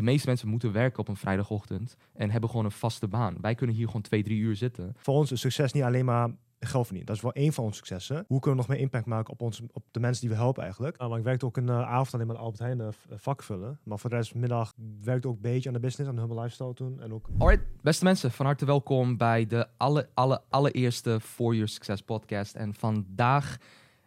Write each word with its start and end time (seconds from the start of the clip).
de 0.00 0.06
meeste 0.06 0.26
mensen 0.26 0.48
moeten 0.48 0.72
werken 0.72 0.98
op 0.98 1.08
een 1.08 1.16
vrijdagochtend 1.16 1.96
en 2.12 2.30
hebben 2.30 2.50
gewoon 2.50 2.64
een 2.64 2.70
vaste 2.70 3.08
baan. 3.08 3.36
Wij 3.40 3.54
kunnen 3.54 3.76
hier 3.76 3.86
gewoon 3.86 4.02
twee, 4.02 4.22
drie 4.22 4.38
uur 4.38 4.56
zitten. 4.56 4.94
Voor 4.96 5.14
ons 5.14 5.32
is 5.32 5.40
succes 5.40 5.72
niet 5.72 5.82
alleen 5.82 6.04
maar 6.04 6.30
geld 6.60 6.86
verdienen. 6.86 7.06
Dat 7.06 7.16
is 7.16 7.22
wel 7.22 7.32
één 7.32 7.52
van 7.52 7.64
onze 7.64 7.76
successen. 7.76 8.24
Hoe 8.28 8.40
kunnen 8.40 8.60
we 8.60 8.66
nog 8.66 8.68
meer 8.68 8.78
impact 8.84 9.06
maken 9.06 9.32
op, 9.32 9.40
ons, 9.40 9.62
op 9.72 9.84
de 9.90 10.00
mensen 10.00 10.20
die 10.20 10.30
we 10.30 10.42
helpen 10.42 10.62
eigenlijk? 10.62 11.02
Uh, 11.02 11.08
maar 11.08 11.18
ik 11.18 11.24
werkte 11.24 11.46
ook 11.46 11.56
een 11.56 11.66
uh, 11.66 11.82
avond 11.82 12.14
alleen 12.14 12.26
maar 12.26 12.36
Albert 12.36 12.58
Heijn 12.58 12.78
uh, 12.78 12.88
vak 13.10 13.42
vullen. 13.42 13.78
Maar 13.82 13.98
voor 13.98 14.10
de 14.10 14.16
rest 14.16 14.34
middag 14.34 14.72
werkte 15.02 15.28
ook 15.28 15.34
een 15.34 15.40
beetje 15.40 15.68
aan 15.68 15.74
de 15.74 15.80
business, 15.80 16.10
aan 16.10 16.14
de 16.14 16.20
Humble 16.20 16.40
Lifestyle 16.40 16.74
toen. 16.74 17.00
En 17.00 17.12
ook... 17.12 17.28
Alright, 17.38 17.64
beste 17.82 18.04
mensen, 18.04 18.30
van 18.30 18.46
harte 18.46 18.64
welkom 18.64 19.16
bij 19.16 19.46
de 19.46 19.66
alle, 19.76 20.08
alle, 20.14 20.42
allereerste 20.48 21.20
For 21.20 21.54
Your 21.54 21.68
Success 21.68 22.02
podcast. 22.02 22.54
En 22.54 22.74
vandaag 22.74 23.56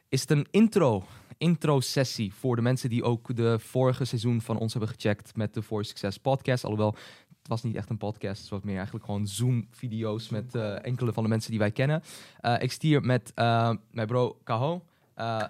is 0.10 0.21
het 0.21 0.32
een 0.32 0.48
intro 0.52 1.04
intro-sessie 1.44 2.34
voor 2.34 2.55
de 2.55 2.62
mensen 2.62 2.89
die 2.89 3.04
ook 3.04 3.36
de 3.36 3.60
vorige 3.60 4.05
seizoen 4.05 4.42
van 4.42 4.57
ons 4.57 4.73
hebben 4.73 4.92
gecheckt 4.92 5.36
met 5.36 5.54
de 5.54 5.64
For 5.64 5.86
Success 5.86 6.18
podcast. 6.18 6.64
Alhoewel, 6.64 6.96
het 7.28 7.48
was 7.48 7.64
niet 7.64 7.75
echt 7.75 7.89
een 7.89 7.97
podcast, 7.97 8.42
het 8.42 8.50
was 8.50 8.61
meer 8.61 8.75
eigenlijk 8.75 9.06
gewoon 9.06 9.28
Zoom-video's 9.28 10.29
met 10.29 10.56
uh, 10.56 10.86
enkele 10.86 11.14
van 11.14 11.24
de 11.24 11.29
mensen 11.29 11.50
die 11.50 11.60
wij 11.60 11.71
kennen. 11.71 12.04
Uh, 12.42 12.56
ik 12.60 12.71
stier 12.71 13.01
met 13.01 13.32
uh, 13.36 13.71
mijn 13.92 14.07
bro 14.07 14.37
Kaho. 14.43 14.82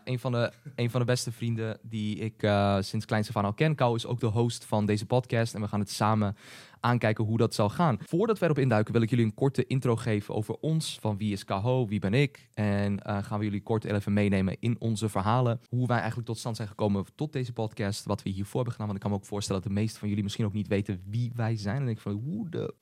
Een, 0.04 0.20
van 0.20 0.32
de, 0.32 0.52
een 0.76 0.90
van 0.90 1.00
de 1.00 1.06
beste 1.06 1.32
vrienden 1.32 1.80
die 1.82 2.18
ik 2.18 2.48
sinds 2.80 3.06
kleins 3.06 3.30
af 3.30 3.38
aan 3.38 3.46
al 3.46 3.54
ken. 3.54 3.76
Kaho 3.76 3.96
is 3.96 4.06
ook 4.06 4.20
de 4.20 4.26
host 4.26 4.66
van 4.66 4.86
deze 4.86 5.06
podcast 5.06 5.54
en 5.54 5.62
we 5.62 5.68
gaan 5.68 5.80
het 5.80 5.90
samen 5.90 6.36
aankijken 6.84 7.26
hoe 7.26 7.38
dat 7.38 7.54
zal 7.54 7.70
gaan. 7.70 7.98
Voordat 8.00 8.40
we 8.40 8.46
erop 8.46 8.58
induiken 8.58 8.94
wil 8.94 9.02
ik 9.02 9.10
jullie 9.10 9.26
een 9.26 9.34
korte 9.34 9.66
intro 9.66 9.96
geven 9.96 10.36
over 10.36 10.56
ons. 10.56 10.98
Van 11.00 11.18
wie 11.18 11.32
is 11.32 11.44
Kaho, 11.44 11.88
wie 11.88 12.00
ben 12.00 12.14
ik? 12.14 12.50
En 12.54 12.94
uh, 12.94 13.24
gaan 13.24 13.40
we 13.40 13.46
jullie 13.46 13.62
kort 13.62 13.84
even 13.84 14.14
meenemen 14.14 14.58
in 14.60 14.76
onze 14.80 15.10
verhalen. 15.10 15.60
Hoe 15.70 15.88
wij 15.88 15.98
eigenlijk 15.98 16.28
tot 16.28 16.38
stand 16.38 16.56
zijn 16.56 16.68
gekomen 16.68 17.06
tot 17.16 17.34
deze 17.34 17.54
podcast. 17.54 18.06
Wat 18.06 18.24
we 18.24 18.30
hiervoor 18.30 18.56
hebben 18.56 18.72
gedaan. 18.72 18.88
Want 18.88 18.98
ik 18.98 19.04
kan 19.04 19.12
me 19.12 19.18
ook 19.18 19.30
voorstellen 19.30 19.62
dat 19.62 19.72
de 19.72 19.80
meeste 19.80 20.00
van 20.00 20.08
jullie 20.08 20.24
misschien 20.24 20.46
ook 20.46 20.54
niet 20.54 20.68
weten 20.68 21.02
wie 21.06 21.32
wij 21.36 21.58
zijn. 21.58 21.82
En 21.82 21.88
ik 21.88 22.00
van 22.00 22.12
hoe 22.12 22.50
de 22.50 22.74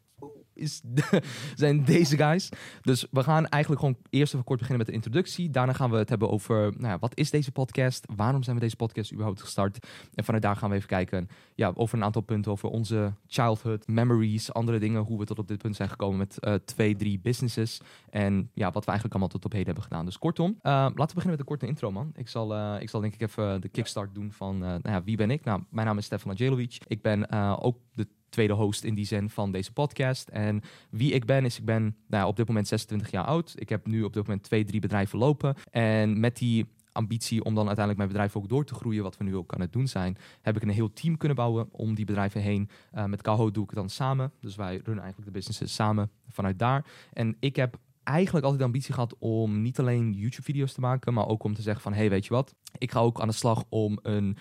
is 0.54 0.82
zijn 1.56 1.84
deze 1.84 2.18
guys. 2.18 2.50
Dus 2.82 3.08
we 3.12 3.24
gaan 3.24 3.48
eigenlijk 3.48 3.82
gewoon 3.82 3.98
eerst 4.10 4.34
even 4.34 4.46
kort 4.46 4.60
beginnen 4.60 4.86
met 4.86 4.96
de 4.96 5.02
introductie. 5.02 5.50
Daarna 5.50 5.74
gaan 5.74 5.92
we 5.92 5.98
het 5.98 6.10
hebben 6.10 6.30
over 6.30 6.56
nou 6.56 6.88
ja, 6.88 7.00
wat 7.00 7.18
is 7.18 7.30
deze 7.30 7.52
podcast? 7.52 8.06
Waarom 8.16 8.44
zijn 8.44 8.56
we 8.56 8.62
deze 8.62 8.76
podcast 8.76 9.12
überhaupt 9.12 9.42
gestart? 9.42 9.88
En 10.14 10.24
vanuit 10.24 10.44
daar 10.44 10.56
gaan 10.56 10.70
we 10.70 10.76
even 10.76 10.88
kijken 10.88 11.30
ja, 11.56 11.72
over 11.76 11.98
een 11.98 12.04
aantal 12.04 12.22
punten 12.22 12.52
over 12.52 12.70
onze 12.70 13.14
childhood, 13.28 13.88
memories, 13.88 14.54
andere 14.54 14.80
dingen. 14.80 15.02
Hoe 15.02 15.20
we 15.20 15.26
tot 15.26 15.40
op 15.40 15.48
dit 15.48 15.58
punt 15.58 15.76
zijn 15.76 15.90
gekomen 15.90 16.18
met 16.18 16.38
uh, 16.40 16.54
twee, 16.54 16.96
drie 16.96 17.20
businesses. 17.20 17.82
En 18.10 18.50
ja, 18.54 18.72
wat 18.72 18.86
we 18.86 18.90
eigenlijk 18.90 19.14
allemaal 19.14 19.28
tot 19.28 19.46
op 19.46 19.52
heden 19.52 19.68
hebben 19.68 19.84
gedaan. 19.84 20.06
Dus 20.06 20.18
kortom, 20.18 20.50
uh, 20.50 20.62
laten 20.64 20.96
we 20.96 21.06
beginnen 21.06 21.30
met 21.30 21.40
een 21.40 21.46
korte 21.46 21.68
intro, 21.68 21.92
man. 21.92 22.12
Ik 22.16 22.28
zal, 22.28 22.56
uh, 22.56 22.76
ik 22.80 22.90
zal 22.90 23.02
denk 23.02 23.14
ik 23.14 23.22
even 23.22 23.62
de 23.62 23.70
kickstart 23.70 24.16
doen 24.16 24.32
van 24.32 24.58
nou 24.58 24.82
ja, 24.84 25.04
wie 25.04 25.18
ben 25.18 25.32
ik? 25.32 25.44
Nou, 25.44 25.64
mijn 25.70 25.88
naam 25.88 25.98
is 25.98 26.06
Stefan 26.06 26.32
Angelovic. 26.32 26.78
Ik 26.88 27.02
ben 27.02 27.30
ook 27.60 27.78
de 27.94 28.08
tweede 28.32 28.54
host 28.54 28.84
in 28.84 28.96
die 28.96 29.06
zin 29.06 29.30
van 29.30 29.52
deze 29.52 29.72
podcast. 29.72 30.28
En 30.28 30.62
wie 30.90 31.12
ik 31.12 31.26
ben, 31.26 31.46
is 31.46 31.58
ik 31.58 31.66
ben 31.66 31.96
nou, 32.08 32.28
op 32.28 32.36
dit 32.36 32.48
moment 32.48 32.68
26 32.68 33.12
jaar 33.12 33.26
oud. 33.26 33.54
Ik 33.56 33.70
heb 33.70 33.88
nu 33.88 34.04
op 34.04 34.14
dit 34.14 34.24
moment 34.24 34.44
twee, 34.44 34.64
drie 34.64 34.80
bedrijven 34.80 35.20
lopen. 35.20 35.56
En 35.72 36.20
met 36.20 36.38
die 36.38 36.66
ambitie 36.92 37.44
om 37.44 37.56
dan 37.56 37.68
uiteindelijk 37.68 37.98
mijn 37.98 38.10
bedrijf 38.10 38.36
ook 38.36 38.50
door 38.50 38.66
te 38.66 38.74
groeien, 38.74 39.04
wat 39.04 39.18
we 39.18 39.24
nu 39.24 39.36
ook 39.36 39.54
aan 39.54 39.62
het 39.62 39.74
doen 39.74 39.88
zijn, 39.88 40.18
heb 40.42 40.56
ik 40.56 40.62
een 40.62 40.70
heel 40.70 40.94
team 40.94 41.18
kunnen 41.18 41.38
bouwen 41.38 41.68
om 41.72 41.96
die 41.96 42.06
bedrijven 42.06 42.42
heen. 42.42 42.70
Uh, 42.94 43.06
met 43.06 43.22
Kaho 43.22 43.52
doe 43.52 43.64
ik 43.64 43.70
het 43.70 43.80
dan 43.80 43.90
samen. 43.90 44.32
Dus 44.40 44.56
wij 44.56 44.74
runnen 44.76 45.04
eigenlijk 45.04 45.26
de 45.26 45.38
businesses 45.38 45.74
samen 45.74 46.12
vanuit 46.28 46.60
daar. 46.60 46.86
En 47.14 47.36
ik 47.40 47.56
heb 47.56 47.78
eigenlijk 48.04 48.46
altijd 48.46 48.62
de 48.62 48.68
ambitie 48.68 48.94
gehad 48.94 49.16
om 49.20 49.62
niet 49.62 49.80
alleen 49.80 50.14
YouTube-video's 50.14 50.74
te 50.74 50.80
maken, 50.80 51.14
maar 51.14 51.28
ook 51.28 51.44
om 51.44 51.54
te 51.54 51.62
zeggen 51.62 51.84
van, 51.84 51.94
hey, 51.94 52.10
weet 52.10 52.26
je 52.26 52.34
wat, 52.34 52.56
ik 52.78 52.92
ga 52.92 53.00
ook 53.00 53.22
aan 53.22 53.28
de 53.28 53.34
slag 53.34 53.64
om 53.70 54.00
een 54.02 54.38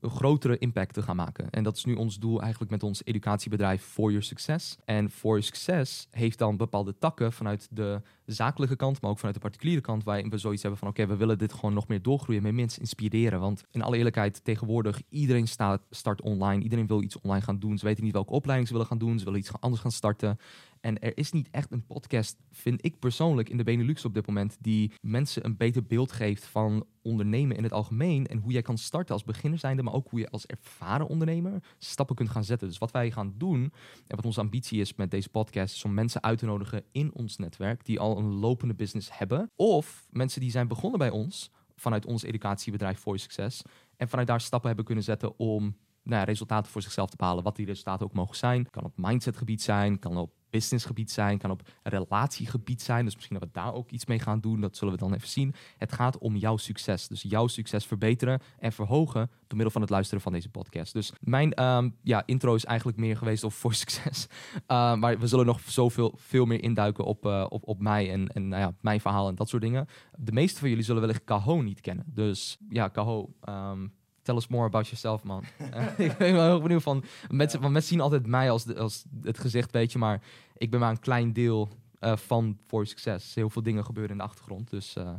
een 0.00 0.10
grotere 0.10 0.58
impact 0.58 0.94
te 0.94 1.02
gaan 1.02 1.16
maken. 1.16 1.50
En 1.50 1.62
dat 1.62 1.76
is 1.76 1.84
nu 1.84 1.94
ons 1.94 2.18
doel 2.18 2.40
eigenlijk 2.40 2.70
met 2.70 2.82
ons 2.82 3.04
educatiebedrijf 3.04 3.82
For 3.82 4.10
Your 4.10 4.24
Success. 4.24 4.76
En 4.84 5.10
For 5.10 5.30
Your 5.30 5.42
Success 5.42 6.08
heeft 6.10 6.38
dan 6.38 6.56
bepaalde 6.56 6.98
takken 6.98 7.32
vanuit 7.32 7.68
de 7.70 8.00
zakelijke 8.26 8.76
kant, 8.76 9.00
maar 9.00 9.10
ook 9.10 9.16
vanuit 9.16 9.34
de 9.34 9.40
particuliere 9.40 9.80
kant, 9.80 10.04
waarin 10.04 10.30
we 10.30 10.38
zoiets 10.38 10.62
hebben 10.62 10.80
van 10.80 10.88
oké, 10.88 11.06
we 11.06 11.16
willen 11.16 11.38
dit 11.38 11.52
gewoon 11.52 11.74
nog 11.74 11.88
meer 11.88 12.02
doorgroeien, 12.02 12.42
meer 12.42 12.54
mensen 12.54 12.80
inspireren. 12.80 13.40
Want 13.40 13.64
in 13.70 13.82
alle 13.82 13.96
eerlijkheid, 13.96 14.44
tegenwoordig, 14.44 15.02
iedereen 15.08 15.48
start 15.90 16.20
online, 16.22 16.62
iedereen 16.62 16.86
wil 16.86 17.02
iets 17.02 17.20
online 17.20 17.44
gaan 17.44 17.58
doen. 17.58 17.78
Ze 17.78 17.84
weten 17.84 18.04
niet 18.04 18.12
welke 18.12 18.32
opleiding 18.32 18.68
ze 18.68 18.74
willen 18.74 18.88
gaan 18.88 18.98
doen, 18.98 19.18
ze 19.18 19.24
willen 19.24 19.40
iets 19.40 19.52
anders 19.60 19.82
gaan 19.82 19.90
starten. 19.90 20.38
En 20.82 20.98
er 20.98 21.16
is 21.16 21.32
niet 21.32 21.48
echt 21.50 21.72
een 21.72 21.86
podcast, 21.86 22.36
vind 22.50 22.84
ik 22.84 22.98
persoonlijk, 22.98 23.48
in 23.48 23.56
de 23.56 23.64
Benelux 23.64 24.04
op 24.04 24.14
dit 24.14 24.26
moment, 24.26 24.56
die 24.60 24.92
mensen 25.00 25.44
een 25.44 25.56
beter 25.56 25.82
beeld 25.82 26.12
geeft 26.12 26.44
van 26.44 26.86
ondernemen 27.02 27.56
in 27.56 27.62
het 27.62 27.72
algemeen. 27.72 28.26
En 28.26 28.38
hoe 28.38 28.52
jij 28.52 28.62
kan 28.62 28.78
starten 28.78 29.14
als 29.14 29.24
beginner 29.24 29.58
zijnde, 29.58 29.82
maar 29.82 29.94
ook 29.94 30.08
hoe 30.08 30.20
je 30.20 30.30
als 30.30 30.46
ervaren 30.46 31.06
ondernemer 31.06 31.62
stappen 31.78 32.16
kunt 32.16 32.28
gaan 32.28 32.44
zetten. 32.44 32.68
Dus 32.68 32.78
wat 32.78 32.90
wij 32.90 33.10
gaan 33.10 33.34
doen, 33.36 33.72
en 34.06 34.16
wat 34.16 34.24
onze 34.24 34.40
ambitie 34.40 34.80
is 34.80 34.94
met 34.94 35.10
deze 35.10 35.28
podcast, 35.28 35.74
is 35.74 35.84
om 35.84 35.94
mensen 35.94 36.22
uit 36.22 36.38
te 36.38 36.46
nodigen 36.46 36.84
in 36.92 37.14
ons 37.14 37.36
netwerk 37.36 37.84
die 37.84 38.00
al 38.00 38.18
een 38.18 38.32
lopende 38.32 38.74
business 38.74 39.18
hebben. 39.18 39.50
Of 39.56 40.06
mensen 40.10 40.40
die 40.40 40.50
zijn 40.50 40.68
begonnen 40.68 40.98
bij 40.98 41.10
ons, 41.10 41.50
vanuit 41.76 42.06
ons 42.06 42.22
educatiebedrijf 42.22 42.98
voor 42.98 43.18
succes. 43.18 43.62
En 43.96 44.08
vanuit 44.08 44.28
daar 44.28 44.40
stappen 44.40 44.68
hebben 44.68 44.86
kunnen 44.86 45.04
zetten 45.04 45.38
om 45.38 45.76
nou, 46.02 46.24
resultaten 46.24 46.72
voor 46.72 46.82
zichzelf 46.82 47.10
te 47.10 47.16
behalen. 47.16 47.44
Wat 47.44 47.56
die 47.56 47.66
resultaten 47.66 48.06
ook 48.06 48.12
mogen 48.12 48.36
zijn. 48.36 48.70
Kan 48.70 48.84
op 48.84 48.92
mindsetgebied 48.96 49.62
zijn, 49.62 49.98
kan 49.98 50.16
op 50.16 50.32
businessgebied 50.52 51.10
zijn, 51.10 51.38
kan 51.38 51.50
op 51.50 51.62
relatiegebied 51.82 52.82
zijn. 52.82 53.04
Dus 53.04 53.14
misschien 53.14 53.38
dat 53.38 53.48
we 53.48 53.54
daar 53.54 53.74
ook 53.74 53.90
iets 53.90 54.06
mee 54.06 54.18
gaan 54.18 54.40
doen. 54.40 54.60
Dat 54.60 54.76
zullen 54.76 54.94
we 54.94 55.00
dan 55.00 55.14
even 55.14 55.28
zien. 55.28 55.54
Het 55.76 55.92
gaat 55.92 56.18
om 56.18 56.36
jouw 56.36 56.56
succes. 56.56 57.08
Dus 57.08 57.22
jouw 57.22 57.46
succes 57.46 57.86
verbeteren 57.86 58.40
en 58.58 58.72
verhogen 58.72 59.30
door 59.30 59.56
middel 59.56 59.70
van 59.70 59.80
het 59.80 59.90
luisteren 59.90 60.22
van 60.22 60.32
deze 60.32 60.48
podcast. 60.48 60.92
Dus 60.92 61.12
mijn 61.20 61.62
um, 61.62 61.96
ja, 62.02 62.22
intro 62.26 62.54
is 62.54 62.64
eigenlijk 62.64 62.98
meer 62.98 63.16
geweest 63.16 63.44
of 63.44 63.54
voor 63.54 63.74
succes. 63.84 64.26
Uh, 64.52 64.94
maar 64.94 65.18
we 65.18 65.26
zullen 65.26 65.46
nog 65.46 65.60
zoveel 65.66 66.14
veel 66.16 66.44
meer 66.44 66.62
induiken 66.62 67.04
op, 67.04 67.26
uh, 67.26 67.46
op, 67.48 67.68
op 67.68 67.80
mij 67.80 68.10
en, 68.10 68.28
en 68.28 68.48
nou 68.48 68.62
ja, 68.62 68.74
mijn 68.80 69.00
verhaal 69.00 69.28
en 69.28 69.34
dat 69.34 69.48
soort 69.48 69.62
dingen. 69.62 69.86
De 70.16 70.32
meeste 70.32 70.60
van 70.60 70.68
jullie 70.68 70.84
zullen 70.84 71.00
wellicht 71.00 71.24
Kaho 71.24 71.62
niet 71.62 71.80
kennen. 71.80 72.04
Dus 72.08 72.58
ja, 72.68 72.88
Kaho. 72.88 73.34
Um, 73.48 73.92
Tell 74.22 74.36
us 74.36 74.48
more 74.48 74.66
about 74.66 74.86
yourself, 74.86 75.22
man. 75.22 75.44
ik 75.96 76.16
ben 76.16 76.32
wel 76.32 76.44
heel 76.44 76.60
benieuwd 76.60 76.82
van... 76.82 77.04
Mensen, 77.28 77.60
want 77.60 77.72
mensen 77.72 77.90
zien 77.92 78.00
altijd 78.00 78.26
mij 78.26 78.50
als, 78.50 78.64
de, 78.64 78.78
als 78.78 79.04
het 79.22 79.38
gezicht, 79.38 79.70
weet 79.70 79.92
je. 79.92 79.98
Maar 79.98 80.22
ik 80.56 80.70
ben 80.70 80.80
maar 80.80 80.90
een 80.90 81.00
klein 81.00 81.32
deel 81.32 81.68
uh, 82.00 82.16
van 82.16 82.58
voor 82.66 82.86
succes. 82.86 83.34
Heel 83.34 83.50
veel 83.50 83.62
dingen 83.62 83.84
gebeuren 83.84 84.12
in 84.12 84.18
de 84.18 84.24
achtergrond. 84.24 84.70
Dus 84.70 84.96
uh, 84.96 85.10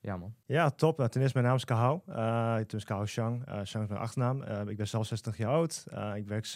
ja, 0.00 0.16
man. 0.16 0.34
Ja, 0.46 0.70
top. 0.70 1.00
Uh, 1.00 1.06
ten 1.06 1.20
eerste, 1.20 1.36
mijn 1.36 1.48
naam 1.48 1.58
is 1.58 1.64
Kahau. 1.64 2.00
Uh, 2.08 2.56
toen 2.56 2.78
is 2.78 2.84
Kahau 2.84 3.06
Shang. 3.06 3.44
Shang 3.64 3.84
is 3.84 3.90
mijn 3.90 4.00
achternaam. 4.00 4.42
ik 4.68 4.76
ben 4.76 4.88
zelf 4.88 5.06
60 5.06 5.36
jaar 5.36 5.50
oud. 5.50 5.84
ik 6.14 6.26
werk 6.26 6.54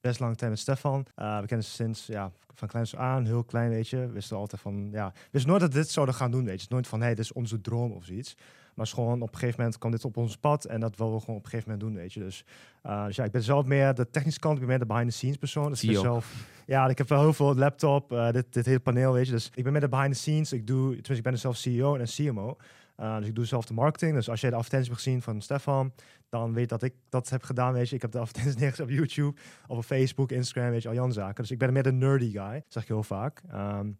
best 0.00 0.20
lang 0.20 0.36
tijd 0.36 0.50
met 0.50 0.60
Stefan. 0.60 1.06
we 1.14 1.42
kennen 1.46 1.66
ze 1.66 1.70
sinds 1.70 2.06
ja, 2.06 2.32
van 2.54 2.68
kleins 2.68 2.96
aan, 2.96 3.24
heel 3.24 3.44
klein, 3.44 3.70
weet 3.70 3.88
je. 3.88 3.96
We 3.96 4.12
wisten 4.12 4.36
altijd 4.36 4.60
van, 4.60 4.88
ja, 4.92 5.10
we 5.14 5.28
wisten 5.30 5.50
nooit 5.50 5.62
dat 5.62 5.72
dit 5.72 5.88
zouden 5.88 6.14
gaan 6.14 6.30
doen, 6.30 6.44
weet 6.44 6.60
je. 6.60 6.66
Nooit 6.70 6.86
van, 6.86 6.98
hé, 6.98 7.04
hey, 7.04 7.14
dit 7.14 7.24
is 7.24 7.32
onze 7.32 7.60
droom 7.60 7.92
of 7.92 8.04
zoiets. 8.04 8.36
Maar 8.80 8.88
is 8.88 8.94
gewoon 8.94 9.22
op 9.22 9.32
een 9.32 9.38
gegeven 9.38 9.60
moment 9.60 9.78
kwam 9.78 9.90
dit 9.90 10.04
op 10.04 10.16
ons 10.16 10.36
pad 10.36 10.64
en 10.64 10.80
dat 10.80 10.96
willen 10.96 11.14
we 11.14 11.20
gewoon 11.20 11.36
op 11.36 11.44
een 11.44 11.50
gegeven 11.50 11.72
moment 11.72 11.88
doen, 11.88 12.00
weet 12.02 12.12
je. 12.12 12.20
Dus, 12.20 12.44
uh, 12.86 13.06
dus 13.06 13.16
ja, 13.16 13.24
ik 13.24 13.30
ben 13.30 13.42
zelf 13.42 13.66
meer 13.66 13.94
de 13.94 14.10
technische 14.10 14.40
kant, 14.40 14.54
ik 14.54 14.60
ben 14.60 14.68
meer 14.68 14.78
de 14.78 14.86
behind 14.86 15.08
the 15.08 15.16
scenes 15.16 15.36
persoon. 15.36 15.70
Dus 15.70 15.84
ik 15.84 15.96
zelf, 15.96 16.48
ja, 16.66 16.88
ik 16.88 16.98
heb 16.98 17.08
wel 17.08 17.20
heel 17.20 17.32
veel 17.32 17.54
laptop, 17.54 18.12
uh, 18.12 18.30
dit, 18.30 18.52
dit 18.52 18.66
hele 18.66 18.80
paneel, 18.80 19.12
weet 19.12 19.26
je. 19.26 19.32
Dus 19.32 19.50
ik 19.54 19.62
ben 19.62 19.72
meer 19.72 19.80
de 19.80 19.88
behind 19.88 20.12
the 20.12 20.18
scenes. 20.18 20.52
Ik 20.52 20.66
doe, 20.66 20.86
tenminste, 20.86 21.14
ik 21.14 21.22
ben 21.22 21.38
zelf 21.38 21.56
CEO 21.56 21.96
en 21.96 22.06
CMO. 22.06 22.56
Uh, 23.00 23.16
dus 23.18 23.26
ik 23.26 23.34
doe 23.34 23.44
zelf 23.44 23.64
de 23.64 23.74
marketing. 23.74 24.14
Dus 24.14 24.30
als 24.30 24.40
jij 24.40 24.50
de 24.50 24.56
advertenties 24.56 24.90
hebt 24.90 25.02
gezien 25.02 25.22
van 25.22 25.40
Stefan, 25.40 25.92
dan 26.28 26.52
weet 26.52 26.68
dat 26.68 26.82
ik 26.82 26.94
dat 27.08 27.28
heb 27.28 27.42
gedaan. 27.42 27.72
Weet 27.72 27.88
je, 27.88 27.94
ik 27.94 28.02
heb 28.02 28.10
de 28.10 28.18
advertenties 28.18 28.60
neergezet 28.60 28.86
op 28.86 28.92
YouTube, 28.92 29.40
of 29.66 29.76
op 29.76 29.84
Facebook, 29.84 30.30
Instagram, 30.30 30.70
weet 30.70 30.82
je, 30.82 30.88
al 30.88 30.94
Jan 30.94 31.12
zaken. 31.12 31.42
Dus 31.42 31.50
ik 31.50 31.58
ben 31.58 31.72
meer 31.72 31.82
de 31.82 31.92
nerdy 31.92 32.30
guy, 32.30 32.64
zeg 32.68 32.82
ik 32.82 32.88
heel 32.88 33.02
vaak. 33.02 33.42
Um, 33.54 33.98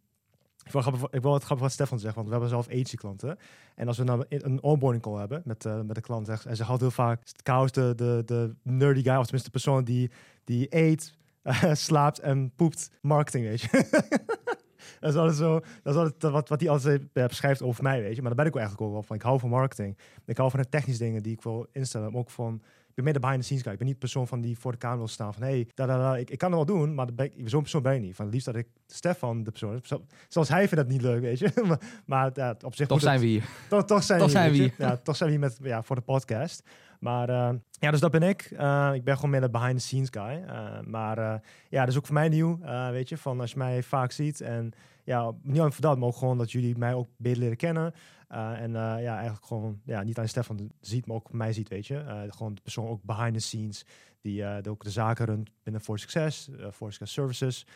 ik 0.64 0.72
wil, 0.72 1.08
ik 1.10 1.22
wil 1.22 1.34
het 1.34 1.42
grappig 1.42 1.66
wat 1.66 1.72
Stefan 1.74 1.98
zegt, 1.98 2.14
want 2.14 2.26
we 2.26 2.32
hebben 2.32 2.50
zelf 2.50 2.68
agency 2.68 2.96
klanten. 2.96 3.38
En 3.74 3.86
als 3.86 3.98
we 3.98 4.04
nou 4.04 4.24
een 4.28 4.62
onboarding 4.62 5.02
call 5.02 5.18
hebben 5.18 5.42
met, 5.44 5.64
uh, 5.64 5.80
met 5.80 5.94
de 5.94 6.00
klant, 6.00 6.28
en 6.28 6.56
ze 6.56 6.64
houdt 6.64 6.80
heel 6.80 6.90
vaak, 6.90 7.22
Chaos 7.42 7.72
de, 7.72 7.92
de, 7.96 8.22
de 8.26 8.54
nerdy 8.62 9.02
guy, 9.02 9.16
of 9.16 9.22
tenminste 9.22 9.50
de 9.50 9.58
persoon 9.58 9.84
die, 9.84 10.10
die 10.44 10.66
eet, 10.76 11.14
slaapt 11.72 12.18
en 12.18 12.52
poept 12.56 12.90
marketing, 13.00 13.44
weet 13.44 13.60
je. 13.60 13.68
dat 15.00 15.10
is 15.10 15.16
altijd 15.16 15.36
zo, 15.36 15.60
dat 15.82 15.96
is 15.96 16.30
wat, 16.30 16.48
wat 16.48 16.60
hij 16.60 16.68
altijd 16.68 17.02
uh, 17.12 17.26
beschrijft 17.26 17.62
over 17.62 17.82
mij, 17.82 18.02
weet 18.02 18.16
je. 18.16 18.22
Maar 18.22 18.34
daar 18.34 18.44
ben 18.44 18.52
ik 18.52 18.58
eigenlijk 18.58 18.86
ook 18.86 18.92
wel 18.92 19.02
van. 19.02 19.16
Ik 19.16 19.22
hou 19.22 19.38
van 19.38 19.48
marketing. 19.48 19.98
Ik 20.26 20.36
hou 20.36 20.50
van 20.50 20.60
de 20.60 20.68
technische 20.68 21.02
dingen 21.02 21.22
die 21.22 21.32
ik 21.32 21.42
wil 21.42 21.66
instellen, 21.72 22.12
maar 22.12 22.20
ook 22.20 22.30
van 22.30 22.62
ben 22.94 23.04
meer 23.04 23.12
de 23.12 23.20
behind 23.20 23.40
the 23.40 23.44
scenes 23.44 23.62
guy. 23.62 23.72
Ik 23.72 23.78
ben 23.78 23.86
niet 23.86 23.96
de 23.96 24.06
persoon 24.06 24.26
van 24.28 24.40
die 24.40 24.58
voor 24.58 24.72
de 24.72 24.78
camera 24.78 24.98
wil 24.98 25.08
staan 25.08 25.34
van 25.34 25.42
hey, 25.42 25.68
da, 25.74 25.86
da, 25.86 25.98
da, 25.98 26.16
ik, 26.16 26.30
ik 26.30 26.38
kan 26.38 26.48
het 26.52 26.66
wel 26.66 26.76
doen, 26.76 26.94
maar 26.94 27.06
zo'n 27.44 27.60
persoon 27.60 27.82
ben 27.82 27.94
je 27.94 28.00
niet. 28.00 28.16
Van 28.16 28.28
liefst 28.28 28.46
dat 28.46 28.56
ik 28.56 28.66
Stefan 28.86 29.42
de 29.42 29.50
persoon 29.50 29.80
Zoals 30.28 30.48
hij 30.48 30.68
vindt 30.68 30.76
dat 30.76 30.88
niet 30.88 31.02
leuk, 31.02 31.20
weet 31.20 31.38
je. 31.38 31.52
maar 31.68 31.78
maar 32.04 32.30
ja, 32.34 32.56
op 32.64 32.74
zich... 32.74 32.86
Toch 32.86 33.00
zijn 33.00 33.20
we 33.20 33.26
hier. 33.26 33.44
Toch, 33.68 33.84
toch 33.84 34.02
zijn, 34.02 34.18
toch 34.18 34.32
we 34.32 34.38
hier, 34.38 34.54
zijn 34.54 34.72
we 34.76 34.84
Ja, 34.84 34.96
toch 34.96 35.16
zijn 35.16 35.30
we 35.30 35.36
hier 35.36 35.44
met, 35.44 35.58
ja, 35.62 35.82
voor 35.82 35.96
de 35.96 36.02
podcast. 36.02 36.62
Maar 37.00 37.30
uh, 37.30 37.50
ja, 37.70 37.90
dus 37.90 38.00
dat 38.00 38.10
ben 38.10 38.22
ik. 38.22 38.50
Uh, 38.52 38.90
ik 38.94 39.04
ben 39.04 39.14
gewoon 39.14 39.30
meer 39.30 39.40
de 39.40 39.50
behind 39.50 39.78
the 39.78 39.82
scenes 39.82 40.08
guy. 40.10 40.44
Uh, 40.46 40.80
maar 40.86 41.42
ja, 41.68 41.80
dat 41.80 41.88
is 41.88 41.96
ook 41.96 42.06
voor 42.06 42.14
mij 42.14 42.28
nieuw, 42.28 42.58
weet 42.90 43.08
je. 43.08 43.16
Van 43.16 43.40
als 43.40 43.50
je 43.50 43.58
mij 43.58 43.82
vaak 43.82 44.12
ziet 44.12 44.40
en 44.40 44.72
ja, 45.04 45.32
niet 45.42 45.58
alleen 45.58 45.72
voor 45.72 45.82
dat, 45.82 45.98
maar 45.98 46.08
ook 46.08 46.16
gewoon 46.16 46.38
dat 46.38 46.52
jullie 46.52 46.78
mij 46.78 46.94
ook 46.94 47.08
beter 47.16 47.38
leren 47.38 47.56
kennen. 47.56 47.94
Uh, 48.32 48.60
en 48.60 48.70
uh, 48.70 48.76
ja, 48.76 49.14
eigenlijk 49.14 49.46
gewoon 49.46 49.80
ja, 49.84 50.02
niet 50.02 50.16
alleen 50.16 50.28
Stefan 50.28 50.70
ziet, 50.80 51.06
maar 51.06 51.16
ook 51.16 51.32
mij 51.32 51.52
ziet, 51.52 51.68
weet 51.68 51.86
je. 51.86 51.94
Uh, 51.94 52.22
gewoon 52.28 52.54
de 52.54 52.62
persoon 52.62 52.88
ook 52.88 53.02
behind 53.02 53.34
the 53.34 53.40
scenes, 53.40 53.84
die 54.20 54.68
ook 54.68 54.84
de 54.84 54.90
zaken 54.90 55.26
runt 55.26 55.50
binnen 55.62 55.82
For 55.82 55.98
Success, 55.98 56.48
For 56.72 56.92
Success 56.92 57.12
Services. 57.12 57.66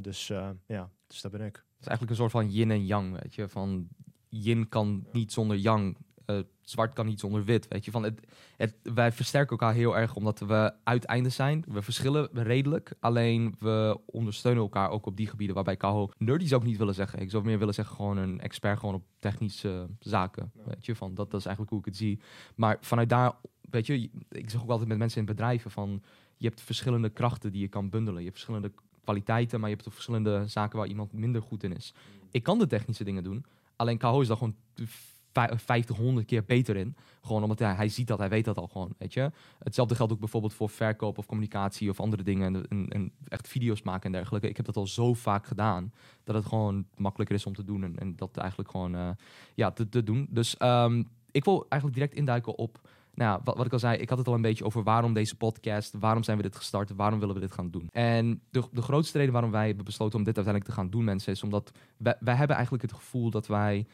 dus 0.00 0.26
ja, 0.66 0.90
dus 1.06 1.20
dat 1.20 1.30
ben 1.30 1.40
ik. 1.40 1.54
Het 1.54 1.80
is 1.80 1.86
eigenlijk 1.86 2.10
een 2.10 2.16
soort 2.16 2.30
van 2.30 2.50
yin 2.50 2.70
en 2.70 2.86
yang, 2.86 3.20
weet 3.22 3.34
je. 3.34 3.48
Van 3.48 3.88
yin 4.28 4.68
kan 4.68 5.06
niet 5.12 5.32
zonder 5.32 5.56
yang. 5.56 5.96
Zwart 6.70 6.92
kan 6.92 7.06
niet 7.06 7.20
zonder 7.20 7.44
wit. 7.44 7.68
Weet 7.68 7.84
je, 7.84 7.90
van 7.90 8.02
het, 8.02 8.20
het, 8.56 8.74
wij 8.82 9.12
versterken 9.12 9.50
elkaar 9.50 9.74
heel 9.74 9.96
erg 9.96 10.14
omdat 10.14 10.38
we 10.38 10.72
uiteindes 10.84 11.34
zijn. 11.34 11.64
We 11.68 11.82
verschillen 11.82 12.28
redelijk. 12.32 12.92
Alleen 13.00 13.54
we 13.58 14.00
ondersteunen 14.06 14.62
elkaar 14.62 14.90
ook 14.90 15.06
op 15.06 15.16
die 15.16 15.26
gebieden. 15.26 15.54
Waarbij 15.54 15.76
Kaho 15.76 16.10
nerdy 16.18 16.46
zou 16.46 16.60
ik 16.60 16.66
niet 16.66 16.78
willen 16.78 16.94
zeggen. 16.94 17.20
Ik 17.20 17.30
zou 17.30 17.44
meer 17.44 17.58
willen 17.58 17.74
zeggen 17.74 17.96
gewoon 17.96 18.16
een 18.16 18.40
expert 18.40 18.78
gewoon 18.78 18.94
op 18.94 19.04
technische 19.18 19.86
zaken. 19.98 20.52
Weet 20.64 20.86
je, 20.86 20.96
van 20.96 21.14
dat, 21.14 21.30
dat 21.30 21.40
is 21.40 21.46
eigenlijk 21.46 21.74
hoe 21.74 21.80
ik 21.84 21.84
het 21.92 21.96
zie. 21.96 22.20
Maar 22.54 22.76
vanuit 22.80 23.08
daar, 23.08 23.32
weet 23.60 23.86
je, 23.86 24.10
ik 24.28 24.50
zeg 24.50 24.62
ook 24.62 24.70
altijd 24.70 24.88
met 24.88 24.98
mensen 24.98 25.20
in 25.20 25.26
bedrijven 25.26 25.70
van 25.70 26.02
je 26.36 26.46
hebt 26.46 26.60
verschillende 26.60 27.10
krachten 27.10 27.52
die 27.52 27.60
je 27.60 27.68
kan 27.68 27.90
bundelen. 27.90 28.18
Je 28.18 28.26
hebt 28.26 28.38
verschillende 28.38 28.72
kwaliteiten, 29.04 29.60
maar 29.60 29.68
je 29.68 29.74
hebt 29.74 29.88
ook 29.88 29.94
verschillende 29.94 30.42
zaken 30.46 30.78
waar 30.78 30.88
iemand 30.88 31.12
minder 31.12 31.42
goed 31.42 31.62
in 31.62 31.76
is. 31.76 31.94
Mm. 31.94 32.28
Ik 32.30 32.42
kan 32.42 32.58
de 32.58 32.66
technische 32.66 33.04
dingen 33.04 33.24
doen. 33.24 33.44
Alleen 33.76 33.98
Kaho 33.98 34.20
is 34.20 34.28
daar 34.28 34.36
gewoon 34.36 34.56
50, 35.32 35.96
100 35.96 36.26
keer 36.26 36.44
beter 36.44 36.76
in. 36.76 36.96
Gewoon 37.22 37.42
omdat 37.42 37.58
hij, 37.58 37.74
hij 37.74 37.88
ziet 37.88 38.06
dat, 38.06 38.18
hij 38.18 38.28
weet 38.28 38.44
dat 38.44 38.56
al 38.56 38.66
gewoon, 38.66 38.94
weet 38.98 39.12
je. 39.12 39.30
Hetzelfde 39.58 39.94
geldt 39.94 40.12
ook 40.12 40.18
bijvoorbeeld 40.18 40.54
voor 40.54 40.68
verkoop 40.68 41.18
of 41.18 41.26
communicatie 41.26 41.90
of 41.90 42.00
andere 42.00 42.22
dingen. 42.22 42.68
En, 42.68 43.12
echt 43.28 43.48
video's 43.48 43.82
maken 43.82 44.04
en 44.04 44.12
dergelijke. 44.12 44.48
Ik 44.48 44.56
heb 44.56 44.66
dat 44.66 44.76
al 44.76 44.86
zo 44.86 45.14
vaak 45.14 45.46
gedaan, 45.46 45.92
dat 46.24 46.34
het 46.34 46.46
gewoon 46.46 46.86
makkelijker 46.96 47.36
is 47.36 47.46
om 47.46 47.54
te 47.54 47.64
doen. 47.64 47.96
En, 47.98 48.16
dat 48.16 48.36
eigenlijk 48.36 48.70
gewoon, 48.70 48.94
uh, 48.94 49.10
ja, 49.54 49.70
te, 49.70 49.88
te, 49.88 50.02
doen. 50.02 50.26
Dus 50.30 50.56
um, 50.58 51.08
ik 51.30 51.44
wil 51.44 51.66
eigenlijk 51.68 52.00
direct 52.00 52.18
induiken 52.18 52.56
op... 52.56 52.88
Nou 53.14 53.30
ja, 53.30 53.40
wat, 53.44 53.56
wat, 53.56 53.66
ik 53.66 53.72
al 53.72 53.78
zei, 53.78 53.98
ik 53.98 54.08
had 54.08 54.18
het 54.18 54.28
al 54.28 54.34
een 54.34 54.42
beetje 54.42 54.64
over 54.64 54.82
waarom 54.82 55.12
deze 55.12 55.36
podcast, 55.36 55.94
waarom 55.98 56.22
zijn 56.22 56.36
we 56.36 56.42
dit 56.42 56.56
gestart, 56.56 56.90
waarom 56.96 57.18
willen 57.20 57.34
we 57.34 57.40
dit 57.40 57.52
gaan 57.52 57.70
doen. 57.70 57.88
En 57.92 58.40
de, 58.50 58.62
de 58.72 58.82
grootste 58.82 59.18
reden 59.18 59.32
waarom 59.32 59.50
wij 59.50 59.66
hebben 59.66 59.84
besloten 59.84 60.18
om 60.18 60.24
dit 60.24 60.36
uiteindelijk 60.36 60.74
te 60.74 60.80
gaan 60.80 60.90
doen, 60.90 61.04
mensen, 61.04 61.32
is 61.32 61.42
omdat 61.42 61.72
wij 61.96 62.34
hebben 62.34 62.56
eigenlijk 62.56 62.82
het 62.82 62.92
gevoel 62.92 63.30
dat 63.30 63.46
wij 63.46 63.86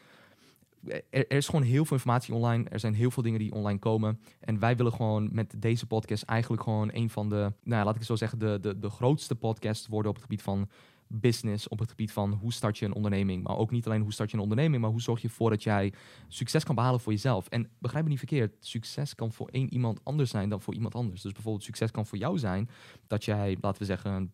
er, 1.09 1.31
is 1.31 1.45
gewoon 1.45 1.61
heel 1.61 1.85
veel 1.85 1.97
informatie 1.97 2.33
online. 2.33 2.69
Er 2.69 2.79
zijn 2.79 2.93
heel 2.93 3.11
veel 3.11 3.23
dingen 3.23 3.39
die 3.39 3.53
online 3.53 3.79
komen. 3.79 4.19
En 4.39 4.59
wij 4.59 4.75
willen 4.75 4.93
gewoon 4.93 5.29
met 5.31 5.53
deze 5.57 5.85
podcast 5.85 6.23
eigenlijk 6.23 6.63
gewoon 6.63 6.89
een 6.93 7.09
van 7.09 7.29
de, 7.29 7.53
nou 7.63 7.83
laat 7.83 7.93
ik 7.93 7.99
het 7.99 8.05
zo 8.05 8.15
zeggen, 8.15 8.39
de, 8.39 8.59
de, 8.61 8.79
de 8.79 8.89
grootste 8.89 9.35
podcasts 9.35 9.87
worden 9.87 10.09
op 10.09 10.15
het 10.15 10.25
gebied 10.25 10.41
van 10.41 10.69
business, 11.07 11.67
op 11.67 11.79
het 11.79 11.89
gebied 11.89 12.11
van 12.11 12.31
hoe 12.31 12.53
start 12.53 12.77
je 12.77 12.85
een 12.85 12.93
onderneming. 12.93 13.43
Maar 13.43 13.57
ook 13.57 13.71
niet 13.71 13.85
alleen 13.85 14.01
hoe 14.01 14.13
start 14.13 14.29
je 14.29 14.37
een 14.37 14.43
onderneming, 14.43 14.81
maar 14.81 14.91
hoe 14.91 15.01
zorg 15.01 15.21
je 15.21 15.27
ervoor 15.27 15.49
dat 15.49 15.63
jij 15.63 15.93
succes 16.27 16.63
kan 16.63 16.75
behalen 16.75 16.99
voor 16.99 17.11
jezelf. 17.11 17.47
En 17.47 17.69
begrijp 17.79 18.03
me 18.03 18.09
niet 18.09 18.19
verkeerd, 18.19 18.55
succes 18.59 19.15
kan 19.15 19.31
voor 19.31 19.47
één 19.47 19.73
iemand 19.73 19.99
anders 20.03 20.29
zijn 20.29 20.49
dan 20.49 20.61
voor 20.61 20.73
iemand 20.73 20.95
anders. 20.95 21.21
Dus 21.21 21.31
bijvoorbeeld 21.31 21.63
succes 21.63 21.91
kan 21.91 22.05
voor 22.05 22.17
jou 22.17 22.37
zijn 22.37 22.69
dat 23.07 23.25
jij, 23.25 23.57
laten 23.61 23.81
we 23.81 23.87
zeggen, 23.87 24.31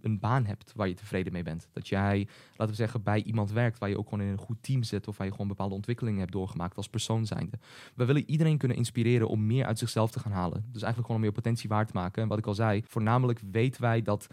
een, 0.00 0.18
baan 0.18 0.44
hebt 0.44 0.72
waar 0.76 0.88
je 0.88 0.94
tevreden 0.94 1.32
mee 1.32 1.42
bent. 1.42 1.68
Dat 1.72 1.88
jij, 1.88 2.28
laten 2.50 2.68
we 2.68 2.74
zeggen, 2.74 3.02
bij 3.02 3.22
iemand 3.22 3.52
werkt 3.52 3.78
waar 3.78 3.88
je 3.88 3.98
ook 3.98 4.08
gewoon 4.08 4.24
in 4.24 4.32
een 4.32 4.38
goed 4.38 4.62
team 4.62 4.82
zit 4.82 5.08
of 5.08 5.16
waar 5.16 5.26
je 5.26 5.32
gewoon 5.32 5.48
bepaalde 5.48 5.74
ontwikkelingen 5.74 6.20
hebt 6.20 6.32
doorgemaakt 6.32 6.76
als 6.76 6.88
persoon 6.88 7.26
zijnde. 7.26 7.58
We 7.94 8.04
willen 8.04 8.30
iedereen 8.30 8.58
kunnen 8.58 8.76
inspireren 8.76 9.28
om 9.28 9.46
meer 9.46 9.64
uit 9.64 9.78
zichzelf 9.78 10.10
te 10.10 10.20
gaan 10.20 10.32
halen. 10.32 10.64
Dus 10.72 10.82
eigenlijk 10.82 10.96
gewoon 10.96 11.16
om 11.16 11.20
meer 11.20 11.32
potentie 11.32 11.68
waar 11.68 11.86
te 11.86 11.94
maken. 11.94 12.22
En 12.22 12.28
wat 12.28 12.38
ik 12.38 12.46
al 12.46 12.54
zei, 12.54 12.82
voornamelijk 12.86 13.40
weten 13.50 13.80
wij 13.80 14.02
dat 14.02 14.26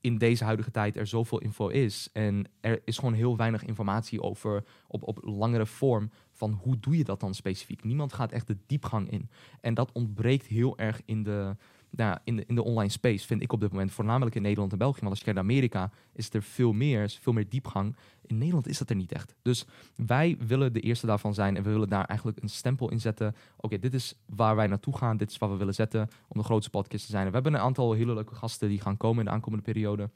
in 0.00 0.18
deze 0.18 0.44
huidige 0.44 0.70
tijd 0.70 0.96
er 0.96 1.06
zoveel 1.06 1.40
info 1.40 1.68
is. 1.68 2.08
En 2.12 2.44
er 2.60 2.82
is 2.84 2.98
gewoon 2.98 3.14
heel 3.14 3.36
weinig 3.36 3.64
informatie 3.64 4.22
over 4.22 4.64
op, 4.86 5.02
op 5.02 5.18
langere 5.22 5.66
vorm 5.66 6.10
van 6.32 6.52
hoe 6.52 6.78
doe 6.80 6.96
je 6.96 7.04
dat 7.04 7.20
dan 7.20 7.34
specifiek. 7.34 7.84
Niemand 7.84 8.12
gaat 8.12 8.32
echt 8.32 8.46
de 8.46 8.56
diepgang 8.66 9.10
in. 9.10 9.28
En 9.60 9.74
dat 9.74 9.92
ontbreekt 9.92 10.46
heel 10.46 10.78
erg 10.78 11.00
in 11.04 11.22
de, 11.22 11.56
nou, 11.90 12.18
in, 12.24 12.36
de, 12.36 12.44
in 12.46 12.54
de 12.54 12.64
online 12.64 12.90
space 12.90 13.26
vind 13.26 13.42
ik 13.42 13.52
op 13.52 13.60
dit 13.60 13.70
moment, 13.72 13.92
voornamelijk 13.92 14.36
in 14.36 14.42
Nederland 14.42 14.72
en 14.72 14.78
België. 14.78 15.00
Want 15.00 15.10
als 15.10 15.18
je 15.18 15.24
kijkt 15.24 15.40
naar 15.40 15.48
Amerika, 15.48 15.90
is 16.12 16.32
er 16.32 16.42
veel 16.42 16.72
meer, 16.72 17.02
is 17.02 17.18
veel 17.18 17.32
meer 17.32 17.48
diepgang. 17.48 17.96
In 18.26 18.38
Nederland 18.38 18.66
is 18.66 18.78
dat 18.78 18.90
er 18.90 18.96
niet 18.96 19.12
echt. 19.12 19.34
Dus 19.42 19.66
wij 19.96 20.36
willen 20.46 20.72
de 20.72 20.80
eerste 20.80 21.06
daarvan 21.06 21.34
zijn 21.34 21.56
en 21.56 21.62
we 21.62 21.70
willen 21.70 21.88
daar 21.88 22.04
eigenlijk 22.04 22.42
een 22.42 22.48
stempel 22.48 22.90
in 22.90 23.00
zetten. 23.00 23.34
Oké, 23.56 23.78
dit 23.78 23.94
is 23.94 24.14
waar 24.26 24.56
wij 24.56 24.66
naartoe 24.66 24.96
gaan, 24.96 25.16
dit 25.16 25.30
is 25.30 25.38
wat 25.38 25.50
we 25.50 25.56
willen 25.56 25.74
zetten 25.74 26.08
om 26.28 26.40
de 26.40 26.46
grootste 26.46 26.70
podcast 26.70 27.04
te 27.04 27.10
zijn. 27.10 27.26
we 27.26 27.32
hebben 27.32 27.54
een 27.54 27.60
aantal 27.60 27.92
hele 27.92 28.14
leuke 28.14 28.34
gasten 28.34 28.68
die 28.68 28.80
gaan 28.80 28.96
komen 28.96 29.18
in 29.18 29.24
de 29.24 29.30
aankomende 29.30 29.64
periode. 29.64 30.10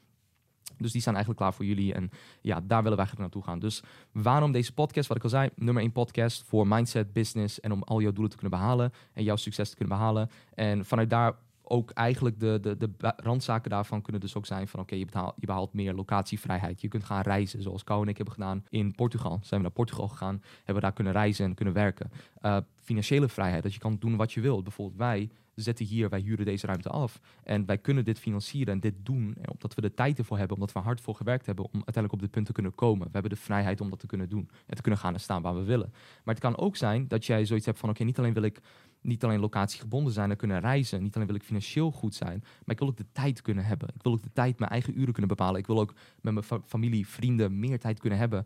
Dus 0.77 0.91
die 0.91 1.01
staan 1.01 1.13
eigenlijk 1.13 1.43
klaar 1.43 1.53
voor 1.53 1.65
jullie. 1.65 1.93
En 1.93 2.09
ja, 2.41 2.55
daar 2.55 2.83
willen 2.83 2.97
wij 2.97 3.05
eigenlijk 3.05 3.19
naartoe 3.19 3.43
gaan. 3.43 3.59
Dus 3.59 3.83
waarom 4.11 4.51
deze 4.51 4.73
podcast? 4.73 5.07
Wat 5.07 5.17
ik 5.17 5.23
al 5.23 5.29
zei, 5.29 5.49
nummer 5.55 5.83
één 5.83 5.91
podcast 5.91 6.43
voor 6.43 6.67
mindset, 6.67 7.13
business 7.13 7.59
en 7.59 7.71
om 7.71 7.83
al 7.83 8.01
jouw 8.01 8.11
doelen 8.11 8.29
te 8.29 8.37
kunnen 8.37 8.59
behalen 8.59 8.91
en 9.13 9.23
jouw 9.23 9.35
succes 9.35 9.69
te 9.69 9.75
kunnen 9.75 9.97
behalen. 9.97 10.29
En 10.53 10.85
vanuit 10.85 11.09
daar 11.09 11.35
ook 11.67 11.91
eigenlijk 11.91 12.39
de, 12.39 12.59
de, 12.61 12.77
de 12.77 13.13
randzaken 13.17 13.69
daarvan 13.69 14.01
kunnen 14.01 14.21
dus 14.21 14.35
ook 14.35 14.45
zijn 14.45 14.67
van 14.67 14.79
oké, 14.79 14.95
je, 14.95 15.05
je 15.35 15.45
behaalt 15.45 15.73
meer 15.73 15.93
locatievrijheid. 15.93 16.81
Je 16.81 16.87
kunt 16.87 17.03
gaan 17.03 17.21
reizen, 17.21 17.61
zoals 17.61 17.83
Kou 17.83 18.01
en 18.01 18.07
ik 18.07 18.15
hebben 18.15 18.33
gedaan 18.33 18.63
in 18.69 18.95
Portugal. 18.95 19.39
Zijn 19.41 19.61
we 19.61 19.67
naar 19.67 19.75
Portugal 19.75 20.07
gegaan, 20.07 20.41
hebben 20.55 20.75
we 20.75 20.81
daar 20.81 20.93
kunnen 20.93 21.13
reizen 21.13 21.45
en 21.45 21.53
kunnen 21.53 21.73
werken. 21.73 22.11
Uh, 22.41 22.57
financiële 22.75 23.29
vrijheid, 23.29 23.63
dat 23.63 23.73
je 23.73 23.79
kan 23.79 23.97
doen 23.99 24.15
wat 24.15 24.33
je 24.33 24.41
wilt. 24.41 24.63
Bijvoorbeeld 24.63 24.97
wij 24.97 25.29
zetten 25.55 25.85
hier, 25.85 26.09
wij 26.09 26.19
huren 26.19 26.45
deze 26.45 26.67
ruimte 26.67 26.89
af. 26.89 27.19
En 27.43 27.65
wij 27.65 27.77
kunnen 27.77 28.05
dit 28.05 28.19
financieren 28.19 28.73
en 28.73 28.79
dit 28.79 28.93
doen, 29.03 29.35
omdat 29.51 29.73
we 29.73 29.81
de 29.81 29.93
tijd 29.93 30.17
ervoor 30.17 30.37
hebben, 30.37 30.55
omdat 30.55 30.71
we 30.71 30.79
hard 30.79 31.01
voor 31.01 31.15
gewerkt 31.15 31.45
hebben 31.45 31.65
om 31.65 31.71
uiteindelijk 31.73 32.13
op 32.13 32.19
dit 32.19 32.31
punt 32.31 32.45
te 32.45 32.51
kunnen 32.51 32.75
komen. 32.75 33.05
We 33.05 33.13
hebben 33.13 33.31
de 33.31 33.37
vrijheid 33.37 33.81
om 33.81 33.89
dat 33.89 33.99
te 33.99 34.07
kunnen 34.07 34.29
doen 34.29 34.49
en 34.65 34.75
te 34.75 34.81
kunnen 34.81 34.99
gaan 34.99 35.13
en 35.13 35.19
staan 35.19 35.41
waar 35.41 35.55
we 35.55 35.63
willen. 35.63 35.89
Maar 36.23 36.33
het 36.33 36.43
kan 36.43 36.57
ook 36.57 36.75
zijn 36.75 37.07
dat 37.07 37.25
jij 37.25 37.45
zoiets 37.45 37.65
hebt 37.65 37.79
van, 37.79 37.89
oké, 37.89 38.03
niet 38.03 38.17
alleen 38.17 38.33
wil 38.33 38.43
ik 38.43 38.61
niet 39.01 39.23
alleen 39.23 39.39
locatiegebonden 39.39 40.13
zijn 40.13 40.31
en 40.31 40.37
kunnen 40.37 40.59
reizen. 40.59 41.03
Niet 41.03 41.15
alleen 41.15 41.27
wil 41.27 41.35
ik 41.35 41.43
financieel 41.43 41.91
goed 41.91 42.15
zijn, 42.15 42.39
maar 42.39 42.73
ik 42.75 42.79
wil 42.79 42.87
ook 42.87 42.97
de 42.97 43.11
tijd 43.11 43.41
kunnen 43.41 43.65
hebben. 43.65 43.89
Ik 43.95 44.03
wil 44.03 44.11
ook 44.11 44.23
de 44.23 44.33
tijd 44.33 44.59
mijn 44.59 44.71
eigen 44.71 44.99
uren 44.99 45.13
kunnen 45.13 45.27
bepalen. 45.27 45.59
Ik 45.59 45.67
wil 45.67 45.79
ook 45.79 45.93
met 46.21 46.33
mijn 46.33 46.61
familie, 46.65 47.07
vrienden 47.07 47.59
meer 47.59 47.79
tijd 47.79 47.99
kunnen 47.99 48.19
hebben. 48.19 48.45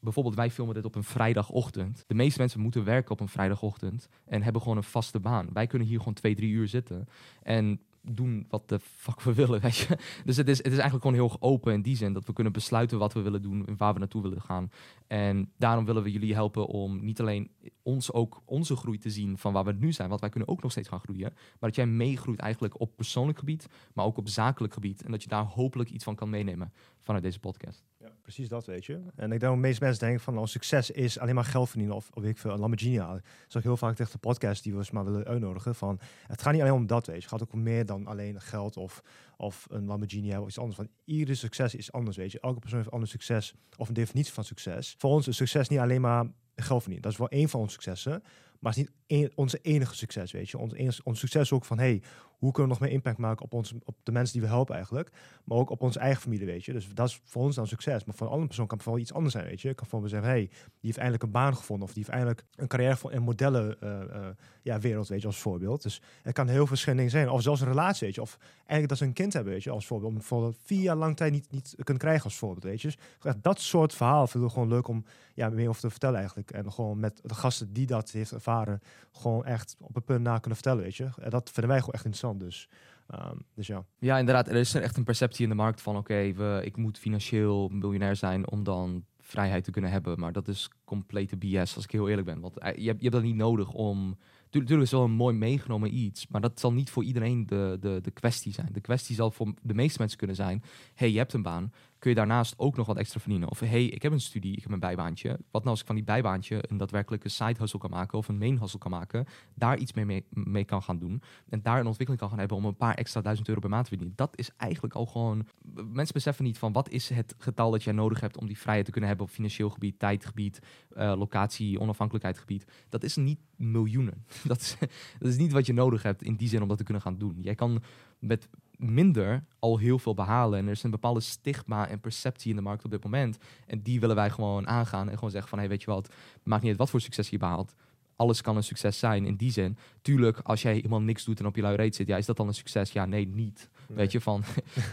Bijvoorbeeld, 0.00 0.34
wij 0.34 0.50
filmen 0.50 0.74
dit 0.74 0.84
op 0.84 0.94
een 0.94 1.04
vrijdagochtend. 1.04 2.04
De 2.06 2.14
meeste 2.14 2.38
mensen 2.38 2.60
moeten 2.60 2.84
werken 2.84 3.10
op 3.10 3.20
een 3.20 3.28
vrijdagochtend 3.28 4.08
en 4.24 4.42
hebben 4.42 4.62
gewoon 4.62 4.76
een 4.76 4.82
vaste 4.82 5.20
baan. 5.20 5.48
Wij 5.52 5.66
kunnen 5.66 5.88
hier 5.88 5.98
gewoon 5.98 6.14
twee, 6.14 6.34
drie 6.34 6.50
uur 6.50 6.68
zitten. 6.68 7.08
En 7.42 7.80
doen 8.02 8.46
wat 8.48 8.68
de 8.68 8.78
fuck 8.80 9.20
we 9.20 9.34
willen, 9.34 9.60
weet 9.60 9.76
je. 9.76 9.98
Dus 10.24 10.36
het 10.36 10.48
is, 10.48 10.56
het 10.56 10.66
is 10.66 10.78
eigenlijk 10.78 11.02
gewoon 11.02 11.28
heel 11.28 11.36
open 11.40 11.72
in 11.72 11.82
die 11.82 11.96
zin 11.96 12.12
dat 12.12 12.24
we 12.24 12.32
kunnen 12.32 12.52
besluiten 12.52 12.98
wat 12.98 13.12
we 13.12 13.20
willen 13.20 13.42
doen 13.42 13.66
en 13.66 13.76
waar 13.76 13.92
we 13.92 13.98
naartoe 13.98 14.22
willen 14.22 14.40
gaan. 14.40 14.70
En 15.06 15.52
daarom 15.56 15.84
willen 15.84 16.02
we 16.02 16.10
jullie 16.10 16.34
helpen 16.34 16.66
om 16.66 17.04
niet 17.04 17.20
alleen 17.20 17.50
ons 17.82 18.12
ook 18.12 18.42
onze 18.44 18.76
groei 18.76 18.98
te 18.98 19.10
zien 19.10 19.38
van 19.38 19.52
waar 19.52 19.64
we 19.64 19.72
nu 19.72 19.92
zijn, 19.92 20.08
want 20.08 20.20
wij 20.20 20.30
kunnen 20.30 20.48
ook 20.48 20.62
nog 20.62 20.70
steeds 20.70 20.88
gaan 20.88 21.00
groeien, 21.00 21.32
maar 21.32 21.70
dat 21.70 21.74
jij 21.74 21.86
meegroeit 21.86 22.38
eigenlijk 22.38 22.80
op 22.80 22.96
persoonlijk 22.96 23.38
gebied, 23.38 23.68
maar 23.94 24.04
ook 24.04 24.16
op 24.16 24.28
zakelijk 24.28 24.74
gebied 24.74 25.02
en 25.02 25.10
dat 25.10 25.22
je 25.22 25.28
daar 25.28 25.44
hopelijk 25.44 25.90
iets 25.90 26.04
van 26.04 26.14
kan 26.14 26.30
meenemen 26.30 26.72
vanuit 26.98 27.24
deze 27.24 27.40
podcast. 27.40 27.89
Precies 28.22 28.48
dat, 28.48 28.66
weet 28.66 28.84
je. 28.84 28.92
En 28.94 29.24
ik 29.24 29.28
denk 29.28 29.40
dat 29.40 29.52
de 29.52 29.56
meeste 29.56 29.84
mensen 29.84 30.04
denken 30.04 30.20
van, 30.20 30.38
oh, 30.38 30.46
succes 30.46 30.90
is 30.90 31.18
alleen 31.18 31.34
maar 31.34 31.44
geld 31.44 31.68
verdienen 31.68 31.96
of, 31.96 32.10
of 32.12 32.24
ik 32.24 32.38
veel, 32.38 32.50
een 32.50 32.58
Lamborghini 32.58 32.98
halen. 32.98 33.22
Dat 33.46 33.56
ook 33.56 33.62
heel 33.62 33.76
vaak 33.76 33.96
tegen 33.96 34.12
de 34.12 34.18
podcast 34.18 34.62
die 34.62 34.72
we 34.72 34.78
eens 34.78 34.90
maar 34.90 35.04
willen 35.04 35.24
uitnodigen 35.24 35.74
van, 35.74 36.00
het 36.26 36.42
gaat 36.42 36.52
niet 36.52 36.62
alleen 36.62 36.74
om 36.74 36.86
dat, 36.86 37.06
weet 37.06 37.16
je. 37.16 37.22
Het 37.22 37.30
gaat 37.30 37.42
ook 37.42 37.52
om 37.52 37.62
meer 37.62 37.86
dan 37.86 38.06
alleen 38.06 38.40
geld 38.40 38.76
of, 38.76 39.02
of 39.36 39.66
een 39.70 39.86
Lamborghini 39.86 40.26
hebben 40.26 40.42
of 40.42 40.48
iets 40.48 40.58
anders. 40.58 40.76
Van 40.76 40.88
iedere 41.04 41.34
succes 41.34 41.74
is 41.74 41.92
anders, 41.92 42.16
weet 42.16 42.32
je. 42.32 42.40
Elke 42.40 42.58
persoon 42.58 42.78
heeft 42.78 42.90
anders 42.90 43.10
succes 43.10 43.54
of 43.76 43.88
een 43.88 43.94
definitie 43.94 44.32
van 44.32 44.44
succes. 44.44 44.94
Voor 44.98 45.10
ons 45.10 45.28
is 45.28 45.36
succes 45.36 45.68
niet 45.68 45.78
alleen 45.78 46.00
maar 46.00 46.24
geld 46.56 46.82
verdienen. 46.82 47.02
Dat 47.02 47.12
is 47.12 47.18
wel 47.18 47.28
één 47.28 47.48
van 47.48 47.60
onze 47.60 47.72
successen. 47.72 48.22
Maar 48.60 48.72
het 48.74 48.80
is 48.80 48.88
niet 49.06 49.32
onze 49.34 49.58
enige 49.62 49.94
succes, 49.94 50.32
weet 50.32 50.50
je. 50.50 50.58
Ons, 50.58 51.02
ons 51.02 51.18
succes 51.18 51.52
ook 51.52 51.64
van, 51.64 51.78
hey, 51.78 52.02
hoe 52.40 52.52
kunnen 52.52 52.72
we 52.72 52.78
nog 52.78 52.88
meer 52.88 52.96
impact 52.96 53.18
maken 53.18 53.44
op, 53.44 53.52
ons, 53.52 53.74
op 53.84 53.96
de 54.02 54.12
mensen 54.12 54.32
die 54.32 54.42
we 54.42 54.48
helpen 54.48 54.74
eigenlijk. 54.74 55.10
Maar 55.44 55.58
ook 55.58 55.70
op 55.70 55.82
onze 55.82 55.98
eigen 55.98 56.22
familie, 56.22 56.46
weet 56.46 56.64
je. 56.64 56.72
Dus 56.72 56.88
dat 56.94 57.08
is 57.08 57.20
voor 57.24 57.42
ons 57.42 57.54
dan 57.54 57.66
succes. 57.66 58.04
Maar 58.04 58.14
voor 58.14 58.26
een 58.26 58.32
andere 58.32 58.48
persoon 58.48 58.66
kan 58.66 58.76
het 58.76 58.86
vooral 58.86 59.02
iets 59.02 59.12
anders 59.12 59.34
zijn, 59.34 59.44
weet 59.46 59.60
je. 59.60 59.74
Kan 59.74 59.86
voor 59.86 60.00
me 60.00 60.08
zeggen, 60.08 60.28
hey, 60.28 60.46
die 60.46 60.50
heeft 60.80 60.96
eindelijk 60.96 61.24
een 61.24 61.30
baan 61.30 61.56
gevonden. 61.56 61.88
Of 61.88 61.94
die 61.94 62.02
heeft 62.02 62.16
eindelijk 62.16 62.44
een 62.54 62.68
carrière 62.68 62.96
een 63.02 63.22
modellen 63.22 63.76
uh, 63.82 64.26
ja, 64.62 64.80
wereld, 64.80 65.08
weet 65.08 65.20
je, 65.20 65.26
als 65.26 65.38
voorbeeld. 65.38 65.82
Dus 65.82 66.02
het 66.22 66.34
kan 66.34 66.48
heel 66.48 66.66
verschillende 66.66 67.08
zijn. 67.10 67.30
Of 67.30 67.42
zelfs 67.42 67.60
een 67.60 67.68
relatie, 67.68 68.06
weet 68.06 68.14
je. 68.14 68.20
Of 68.22 68.38
eigenlijk 68.56 68.88
dat 68.88 68.98
ze 68.98 69.04
een 69.04 69.12
kind 69.12 69.32
hebben, 69.32 69.52
weet 69.52 69.62
je, 69.62 69.70
als 69.70 69.86
voorbeeld. 69.86 70.10
Om 70.10 70.16
bijvoorbeeld 70.16 70.56
vier 70.64 70.82
jaar 70.82 70.96
lang 70.96 71.16
tijd 71.16 71.32
niet, 71.32 71.50
niet 71.50 71.74
kunnen 71.76 72.02
krijgen 72.02 72.24
als 72.24 72.36
voorbeeld, 72.36 72.64
weet 72.64 72.82
je. 72.82 72.94
Dus 73.20 73.34
dat 73.42 73.60
soort 73.60 73.94
verhaal 73.94 74.26
vind 74.26 74.44
ik 74.44 74.50
gewoon 74.50 74.68
leuk 74.68 74.88
om 74.88 75.04
ja, 75.34 75.48
meer 75.48 75.68
over 75.68 75.80
te 75.80 75.90
vertellen 75.90 76.18
eigenlijk. 76.18 76.50
En 76.50 76.72
gewoon 76.72 77.00
met 77.00 77.20
de 77.22 77.34
gasten 77.34 77.72
die 77.72 77.86
dat 77.86 78.10
heeft 78.10 78.32
ervaren, 78.32 78.80
gewoon 79.12 79.44
echt 79.44 79.76
op 79.80 79.96
een 79.96 80.04
punt 80.04 80.22
na 80.22 80.38
kunnen 80.38 80.58
vertellen, 80.58 80.82
weet 80.82 80.96
je. 80.96 81.08
En 81.20 81.30
dat 81.30 81.50
vinden 81.50 81.70
wij 81.70 81.78
gewoon 81.78 81.94
echt 81.94 82.04
interessant, 82.04 82.29
dus... 82.38 82.68
Um, 83.14 83.44
dus 83.54 83.66
ja. 83.66 83.84
Ja, 83.98 84.18
inderdaad. 84.18 84.48
Er 84.48 84.54
is 84.54 84.74
echt 84.74 84.96
een 84.96 85.04
perceptie 85.04 85.42
in 85.42 85.48
de 85.48 85.54
markt 85.54 85.82
van: 85.82 85.96
oké, 85.96 86.32
okay, 86.32 86.60
ik 86.60 86.76
moet 86.76 86.98
financieel 86.98 87.68
miljonair 87.68 88.16
zijn 88.16 88.50
om 88.50 88.64
dan 88.64 89.04
vrijheid 89.18 89.64
te 89.64 89.70
kunnen 89.70 89.90
hebben. 89.90 90.18
Maar 90.18 90.32
dat 90.32 90.48
is 90.48 90.70
complete 90.84 91.36
BS, 91.36 91.74
als 91.74 91.84
ik 91.84 91.90
heel 91.90 92.08
eerlijk 92.08 92.26
ben. 92.26 92.40
Want 92.40 92.58
eh, 92.58 92.76
je 92.76 92.86
hebt, 92.86 92.98
je 92.98 93.08
hebt 93.08 93.12
dat 93.12 93.22
niet 93.22 93.34
nodig 93.34 93.72
om 93.72 94.16
Natuurlijk 94.50 94.82
is 94.82 94.90
wel 94.90 95.04
een 95.04 95.10
mooi 95.10 95.36
meegenomen 95.36 95.94
iets, 95.94 96.26
maar 96.26 96.40
dat 96.40 96.60
zal 96.60 96.72
niet 96.72 96.90
voor 96.90 97.04
iedereen 97.04 97.46
de, 97.46 97.76
de, 97.80 97.98
de 98.02 98.10
kwestie 98.10 98.52
zijn. 98.52 98.68
De 98.72 98.80
kwestie 98.80 99.14
zal 99.14 99.30
voor 99.30 99.54
de 99.62 99.74
meeste 99.74 99.98
mensen 99.98 100.18
kunnen 100.18 100.36
zijn: 100.36 100.62
hey, 100.94 101.10
je 101.10 101.18
hebt 101.18 101.32
een 101.32 101.42
baan, 101.42 101.72
kun 102.00 102.10
je 102.10 102.16
daarnaast 102.16 102.54
ook 102.56 102.76
nog 102.76 102.86
wat 102.86 102.96
extra 102.96 103.20
verdienen? 103.20 103.50
Of 103.50 103.60
hey, 103.60 103.84
ik 103.84 104.02
heb 104.02 104.12
een 104.12 104.20
studie, 104.20 104.56
ik 104.56 104.62
heb 104.62 104.72
een 104.72 104.80
bijbaantje. 104.80 105.28
Wat 105.28 105.62
nou 105.62 105.68
als 105.68 105.80
ik 105.80 105.86
van 105.86 105.94
die 105.94 106.04
bijbaantje 106.04 106.64
een 106.68 106.76
daadwerkelijke 106.76 107.28
side 107.28 107.58
hustle 107.58 107.78
kan 107.78 107.90
maken 107.90 108.18
of 108.18 108.28
een 108.28 108.38
main 108.38 108.58
hustle 108.58 108.78
kan 108.78 108.90
maken, 108.90 109.26
daar 109.54 109.78
iets 109.78 109.92
mee, 109.92 110.24
mee, 110.30 110.64
kan 110.64 110.82
gaan 110.82 110.98
doen 110.98 111.22
en 111.48 111.62
daar 111.62 111.80
een 111.80 111.86
ontwikkeling 111.86 112.18
kan 112.18 112.28
gaan 112.28 112.38
hebben 112.38 112.56
om 112.56 112.64
een 112.64 112.76
paar 112.76 112.94
extra 112.94 113.20
duizend 113.20 113.48
euro 113.48 113.60
per 113.60 113.70
maand 113.70 113.82
te 113.84 113.88
verdienen. 113.88 114.16
Dat 114.16 114.38
is 114.38 114.50
eigenlijk 114.56 114.94
al 114.94 115.06
gewoon. 115.06 115.46
Mensen 115.92 116.14
beseffen 116.14 116.44
niet 116.44 116.58
van 116.58 116.72
wat 116.72 116.88
is 116.88 117.08
het 117.08 117.34
getal 117.38 117.70
dat 117.70 117.82
jij 117.82 117.92
nodig 117.92 118.20
hebt 118.20 118.36
om 118.36 118.46
die 118.46 118.58
vrijheid 118.58 118.84
te 118.84 118.90
kunnen 118.90 119.10
hebben 119.10 119.26
op 119.26 119.32
financieel 119.32 119.70
gebied, 119.70 119.98
tijdgebied, 119.98 120.60
uh, 120.96 121.12
locatie, 121.16 121.80
onafhankelijkheidsgebied. 121.80 122.64
Dat 122.88 123.02
is 123.02 123.16
niet 123.16 123.38
miljoenen. 123.56 124.24
Dat 124.50 124.60
is, 124.60 124.76
dat 125.18 125.28
is 125.28 125.36
niet 125.36 125.52
wat 125.52 125.66
je 125.66 125.72
nodig 125.72 126.02
hebt 126.02 126.22
in 126.22 126.36
die 126.36 126.48
zin 126.48 126.62
om 126.62 126.68
dat 126.68 126.78
te 126.78 126.84
kunnen 126.84 127.02
gaan 127.02 127.18
doen. 127.18 127.38
Jij 127.40 127.54
kan 127.54 127.82
met 128.18 128.48
minder 128.80 129.44
al 129.58 129.78
heel 129.78 129.98
veel 129.98 130.14
behalen. 130.14 130.58
En 130.58 130.64
er 130.64 130.72
is 130.72 130.82
een 130.82 130.90
bepaalde 130.90 131.20
stigma 131.20 131.88
en 131.88 132.00
perceptie 132.00 132.50
in 132.50 132.56
de 132.56 132.62
markt 132.62 132.84
op 132.84 132.90
dit 132.90 133.04
moment. 133.04 133.38
En 133.66 133.82
die 133.82 134.00
willen 134.00 134.16
wij 134.16 134.30
gewoon 134.30 134.68
aangaan 134.68 135.08
en 135.08 135.14
gewoon 135.14 135.30
zeggen 135.30 135.50
van... 135.50 135.58
hey, 135.58 135.68
weet 135.68 135.82
je 135.82 135.90
wat, 135.90 136.12
maakt 136.42 136.62
niet 136.62 136.70
uit 136.70 136.80
wat 136.80 136.90
voor 136.90 137.00
succes 137.00 137.30
je 137.30 137.38
behaalt. 137.38 137.74
Alles 138.20 138.40
kan 138.40 138.56
een 138.56 138.64
succes 138.64 138.98
zijn 138.98 139.24
in 139.24 139.36
die 139.36 139.52
zin. 139.52 139.76
Tuurlijk, 140.02 140.40
als 140.42 140.62
jij 140.62 140.74
helemaal 140.74 141.00
niks 141.00 141.24
doet 141.24 141.40
en 141.40 141.46
op 141.46 141.56
je 141.56 141.62
lui 141.62 141.76
reet 141.76 141.94
zit... 141.94 142.06
ja, 142.06 142.16
is 142.16 142.26
dat 142.26 142.36
dan 142.36 142.48
een 142.48 142.54
succes? 142.54 142.92
Ja, 142.92 143.04
nee, 143.04 143.26
niet. 143.26 143.70
Weet 143.88 144.12
je, 144.12 144.20
van, 144.20 144.42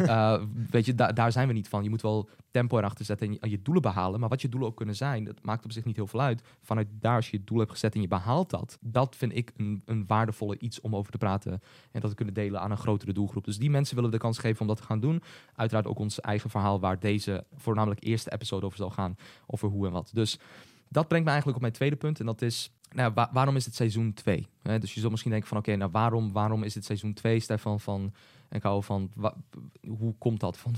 uh, 0.02 0.42
weet 0.72 0.86
je 0.86 0.96
daar 0.96 1.32
zijn 1.32 1.48
we 1.48 1.54
niet 1.54 1.68
van. 1.68 1.84
Je 1.84 1.90
moet 1.90 2.02
wel 2.02 2.30
tempo 2.52 2.78
erachter 2.78 3.06
zetten 3.06 3.40
en 3.40 3.50
je, 3.50 3.62
doelen 3.62 3.84
behalen. 3.84 4.20
Maar 4.20 4.30
wat 4.30 4.42
je 4.42 4.50
doelen 4.50 4.70
ook 4.70 4.76
kunnen 4.76 4.96
zijn, 4.96 5.24
dat 5.24 5.42
maakt 5.42 5.66
op 5.66 5.72
zich 5.72 5.86
niet 5.86 5.96
heel 5.96 6.08
veel 6.08 6.22
uit. 6.22 6.42
Vanuit 6.62 6.88
daar, 6.92 7.16
als 7.16 7.30
je 7.30 7.38
je 7.38 7.44
doel 7.44 7.60
hebt 7.60 7.72
gezet 7.72 7.96
en 7.96 8.02
je 8.02 8.08
behaalt 8.08 8.50
dat, 8.50 8.78
dat 8.82 9.16
vind 9.16 9.36
ik 9.36 9.52
een, 9.58 9.82
een 9.86 10.04
waardevolle 10.08 10.60
iets 10.60 10.82
om 10.82 10.96
over 10.96 11.12
te 11.12 11.18
praten. 11.18 11.52
En 11.92 12.02
dat 12.02 12.10
te 12.10 12.16
kunnen 12.16 12.34
delen 12.34 12.62
aan 12.62 12.72
een 12.72 12.78
grotere 12.78 13.14
doelgroep. 13.14 13.46
Dus 13.46 13.58
die 13.58 13.70
mensen 13.70 13.96
willen 13.96 14.10
we 14.10 14.16
de 14.16 14.24
kans 14.24 14.38
geven 14.38 14.62
om 14.62 14.68
dat 14.68 14.78
te 14.78 14.84
gaan 14.84 15.00
doen. 15.00 15.22
Uiteraard 15.56 15.88
ook 15.88 16.00
ons 16.00 16.20
eigen 16.20 16.50
verhaal, 16.50 16.80
waar 16.80 17.00
deze 17.00 17.46
voornamelijk 17.56 18.04
eerste 18.04 18.32
episode 18.32 18.66
over 18.66 18.78
zal 18.78 18.90
gaan. 18.90 19.16
Over 19.46 19.70
hoe 19.70 19.86
en 19.86 19.92
wat. 19.92 20.10
Dus 20.14 20.40
dat 20.90 21.08
brengt 21.08 21.26
me 21.26 21.32
eigenlijk 21.32 21.56
op 21.56 21.62
mijn 21.62 21.74
tweede 21.74 21.96
punt. 21.96 22.20
En 22.20 22.26
dat 22.26 22.42
is 22.42 22.72
nou, 22.90 23.14
waarom 23.32 23.56
is 23.56 23.66
het 23.66 23.76
seizoen 23.76 24.14
2? 24.14 24.48
Dus 24.62 24.94
je 24.94 25.00
zult 25.00 25.12
misschien 25.12 25.32
denken 25.32 25.50
van 25.50 25.58
oké, 25.58 25.76
nou 25.76 25.92
waarom, 25.92 26.32
waarom 26.32 26.64
is 26.64 26.76
het 26.76 26.86
seizoen 26.86 27.14
2, 27.14 27.40
Stefan? 27.40 27.80
Van, 27.80 28.14
en 28.50 28.58
ik 28.58 28.64
hou 28.64 28.84
van, 28.84 29.12
hoe 29.88 30.16
komt 30.18 30.40
dat? 30.40 30.58
Van, 30.58 30.74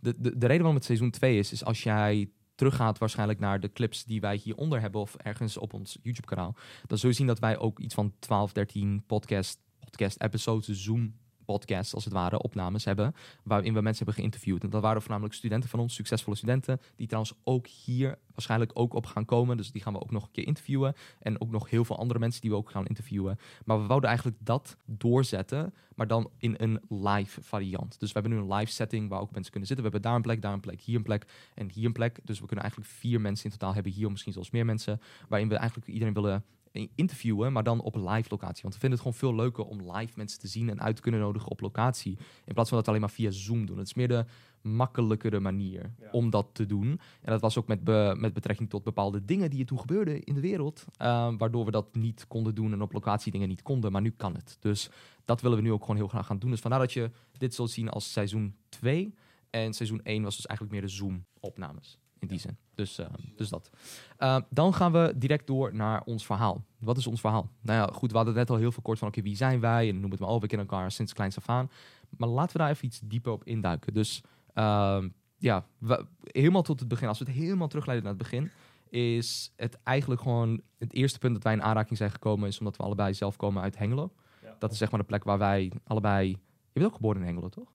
de, 0.00 0.14
de, 0.18 0.38
de 0.38 0.46
reden 0.46 0.56
waarom 0.56 0.74
het 0.74 0.84
seizoen 0.84 1.10
2 1.10 1.38
is, 1.38 1.52
is 1.52 1.64
als 1.64 1.82
jij 1.82 2.30
teruggaat 2.54 2.98
waarschijnlijk 2.98 3.38
naar 3.38 3.60
de 3.60 3.72
clips 3.72 4.04
die 4.04 4.20
wij 4.20 4.36
hieronder 4.36 4.80
hebben 4.80 5.00
of 5.00 5.14
ergens 5.14 5.56
op 5.56 5.72
ons 5.72 5.98
YouTube 6.02 6.26
kanaal, 6.26 6.54
dan 6.86 6.98
zul 6.98 7.08
je 7.08 7.14
zien 7.14 7.26
dat 7.26 7.38
wij 7.38 7.58
ook 7.58 7.78
iets 7.78 7.94
van 7.94 8.12
12, 8.18 8.52
13 8.52 9.02
podcast, 9.06 9.60
podcast 9.78 10.22
episodes, 10.22 10.82
Zoom 10.82 11.14
podcasts, 11.48 11.94
als 11.94 12.04
het 12.04 12.12
ware, 12.12 12.42
opnames 12.42 12.84
hebben. 12.84 13.14
Waarin 13.42 13.74
we 13.74 13.80
mensen 13.80 14.04
hebben 14.04 14.22
geïnterviewd. 14.22 14.62
En 14.62 14.70
dat 14.70 14.82
waren 14.82 15.00
voornamelijk 15.00 15.34
studenten 15.34 15.70
van 15.70 15.80
ons, 15.80 15.94
succesvolle 15.94 16.36
studenten. 16.36 16.80
Die 16.96 17.06
trouwens 17.06 17.34
ook 17.44 17.66
hier 17.66 18.18
waarschijnlijk 18.32 18.70
ook 18.74 18.94
op 18.94 19.06
gaan 19.06 19.24
komen. 19.24 19.56
Dus 19.56 19.72
die 19.72 19.82
gaan 19.82 19.92
we 19.92 20.00
ook 20.00 20.10
nog 20.10 20.22
een 20.22 20.30
keer 20.30 20.46
interviewen. 20.46 20.94
En 21.20 21.40
ook 21.40 21.50
nog 21.50 21.70
heel 21.70 21.84
veel 21.84 21.98
andere 21.98 22.18
mensen 22.18 22.40
die 22.40 22.50
we 22.50 22.56
ook 22.56 22.70
gaan 22.70 22.86
interviewen. 22.86 23.38
Maar 23.64 23.80
we 23.80 23.86
wouden 23.86 24.08
eigenlijk 24.08 24.38
dat 24.40 24.76
doorzetten. 24.84 25.74
Maar 25.94 26.06
dan 26.06 26.30
in 26.38 26.54
een 26.58 26.80
live 26.88 27.42
variant. 27.42 28.00
Dus 28.00 28.12
we 28.12 28.20
hebben 28.20 28.38
nu 28.38 28.44
een 28.44 28.54
live 28.54 28.72
setting 28.72 29.08
waar 29.08 29.20
ook 29.20 29.30
mensen 29.30 29.50
kunnen 29.50 29.68
zitten. 29.68 29.86
We 29.86 29.90
hebben 29.92 30.10
daar 30.10 30.18
een 30.18 30.26
plek, 30.26 30.42
daar 30.42 30.52
een 30.52 30.60
plek, 30.60 30.80
hier 30.80 30.96
een 30.96 31.02
plek 31.02 31.26
en 31.54 31.70
hier 31.70 31.86
een 31.86 31.92
plek. 31.92 32.20
Dus 32.24 32.40
we 32.40 32.46
kunnen 32.46 32.64
eigenlijk 32.64 32.94
vier 32.94 33.20
mensen 33.20 33.44
in 33.44 33.50
totaal 33.50 33.74
hebben. 33.74 33.92
Hier 33.92 34.10
misschien 34.10 34.32
zelfs 34.32 34.50
meer 34.50 34.64
mensen. 34.64 35.00
Waarin 35.28 35.48
we 35.48 35.56
eigenlijk 35.56 35.88
iedereen 35.90 36.14
willen 36.14 36.44
interviewen, 36.94 37.52
maar 37.52 37.62
dan 37.62 37.80
op 37.80 37.94
live 37.94 38.26
locatie. 38.28 38.62
Want 38.62 38.74
we 38.74 38.80
vinden 38.80 38.90
het 38.90 39.00
gewoon 39.00 39.14
veel 39.14 39.34
leuker 39.34 39.64
om 39.64 39.92
live 39.92 40.12
mensen 40.16 40.40
te 40.40 40.48
zien 40.48 40.68
en 40.68 40.80
uit 40.80 40.96
te 40.96 41.02
kunnen 41.02 41.20
nodigen 41.20 41.50
op 41.50 41.60
locatie. 41.60 42.18
In 42.44 42.54
plaats 42.54 42.68
van 42.68 42.78
dat 42.78 42.88
alleen 42.88 43.00
maar 43.00 43.10
via 43.10 43.30
Zoom 43.30 43.66
doen. 43.66 43.78
Het 43.78 43.86
is 43.86 43.94
meer 43.94 44.08
de 44.08 44.24
makkelijkere 44.62 45.40
manier 45.40 45.92
om 46.12 46.30
dat 46.30 46.48
te 46.52 46.66
doen. 46.66 46.88
En 47.20 47.32
dat 47.32 47.40
was 47.40 47.58
ook 47.58 47.66
met, 47.66 47.84
met 48.18 48.32
betrekking 48.32 48.70
tot 48.70 48.82
bepaalde 48.82 49.24
dingen 49.24 49.50
die 49.50 49.60
er 49.60 49.66
toen 49.66 49.80
gebeurden 49.80 50.22
in 50.22 50.34
de 50.34 50.40
wereld. 50.40 50.84
Uh, 51.02 51.32
waardoor 51.38 51.64
we 51.64 51.70
dat 51.70 51.94
niet 51.94 52.26
konden 52.28 52.54
doen 52.54 52.72
en 52.72 52.82
op 52.82 52.92
locatie 52.92 53.32
dingen 53.32 53.48
niet 53.48 53.62
konden. 53.62 53.92
Maar 53.92 54.02
nu 54.02 54.10
kan 54.10 54.34
het. 54.34 54.56
Dus 54.60 54.90
dat 55.24 55.40
willen 55.40 55.56
we 55.56 55.62
nu 55.62 55.72
ook 55.72 55.80
gewoon 55.80 55.96
heel 55.96 56.08
graag 56.08 56.26
gaan 56.26 56.38
doen. 56.38 56.50
Dus 56.50 56.60
vandaar 56.60 56.80
dat 56.80 56.92
je 56.92 57.10
dit 57.32 57.54
zult 57.54 57.70
zien 57.70 57.88
als 57.88 58.12
seizoen 58.12 58.56
2. 58.68 59.14
En 59.50 59.74
seizoen 59.74 60.02
1 60.02 60.22
was 60.22 60.36
dus 60.36 60.46
eigenlijk 60.46 60.78
meer 60.78 60.88
de 60.88 60.94
Zoom-opnames 60.94 61.98
in 62.18 62.28
die 62.28 62.38
zin. 62.38 62.56
Dus, 62.74 62.98
uh, 62.98 63.06
dus 63.36 63.48
dat. 63.48 63.70
Uh, 64.18 64.38
dan 64.50 64.74
gaan 64.74 64.92
we 64.92 65.12
direct 65.16 65.46
door 65.46 65.74
naar 65.74 66.02
ons 66.04 66.26
verhaal. 66.26 66.64
Wat 66.78 66.96
is 66.96 67.06
ons 67.06 67.20
verhaal? 67.20 67.50
Nou 67.60 67.78
ja, 67.78 67.94
goed, 67.94 68.10
we 68.10 68.16
hadden 68.16 68.34
net 68.34 68.50
al 68.50 68.56
heel 68.56 68.72
veel 68.72 68.82
kort 68.82 68.98
van, 68.98 69.08
oké, 69.08 69.22
wie 69.22 69.36
zijn 69.36 69.60
wij? 69.60 69.88
En 69.88 70.00
noem 70.00 70.10
het 70.10 70.20
maar 70.20 70.28
op, 70.28 70.40
we 70.40 70.46
kennen 70.46 70.68
elkaar 70.68 70.90
sinds 70.90 71.12
kleins 71.12 71.36
af 71.36 71.48
aan. 71.48 71.70
Maar 72.16 72.28
laten 72.28 72.52
we 72.52 72.58
daar 72.58 72.70
even 72.70 72.86
iets 72.86 73.00
dieper 73.04 73.32
op 73.32 73.44
induiken. 73.44 73.92
Dus 73.94 74.22
uh, 74.54 75.04
ja, 75.38 75.66
we, 75.78 76.06
helemaal 76.22 76.62
tot 76.62 76.80
het 76.80 76.88
begin, 76.88 77.08
als 77.08 77.18
we 77.18 77.24
het 77.24 77.34
helemaal 77.34 77.68
terugleiden 77.68 78.06
naar 78.06 78.14
het 78.14 78.22
begin, 78.22 78.50
is 78.88 79.52
het 79.56 79.78
eigenlijk 79.82 80.20
gewoon 80.20 80.60
het 80.78 80.92
eerste 80.92 81.18
punt 81.18 81.34
dat 81.34 81.42
wij 81.42 81.52
in 81.52 81.62
aanraking 81.62 81.98
zijn 81.98 82.10
gekomen, 82.10 82.48
is 82.48 82.58
omdat 82.58 82.76
we 82.76 82.82
allebei 82.82 83.14
zelf 83.14 83.36
komen 83.36 83.62
uit 83.62 83.78
Hengelo. 83.78 84.12
Ja. 84.42 84.56
Dat 84.58 84.72
is 84.72 84.78
zeg 84.78 84.90
maar 84.90 85.00
de 85.00 85.06
plek 85.06 85.24
waar 85.24 85.38
wij 85.38 85.72
allebei... 85.84 86.28
Je 86.28 86.84
bent 86.84 86.86
ook 86.86 86.94
geboren 86.94 87.20
in 87.20 87.26
Hengelo, 87.26 87.48
toch? 87.48 87.72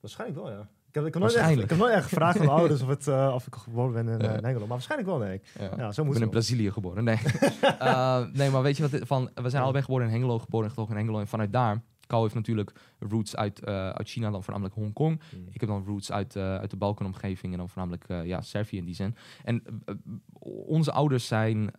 Waarschijnlijk 0.00 0.40
wel, 0.40 0.50
ja. 0.50 0.68
Ik 0.96 1.02
heb, 1.02 1.14
ik, 1.14 1.20
heb 1.20 1.22
nooit 1.22 1.34
echt, 1.34 1.62
ik 1.62 1.70
heb 1.70 1.78
nooit 1.78 1.94
echt 1.94 2.08
gevraagd 2.08 2.38
aan 2.38 2.46
mijn 2.46 2.58
ouders 2.60 2.82
of, 2.82 2.88
het, 2.88 3.06
uh, 3.06 3.32
of 3.34 3.46
ik 3.46 3.54
geboren 3.54 3.92
ben 3.92 4.08
in, 4.08 4.24
uh. 4.24 4.58
Maar 4.58 4.66
waarschijnlijk 4.66 5.10
wel, 5.10 5.18
nee. 5.18 5.40
Ja. 5.58 5.70
ja 5.76 5.92
zo 5.92 6.04
moet 6.04 6.12
ik 6.12 6.18
ben 6.18 6.28
in 6.28 6.34
Brazilië 6.34 6.70
geboren, 6.70 7.04
nee. 7.04 7.18
uh, 7.62 8.24
nee, 8.32 8.50
maar 8.50 8.62
weet 8.62 8.76
je 8.76 8.88
wat? 8.88 9.00
Van, 9.06 9.30
we 9.34 9.50
zijn 9.50 9.62
allebei 9.62 9.84
geboren 9.84 10.06
in 10.06 10.12
Hengelo, 10.12 10.38
geboren 10.38 10.64
en 10.64 10.70
getogen 10.70 10.92
in 10.92 10.98
Hengelo. 11.00 11.20
En 11.20 11.26
vanuit 11.26 11.52
daar, 11.52 11.82
Kou 12.06 12.22
heeft 12.22 12.34
natuurlijk 12.34 12.72
roots 12.98 13.36
uit, 13.36 13.66
uit 13.66 14.08
China, 14.08 14.30
dan 14.30 14.42
voornamelijk 14.42 14.74
Hongkong. 14.74 15.20
Mm. 15.34 15.48
Ik 15.50 15.60
heb 15.60 15.68
dan 15.68 15.84
roots 15.86 16.12
uit, 16.12 16.36
uit 16.36 16.70
de 16.70 16.76
Balkanomgeving 16.76 17.52
en 17.52 17.58
dan 17.58 17.68
voornamelijk 17.68 18.26
ja, 18.26 18.40
Servië 18.40 18.76
in 18.76 18.84
die 18.84 18.94
zin. 18.94 19.16
En 19.44 19.62
onze 20.66 20.92
ouders 20.92 21.26
zijn, 21.26 21.70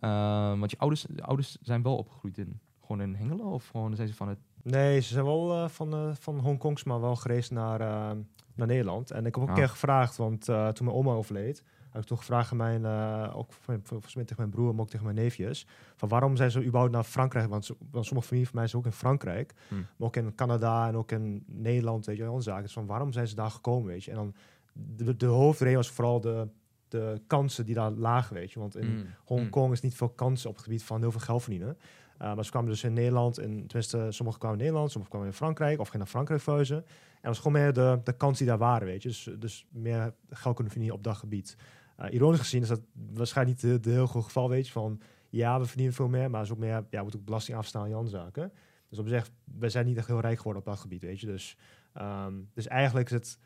want 0.58 0.70
je 0.70 0.78
ouders, 0.78 1.06
ouders 1.20 1.56
zijn 1.60 1.82
wel 1.82 1.96
opgegroeid 1.96 2.38
in, 2.38 2.60
gewoon 2.80 3.00
in 3.00 3.14
Hengelo? 3.14 3.50
Of 3.50 3.68
gewoon 3.68 3.96
zijn 3.96 4.08
ze 4.08 4.14
van 4.14 4.28
het... 4.28 4.38
Nee, 4.62 5.00
ze 5.00 5.12
zijn 5.12 5.24
wel 5.24 5.68
van, 5.68 6.16
van 6.18 6.38
Hongkongs, 6.38 6.84
maar 6.84 7.00
wel 7.00 7.16
gereisd 7.16 7.50
naar 7.50 8.16
naar 8.58 8.66
Nederland. 8.66 9.10
En 9.10 9.26
ik 9.26 9.34
heb 9.34 9.44
ook 9.44 9.48
een 9.48 9.54
keer 9.54 9.68
gevraagd, 9.68 10.16
want 10.16 10.48
uh, 10.48 10.68
toen 10.68 10.86
mijn 10.86 10.98
oma 10.98 11.12
overleed, 11.12 11.62
heb 11.90 12.02
ik 12.02 12.08
toch 12.08 12.18
gevraagd 12.18 12.50
aan 12.50 12.56
mijn, 12.56 12.82
uh, 12.82 13.36
ook 13.36 13.52
volgens 13.82 14.14
mij 14.14 14.24
tegen 14.24 14.42
mijn 14.42 14.50
broer, 14.50 14.72
maar 14.72 14.80
ook 14.80 14.90
tegen 14.90 15.04
mijn 15.04 15.16
neefjes, 15.16 15.66
van 15.96 16.08
waarom 16.08 16.36
zijn 16.36 16.50
ze 16.50 16.64
überhaupt 16.64 16.92
naar 16.92 17.04
Frankrijk? 17.04 17.48
Want, 17.48 17.70
want 17.90 18.06
sommige 18.06 18.28
familie 18.28 18.48
van 18.48 18.58
mij 18.58 18.66
zijn 18.66 18.82
ook 18.82 18.88
in 18.88 18.96
Frankrijk, 18.96 19.54
hmm. 19.68 19.86
maar 19.96 20.08
ook 20.08 20.16
in 20.16 20.34
Canada 20.34 20.88
en 20.88 20.96
ook 20.96 21.12
in 21.12 21.44
Nederland, 21.46 22.06
weet 22.06 22.16
je, 22.16 22.24
al 22.24 22.42
zaken. 22.42 22.62
Dus 22.62 22.72
van 22.72 22.86
waarom 22.86 23.12
zijn 23.12 23.28
ze 23.28 23.34
daar 23.34 23.50
gekomen, 23.50 23.88
weet 23.88 24.04
je? 24.04 24.10
En 24.10 24.16
dan 24.16 24.34
de, 24.72 25.16
de 25.16 25.26
hoofdreden 25.26 25.76
was 25.76 25.90
vooral 25.90 26.20
de, 26.20 26.48
de 26.88 27.20
kansen 27.26 27.64
die 27.64 27.74
daar 27.74 27.90
lagen, 27.90 28.34
weet 28.34 28.52
je. 28.52 28.58
Want 28.58 28.76
in 28.76 28.96
mm. 28.96 29.06
Hongkong 29.24 29.66
mm. 29.66 29.72
is 29.72 29.80
niet 29.80 29.94
veel 29.94 30.08
kansen 30.08 30.48
op 30.48 30.54
het 30.54 30.64
gebied 30.64 30.82
van 30.82 31.00
heel 31.00 31.10
veel 31.10 31.20
geld 31.20 31.42
verdienen. 31.42 31.78
Uh, 32.22 32.34
maar 32.34 32.44
ze 32.44 32.50
kwamen 32.50 32.70
dus 32.70 32.84
in 32.84 32.92
Nederland, 32.92 33.38
en 33.38 33.66
tenminste, 33.66 34.06
sommigen 34.08 34.40
kwamen 34.40 34.58
in 34.58 34.64
Nederland, 34.64 34.90
sommigen 34.90 35.14
kwamen 35.14 35.32
in 35.32 35.38
Frankrijk 35.38 35.78
of 35.78 35.84
gingen 35.84 35.98
naar 35.98 36.08
Frankrijk 36.08 36.40
verhuizen. 36.40 36.76
En 36.76 36.84
dat 37.22 37.22
was 37.22 37.38
gewoon 37.38 37.62
meer 37.62 37.72
de, 37.72 38.00
de 38.04 38.16
kans 38.16 38.38
die 38.38 38.46
daar 38.46 38.58
waren, 38.58 38.86
weet 38.86 39.02
je. 39.02 39.08
Dus, 39.08 39.30
dus 39.38 39.66
meer 39.70 40.14
geld 40.30 40.54
kunnen 40.54 40.72
verdienen 40.72 40.98
op 40.98 41.04
dat 41.04 41.16
gebied. 41.16 41.56
Uh, 42.00 42.12
ironisch 42.12 42.40
gezien 42.40 42.62
is 42.62 42.68
dat 42.68 42.80
waarschijnlijk 43.14 43.62
niet 43.62 43.84
de, 43.84 43.90
heel 43.90 44.06
goed 44.06 44.24
geval, 44.24 44.48
weet 44.48 44.66
je, 44.66 44.72
van 44.72 45.00
ja, 45.28 45.60
we 45.60 45.66
verdienen 45.66 45.94
veel 45.94 46.08
meer, 46.08 46.30
maar 46.30 46.42
is 46.42 46.52
ook 46.52 46.58
meer, 46.58 46.86
ja, 46.90 47.02
moet 47.02 47.16
ook 47.16 47.24
belasting 47.24 47.56
afstaan 47.56 47.86
en 47.86 47.94
andere 47.94 48.16
zaken. 48.16 48.52
Dus 48.88 48.98
op 48.98 49.08
zich, 49.08 49.30
we 49.44 49.68
zijn 49.68 49.86
niet 49.86 49.96
echt 49.96 50.06
heel 50.06 50.20
rijk 50.20 50.36
geworden 50.36 50.62
op 50.62 50.68
dat 50.68 50.78
gebied, 50.78 51.02
weet 51.02 51.20
je. 51.20 51.26
Dus, 51.26 51.56
um, 52.00 52.50
dus 52.54 52.66
eigenlijk 52.66 53.06
is 53.06 53.14
het 53.14 53.38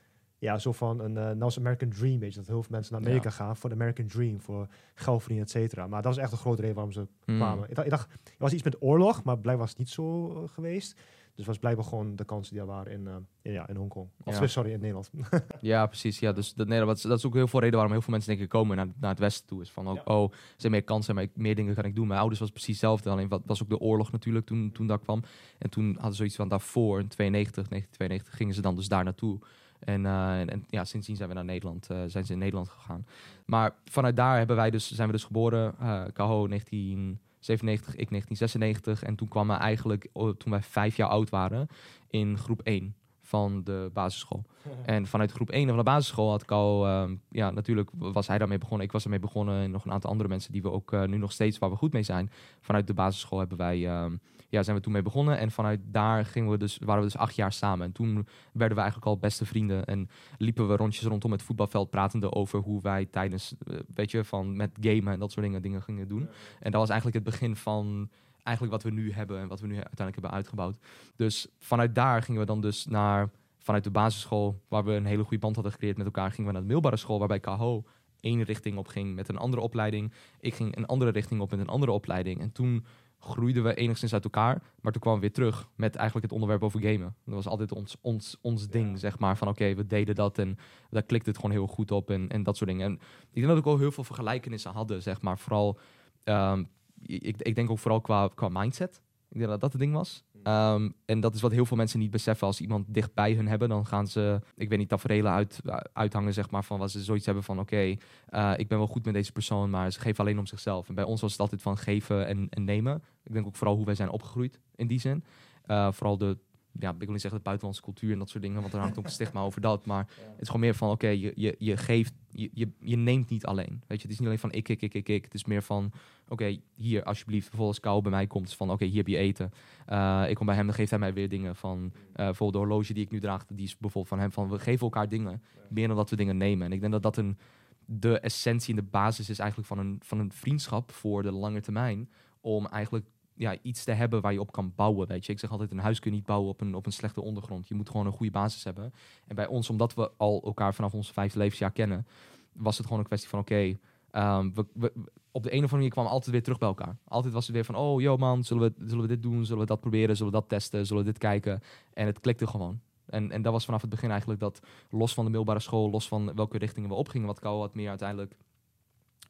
ja, 0.43 0.59
zo 0.59 0.73
van 0.73 1.01
een 1.01 1.39
uh, 1.39 1.57
American 1.57 1.89
Dream, 1.89 2.19
weet 2.19 2.33
je, 2.33 2.39
dat 2.39 2.49
heel 2.49 2.63
veel 2.63 2.71
mensen 2.71 2.93
naar 2.93 3.03
Amerika 3.03 3.31
gaan 3.31 3.57
voor 3.57 3.69
de 3.69 3.75
American 3.75 4.07
Dream, 4.07 4.41
voor 4.41 4.69
geld 4.95 5.19
verdienen, 5.19 5.47
et 5.47 5.53
cetera. 5.53 5.87
Maar 5.87 6.03
dat 6.03 6.13
is 6.13 6.19
echt 6.19 6.33
een 6.33 6.39
grote 6.39 6.61
reden 6.61 6.75
waarom 6.75 6.93
ze 6.93 7.07
mm. 7.25 7.37
kwamen. 7.37 7.69
Ik 7.69 7.75
dacht, 7.75 7.87
ik 7.87 7.93
dacht, 7.93 8.11
er 8.25 8.35
was 8.39 8.53
iets 8.53 8.63
met 8.63 8.83
oorlog, 8.83 9.23
maar 9.23 9.39
blijkbaar 9.39 9.67
was 9.67 9.69
het 9.69 9.79
niet 9.79 9.89
zo 9.89 10.37
uh, 10.43 10.49
geweest. 10.49 11.01
Dus 11.35 11.47
was 11.47 11.59
blijkbaar 11.59 11.85
gewoon 11.85 12.17
de 12.17 12.25
kansen 12.25 12.53
die 12.53 12.63
er 12.63 12.69
waren 12.69 12.93
in, 12.93 13.01
uh, 13.01 13.15
in, 13.43 13.53
ja, 13.53 13.69
in 13.69 13.77
Hongkong. 13.77 14.09
Of 14.25 14.41
ja. 14.41 14.47
sorry, 14.47 14.73
in 14.73 14.81
Nederland. 14.81 15.11
ja, 15.61 15.87
precies. 15.87 16.19
Ja, 16.19 16.33
dus 16.33 16.55
dat, 16.55 16.69
nee, 16.69 16.85
dat, 16.85 16.97
is, 16.97 17.03
dat 17.03 17.19
is 17.19 17.27
ook 17.27 17.35
heel 17.35 17.49
veel 17.49 17.61
reden 17.61 17.75
waarom 17.75 17.93
heel 17.93 18.03
veel 18.03 18.13
mensen 18.13 18.31
denk 18.31 18.43
ik 18.43 18.49
komen 18.49 18.77
naar, 18.77 18.89
naar 19.01 19.11
het 19.11 19.19
westen 19.19 19.47
toe. 19.47 19.63
Is 19.63 19.71
van, 19.71 19.89
ook, 19.89 20.01
oh, 20.05 20.33
er 20.33 20.39
zijn 20.57 20.73
meer 20.73 20.85
kansen, 20.85 21.15
maar 21.15 21.25
ik, 21.25 21.31
meer 21.35 21.55
dingen 21.55 21.75
kan 21.75 21.85
ik 21.85 21.95
doen. 21.95 22.07
Mijn 22.07 22.21
ouders 22.21 22.41
was 22.41 22.51
precies 22.51 22.69
hetzelfde. 22.69 23.11
Alleen 23.11 23.29
wat 23.29 23.43
was 23.47 23.63
ook 23.63 23.69
de 23.69 23.79
oorlog 23.79 24.13
natuurlijk 24.13 24.47
toen, 24.47 24.73
toen 24.73 24.87
dat 24.87 25.01
kwam. 25.03 25.23
En 25.59 25.71
toen 25.71 25.93
hadden 25.93 26.11
ze 26.11 26.17
zoiets 26.17 26.37
van 26.37 26.49
daarvoor, 26.49 27.01
in 27.01 27.09
92, 27.09 27.69
1992, 27.69 28.37
gingen 28.37 28.55
ze 28.55 28.61
dan 28.61 28.77
dus 28.77 28.89
daar 28.89 29.05
naartoe. 29.05 29.39
En, 29.85 30.05
uh, 30.05 30.41
en, 30.41 30.65
ja, 30.69 30.85
sindsdien 30.85 31.17
zijn 31.17 31.29
we 31.29 31.35
naar 31.35 31.45
Nederland, 31.45 31.89
uh, 31.91 31.99
zijn 32.07 32.25
ze 32.25 32.33
in 32.33 32.39
Nederland 32.39 32.69
gegaan. 32.69 33.07
Maar 33.47 33.75
vanuit 33.85 34.17
daar 34.17 34.39
hebben 34.39 34.57
wij 34.57 34.71
dus, 34.71 34.93
zijn 34.93 35.07
we 35.07 35.13
dus 35.13 35.25
geboren. 35.25 35.75
Uh, 35.81 36.03
Kaho 36.13 36.49
1997, 36.49 37.95
ik 37.97 38.09
1996. 38.09 39.03
En 39.03 39.15
toen 39.15 39.29
kwam 39.29 39.49
we 39.49 39.55
eigenlijk, 39.55 40.09
toen 40.13 40.51
wij 40.51 40.63
vijf 40.63 40.97
jaar 40.97 41.09
oud 41.09 41.31
waren, 41.31 41.69
in 42.11 42.39
groep 42.39 42.61
1 42.61 42.95
van 43.33 43.65
de 43.65 43.91
basisschool. 43.93 44.45
En 44.85 45.07
vanuit 45.07 45.33
groep 45.33 45.51
1 45.51 45.69
van 45.69 45.77
de 45.77 45.83
basisschool 45.83 46.31
had 46.31 46.43
ik 46.43 46.51
al, 46.51 46.87
ehm, 46.87 47.15
ja, 47.31 47.51
natuurlijk 47.51 47.91
was 47.93 48.27
hij 48.27 48.39
daarmee 48.39 48.59
begonnen. 48.59 48.87
Ik 48.87 48.93
was 48.93 49.05
ermee 49.05 49.19
begonnen 49.19 49.63
en 49.63 49.71
nog 49.71 49.85
een 49.85 49.93
aantal 49.93 50.11
andere 50.11 50.29
mensen 50.29 50.53
die 50.53 50.63
we 50.63 50.71
ook 50.71 50.93
eh, 50.93 51.05
nu 51.05 51.17
nog 51.17 51.33
steeds 51.33 51.59
waar 51.59 51.71
we 51.71 51.77
goed 51.77 51.93
mee 51.93 52.03
zijn. 52.03 52.31
Vanuit 52.61 52.87
de 52.87 52.95
basisschool 52.95 53.39
hebben 53.39 53.59
wij, 53.59 53.89
ehm, 53.89 54.17
ja, 54.53 54.63
zijn 54.63 54.77
we 54.77 54.83
toen 54.83 54.93
mee 54.93 55.03
begonnen. 55.03 55.39
En 55.39 55.51
vanuit 55.51 55.81
daar 55.85 56.27
gingen 56.27 56.51
we 56.51 56.59
dus, 56.59 56.79
waren 56.85 57.03
we 57.03 57.09
dus 57.09 57.19
acht 57.19 57.35
jaar 57.35 57.53
samen. 57.53 57.87
En 57.87 57.93
toen 57.93 58.27
werden 58.53 58.77
we 58.77 58.83
eigenlijk 58.83 59.07
al 59.07 59.19
beste 59.19 59.47
vrienden. 59.47 59.85
En 59.85 60.09
liepen 60.39 60.69
we 60.69 60.77
rondjes 60.77 61.05
rondom 61.05 61.33
het 61.33 61.43
voetbalveld 61.43 61.91
pratende 61.91 62.33
over 62.33 62.61
hoe 62.61 62.83
wij 62.83 63.07
tijdens, 63.07 63.55
eh, 63.67 63.79
weet 63.95 64.11
je, 64.11 64.25
van 64.25 64.57
met 64.57 64.71
gamen 64.81 65.13
en 65.13 65.19
dat 65.19 65.33
soort 65.33 65.45
dingen, 65.45 65.63
dingen 65.63 65.83
gingen 65.83 66.09
doen. 66.09 66.29
En 66.61 66.71
dat 66.71 66.81
was 66.81 66.89
eigenlijk 66.89 67.25
het 67.25 67.35
begin 67.35 67.57
van 67.57 68.11
eigenlijk 68.43 68.83
wat 68.83 68.93
we 68.93 69.01
nu 69.01 69.13
hebben 69.13 69.41
en 69.41 69.49
wat 69.49 69.61
we 69.61 69.67
nu 69.67 69.75
uiteindelijk 69.75 70.15
hebben 70.15 70.31
uitgebouwd. 70.31 70.79
Dus 71.17 71.47
vanuit 71.59 71.95
daar 71.95 72.23
gingen 72.23 72.41
we 72.41 72.47
dan 72.47 72.61
dus 72.61 72.87
naar, 72.87 73.31
vanuit 73.59 73.85
de 73.85 73.91
basisschool, 73.91 74.61
waar 74.69 74.85
we 74.85 74.93
een 74.93 75.07
hele 75.07 75.23
goede 75.23 75.39
band 75.39 75.55
hadden 75.55 75.73
gecreëerd 75.73 75.97
met 75.97 76.07
elkaar, 76.07 76.31
gingen 76.31 76.47
we 76.47 76.53
naar 76.53 76.61
de 76.61 76.73
middelbare 76.73 76.97
school, 76.97 77.19
waarbij 77.19 77.41
KHO 77.41 77.85
één 78.23 78.43
richting 78.43 78.77
op 78.77 78.89
ging 78.89 79.15
met 79.15 79.29
een 79.29 79.37
andere 79.37 79.63
opleiding. 79.63 80.13
Ik 80.41 80.55
ging 80.55 80.77
een 80.77 80.87
andere 80.87 81.11
richting 81.11 81.41
op 81.41 81.51
met 81.51 81.61
een 81.61 81.69
andere 81.69 81.93
opleiding. 81.93 82.41
En 82.41 82.53
toen 82.53 82.85
groeiden 83.25 83.63
we 83.63 83.75
enigszins 83.75 84.13
uit 84.13 84.25
elkaar. 84.25 84.63
Maar 84.81 84.93
toen 84.93 85.01
kwamen 85.01 85.21
we 85.21 85.27
weer 85.27 85.35
terug 85.35 85.69
met 85.77 85.95
eigenlijk 85.95 86.25
het 86.25 86.35
onderwerp 86.35 86.63
over 86.63 86.81
gamen. 86.81 87.15
Dat 87.25 87.35
was 87.35 87.47
altijd 87.47 87.73
ons, 87.73 87.97
ons, 88.01 88.39
ons 88.41 88.69
ding, 88.69 88.99
zeg 88.99 89.19
maar. 89.19 89.37
Van 89.37 89.49
oké, 89.49 89.75
we 89.75 89.87
deden 89.87 90.15
dat 90.15 90.39
en 90.39 90.59
daar 90.91 91.03
klikte 91.03 91.29
het 91.29 91.39
gewoon 91.39 91.55
heel 91.55 91.67
goed 91.67 91.91
op 91.91 92.11
en, 92.11 92.29
en 92.29 92.43
dat 92.43 92.57
soort 92.57 92.71
dingen. 92.71 92.87
En 92.87 92.93
ik 92.93 93.35
denk 93.35 93.47
dat 93.47 93.55
we 93.55 93.63
ook 93.63 93.73
al 93.73 93.79
heel 93.79 93.93
veel 93.93 94.05
vergelijkenissen 94.05 94.73
hadden, 94.73 95.03
zeg 95.03 95.21
maar. 95.21 95.39
Vooral, 95.39 95.79
ehm, 96.25 96.65
ik, 97.03 97.37
ik 97.43 97.55
denk 97.55 97.71
ook 97.71 97.79
vooral 97.79 98.01
qua, 98.01 98.29
qua 98.35 98.49
mindset. 98.49 99.03
Ik 99.29 99.39
denk 99.39 99.51
dat 99.51 99.61
dat 99.61 99.73
het 99.73 99.81
ding 99.81 99.93
was. 99.93 100.25
Ehm, 100.43 100.91
en 101.05 101.21
dat 101.21 101.35
is 101.35 101.41
wat 101.41 101.53
heel 101.53 101.67
veel 101.67 101.77
mensen 101.77 101.99
niet 101.99 102.11
beseffen. 102.11 102.47
Als 102.47 102.61
iemand 102.61 102.85
dicht 102.89 103.15
bij 103.15 103.33
hun 103.33 103.49
hebben, 103.49 103.69
dan 103.69 103.87
gaan 103.87 104.07
ze, 104.07 104.41
ik 104.57 104.69
weet 104.69 104.79
niet, 104.79 104.89
tafereelen 104.89 105.33
uit, 105.33 105.61
uithangen, 105.93 106.33
zeg 106.33 106.51
maar. 106.51 106.65
Van 106.65 106.79
wat 106.79 106.91
ze 106.91 107.03
zoiets 107.03 107.27
hebben 107.27 107.45
van: 107.45 107.59
oké, 107.59 107.97
eh, 108.27 108.53
ik 108.57 108.69
ben 108.69 108.79
wel 108.79 108.87
goed 108.87 109.05
met 109.05 109.15
deze 109.15 109.33
persoon, 109.33 109.71
maar 109.71 109.93
ze 109.93 110.01
geven 110.01 110.25
alleen 110.25 110.39
om 110.39 110.47
zichzelf. 110.47 110.89
En 110.89 110.95
bij 110.95 111.05
ons 111.05 111.21
was 111.21 111.33
het 111.33 111.41
altijd 111.41 111.63
van 111.63 111.79
geven 111.79 112.27
en, 112.27 112.47
en 112.51 112.65
nemen. 112.65 113.03
Ik 113.25 113.33
denk 113.33 113.47
ook 113.47 113.57
vooral 113.57 113.77
hoe 113.77 113.85
wij 113.85 113.95
zijn 113.95 114.11
opgegroeid 114.11 114.61
in 114.75 114.87
die 114.87 115.01
zin. 115.01 115.25
Uh, 115.67 115.93
vooral 115.93 116.19
de 116.19 116.39
ja, 116.79 116.91
ik 116.91 116.99
wil 116.99 117.11
niet 117.11 117.21
zeggen 117.21 117.39
de 117.39 117.45
buitenlandse 117.45 117.83
cultuur 117.83 118.13
en 118.13 118.19
dat 118.19 118.29
soort 118.29 118.43
dingen, 118.43 118.61
want 118.61 118.73
er 118.73 118.81
hangt 118.81 118.99
ook 118.99 119.05
een 119.05 119.11
stigma 119.11 119.41
over 119.49 119.61
dat. 119.61 119.87
Maar 119.87 120.07
het 120.17 120.41
is 120.41 120.47
gewoon 120.47 120.63
meer 120.63 120.75
van, 120.75 120.91
oké, 120.91 121.09
je, 121.09 121.33
je, 121.37 121.55
je 121.59 121.77
geeft, 121.77 122.13
je, 122.31 122.51
je, 122.55 122.69
je 122.81 122.97
neemt 122.97 123.31
niet 123.31 123.47
alleen. 123.47 123.83
Weet 123.87 124.01
je, 124.01 124.03
het 124.03 124.11
is 124.11 124.19
niet 124.19 124.27
alleen 124.27 124.39
van 124.39 124.53
ik, 124.53 124.69
ik, 124.69 124.83
ik, 124.83 124.95
ik, 124.95 125.09
ik. 125.09 125.25
Het 125.25 125.35
is 125.35 125.45
meer 125.45 125.63
van, 125.63 125.93
oké, 126.29 126.59
hier 126.75 127.03
alsjeblieft, 127.03 127.49
bijvoorbeeld 127.49 127.69
als 127.69 127.81
Kou 127.81 128.03
bij 128.03 128.11
mij 128.11 128.27
komt, 128.27 128.55
van 128.55 128.71
oké, 128.71 128.85
hier 128.85 128.97
heb 128.97 129.09
je 129.09 129.17
eten. 129.17 129.51
Uh, 129.89 130.25
ik 130.29 130.35
kom 130.35 130.47
bij 130.47 130.55
hem, 130.55 130.67
dan 130.67 130.75
geeft 130.75 130.91
hij 130.91 130.99
mij 130.99 131.13
weer 131.13 131.29
dingen 131.29 131.57
van, 131.57 131.79
uh, 131.85 131.93
bijvoorbeeld 132.15 132.53
de 132.53 132.59
horloge 132.59 132.93
die 132.93 133.05
ik 133.05 133.11
nu 133.11 133.21
draag, 133.21 133.47
die 133.47 133.65
is 133.65 133.77
bijvoorbeeld 133.79 134.09
van 134.09 134.19
hem, 134.19 134.33
van 134.33 134.49
we 134.49 134.59
geven 134.59 134.81
elkaar 134.81 135.09
dingen, 135.09 135.43
meer 135.69 135.87
dan 135.87 135.97
dat 135.97 136.11
we 136.11 136.17
dingen 136.17 136.37
nemen. 136.37 136.67
En 136.67 136.73
ik 136.73 136.81
denk 136.81 136.93
dat 136.93 137.03
dat 137.03 137.17
een, 137.17 137.39
de 137.85 138.19
essentie 138.19 138.75
en 138.75 138.81
de 138.85 138.91
basis 138.91 139.31
is 139.31 139.39
eigenlijk 139.39 139.69
van 139.69 139.79
een, 139.79 140.01
van 140.05 140.19
een 140.19 140.33
vriendschap 140.33 140.93
voor 140.93 141.23
de 141.23 141.33
lange 141.33 141.61
termijn, 141.61 142.11
om 142.41 142.67
eigenlijk 142.67 143.07
ja, 143.35 143.57
iets 143.63 143.85
te 143.85 143.93
hebben 143.93 144.21
waar 144.21 144.33
je 144.33 144.41
op 144.41 144.53
kan 144.53 144.73
bouwen. 144.77 145.09
Weet 145.09 145.27
je, 145.27 145.33
ik 145.33 145.39
zeg 145.39 145.51
altijd: 145.51 145.71
een 145.71 145.79
huis 145.79 145.99
kun 145.99 146.11
je 146.11 146.17
niet 146.17 146.27
bouwen 146.27 146.51
op 146.51 146.61
een, 146.61 146.75
op 146.75 146.87
een 146.87 146.93
slechte 146.93 147.23
ondergrond. 147.23 147.69
Je 147.69 147.75
moet 147.75 147.91
gewoon 147.91 148.07
een 148.07 148.13
goede 148.13 148.33
basis 148.33 148.65
hebben. 148.65 148.93
En 149.27 149.35
bij 149.35 149.47
ons, 149.47 149.71
omdat 149.71 149.95
we 149.95 150.11
al 150.17 150.43
elkaar 150.45 150.75
vanaf 150.75 150.95
ons 150.95 151.13
vijfde 151.13 151.39
levensjaar 151.39 151.73
kennen, 151.73 152.07
was 152.53 152.77
het 152.77 152.87
gewoon 152.87 153.01
een 153.01 153.07
kwestie 153.07 153.29
van: 153.29 153.39
oké, 153.39 153.77
ehm, 154.11 154.51
we, 154.75 154.93
op 155.31 155.43
de 155.43 155.49
een 155.49 155.57
of 155.57 155.73
andere 155.73 155.77
manier 155.77 155.91
kwamen 155.91 156.11
we 156.11 156.17
altijd 156.17 156.33
weer 156.33 156.43
terug 156.43 156.59
bij 156.59 156.69
elkaar. 156.69 156.97
Altijd 157.05 157.35
was 157.35 157.47
het 157.47 157.55
weer 157.55 157.65
van: 157.65 157.75
oh, 157.75 158.01
yo 158.01 158.17
man, 158.17 158.45
zullen 158.45 158.63
we, 158.63 158.87
zullen 158.87 159.03
we 159.03 159.09
dit 159.09 159.23
doen? 159.23 159.45
Zullen 159.45 159.61
we 159.61 159.67
dat 159.67 159.81
proberen? 159.81 160.17
Zullen 160.17 160.33
we 160.33 160.39
dat 160.39 160.49
testen? 160.49 160.87
Zullen 160.87 161.05
we 161.05 161.11
dit 161.11 161.19
kijken? 161.19 161.61
En 161.93 162.07
het 162.07 162.21
klikte 162.21 162.47
gewoon. 162.47 162.81
En, 163.07 163.31
en 163.31 163.43
dat 163.43 163.53
was 163.53 163.65
vanaf 163.65 163.81
het 163.81 163.91
begin 163.91 164.11
eigenlijk 164.11 164.41
dat, 164.41 164.61
los 164.91 165.15
van 165.15 165.25
de 165.25 165.31
middelbare 165.31 165.61
school, 165.61 165.91
los 165.91 166.09
van 166.09 166.35
welke 166.35 166.59
richtingen 166.59 166.89
we 166.89 166.95
opgingen, 166.95 167.27
wat 167.27 167.39
Kou 167.39 167.59
wat 167.59 167.75
meer 167.75 167.89
uiteindelijk 167.89 168.37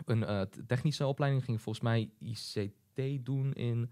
een 0.05 0.21
uh, 0.21 0.41
technische 0.67 1.07
opleiding 1.07 1.45
ging, 1.45 1.61
volgens 1.61 1.85
mij 1.85 2.11
ICT 2.19 2.73
doen 3.23 3.53
in 3.53 3.91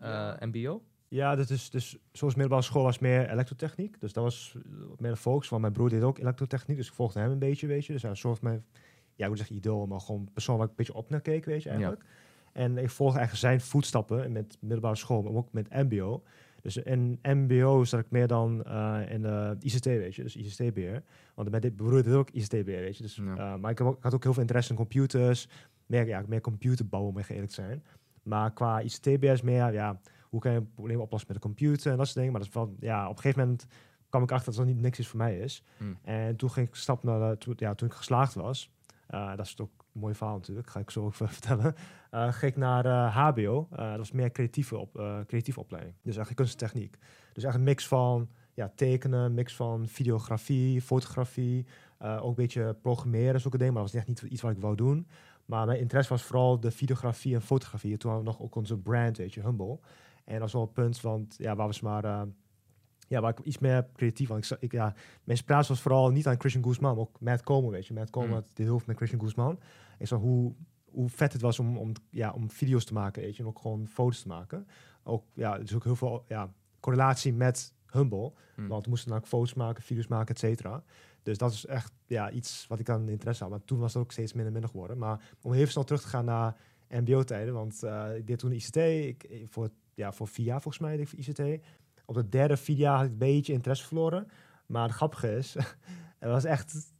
uh, 0.00 0.28
eh, 0.28 0.40
MBO? 0.40 0.82
Ja, 1.08 1.34
dat 1.34 1.50
is 1.50 1.70
dus 1.70 1.98
zoals 2.12 2.34
middelbare 2.34 2.66
school 2.66 2.82
was 2.82 2.98
meer 2.98 3.30
elektrotechniek. 3.30 4.00
Dus 4.00 4.12
dat 4.12 4.24
was 4.24 4.56
meer 4.98 5.10
de 5.10 5.16
focus. 5.16 5.48
Want 5.48 5.62
mijn 5.62 5.72
broer 5.72 5.88
deed 5.88 6.02
ook 6.02 6.18
elektrotechniek, 6.18 6.76
dus 6.76 6.88
ik 6.88 6.94
volgde 6.94 7.20
hem 7.20 7.30
een 7.30 7.38
beetje, 7.38 7.66
weet 7.66 7.86
je. 7.86 7.92
Dus 7.92 8.02
hij 8.02 8.14
soort 8.14 8.42
mijn, 8.42 8.64
ja, 9.14 9.22
ik 9.22 9.28
moet 9.28 9.38
zeggen 9.38 9.56
idool, 9.56 9.86
maar 9.86 10.00
gewoon 10.00 10.28
persoon 10.32 10.56
waar 10.56 10.64
ik 10.64 10.70
een 10.70 10.76
beetje 10.76 10.94
op 10.94 11.10
naar 11.10 11.20
keek, 11.20 11.44
weet 11.44 11.62
je 11.62 11.68
eigenlijk. 11.68 12.04
En 12.52 12.78
ik 12.78 12.90
volgde 12.90 13.18
eigenlijk 13.18 13.48
zijn 13.48 13.68
voetstappen 13.70 14.32
met 14.32 14.56
middelbare 14.60 14.96
school, 14.96 15.22
maar 15.22 15.32
ook 15.32 15.52
met 15.52 15.70
MBO. 15.70 16.22
Dus 16.62 16.76
in 16.76 17.18
MBO 17.22 17.84
zat 17.84 18.00
ik 18.00 18.10
meer 18.10 18.26
dan 18.26 18.64
uh, 18.66 19.00
in 19.08 19.22
de 19.22 19.56
ICT, 19.60 19.84
weet 19.84 20.14
je, 20.14 20.22
dus 20.22 20.36
ICT-beheer. 20.36 21.02
Want 21.34 21.50
met 21.50 21.62
dit 21.62 21.76
broer 21.76 22.02
deed 22.02 22.14
ook 22.14 22.30
ICT-beheer, 22.30 22.80
weet 22.80 22.96
je. 22.96 23.02
Dus, 23.02 23.18
uh, 23.18 23.54
maar 23.56 23.70
ik, 23.70 23.78
heb 23.78 23.86
ook, 23.86 23.96
ik, 23.96 24.02
had 24.02 24.14
ook 24.14 24.22
heel 24.22 24.32
veel 24.32 24.42
interesse 24.42 24.70
in 24.70 24.76
computers, 24.76 25.48
meer, 25.86 26.06
ja, 26.06 26.24
meer 26.26 26.40
computerbouwen, 26.40 27.14
om 27.14 27.22
eerlijk 27.28 27.52
zijn. 27.52 27.84
Maar 28.28 28.52
qua 28.52 28.80
ICT-BS 28.80 29.42
meer, 29.42 29.72
ja, 29.72 30.00
hoe 30.28 30.40
kan 30.40 30.52
je 30.52 30.58
een 30.58 30.72
probleem 30.74 31.00
oplossen 31.00 31.32
met 31.32 31.36
een 31.36 31.48
computer 31.50 31.90
en 31.90 31.96
dat 31.96 32.06
soort 32.06 32.18
dingen. 32.18 32.32
Maar 32.32 32.40
dat 32.40 32.48
is 32.48 32.54
wel, 32.54 32.76
ja, 32.80 33.04
op 33.04 33.16
een 33.16 33.22
gegeven 33.22 33.40
moment 33.40 33.66
kwam 34.08 34.22
ik 34.22 34.32
achter 34.32 34.52
dat 34.52 34.60
het 34.60 34.74
niet 34.74 34.80
niks 34.80 34.98
is 34.98 35.08
voor 35.08 35.18
mij 35.18 35.38
is. 35.38 35.64
Hmm. 35.76 35.98
En 36.02 36.36
toen 36.36 36.50
ging 36.50 36.68
ik 36.68 36.74
stap 36.74 37.02
naar, 37.02 37.38
toen, 37.38 37.54
ja, 37.56 37.74
toen 37.74 37.88
ik 37.88 37.94
geslaagd 37.94 38.34
was, 38.34 38.70
uh, 39.10 39.36
dat 39.36 39.46
is 39.46 39.58
ook 39.60 39.70
een 39.94 40.00
mooi 40.00 40.14
verhaal 40.14 40.36
natuurlijk, 40.36 40.70
ga 40.70 40.80
ik 40.80 40.90
zo 40.90 41.10
vertellen. 41.14 41.74
Uh, 42.10 42.32
ging 42.32 42.52
ik 42.52 42.58
naar 42.58 42.86
uh, 42.86 43.16
HBO, 43.16 43.68
dat 43.70 43.96
was 43.96 44.12
meer 44.12 44.30
creatieve, 44.30 44.76
op, 44.76 45.22
creatieve 45.26 45.60
opleiding. 45.60 45.94
Dus 45.94 46.16
eigenlijk 46.16 46.36
kunst 46.36 46.62
en 46.62 46.68
techniek. 46.68 46.96
Dus 47.32 47.44
eigenlijk 47.44 47.56
een 47.56 47.62
mix 47.64 47.88
van 47.88 48.28
ja, 48.54 48.72
tekenen, 48.74 49.34
mix 49.34 49.54
van 49.54 49.88
videografie, 49.88 50.82
fotografie, 50.82 51.66
ook 51.98 52.28
een 52.28 52.34
beetje 52.34 52.76
programmeren, 52.82 53.40
zulke 53.40 53.58
dingen. 53.58 53.72
Maar 53.72 53.82
dat 53.82 53.92
was 53.92 54.00
echt 54.00 54.08
niet 54.08 54.32
iets 54.32 54.42
wat 54.42 54.50
ik 54.50 54.60
wou 54.60 54.74
doen. 54.74 55.06
Maar 55.48 55.66
mijn 55.66 55.78
interesse 55.78 56.12
was 56.12 56.22
vooral 56.22 56.60
de 56.60 56.70
videografie 56.70 57.34
en 57.34 57.42
fotografie. 57.42 57.96
Toen 57.96 58.10
hadden 58.10 58.28
we 58.28 58.38
nog 58.38 58.46
ook 58.46 58.54
onze 58.54 58.78
brand, 58.78 59.16
weet 59.16 59.34
je, 59.34 59.42
Humble. 59.42 59.78
En 60.24 60.32
dat 60.32 60.40
was 60.40 60.52
wel 60.52 60.62
een 60.62 60.72
punt, 60.72 61.00
want 61.00 61.34
ja, 61.38 61.56
waar 61.56 61.68
we 61.68 61.78
maar... 61.82 62.04
Uh, 62.04 62.22
ja, 63.08 63.20
waar 63.20 63.30
ik 63.30 63.40
iets 63.40 63.58
meer 63.58 63.86
creatief 63.92 64.28
was. 64.28 64.50
Ik, 64.50 64.60
ik, 64.60 64.72
ja, 64.72 64.84
mijn 64.84 64.96
inspiratie 65.24 65.68
was 65.68 65.80
vooral 65.80 66.10
niet 66.10 66.26
aan 66.26 66.38
Christian 66.38 66.64
Guzman, 66.64 66.94
maar 66.94 67.00
ook 67.00 67.20
Matt 67.20 67.42
Coleman, 67.42 67.70
weet 67.70 67.86
je. 67.86 67.94
Matt 67.94 68.10
Coleman, 68.10 68.38
mm. 68.38 68.44
de 68.54 68.62
hulp 68.62 68.86
met 68.86 68.96
Christian 68.96 69.20
Guzman. 69.20 69.58
Ik 69.98 70.06
zag 70.06 70.18
hoe, 70.18 70.54
hoe 70.90 71.08
vet 71.08 71.32
het 71.32 71.42
was 71.42 71.58
om, 71.58 71.76
om, 71.76 71.92
ja, 72.10 72.32
om 72.32 72.50
video's 72.50 72.84
te 72.84 72.92
maken, 72.92 73.22
weet 73.22 73.36
je. 73.36 73.42
En 73.42 73.48
ook 73.48 73.58
gewoon 73.58 73.86
foto's 73.86 74.22
te 74.22 74.28
maken. 74.28 74.66
Ook, 75.02 75.24
ja, 75.32 75.58
dus 75.58 75.74
ook 75.74 75.84
heel 75.84 75.96
veel 75.96 76.24
ja, 76.26 76.52
correlatie 76.80 77.32
met 77.32 77.74
Humble. 77.86 78.32
Mm. 78.56 78.68
Want 78.68 78.84
we 78.84 78.90
moesten 78.90 79.10
dan 79.10 79.18
ook 79.18 79.26
foto's 79.26 79.54
maken, 79.54 79.82
video's 79.82 80.06
maken, 80.06 80.34
et 80.34 80.40
cetera. 80.40 80.82
Dus 81.22 81.38
dat 81.38 81.52
is 81.52 81.66
echt 81.66 81.92
ja, 82.06 82.30
iets 82.30 82.66
wat 82.68 82.78
ik 82.78 82.88
aan 82.88 83.08
interesse 83.08 83.42
had. 83.42 83.52
Maar 83.52 83.64
toen 83.64 83.78
was 83.78 83.94
het 83.94 84.02
ook 84.02 84.12
steeds 84.12 84.32
minder 84.32 84.52
minder 84.52 84.70
geworden. 84.70 84.98
Maar 84.98 85.34
om 85.42 85.52
even 85.52 85.70
snel 85.70 85.84
terug 85.84 86.00
te 86.00 86.08
gaan 86.08 86.24
naar 86.24 86.56
MBO-tijden. 86.88 87.54
Want 87.54 87.80
uh, 87.84 88.16
ik 88.16 88.26
deed 88.26 88.38
toen 88.38 88.52
ICT. 88.52 88.76
Ik, 88.76 89.46
voor, 89.48 89.70
ja, 89.94 90.12
voor 90.12 90.28
vier 90.28 90.46
jaar 90.46 90.62
volgens 90.62 90.82
mij 90.82 90.96
deed 90.96 91.12
ik 91.12 91.26
ICT. 91.26 91.64
Op 92.04 92.14
de 92.14 92.28
derde 92.28 92.56
vier 92.56 92.76
jaar 92.76 92.96
had 92.96 93.04
ik 93.04 93.10
een 93.10 93.18
beetje 93.18 93.52
interesse 93.52 93.86
verloren. 93.86 94.28
Maar 94.66 94.82
het 94.82 94.92
grappige 94.92 95.36
is, 95.36 95.56
er 96.18 96.28
was 96.28 96.44
echt... 96.44 96.92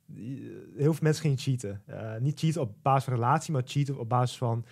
Heel 0.77 0.93
veel 0.93 1.03
mensen 1.03 1.23
gingen 1.23 1.39
cheaten. 1.39 1.83
Niet 2.23 2.39
cheaten 2.39 2.61
op 2.61 2.75
basis 2.83 3.05
van 3.05 3.15
relatie, 3.15 3.53
maar 3.53 3.63
cheaten 3.65 3.99
op 3.99 4.09
basis 4.09 4.37
van 4.37 4.65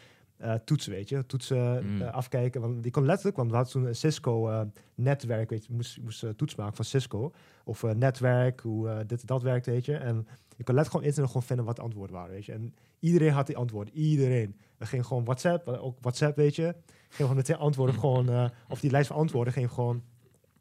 uh, 0.43 0.55
toetsen, 0.65 0.93
weet 0.93 1.09
je. 1.09 1.27
Toetsen 1.27 1.87
mm. 1.87 2.03
uh, 2.03 2.13
afkijken. 2.13 2.61
Want 2.61 2.83
die 2.83 2.93
kon 2.93 3.05
letterlijk, 3.05 3.37
want 3.37 3.51
we 3.51 3.57
hadden 3.57 3.73
toen 3.73 3.87
een 3.87 3.97
Cisco-netwerk, 3.97 5.51
weet 5.51 5.67
je. 5.67 5.73
moest, 5.73 6.01
moest 6.03 6.25
toets 6.37 6.55
maken 6.55 6.77
van 6.77 6.85
Cisco. 6.85 7.33
Of 7.65 7.83
netwerk, 7.83 8.61
hoe 8.61 9.05
dit 9.07 9.27
dat 9.27 9.43
werkt, 9.43 9.67
weet 9.67 9.85
je. 9.85 9.97
En 9.97 10.27
je 10.57 10.65
kon 10.65 10.75
letterlijk 10.75 10.91
gewoon 10.91 11.07
internet 11.07 11.31
gewoon 11.31 11.47
vinden 11.47 11.65
wat 11.65 11.77
de 11.77 11.83
antwoorden 11.83 12.17
waren, 12.17 12.31
weet 12.31 12.45
je. 12.45 12.53
En 12.53 12.75
iedereen 12.99 13.33
had 13.33 13.47
die 13.47 13.57
antwoorden, 13.57 13.95
iedereen. 13.95 14.57
We 14.77 14.87
gingen 14.87 15.05
gewoon 15.05 15.25
WhatsApp, 15.25 15.69
ook 15.69 15.97
WhatsApp, 16.01 16.37
weet 16.37 16.57
je. 16.57 16.63
Gingen 16.63 17.07
gewoon 17.09 17.37
meteen 17.37 17.57
antwoorden, 17.57 17.99
gewoon, 18.05 18.51
of 18.69 18.81
die 18.81 18.91
lijst 18.91 19.09
van 19.09 19.17
antwoorden 19.17 19.53
ging 19.53 19.71
gewoon 19.71 20.03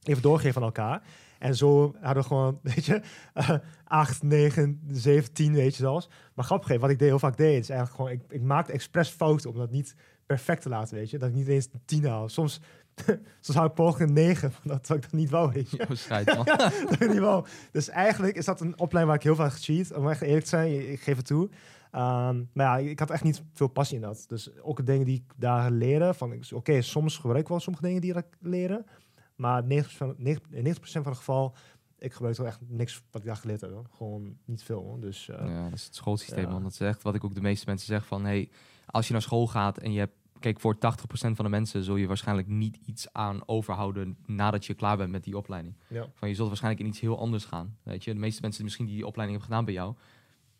even 0.04 0.22
doorgeven 0.22 0.62
aan 0.62 0.68
elkaar. 0.68 1.04
En 1.40 1.56
zo 1.56 1.96
hadden 2.02 2.24
we 2.24 2.28
gewoon, 2.28 2.60
weet 2.74 2.86
je, 2.86 3.02
uh, 3.34 3.50
8, 3.84 4.24
9, 4.24 4.82
7, 4.88 5.34
10, 5.34 5.54
weet 5.54 5.76
je 5.76 5.82
zelfs. 5.82 6.10
Maar 6.34 6.46
grappig, 6.46 6.80
wat 6.80 6.90
ik 6.90 7.00
deed, 7.00 7.08
heel 7.08 7.20
vaak 7.20 7.38
deed, 7.38 7.60
is 7.60 7.70
eigenlijk 7.70 8.00
gewoon, 8.00 8.12
ik, 8.12 8.22
ik 8.30 8.42
maakte 8.42 8.72
expres 8.72 9.10
fouten 9.10 9.50
om 9.50 9.58
dat 9.58 9.72
niet 9.72 9.96
perfect 10.26 10.62
te 10.62 10.70
laten, 10.70 10.96
weet 10.96 11.10
je. 11.10 11.18
Dat 11.18 11.30
ik 11.30 11.36
niet 11.36 11.48
eens 11.48 11.68
10 11.86 12.06
haal. 12.06 12.30
Soms, 12.30 12.62
soms 13.42 13.58
hou 13.58 13.68
ik 13.68 13.74
poging 13.74 14.12
9, 14.12 14.54
dat 14.64 14.90
ik 14.90 15.02
dat 15.02 15.12
niet 15.12 15.30
wou, 15.30 15.52
weet 15.52 15.70
je. 15.70 15.78
Oh, 16.10 16.36
man. 16.36 16.46
dat 17.00 17.10
niet 17.10 17.18
wou. 17.18 17.46
Dus 17.72 17.90
eigenlijk 17.90 18.36
is 18.36 18.46
dat 18.46 18.62
een 18.62 18.80
opleiding 18.80 19.06
waar 19.06 19.16
ik 19.16 19.24
heel 19.24 19.36
vaak 19.36 19.52
gecheat, 19.52 19.94
om 19.94 20.10
echt 20.10 20.22
eerlijk 20.22 20.44
te 20.44 20.50
zijn, 20.50 20.92
ik 20.92 21.02
geef 21.02 21.18
het 21.18 21.26
toe. 21.26 21.50
Um, 21.96 22.50
maar 22.54 22.82
ja, 22.82 22.90
ik 22.90 23.00
had 23.00 23.10
echt 23.10 23.24
niet 23.24 23.44
veel 23.54 23.68
passie 23.68 23.96
in 23.96 24.02
dat. 24.02 24.26
Dus 24.28 24.62
ook 24.62 24.78
de 24.78 24.84
dingen 24.84 25.06
die 25.06 25.16
ik 25.16 25.34
daar 25.36 25.72
leren, 25.72 26.16
van 26.16 26.32
oké, 26.32 26.56
okay, 26.56 26.82
soms 26.82 27.18
gebruik 27.18 27.42
ik 27.42 27.48
wel 27.48 27.60
sommige 27.60 27.86
dingen 27.86 28.02
die 28.02 28.18
ik 28.18 28.26
leren. 28.40 28.86
Maar 29.36 29.64
90%, 29.64 29.68
90 29.68 30.92
van 30.92 31.04
het 31.04 31.18
geval, 31.18 31.56
ik 31.98 32.14
gebruik 32.14 32.38
er 32.38 32.46
echt 32.46 32.60
niks 32.68 33.04
wat 33.12 33.22
ik 33.22 33.28
daar 33.28 33.38
geleerd 33.38 33.62
heb. 33.62 33.88
Gewoon 33.92 34.38
niet 34.46 34.64
veel. 34.64 34.98
Dus, 35.00 35.28
uh, 35.28 35.36
ja, 35.38 35.64
dat 35.64 35.74
is 35.74 35.86
het 35.86 35.96
schoolsysteem. 35.96 36.46
Ja. 36.46 36.52
Want 36.52 36.64
dat 36.64 36.72
is 36.72 36.80
echt 36.80 37.02
wat 37.02 37.16
ik 37.16 37.24
ook 37.24 37.36
de 37.36 37.42
meeste 37.42 37.66
mensen 37.66 37.88
zeg 37.88 38.06
van... 38.06 38.26
Hey, 38.26 38.50
als 38.86 39.08
je 39.08 39.14
naar 39.14 39.22
school 39.22 39.48
gaat 39.48 39.78
en 39.78 39.92
je 39.92 40.00
hebt 40.00 40.14
kijk, 40.40 40.60
voor 40.60 40.76
80% 40.76 40.80
van 41.10 41.46
de 41.46 41.50
mensen 41.50 41.84
zul 41.84 41.96
je 41.96 42.08
waarschijnlijk 42.08 42.48
niet 42.48 42.78
iets 42.86 43.14
aan 43.14 43.42
overhouden 43.46 44.18
nadat 44.26 44.66
je 44.66 44.74
klaar 44.74 44.98
bent 44.98 45.12
met 45.12 45.24
die 45.24 45.38
opleiding. 45.38 45.76
Ja. 45.88 46.08
Van 46.14 46.30
je 46.30 46.36
zult 46.36 46.48
waarschijnlijk 46.48 46.84
in 46.84 46.90
iets 46.90 47.00
heel 47.00 47.20
anders 47.20 47.46
gaan. 47.46 47.78
Weet 47.84 48.04
je, 48.04 48.14
de 48.14 48.20
meeste 48.20 48.42
mensen 48.42 48.64
die 48.64 48.72
misschien 48.72 48.96
die 48.96 49.06
opleiding 49.06 49.40
hebben 49.40 49.58
gedaan 49.58 49.66
bij 49.66 49.74
jou, 49.74 49.96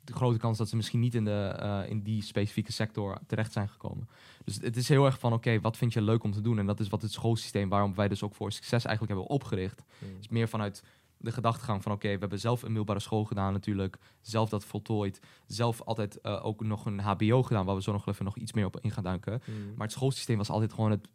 de 0.06 0.14
grote 0.14 0.38
kans 0.38 0.58
dat 0.58 0.70
ze 0.70 0.76
misschien 0.76 1.00
niet 1.00 1.16
in, 1.16 1.26
de, 1.26 1.56
eh, 1.60 1.90
in 1.90 2.02
die 2.02 2.22
specifieke 2.22 2.72
sector 2.72 3.18
terecht 3.28 3.52
zijn 3.52 3.70
gekomen. 3.70 4.10
Dus 4.44 4.56
het 4.62 4.78
is 4.78 4.90
heel 4.90 5.06
erg 5.06 5.20
van, 5.20 5.34
oké, 5.34 5.62
wat 5.62 5.78
vind 5.78 5.94
je 5.94 6.02
leuk 6.02 6.24
om 6.24 6.32
te 6.32 6.42
doen? 6.42 6.60
En 6.60 6.66
dat 6.66 6.80
is 6.80 6.90
wat 6.90 7.02
het 7.02 7.12
schoolsysteem, 7.12 7.70
waarom 7.70 7.96
wij 7.96 8.08
dus 8.08 8.24
ook 8.24 8.36
voor 8.36 8.52
succes 8.52 8.86
eigenlijk 8.86 9.08
hebben 9.18 9.36
opgericht, 9.36 9.84
Mm. 10.00 10.08
is 10.20 10.28
meer 10.28 10.48
vanuit 10.48 10.84
de 11.18 11.32
gedachtegang 11.32 11.84
van, 11.84 11.92
oké, 11.92 12.08
we 12.14 12.20
hebben 12.20 12.40
zelf 12.40 12.62
een 12.62 12.68
middelbare 12.68 13.00
school 13.00 13.24
gedaan 13.24 13.54
natuurlijk, 13.54 13.98
zelf 14.22 14.50
dat 14.50 14.66
voltooid, 14.66 15.20
zelf 15.46 15.82
altijd 15.82 16.22
eh, 16.22 16.46
ook 16.46 16.64
nog 16.64 16.86
een 16.86 17.00
HBO 17.00 17.44
gedaan, 17.44 17.66
waar 17.66 17.76
we 17.76 17.82
zo 17.82 17.92
nog 17.92 18.08
even 18.08 18.26
nog 18.26 18.38
iets 18.38 18.54
meer 18.54 18.66
op 18.66 18.80
in 18.82 18.92
gaan 18.92 19.04
duiken. 19.04 19.42
Mm. 19.46 19.56
Maar 19.76 19.88
het 19.88 19.96
schoolsysteem 19.96 20.38
was 20.38 20.50
altijd 20.50 20.74
gewoon 20.74 20.92
het. 20.92 21.08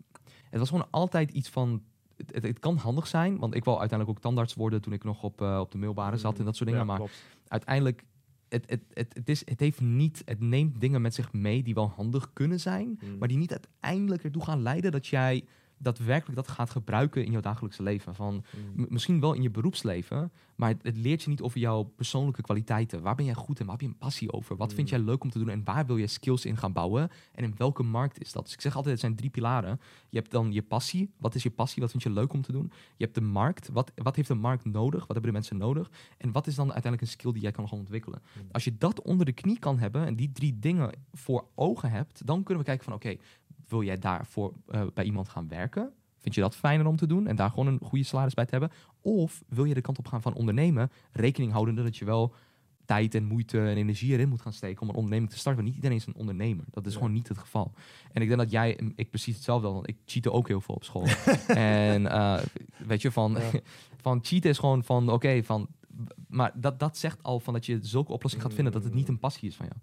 Het 0.50 0.58
was 0.58 0.68
gewoon 0.68 0.86
altijd 0.90 1.30
iets 1.30 1.48
van. 1.48 1.82
Het, 2.16 2.34
het, 2.34 2.42
het 2.42 2.58
kan 2.58 2.76
handig 2.76 3.06
zijn, 3.06 3.38
want 3.38 3.54
ik 3.54 3.64
wou 3.64 3.78
uiteindelijk 3.78 4.18
ook 4.18 4.24
tandarts 4.24 4.54
worden 4.54 4.80
toen 4.80 4.92
ik 4.92 5.04
nog 5.04 5.22
op, 5.22 5.40
eh, 5.40 5.58
op 5.60 5.70
de 5.70 5.78
middelbare 5.78 6.16
zat 6.16 6.38
en 6.38 6.44
dat 6.44 6.56
soort 6.56 6.68
dingen. 6.68 6.84
Mm. 6.84 6.90
Ja, 6.90 6.98
maar 6.98 7.10
uiteindelijk, 7.48 8.04
het, 8.50 8.70
het, 8.70 8.82
het, 8.92 9.14
het, 9.14 9.28
is, 9.28 9.42
het 9.44 9.60
heeft 9.60 9.80
niet. 9.80 10.22
Het 10.24 10.40
neemt 10.40 10.80
dingen 10.80 11.02
met 11.02 11.14
zich 11.14 11.32
mee 11.32 11.62
die 11.62 11.74
wel 11.74 11.92
handig 11.96 12.32
kunnen 12.32 12.60
zijn, 12.60 12.98
Mm. 13.02 13.18
maar 13.18 13.28
die 13.28 13.36
niet 13.36 13.50
uiteindelijk 13.50 14.24
ertoe 14.24 14.44
gaan 14.44 14.62
leiden 14.62 14.92
dat 14.92 15.06
jij 15.06 15.44
daadwerkelijk 15.82 16.36
dat 16.36 16.48
gaat 16.48 16.70
gebruiken 16.70 17.24
in 17.24 17.30
jouw 17.30 17.40
dagelijkse 17.40 17.82
leven. 17.82 18.14
Van, 18.14 18.44
Mm. 18.74 18.86
Misschien 18.88 19.20
wel 19.20 19.32
in 19.32 19.42
je 19.42 19.50
beroepsleven, 19.50 20.32
maar 20.56 20.68
het, 20.68 20.82
het 20.82 20.96
leert 20.96 21.22
je 21.22 21.28
niet 21.28 21.40
over 21.42 21.60
jouw 21.60 21.82
persoonlijke 21.82 22.42
kwaliteiten. 22.42 23.02
Waar 23.02 23.14
ben 23.14 23.24
jij 23.24 23.34
goed 23.34 23.60
in? 23.60 23.66
Waar 23.66 23.74
heb 23.74 23.84
je 23.84 23.90
een 23.92 23.98
passie 23.98 24.32
over? 24.32 24.56
Wat 24.56 24.72
vind 24.74 24.90
Mm. 24.90 24.96
jij 24.96 25.04
leuk 25.04 25.22
om 25.22 25.30
te 25.30 25.38
doen? 25.38 25.48
En 25.48 25.64
waar 25.64 25.86
wil 25.86 25.96
je 25.96 26.06
skills 26.06 26.44
in 26.44 26.56
gaan 26.56 26.72
bouwen? 26.72 27.10
En 27.34 27.44
in 27.44 27.54
welke 27.56 27.82
markt 27.82 28.20
is 28.20 28.32
dat? 28.32 28.44
Dus 28.44 28.52
ik 28.52 28.60
zeg 28.60 28.74
altijd, 28.74 28.92
het 28.92 29.00
zijn 29.02 29.16
drie 29.16 29.30
pilaren. 29.30 29.80
Je 30.08 30.18
hebt 30.18 30.30
dan 30.30 30.52
je 30.52 30.62
passie. 30.62 31.10
Wat 31.18 31.34
is 31.34 31.42
je 31.42 31.50
passie? 31.50 31.82
Wat 31.82 31.90
vind 31.90 32.02
je 32.02 32.10
leuk 32.10 32.32
om 32.32 32.42
te 32.42 32.52
doen? 32.52 32.72
Je 32.96 33.04
hebt 33.04 33.14
de 33.14 33.20
markt. 33.20 33.68
Wat, 33.68 33.92
wat 33.94 34.16
heeft 34.16 34.28
de 34.28 34.34
markt 34.34 34.64
nodig? 34.64 34.98
Wat 35.00 35.08
hebben 35.08 35.26
de 35.26 35.32
mensen 35.32 35.56
nodig? 35.56 35.90
En 36.18 36.32
wat 36.32 36.46
is 36.46 36.54
dan 36.54 36.72
uiteindelijk 36.72 37.02
een 37.02 37.08
skill 37.18 37.32
die 37.32 37.42
jij 37.42 37.50
kan 37.52 37.68
gaan 37.68 37.78
ontwikkelen? 37.78 38.22
Mm. 38.42 38.48
Als 38.52 38.64
je 38.64 38.76
dat 38.78 39.02
onder 39.02 39.26
de 39.26 39.32
knie 39.32 39.58
kan 39.58 39.78
hebben 39.78 40.06
en 40.06 40.16
die 40.16 40.32
drie 40.32 40.58
dingen 40.58 40.90
voor 41.12 41.46
ogen 41.54 41.90
hebt, 41.90 42.26
dan 42.26 42.42
kunnen 42.42 42.58
we 42.64 42.68
kijken 42.68 42.84
van 42.84 42.94
oké, 42.94 43.16
wil 43.70 43.82
jij 43.82 43.98
daarvoor 43.98 44.52
eh, 44.66 44.82
bij 44.94 45.04
iemand 45.04 45.28
gaan 45.28 45.48
werken? 45.48 45.92
Vind 46.18 46.34
je 46.34 46.40
dat 46.40 46.56
fijner 46.56 46.86
om 46.86 46.96
te 46.96 47.06
doen 47.06 47.26
en 47.26 47.36
daar 47.36 47.50
gewoon 47.50 47.66
een 47.66 47.80
goede 47.82 48.04
salaris 48.04 48.34
bij 48.34 48.44
te 48.44 48.50
hebben? 48.50 48.70
Of 49.00 49.42
wil 49.48 49.64
je 49.64 49.74
de 49.74 49.80
kant 49.80 49.98
op 49.98 50.06
gaan 50.06 50.22
van 50.22 50.34
ondernemen, 50.34 50.90
rekening 51.12 51.52
houdende 51.52 51.82
dat 51.82 51.96
je 51.96 52.04
wel 52.04 52.34
tijd 52.84 53.14
en 53.14 53.24
moeite 53.24 53.58
en 53.58 53.76
energie 53.76 54.12
erin 54.12 54.28
moet 54.28 54.40
gaan 54.40 54.52
steken 54.52 54.82
om 54.82 54.88
een 54.88 54.94
onderneming 54.94 55.30
te 55.30 55.38
starten? 55.38 55.62
Want 55.62 55.74
niet 55.74 55.84
iedereen 55.84 55.96
is 55.96 56.06
een 56.06 56.20
ondernemer. 56.20 56.64
Dat 56.70 56.86
is 56.86 56.92
Ja. 56.92 56.98
gewoon 56.98 57.12
niet 57.14 57.28
het 57.28 57.38
geval. 57.38 57.72
En 58.12 58.22
ik 58.22 58.28
denk 58.28 58.40
dat 58.40 58.50
jij, 58.50 58.78
ik 58.94 59.10
precies 59.10 59.34
hetzelfde, 59.34 59.68
want 59.68 59.88
ik 59.88 59.96
cheatte 60.04 60.32
ook 60.32 60.48
heel 60.48 60.60
veel 60.60 60.74
op 60.74 60.84
school. 60.84 61.06
en 61.48 62.06
eh, 62.06 62.38
weet 62.86 63.02
je, 63.02 63.10
van, 63.10 63.32
Ja. 63.32 63.60
van 64.06 64.18
cheaten 64.22 64.50
is 64.50 64.58
gewoon 64.58 64.84
van 64.84 65.08
oké, 65.08 65.42
van. 65.42 65.66
Maar 66.28 66.52
dat, 66.54 66.78
dat 66.78 66.96
zegt 66.96 67.22
al 67.22 67.40
van 67.40 67.52
dat 67.54 67.66
je 67.66 67.78
zulke 67.82 68.12
oplossing 68.12 68.42
gaat 68.42 68.54
vinden 68.54 68.72
dat 68.72 68.84
het 68.84 68.94
niet 68.94 69.08
een 69.08 69.18
passie 69.18 69.48
is 69.48 69.56
van 69.56 69.66
jou. 69.66 69.78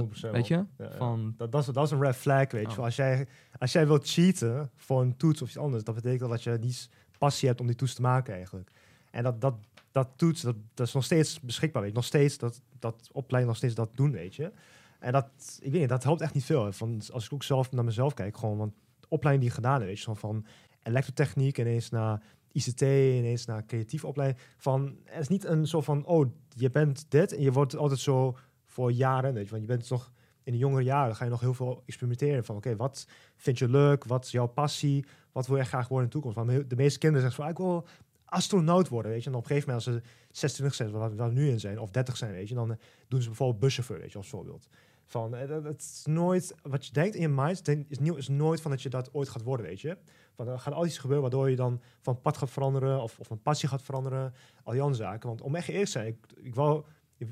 100% 0.00 0.30
Weet 0.30 0.46
je? 0.46 0.64
Ja. 0.78 0.90
Van, 0.96 1.34
Dat, 1.36 1.52
dat, 1.52 1.60
is, 1.60 1.74
dat 1.74 1.84
is 1.84 1.90
een 1.90 2.02
red 2.02 2.16
flag, 2.16 2.50
weet 2.50 2.72
je. 2.72 2.78
Oh. 2.78 2.84
Als, 2.84 2.96
jij, 2.96 3.26
als 3.58 3.72
jij 3.72 3.86
wilt 3.86 4.10
cheaten 4.10 4.70
voor 4.76 5.00
een 5.00 5.16
toets 5.16 5.42
of 5.42 5.48
iets 5.48 5.58
anders, 5.58 5.84
dat 5.84 5.94
betekent 5.94 6.30
dat 6.30 6.42
je 6.42 6.58
niet 6.60 6.88
passie 7.18 7.48
hebt 7.48 7.60
om 7.60 7.66
die 7.66 7.76
toets 7.76 7.94
te 7.94 8.02
maken 8.02 8.34
eigenlijk. 8.34 8.70
En 9.10 9.22
dat, 9.22 9.40
dat, 9.40 9.54
dat 9.92 10.08
toets, 10.16 10.40
dat, 10.40 10.56
dat 10.74 10.86
is 10.86 10.92
nog 10.92 11.04
steeds 11.04 11.40
beschikbaar, 11.40 11.82
weet 11.82 11.90
je. 11.90 11.96
Nog 11.96 12.06
steeds, 12.06 12.38
dat, 12.38 12.60
dat 12.78 13.08
opleiding 13.12 13.46
nog 13.46 13.56
steeds 13.56 13.74
dat 13.74 13.90
doen, 13.94 14.10
weet 14.10 14.34
je. 14.34 14.52
En 14.98 15.12
dat, 15.12 15.58
ik 15.60 15.70
weet 15.72 15.80
niet, 15.80 15.88
dat 15.88 16.02
helpt 16.02 16.20
echt 16.20 16.34
niet 16.34 16.44
veel. 16.44 16.64
hè. 16.64 16.72
Van, 16.72 17.02
als 17.12 17.24
ik 17.24 17.32
ook 17.32 17.42
zelf 17.42 17.72
naar 17.72 17.84
mezelf 17.84 18.14
kijk, 18.14 18.36
gewoon, 18.36 18.56
want 18.56 18.72
de 19.00 19.06
opleiding 19.08 19.44
die 19.44 19.58
ik 19.58 19.64
gedaan 19.64 19.78
heb, 19.78 19.88
weet 19.88 19.98
je, 19.98 20.04
van, 20.04 20.16
van 20.16 20.46
elektrotechniek 20.82 21.58
ineens 21.58 21.90
naar 21.90 22.22
ICT, 22.52 22.80
ineens 22.80 23.44
naar 23.44 23.66
creatieve 23.66 24.06
opleiding. 24.06 24.40
Van, 24.56 24.96
het 25.04 25.20
is 25.20 25.28
niet 25.28 25.44
een 25.44 25.66
soort 25.66 25.84
van, 25.84 26.04
oh, 26.04 26.30
je 26.48 26.70
bent 26.70 27.06
dit 27.08 27.32
en 27.32 27.42
je 27.42 27.52
wordt 27.52 27.76
altijd 27.76 28.00
zo 28.00 28.36
voor 28.72 28.92
jaren, 28.92 29.34
weet 29.34 29.44
je. 29.44 29.50
Want 29.50 29.62
je 29.62 29.68
bent 29.68 29.86
toch 29.86 30.12
in 30.42 30.52
de 30.52 30.58
jongere 30.58 30.82
jaren 30.82 31.16
ga 31.16 31.24
je 31.24 31.30
nog 31.30 31.40
heel 31.40 31.54
veel 31.54 31.82
experimenteren 31.86 32.44
van, 32.44 32.56
oké, 32.56 32.76
wat 32.76 33.06
vind 33.36 33.58
je 33.58 33.68
leuk? 33.68 34.04
Wat 34.04 34.24
is 34.24 34.30
jouw 34.30 34.46
passie? 34.46 35.04
Wat 35.32 35.46
wil 35.46 35.56
je 35.56 35.64
graag 35.64 35.88
worden 35.88 36.10
in 36.10 36.18
de 36.18 36.20
toekomst? 36.20 36.36
Want 36.52 36.70
de 36.70 36.76
meeste 36.76 36.98
kinderen 36.98 37.30
zeggen 37.30 37.44
van, 37.44 37.44
ah, 37.44 37.50
ik 37.50 37.64
wil 37.66 37.86
astronaut 38.24 38.88
worden, 38.88 39.10
weet 39.10 39.22
je. 39.24 39.30
En 39.30 39.36
op 39.36 39.42
een 39.42 39.46
gegeven 39.46 39.68
moment 39.68 39.86
als 39.86 39.96
ze 39.96 40.02
26 40.30 40.76
zijn, 40.76 40.90
waar 40.90 41.28
we 41.28 41.32
nu 41.34 41.48
in 41.48 41.60
zijn, 41.60 41.78
of 41.78 41.90
30 41.90 42.16
zijn, 42.16 42.32
weet 42.32 42.48
je, 42.48 42.54
dan 42.54 42.70
eh, 42.70 42.76
doen 43.08 43.20
ze 43.22 43.26
bijvoorbeeld 43.28 43.60
buschauffeur, 43.60 43.98
weet 43.98 44.12
je, 44.12 44.18
als 44.18 44.28
voorbeeld. 44.28 44.68
Van, 45.04 45.34
eh, 45.36 45.48
dat- 45.48 45.78
is 45.80 46.02
nooit, 46.04 46.54
wat 46.62 46.86
je 46.86 46.92
denkt 46.92 47.14
in 47.14 47.20
je 47.20 47.28
mind, 47.28 47.68
is, 47.88 47.98
nieuw, 47.98 48.14
is 48.14 48.28
nooit 48.28 48.60
van 48.60 48.70
dat 48.70 48.82
je 48.82 48.88
dat 48.88 49.14
ooit 49.14 49.28
gaat 49.28 49.42
worden, 49.42 49.66
weet 49.66 49.80
je. 49.80 49.96
Van, 50.34 50.48
er 50.48 50.58
gaat 50.58 50.72
altijd 50.72 50.90
iets 50.92 51.00
gebeuren 51.00 51.22
waardoor 51.30 51.50
je 51.50 51.56
dan 51.56 51.80
van 52.00 52.20
pad 52.20 52.36
gaat 52.36 52.50
veranderen, 52.50 53.02
of, 53.02 53.18
of 53.18 53.30
een 53.30 53.42
passie 53.42 53.68
gaat 53.68 53.82
veranderen, 53.82 54.34
al 54.62 54.72
die 54.72 54.82
andere 54.82 55.02
zaken. 55.02 55.28
Want 55.28 55.40
om 55.40 55.54
echt 55.54 55.68
eerlijk 55.68 55.84
te 55.86 55.90
zijn, 55.92 56.06
ik, 56.06 56.16
ik 56.36 56.54
wou, 56.54 56.84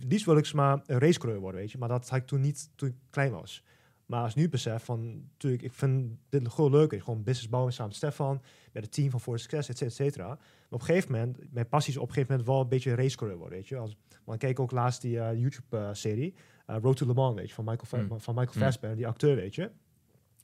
liefst 0.08 0.26
wil 0.26 0.36
ik 0.36 0.52
maar 0.52 0.82
een 0.86 0.98
racecoureur 0.98 1.40
worden, 1.40 1.60
weet 1.60 1.72
je. 1.72 1.78
Maar 1.78 1.88
dat 1.88 2.08
had 2.08 2.18
ik 2.18 2.26
toen 2.26 2.40
niet, 2.40 2.70
toen 2.74 2.88
ik 2.88 2.94
klein 3.10 3.32
was. 3.32 3.64
Maar 4.06 4.22
als 4.22 4.30
ik 4.30 4.36
nu 4.36 4.48
besef 4.48 4.84
van, 4.84 5.14
natuurlijk, 5.32 5.62
ik 5.62 5.72
vind 5.72 6.10
dit 6.28 6.48
gewoon 6.48 6.70
leuk. 6.70 7.02
Gewoon 7.02 7.22
business 7.22 7.48
bouwen 7.48 7.72
samen 7.72 7.88
met 7.88 7.96
Stefan, 7.96 8.42
met 8.72 8.82
het 8.82 8.92
team 8.92 9.10
van 9.10 9.20
For 9.20 9.38
Success, 9.38 9.68
et 9.68 9.78
cetera, 9.78 9.90
et 9.90 10.12
cetera. 10.12 10.26
Maar 10.28 10.38
op 10.70 10.80
een 10.80 10.86
gegeven 10.86 11.12
moment, 11.12 11.38
mijn 11.52 11.68
passie 11.68 11.92
is 11.92 11.98
op 11.98 12.08
een 12.08 12.14
gegeven 12.14 12.32
moment 12.36 12.52
wel 12.52 12.60
een 12.62 12.68
beetje 12.68 12.90
een 12.90 12.96
racecoureur 12.96 13.38
worden, 13.38 13.58
weet 13.58 13.68
je. 13.68 13.76
Als, 13.76 13.96
want 14.24 14.42
ik 14.42 14.48
keek 14.48 14.60
ook 14.60 14.70
laatst 14.70 15.00
die 15.02 15.20
eh, 15.20 15.40
YouTube-serie, 15.40 16.34
eh, 16.66 16.76
Road 16.82 16.96
to 16.96 17.06
Le 17.06 17.14
Mans, 17.14 17.34
weet 17.34 17.48
je, 17.48 17.54
van 17.54 17.64
Michael, 17.64 18.02
Mm. 18.02 18.20
van 18.20 18.34
Michael 18.34 18.56
Mm. 18.56 18.62
Fassbender, 18.62 18.96
die 18.96 19.06
acteur, 19.06 19.36
weet 19.36 19.54
je. 19.54 19.70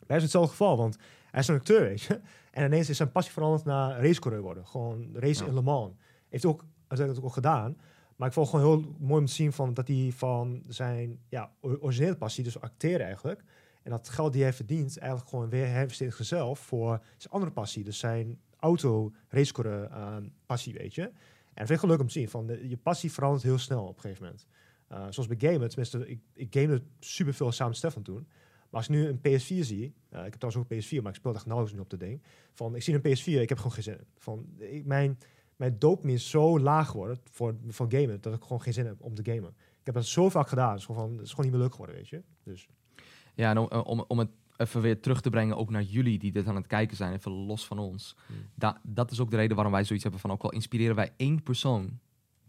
Hij 0.07 0.17
is 0.17 0.23
hetzelfde 0.23 0.51
geval, 0.51 0.77
want 0.77 0.97
hij 1.31 1.41
is 1.41 1.49
een 1.49 1.55
acteur, 1.55 1.81
weet 1.81 2.01
je. 2.01 2.21
En 2.51 2.65
ineens 2.65 2.89
is 2.89 2.97
zijn 2.97 3.13
passie 3.13 3.33
veranderd 3.33 3.65
naar 3.65 4.01
racecoureur 4.01 4.43
worden. 4.43 4.67
Gewoon 4.67 5.09
race 5.13 5.43
Ja. 5.43 5.49
in 5.49 5.55
Le 5.55 5.63
Mans. 5.63 5.93
Heeft 6.29 6.45
ook, 6.47 6.65
het 6.89 7.01
ook 7.19 7.23
al 7.25 7.29
gedaan. 7.29 7.77
Maar 8.17 8.29
ik 8.29 8.35
vond 8.35 8.47
het 8.47 8.57
gewoon 8.57 8.81
heel 8.81 8.95
mooi 8.99 9.21
om 9.21 9.27
te 9.27 9.33
zien 9.33 9.53
van, 9.53 9.75
dat 9.75 9.89
hij 9.89 10.13
van 10.15 10.63
zijn 10.69 11.19
ja, 11.29 11.53
originele 11.61 12.17
passie, 12.17 12.45
dus 12.45 12.61
acteren 12.61 13.07
eigenlijk, 13.07 13.43
en 13.87 13.93
dat 13.93 14.09
geld 14.09 14.33
die 14.33 14.43
hij 14.43 14.53
verdient, 14.53 14.99
eigenlijk 14.99 15.31
gewoon 15.31 15.49
weer 15.49 15.77
in 15.77 15.91
zichzelf 15.91 16.59
voor 16.59 17.03
zijn 17.17 17.33
andere 17.33 17.53
passie. 17.53 17.85
Dus 17.85 17.99
zijn 17.99 18.39
auto 18.59 19.13
racecoureur 19.29 19.85
eh, 19.85 20.17
passie, 20.47 20.75
weet 20.75 20.95
je. 20.95 21.03
En 21.03 21.13
dat 21.55 21.67
vind 21.67 21.71
ik 21.71 21.79
gewoon 21.79 21.91
leuk 21.91 22.01
om 22.01 22.07
te 22.07 22.13
zien. 22.13 22.29
Van 22.29 22.69
je 22.69 22.77
passie 22.77 23.13
verandert 23.13 23.43
heel 23.43 23.59
snel 23.59 23.83
op 23.83 23.95
een 23.95 24.01
gegeven 24.01 24.25
moment. 24.25 24.47
Eh, 24.89 25.07
zoals 25.11 25.29
bij 25.29 25.51
gamen, 25.51 25.69
tenminste, 25.69 26.09
ik, 26.09 26.21
ik 26.33 26.55
gamede 26.55 26.83
super 27.01 27.35
veel 27.35 27.53
samen 27.53 27.69
met 27.69 27.77
Stefan 27.77 28.03
toen. 28.03 28.27
Maar 28.71 28.81
als 28.81 28.89
ik 28.89 28.91
nu 28.91 29.07
een 29.07 29.19
PS4 29.19 29.65
zie, 29.67 29.95
eh, 30.09 30.19
ik 30.19 30.31
heb 30.31 30.41
trouwens 30.41 30.57
ook 30.57 30.71
een 30.71 30.83
PS4, 30.83 31.03
maar 31.03 31.13
ik 31.13 31.19
speel 31.19 31.35
echt 31.35 31.47
nauwelijks 31.47 31.77
nu 31.77 31.83
op 31.83 31.91
de 31.91 31.97
ding. 31.97 32.23
Van, 32.53 32.75
ik 32.75 32.83
zie 32.83 32.95
een 32.95 33.01
PS4, 33.01 33.41
ik 33.41 33.49
heb 33.49 33.59
gewoon 33.59 33.73
geen 33.73 33.83
zin 33.83 33.99
in. 33.99 34.07
Van, 34.17 34.47
ik, 34.59 34.85
mijn, 34.85 35.19
mijn 35.57 35.79
dopamine 35.79 36.19
is 36.19 36.31
zo 36.31 36.61
laag 36.61 36.91
geworden 36.91 37.19
voor, 37.31 37.57
voor 37.69 37.87
gamen, 37.89 38.21
dat 38.21 38.35
ik 38.35 38.43
gewoon 38.43 38.63
geen 38.63 38.73
zin 38.73 38.87
heb 38.87 39.01
om 39.01 39.15
te 39.15 39.33
gamen. 39.33 39.51
Ik 39.51 39.93
heb 39.93 39.95
dat 39.95 40.07
zo 40.07 40.29
vaak 40.29 40.49
gedaan, 40.49 40.71
het 40.71 40.79
is 40.79 40.85
gewoon, 40.85 41.09
van, 41.09 41.17
het 41.17 41.27
is 41.27 41.31
gewoon 41.31 41.45
niet 41.45 41.55
meer 41.55 41.63
leuk 41.63 41.73
geworden, 41.73 41.97
weet 41.97 42.09
je. 42.09 42.23
Dus, 42.43 42.69
Ja, 43.35 43.51
en 43.51 43.59
om, 43.59 43.69
om, 43.69 44.05
om 44.09 44.19
het 44.19 44.31
even 44.57 44.81
weer 44.81 45.01
terug 45.01 45.21
te 45.21 45.31
brengen, 45.31 45.57
ook 45.57 45.71
naar 45.71 45.83
jullie 45.83 46.19
die 46.19 46.33
dit 46.33 46.47
aan 46.47 46.57
het 46.57 46.67
kijken 46.67 46.97
zijn, 46.97 47.13
even 47.13 47.33
los 47.33 47.67
van 47.67 47.79
ons. 47.79 48.17
Hmm. 48.27 48.37
Da, 48.55 48.81
dat 48.83 49.11
is 49.11 49.21
ook 49.21 49.31
de 49.31 49.37
reden 49.37 49.55
waarom 49.55 49.73
wij 49.73 49.85
zoiets 49.85 50.05
hebben 50.05 50.23
van, 50.23 50.31
ook 50.31 50.43
al 50.43 50.53
inspireren 50.53 50.97
wij 50.97 51.13
één 51.17 51.43
persoon 51.43 51.99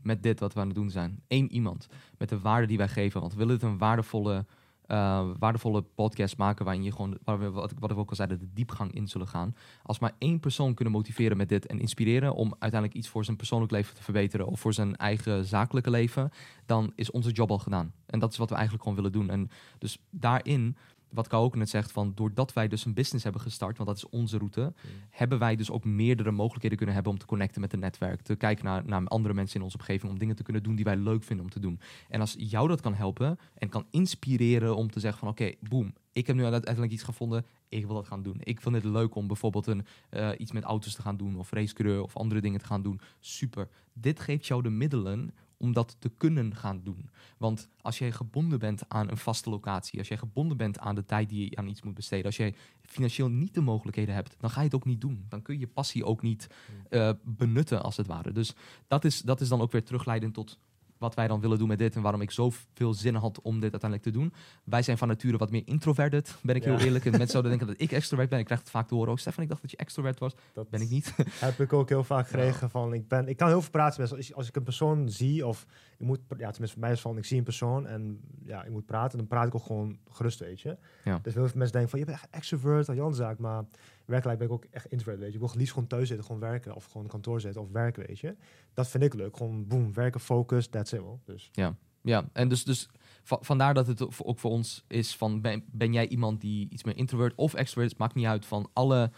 met 0.02 0.24
dit 0.24 0.40
wat 0.40 0.54
we 0.54 0.60
aan 0.60 0.68
het 0.68 0.76
doen 0.76 0.90
zijn. 0.90 1.22
Eén 1.28 1.52
iemand, 1.52 1.88
met 2.18 2.30
de 2.30 2.40
waarde 2.40 2.68
die 2.68 2.78
wij 2.78 2.88
geven. 2.88 3.20
Want 3.20 3.34
we 3.34 3.38
willen 3.38 3.54
het 3.54 3.64
een 3.64 3.78
waardevolle, 3.78 4.46
eh, 4.88 5.30
waardevolle 5.40 5.82
podcast 5.82 6.38
maken 6.38 6.66
waarin 6.66 6.84
je 6.84 6.92
gewoon, 6.92 7.18
waar 7.24 7.40
we, 7.40 7.50
wat, 7.50 7.74
wat 7.80 7.92
ik 7.92 7.98
ook 7.98 8.10
al 8.10 8.16
zei, 8.16 8.38
de 8.38 8.54
diepgang 8.54 8.94
in 8.94 9.08
zullen 9.08 9.28
gaan. 9.28 9.56
Als 9.84 10.00
maar 10.00 10.16
één 10.18 10.40
persoon 10.40 10.74
kunnen 10.74 10.94
motiveren 10.94 11.38
met 11.38 11.50
dit 11.50 11.66
en 11.66 11.80
inspireren 11.80 12.36
om 12.36 12.56
uiteindelijk 12.60 12.94
iets 12.94 13.10
voor 13.10 13.26
zijn 13.26 13.38
persoonlijk 13.38 13.72
leven 13.72 13.96
te 13.96 14.04
verbeteren 14.04 14.48
of 14.48 14.60
voor 14.60 14.74
zijn 14.74 14.96
eigen 14.96 15.46
zakelijke 15.46 15.90
leven, 15.90 16.32
dan 16.66 16.92
is 16.96 17.12
onze 17.12 17.32
job 17.32 17.52
al 17.52 17.60
gedaan. 17.60 17.94
En 18.06 18.20
dat 18.20 18.32
is 18.32 18.38
wat 18.38 18.50
we 18.50 18.56
eigenlijk 18.56 18.84
gewoon 18.84 19.02
willen 19.02 19.20
doen. 19.20 19.30
En 19.30 19.50
dus 19.80 20.00
daarin, 20.10 20.78
wat 21.10 21.28
Kou 21.28 21.44
ook 21.44 21.56
net 21.56 21.70
zegt, 21.70 21.92
van 21.92 22.12
doordat 22.16 22.54
wij 22.54 22.68
dus 22.68 22.86
een 22.86 22.94
business 22.94 23.24
hebben 23.24 23.42
gestart, 23.42 23.78
want 23.78 23.90
dat 23.90 23.98
is 23.98 24.10
onze 24.10 24.38
route, 24.38 24.74
hebben 25.10 25.40
wij 25.40 25.56
dus 25.56 25.72
ook 25.72 25.84
meerdere 25.84 26.32
mogelijkheden 26.32 26.78
kunnen 26.78 26.96
hebben 26.96 27.14
om 27.14 27.20
te 27.20 27.26
connecten 27.26 27.62
met 27.62 27.72
het 27.72 27.82
netwerk. 27.82 28.22
Te 28.22 28.36
kijken 28.36 28.66
naar, 28.66 28.86
naar 28.86 29.08
andere 29.08 29.34
mensen 29.34 29.58
in 29.58 29.64
onze 29.64 29.78
omgeving, 29.78 30.12
om 30.12 30.20
dingen 30.20 30.36
te 30.36 30.44
kunnen 30.44 30.64
doen 30.64 30.76
die 30.76 30.86
wij 30.86 30.96
leuk 30.96 31.24
vinden 31.24 31.46
om 31.46 31.52
te 31.52 31.60
doen. 31.60 31.80
En 32.10 32.20
als 32.20 32.36
jou 32.38 32.68
dat 32.68 32.82
kan 32.82 32.94
helpen 32.94 33.40
en 33.54 33.70
kan 33.70 33.86
inspireren 33.92 34.76
om 34.76 34.92
te 34.92 35.00
zeggen 35.00 35.20
van 35.20 35.30
oké, 35.30 35.52
boem, 35.60 35.94
ik 36.12 36.28
heb 36.28 36.36
nu 36.36 36.46
uiteindelijk 36.46 36.94
iets 36.94 37.04
gevonden, 37.04 37.46
ik 37.70 37.86
wil 37.86 37.96
dat 37.96 38.08
gaan 38.08 38.24
doen. 38.24 38.38
Ik 38.44 38.62
vind 38.62 38.76
het 38.76 38.84
leuk 38.84 39.16
om 39.16 39.28
bijvoorbeeld 39.28 39.68
een, 39.68 39.86
eh, 40.10 40.30
iets 40.38 40.52
met 40.52 40.64
auto's 40.64 40.96
te 40.96 41.02
gaan 41.02 41.18
doen 41.18 41.36
of 41.36 41.52
racecoureur 41.52 42.02
of 42.02 42.16
andere 42.16 42.42
dingen 42.42 42.60
te 42.60 42.66
gaan 42.66 42.82
doen. 42.82 43.02
Super. 43.20 43.70
Dit 43.94 44.20
geeft 44.20 44.48
jou 44.48 44.62
de 44.62 44.70
middelen 44.70 45.34
om 45.58 45.74
dat 45.74 45.96
te 46.00 46.10
kunnen 46.10 46.56
gaan 46.56 46.82
doen. 46.84 47.10
Want 47.38 47.70
als 47.82 47.98
jij 47.98 48.12
gebonden 48.12 48.60
bent 48.60 48.90
aan 48.90 49.10
een 49.10 49.18
vaste 49.18 49.50
locatie, 49.50 50.00
als 50.00 50.08
jij 50.08 50.18
gebonden 50.18 50.58
bent 50.58 50.80
aan 50.80 50.96
de 50.96 51.06
tijd 51.06 51.30
die 51.30 51.50
je 51.50 51.56
aan 51.56 51.68
iets 51.68 51.82
moet 51.82 51.94
besteden, 51.94 52.26
als 52.26 52.38
jij 52.38 52.56
financieel 52.82 53.30
niet 53.30 53.54
de 53.54 53.62
mogelijkheden 53.62 54.16
hebt, 54.16 54.36
dan 54.40 54.50
ga 54.50 54.60
je 54.60 54.66
het 54.66 54.76
ook 54.76 54.86
niet 54.86 55.02
doen. 55.02 55.26
Dan 55.30 55.42
kun 55.42 55.54
je 55.54 55.60
je 55.60 55.68
passie 55.68 56.06
ook 56.06 56.22
niet 56.22 56.48
eh, 56.90 57.12
benutten, 57.24 57.84
als 57.84 57.98
het 57.98 58.08
ware. 58.08 58.32
Dus 58.32 58.56
dat 58.88 59.06
is, 59.06 59.22
dat 59.22 59.42
is 59.42 59.50
dan 59.50 59.62
ook 59.62 59.72
weer 59.72 59.84
terugleidend 59.84 60.34
tot 60.34 60.60
wat 60.98 61.16
wij 61.16 61.28
dan 61.28 61.40
willen 61.40 61.58
doen 61.58 61.68
met 61.68 61.78
dit 61.80 61.96
en 61.96 62.02
waarom 62.02 62.22
ik 62.22 62.32
zoveel 62.32 62.94
zin 62.94 63.16
had 63.16 63.42
om 63.42 63.54
dit 63.60 63.72
uiteindelijk 63.72 64.04
te 64.04 64.12
doen. 64.12 64.34
Wij 64.64 64.82
zijn 64.82 64.98
van 64.98 65.08
nature 65.08 65.38
wat 65.38 65.52
meer 65.52 65.62
introverted, 65.66 66.36
ben 66.42 66.56
ik 66.56 66.64
Ja. 66.64 66.76
heel 66.76 66.86
eerlijk. 66.86 67.06
En 67.06 67.12
mensen 67.22 67.30
zouden 67.30 67.52
denken 67.52 67.68
dat 67.68 67.82
ik 67.82 67.92
extrovert 67.92 68.30
ben. 68.30 68.40
Ik 68.40 68.46
krijg 68.46 68.60
het 68.60 68.70
vaak 68.70 68.88
te 68.88 68.96
horen. 68.96 69.12
Oh, 69.12 69.18
Stefan, 69.18 69.44
ik 69.44 69.50
dacht 69.50 69.62
dat 69.62 69.72
je 69.72 69.78
extrovert 69.78 70.20
was. 70.20 70.34
Dat 70.54 70.70
Ben 70.70 70.82
ik 70.82 70.90
niet. 70.90 71.14
heb 71.40 71.60
ik 71.60 71.74
ook 71.74 71.90
heel 71.90 72.04
vaak 72.04 72.28
gekregen 72.28 72.70
van, 72.70 72.94
ik, 72.94 73.08
ben, 73.08 73.28
ik 73.28 73.38
kan 73.38 73.48
heel 73.48 73.62
veel 73.62 73.72
praten 73.72 74.10
als, 74.10 74.34
als 74.34 74.48
ik 74.48 74.56
een 74.56 74.64
persoon 74.64 75.10
zie 75.10 75.48
of 75.48 75.66
ik 75.98 76.06
moet, 76.06 76.20
ja, 76.28 76.36
tenminste 76.52 76.68
voor 76.68 76.80
mij 76.80 76.92
is 76.92 77.02
van, 77.02 77.18
ik 77.18 77.26
zie 77.26 77.38
een 77.38 77.44
persoon 77.44 77.88
en 77.88 78.20
ja, 78.44 78.64
ik 78.64 78.72
moet 78.72 78.86
praten, 78.86 79.18
dan 79.18 79.28
praat 79.28 79.48
ik 79.48 79.56
ook 79.56 79.64
gewoon 79.64 79.98
gerust, 80.10 80.40
weet 80.40 80.62
je. 80.62 80.78
Ja. 81.04 81.20
Dus 81.22 81.34
heel 81.34 81.48
veel 81.48 81.58
mensen 81.58 81.72
denken 81.74 81.90
van, 81.90 82.00
je 82.00 82.06
bent 82.06 82.18
echt 82.18 82.28
extrovert, 82.32 82.90
al 82.90 82.96
Jan 82.96 83.16
zaak, 83.16 83.38
maar 83.40 83.64
werkelijk 84.06 84.38
ben 84.40 84.48
ik 84.48 84.54
ook 84.54 84.66
echt 84.72 84.86
introvert, 84.86 85.20
weet 85.20 85.28
je. 85.34 85.40
Ik 85.40 85.46
wil 85.46 85.54
liefst 85.58 85.74
gewoon 85.74 85.88
thuis 85.88 86.08
zitten, 86.08 86.26
gewoon 86.26 86.42
werken 86.42 86.76
of 86.76 86.86
gewoon 86.86 87.08
kantoor 87.08 87.42
zitten 87.42 87.62
of 87.62 87.72
werken, 87.72 88.08
weet 88.08 88.20
je. 88.20 88.36
Dat 88.74 88.88
vind 88.88 89.04
ik 89.04 89.14
leuk, 89.14 89.38
gewoon 89.38 89.68
boem, 89.68 89.94
werken, 89.94 90.20
focus, 90.20 90.68
that's 90.68 90.92
it 90.92 91.02
wel. 91.02 91.20
Dus 91.26 91.50
Ja, 92.02 92.30
en 92.34 92.48
dus, 92.50 92.64
dus 92.64 92.90
va- 93.24 93.38
vandaar 93.42 93.74
dat 93.74 93.88
het 93.88 94.02
ook 94.02 94.12
ook 94.18 94.40
voor 94.40 94.52
ons 94.52 94.84
is 94.88 95.16
van... 95.16 95.42
Ben, 95.42 95.64
ben 95.72 95.94
jij 95.94 96.08
iemand 96.08 96.42
die 96.42 96.70
iets 96.70 96.84
meer 96.84 96.98
introvert 96.98 97.36
of 97.36 97.54
extrovert 97.54 97.92
is? 97.94 97.98
Maakt 97.98 98.14
niet 98.16 98.26
uit 98.26 98.46
van 98.46 98.70
alle, 98.74 99.12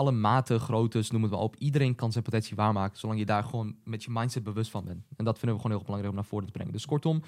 alle 0.00 0.12
maten, 0.12 0.60
groottes, 0.60 1.10
noem 1.10 1.22
het 1.22 1.30
maar 1.30 1.40
op. 1.40 1.56
Iedereen 1.56 1.94
kan 1.94 2.12
zijn 2.12 2.24
potentie 2.24 2.56
waarmaken, 2.56 2.98
zolang 2.98 3.18
je 3.18 3.26
daar 3.26 3.44
gewoon 3.44 3.76
met 3.84 4.04
je 4.04 4.10
mindset 4.10 4.42
bewust 4.42 4.70
van 4.70 4.84
bent. 4.84 5.06
En 5.16 5.24
dat 5.24 5.38
vinden 5.38 5.56
we 5.56 5.62
gewoon 5.62 5.76
heel 5.76 5.84
belangrijk 5.84 6.14
om 6.14 6.20
naar 6.20 6.30
voren 6.30 6.46
te 6.46 6.52
brengen. 6.52 6.72
Dus 6.72 6.86
kortom, 6.86 7.22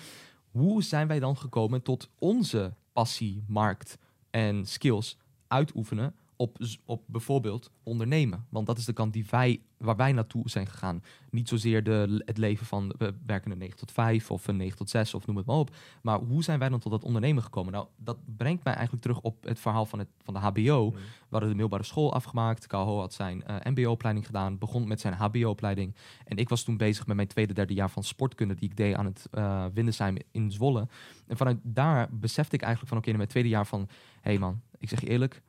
hoe 0.50 0.82
zijn 0.82 1.06
wij 1.06 1.20
dan 1.20 1.36
gekomen 1.36 1.82
tot 1.82 2.08
onze 2.18 2.74
passie, 2.92 3.44
markt 3.46 3.98
en 4.30 4.66
skills 4.66 5.18
uitoefenen 5.48 6.14
op, 6.42 6.56
op 6.84 7.02
bijvoorbeeld 7.06 7.70
ondernemen? 7.82 8.46
Want 8.48 8.66
dat 8.66 8.78
is 8.78 8.84
de 8.84 8.92
kant 8.92 9.12
die 9.12 9.26
wij, 9.30 9.60
waar 9.76 9.96
wij 9.96 10.12
naartoe 10.12 10.50
zijn 10.50 10.66
gegaan. 10.66 11.02
Niet 11.30 11.48
zozeer 11.48 11.84
de, 11.84 12.22
het 12.24 12.38
leven 12.38 12.66
van 12.66 12.94
we 12.98 13.14
werken 13.26 13.50
een 13.50 13.58
9 13.58 13.76
tot 13.76 13.92
5 13.92 14.30
of 14.30 14.46
een 14.48 14.56
9 14.56 14.76
tot 14.76 14.90
6 14.90 15.14
of 15.14 15.26
noem 15.26 15.36
het 15.36 15.46
maar 15.46 15.56
op. 15.56 15.76
Maar 16.02 16.18
hoe 16.18 16.42
zijn 16.42 16.58
wij 16.58 16.68
dan 16.68 16.78
tot 16.78 16.92
dat 16.92 17.04
ondernemen 17.04 17.42
gekomen? 17.42 17.72
Nou, 17.72 17.86
dat 17.96 18.18
brengt 18.36 18.64
mij 18.64 18.72
eigenlijk 18.72 19.02
terug 19.02 19.20
op 19.20 19.44
het 19.44 19.60
verhaal 19.60 19.86
van, 19.86 19.98
het, 19.98 20.08
van 20.22 20.34
de 20.34 20.40
HBO. 20.40 20.84
mm, 20.84 20.92
We 20.92 21.00
hadden 21.30 21.48
de 21.48 21.54
middelbare 21.54 21.82
school 21.82 22.12
afgemaakt. 22.12 22.66
Kaho 22.66 22.98
had 22.98 23.12
zijn 23.12 23.44
eh, 23.44 23.56
MBO-opleiding 23.72 24.26
gedaan, 24.26 24.58
begon 24.58 24.88
met 24.88 25.00
zijn 25.00 25.14
HBO-opleiding. 25.14 25.94
En 26.24 26.36
ik 26.36 26.48
was 26.48 26.62
toen 26.62 26.76
bezig 26.76 27.06
met 27.06 27.16
mijn 27.16 27.28
tweede, 27.28 27.52
derde 27.52 27.74
jaar 27.74 27.90
van 27.90 28.02
sportkunde, 28.02 28.54
die 28.54 28.68
ik 28.68 28.76
deed 28.76 28.94
aan 28.94 29.04
het 29.06 29.26
eh 29.30 29.64
Windesheim 29.74 30.16
in 30.30 30.52
Zwolle. 30.52 30.88
En 31.26 31.36
vanuit 31.36 31.58
daar 31.62 32.08
besefte 32.10 32.54
ik 32.54 32.60
eigenlijk 32.62 32.92
van, 32.92 33.00
oké, 33.00 33.10
in 33.10 33.16
mijn 33.16 33.28
tweede 33.28 33.48
jaar 33.48 33.66
van, 33.66 33.80
hé 33.80 34.30
hey 34.30 34.38
man, 34.38 34.60
ik 34.78 34.88
zeg 34.88 35.00
je 35.00 35.08
eerlijk, 35.08 35.42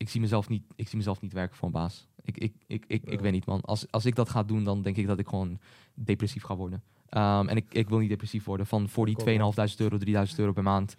ik 0.00 0.08
zie 0.08 0.20
mezelf 0.20 0.48
niet, 0.48 0.62
ik 0.76 0.88
zie 0.88 0.96
mezelf 0.96 1.20
niet 1.20 1.32
werken 1.32 1.56
voor 1.56 1.66
een 1.66 1.72
baas. 1.72 2.06
Ik, 2.22 2.38
ik, 2.38 2.52
ik, 2.66 2.84
ik, 2.86 3.02
ik 3.04 3.12
Ja. 3.12 3.20
weet 3.20 3.32
niet, 3.32 3.46
man. 3.46 3.60
Als, 3.60 3.90
als 3.90 4.04
ik 4.04 4.14
dat 4.14 4.28
ga 4.28 4.42
doen, 4.42 4.64
dan 4.64 4.82
denk 4.82 4.96
ik 4.96 5.06
dat 5.06 5.18
ik 5.18 5.28
gewoon 5.28 5.58
depressief 5.94 6.42
ga 6.42 6.56
worden. 6.56 6.82
Ehm, 7.08 7.48
en 7.48 7.56
ik, 7.56 7.74
ik 7.74 7.88
wil 7.88 7.98
niet 7.98 8.08
depressief 8.08 8.44
worden. 8.44 8.66
Van 8.66 8.88
voor 8.88 9.04
die 9.06 9.14
Ik 9.14 9.20
ook 9.20 9.54
wel. 9.54 9.68
2.500 9.68 9.76
euro, 9.76 9.98
3.000 10.26 10.34
euro 10.36 10.52
per 10.52 10.62
maand. 10.62 10.96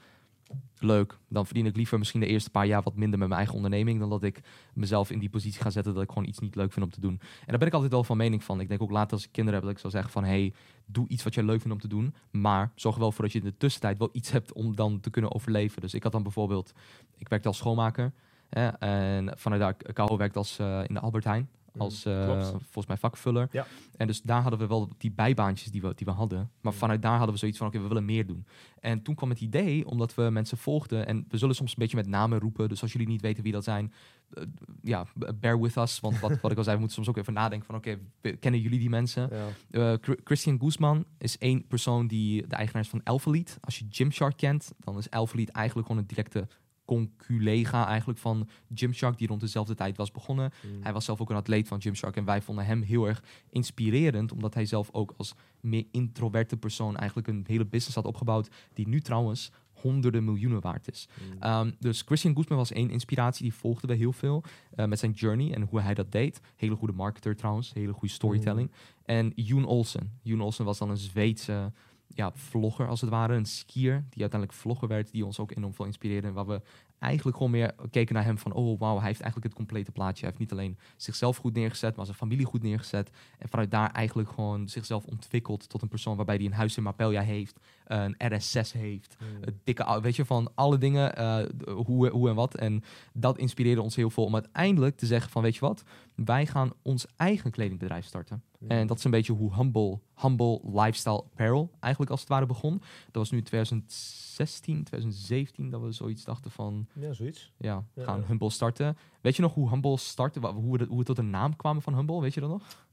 Leuk. 0.80 1.18
Dan 1.28 1.46
verdien 1.46 1.66
ik 1.66 1.76
liever 1.76 1.98
misschien 1.98 2.20
de 2.20 2.26
eerste 2.26 2.50
paar 2.50 2.66
jaar 2.66 2.82
wat 2.82 2.96
minder 2.96 3.20
met 3.20 3.28
mijn 3.28 3.40
eigen 3.40 3.56
onderneming. 3.56 4.00
Dan 4.00 4.10
dat 4.10 4.24
ik 4.24 4.42
mezelf 4.74 5.12
in 5.12 5.20
die 5.20 5.30
positie 5.30 5.62
ga 5.62 5.70
zetten 5.70 5.94
dat 5.94 6.04
ik 6.04 6.10
gewoon 6.10 6.28
iets 6.28 6.40
niet 6.40 6.56
leuk 6.56 6.74
vind 6.74 6.86
om 6.86 6.92
te 6.92 7.00
doen. 7.00 7.20
En 7.22 7.46
daar 7.48 7.58
ben 7.58 7.68
ik 7.68 7.74
altijd 7.74 7.92
wel 7.92 8.04
van 8.04 8.18
mening 8.18 8.44
van. 8.44 8.60
Ik 8.60 8.68
denk 8.68 8.82
ook 8.82 8.92
later 8.92 9.12
als 9.12 9.24
ik 9.26 9.32
kinderen 9.32 9.60
heb 9.60 9.64
dat 9.68 9.76
ik 9.76 9.82
zou 9.82 9.94
zeggen 9.94 10.12
van... 10.12 10.24
hey, 10.24 10.54
doe 10.86 11.08
iets 11.08 11.24
wat 11.24 11.34
je 11.34 11.44
leuk 11.44 11.62
vindt 11.62 11.74
om 11.76 11.82
te 11.82 11.88
doen. 11.96 12.14
Maar 12.32 12.72
zorg 12.76 12.96
er 12.96 13.02
wel 13.02 13.12
voor 13.12 13.24
dat 13.24 13.34
je 13.34 13.40
in 13.40 13.46
de 13.46 13.58
tussentijd 13.58 13.98
wel 13.98 14.10
iets 14.12 14.32
hebt 14.32 14.54
om 14.54 14.76
dan 14.76 15.00
te 15.00 15.10
kunnen 15.10 15.34
overleven. 15.34 15.82
Dus 15.82 15.94
ik 15.94 16.04
had 16.04 16.12
dan 16.12 16.24
bijvoorbeeld... 16.24 16.74
Ik 17.18 17.30
werkte 17.30 17.48
als 17.48 17.58
schoonmaker. 17.58 18.14
Hè, 18.52 18.68
en 18.68 19.38
vanuit 19.38 19.62
daar, 19.62 19.74
Kaho 19.94 20.18
werkt 20.18 20.38
als, 20.38 20.60
eh, 20.60 20.82
in 20.88 20.94
de 20.94 21.00
Albert 21.00 21.24
Heijn. 21.24 21.50
Als 21.78 22.06
eh, 22.06 22.48
volgens 22.52 22.86
mij 22.88 22.98
vakvuller. 22.98 23.48
Ja. 23.52 23.66
En 23.98 24.08
dus 24.08 24.22
daar 24.22 24.42
hadden 24.42 24.60
we 24.60 24.68
wel 24.68 24.90
die 24.98 25.12
bijbaantjes 25.12 25.72
die 25.72 25.82
we, 25.82 25.94
die 25.96 26.06
we 26.06 26.12
hadden. 26.12 26.52
Maar 26.62 26.74
Mm. 26.74 26.80
vanuit 26.80 27.02
daar 27.02 27.16
hadden 27.16 27.32
we 27.34 27.38
zoiets 27.40 27.58
van, 27.58 27.68
oké, 27.68 27.80
we 27.82 27.88
willen 27.88 28.06
meer 28.06 28.26
doen. 28.28 28.46
En 28.80 29.02
toen 29.02 29.16
kwam 29.16 29.30
het 29.30 29.42
idee, 29.42 29.88
omdat 29.88 30.16
we 30.16 30.22
mensen 30.22 30.58
volgden... 30.58 31.08
en 31.08 31.26
we 31.30 31.38
zullen 31.38 31.56
soms 31.56 31.70
een 31.72 31.76
beetje 31.80 31.98
met 31.98 32.08
namen 32.08 32.40
roepen. 32.40 32.70
Dus 32.70 32.82
als 32.82 32.92
jullie 32.92 33.08
niet 33.08 33.22
weten 33.22 33.44
wie 33.44 33.52
dat 33.52 33.64
zijn... 33.64 33.94
eh, 34.34 34.44
ja, 34.82 35.06
bear 35.40 35.60
with 35.62 35.76
us. 35.76 36.00
Want 36.00 36.20
wat, 36.20 36.40
wat 36.42 36.52
ik 36.52 36.58
al 36.58 36.64
zei, 36.64 36.76
we 36.76 36.82
moeten 36.82 37.04
soms 37.04 37.10
ook 37.10 37.18
even 37.18 37.34
nadenken 37.34 37.66
van... 37.68 37.76
oké, 37.76 37.98
kennen 38.40 38.60
jullie 38.62 38.80
die 38.80 38.90
mensen? 38.90 39.30
ja. 39.72 39.98
Chr- 40.02 40.20
Christian 40.24 40.60
Guzman 40.60 41.06
is 41.18 41.38
één 41.38 41.68
persoon 41.68 42.08
die 42.08 42.48
de 42.48 42.56
eigenaar 42.56 42.84
is 42.84 42.90
van 42.90 43.02
Elfelied. 43.04 43.58
Als 43.62 43.80
je 43.80 43.86
Gymshark 43.90 44.38
kent, 44.38 44.72
dan 44.80 44.98
is 44.98 45.10
Elfelied 45.10 45.50
eigenlijk 45.50 45.88
gewoon 45.88 46.02
een 46.02 46.08
directe 46.08 46.48
conculega 46.91 47.88
eigenlijk 47.88 48.19
van 48.19 48.47
Gymshark... 48.73 49.17
die 49.17 49.27
rond 49.27 49.41
dezelfde 49.41 49.75
tijd 49.75 49.97
was 49.97 50.12
begonnen. 50.12 50.51
Mm. 50.62 50.84
Hij 50.84 50.93
was 50.93 51.06
zelf 51.06 51.21
ook 51.21 51.30
een 51.30 51.36
atleet 51.36 51.67
van 51.67 51.82
Gymshark 51.82 52.15
en 52.15 52.25
wij 52.25 52.41
vonden 52.41 52.65
hem 52.65 52.82
heel 52.82 53.08
erg 53.08 53.23
inspirerend, 53.49 54.32
omdat 54.32 54.54
hij 54.54 54.65
zelf 54.65 54.89
ook 54.91 55.13
als 55.17 55.34
meer 55.60 55.86
introverte 55.91 56.58
persoon 56.58 56.97
eigenlijk 56.97 57.27
een 57.27 57.43
hele 57.47 57.65
business 57.65 57.95
had 57.95 58.06
opgebouwd, 58.06 58.49
die 58.73 58.88
nu 58.88 59.01
trouwens 59.01 59.51
honderden 59.73 60.23
miljoenen 60.23 60.62
waard 60.62 60.91
is. 60.91 61.08
Mm. 61.34 61.41
Ehm, 61.41 61.71
dus 61.80 62.01
Christian 62.01 62.36
Guzman 62.36 62.58
was 62.58 62.71
één 62.71 62.89
inspiratie, 62.89 63.43
die 63.43 63.54
volgden 63.54 63.89
we 63.89 63.95
heel 63.95 64.13
veel 64.13 64.43
eh, 64.75 64.86
met 64.86 64.99
zijn 64.99 65.12
journey 65.12 65.54
en 65.54 65.62
hoe 65.62 65.82
hij 65.82 65.93
dat 65.93 66.12
deed. 66.12 66.41
Hele 66.56 66.75
goede 66.75 66.93
marketer 66.93 67.36
trouwens, 67.36 67.73
hele 67.73 67.93
goede 67.93 68.13
storytelling. 68.13 68.71
En 69.06 69.32
Yoon 69.36 69.65
Olsen. 69.65 70.19
Yoon 70.21 70.41
Olsen 70.41 70.65
was 70.65 70.77
dan 70.77 70.89
een 70.89 70.97
Zweedse 70.97 71.71
ja, 72.13 72.32
vlogger 72.34 72.88
als 72.88 73.02
het 73.02 73.10
ware, 73.10 73.36
een 73.36 73.45
skier 73.45 74.06
die 74.10 74.21
uiteindelijk 74.21 74.60
vlogger 74.60 74.88
werd, 74.88 75.12
die 75.12 75.26
ons 75.26 75.39
ook 75.39 75.56
enorm 75.56 75.74
veel 75.74 75.86
inspireerde 75.86 76.28
en 76.28 76.34
waar 76.34 76.47
we 76.47 76.62
eigenlijk 77.02 77.38
gewoon 77.38 77.52
meer 77.52 77.76
keken 77.91 78.15
naar 78.15 78.24
hem 78.24 78.38
van, 78.38 78.54
oh 78.54 78.80
wauw, 78.80 78.97
hij 78.97 79.08
heeft 79.08 79.21
eigenlijk 79.21 79.43
het 79.43 79.54
complete 79.54 79.91
plaatje. 79.91 80.19
Hij 80.19 80.28
heeft 80.28 80.39
niet 80.39 80.52
alleen 80.52 80.78
zichzelf 80.95 81.38
goed 81.38 81.54
neergezet, 81.54 81.95
maar 81.95 82.06
zijn 82.06 82.17
familie 82.17 82.45
goed 82.45 82.63
neergezet. 82.63 83.10
En 83.38 83.50
vanuit 83.50 83.71
daar 83.71 83.91
eigenlijk 83.91 84.30
gewoon 84.30 84.69
zichzelf 84.69 85.06
ontwikkeld 85.06 85.69
tot 85.69 85.82
een 85.82 85.88
persoon 85.88 86.15
waarbij 86.15 86.36
hij 86.36 86.45
een 86.45 86.54
huis 86.54 86.78
in 86.78 86.84
Marbella 86.84 87.21
heeft, 87.21 87.60
een 87.86 88.15
RS6 88.17 88.71
heeft, 88.71 89.17
Mm. 89.19 89.28
het 89.41 89.56
dikke, 89.63 90.00
weet 90.02 90.15
je, 90.15 90.26
van 90.26 90.52
alle 90.56 90.78
dingen, 90.78 91.15
eh, 91.15 91.43
hoe, 91.86 92.10
hoe 92.10 92.30
en 92.30 92.36
wat. 92.36 92.56
En 92.56 92.84
dat 93.13 93.38
inspireerde 93.38 93.82
ons 93.82 93.95
heel 93.95 94.10
veel 94.10 94.26
om 94.26 94.34
uiteindelijk 94.34 94.97
te 94.97 95.06
zeggen 95.06 95.32
van, 95.32 95.41
weet 95.41 95.56
je 95.56 95.60
wat, 95.62 95.84
wij 96.25 96.45
gaan 96.45 96.71
ons 96.81 97.05
eigen 97.15 97.51
kledingbedrijf 97.51 98.05
starten. 98.05 98.43
En 98.67 98.88
dat 98.88 98.97
is 98.97 99.03
een 99.03 99.12
beetje 99.12 99.34
hoe 99.34 99.55
Humble, 99.55 99.99
Humble 100.15 100.60
Lifestyle 100.63 101.15
Apparel 101.23 101.69
eigenlijk 101.79 102.12
als 102.12 102.19
het 102.19 102.29
ware 102.29 102.45
begon. 102.45 102.77
Dat 103.05 103.13
was 103.13 103.31
nu 103.31 103.41
2016, 103.41 104.84
2017 104.84 105.69
dat 105.69 105.81
we 105.81 105.91
zoiets 105.91 106.23
dachten 106.23 106.51
van, 106.51 106.88
Ja, 106.93 107.13
zoiets. 107.13 107.53
ja, 107.57 107.84
we 107.93 108.03
gaan 108.03 108.19
ja. 108.19 108.25
Humble 108.27 108.49
starten. 108.49 108.97
Weet 109.21 109.36
je 109.36 109.41
nog 109.41 109.53
hoe 109.53 109.69
Humble 109.69 109.97
startte, 109.97 110.39
hoe 110.39 110.77
we, 110.77 110.86
hoe 110.86 110.97
we 110.97 111.03
tot 111.03 111.15
de 111.15 111.21
naam 111.21 111.55
kwamen 111.55 111.81
van 111.81 111.95
Humble, 111.95 112.21
weet 112.21 112.34
je 112.34 112.39
dat 112.39 112.49
nog? 112.49 112.88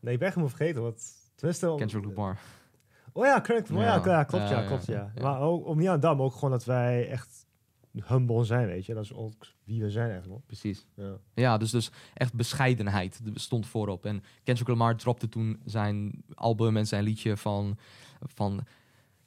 Nee, 0.00 0.12
ik 0.12 0.18
ben 0.18 0.28
helemaal 0.28 0.48
vergeten. 0.48 0.82
Wat, 0.82 1.04
tenminste, 1.34 1.70
om- 1.70 1.78
Kendrick 1.78 2.04
Lamar. 2.04 2.38
Oh 3.12 3.24
ja, 3.24 3.40
correct. 3.40 3.70
Oh, 3.70 3.76
ja, 3.80 4.24
klopt, 4.24 4.48
ja, 4.48 4.62
klopt, 4.66 4.86
ja. 4.86 5.12
Maar 5.22 5.40
ook, 5.40 5.66
om 5.66 5.78
niet 5.78 5.88
aan 5.88 6.00
dam, 6.00 6.22
ook 6.22 6.32
gewoon 6.34 6.50
dat 6.50 6.64
wij 6.64 7.08
echt 7.08 7.43
humble 8.06 8.44
zijn, 8.44 8.66
weet 8.66 8.86
je. 8.86 8.94
Dat 8.94 9.04
is 9.04 9.12
ook 9.12 9.46
wie 9.64 9.82
we 9.82 9.90
zijn 9.90 10.10
eigenlijk. 10.10 10.46
Precies. 10.46 10.86
Ja. 10.94 11.16
Ja, 11.34 11.58
dus, 11.58 11.70
dus 11.70 11.90
echt 12.14 12.34
bescheidenheid 12.34 13.20
stond 13.34 13.66
voorop. 13.66 14.06
En 14.06 14.22
Kendrick 14.42 14.68
Lamar 14.68 14.96
dropte 14.96 15.28
toen 15.28 15.60
zijn 15.64 16.24
album 16.34 16.76
en 16.76 16.86
zijn 16.86 17.04
liedje 17.04 17.36
van... 17.36 17.78
van 18.20 18.64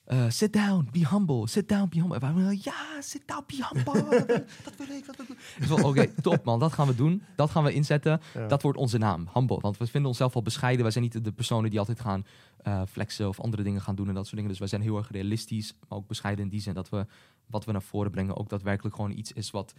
eh, 0.08 0.30
sit 0.30 0.54
down, 0.54 0.90
be 0.92 1.08
humble, 1.10 1.48
sit 1.48 1.70
down, 1.70 1.90
be 1.90 2.00
humble. 2.00 2.20
En 2.20 2.60
ja, 2.62 3.02
sit 3.02 3.22
down, 3.26 3.44
be 3.48 3.68
humble. 3.70 3.94
dat, 4.10 4.26
wil- 4.28 4.44
dat 4.64 4.76
wil 4.78 4.88
ik, 4.98 5.06
dat 5.06 5.16
wil 5.18 5.26
ik. 5.30 5.68
Dus 5.70 5.70
Oké, 5.84 6.08
top 6.22 6.44
man, 6.46 6.60
dat 6.60 6.74
gaan 6.74 6.88
we 6.88 6.96
doen. 6.96 7.24
Dat 7.36 7.50
gaan 7.50 7.64
we 7.64 7.74
inzetten. 7.74 8.22
Ja. 8.34 8.48
Dat 8.48 8.62
wordt 8.62 8.78
onze 8.78 8.98
naam, 8.98 9.28
humble. 9.34 9.60
Want 9.60 9.78
we 9.78 9.86
vinden 9.88 10.10
onszelf 10.10 10.34
wel 10.34 10.44
bescheiden. 10.44 10.82
Wij 10.82 10.92
zijn 10.92 11.04
niet 11.04 11.24
de 11.24 11.32
personen 11.32 11.70
die 11.70 11.80
altijd 11.80 12.00
gaan 12.00 12.26
eh, 12.58 12.82
flexen 12.90 13.28
of 13.28 13.40
andere 13.40 13.64
dingen 13.64 13.82
gaan 13.82 13.96
doen 13.96 14.08
en 14.08 14.14
dat 14.14 14.24
soort 14.24 14.36
dingen. 14.36 14.50
Dus 14.50 14.60
wij 14.60 14.68
zijn 14.68 14.82
heel 14.82 14.98
erg 14.98 15.12
realistisch, 15.12 15.74
maar 15.88 15.98
ook 15.98 16.08
bescheiden 16.08 16.44
in 16.44 16.50
die 16.52 16.62
zin 16.62 16.74
dat 16.74 16.90
we 16.90 17.06
wat 17.46 17.66
we 17.66 17.72
naar 17.72 17.82
voren 17.82 18.12
brengen 18.12 18.38
ook 18.38 18.50
daadwerkelijk 18.50 18.96
gewoon 18.96 19.12
iets 19.12 19.32
is 19.34 19.52
wat 19.52 19.74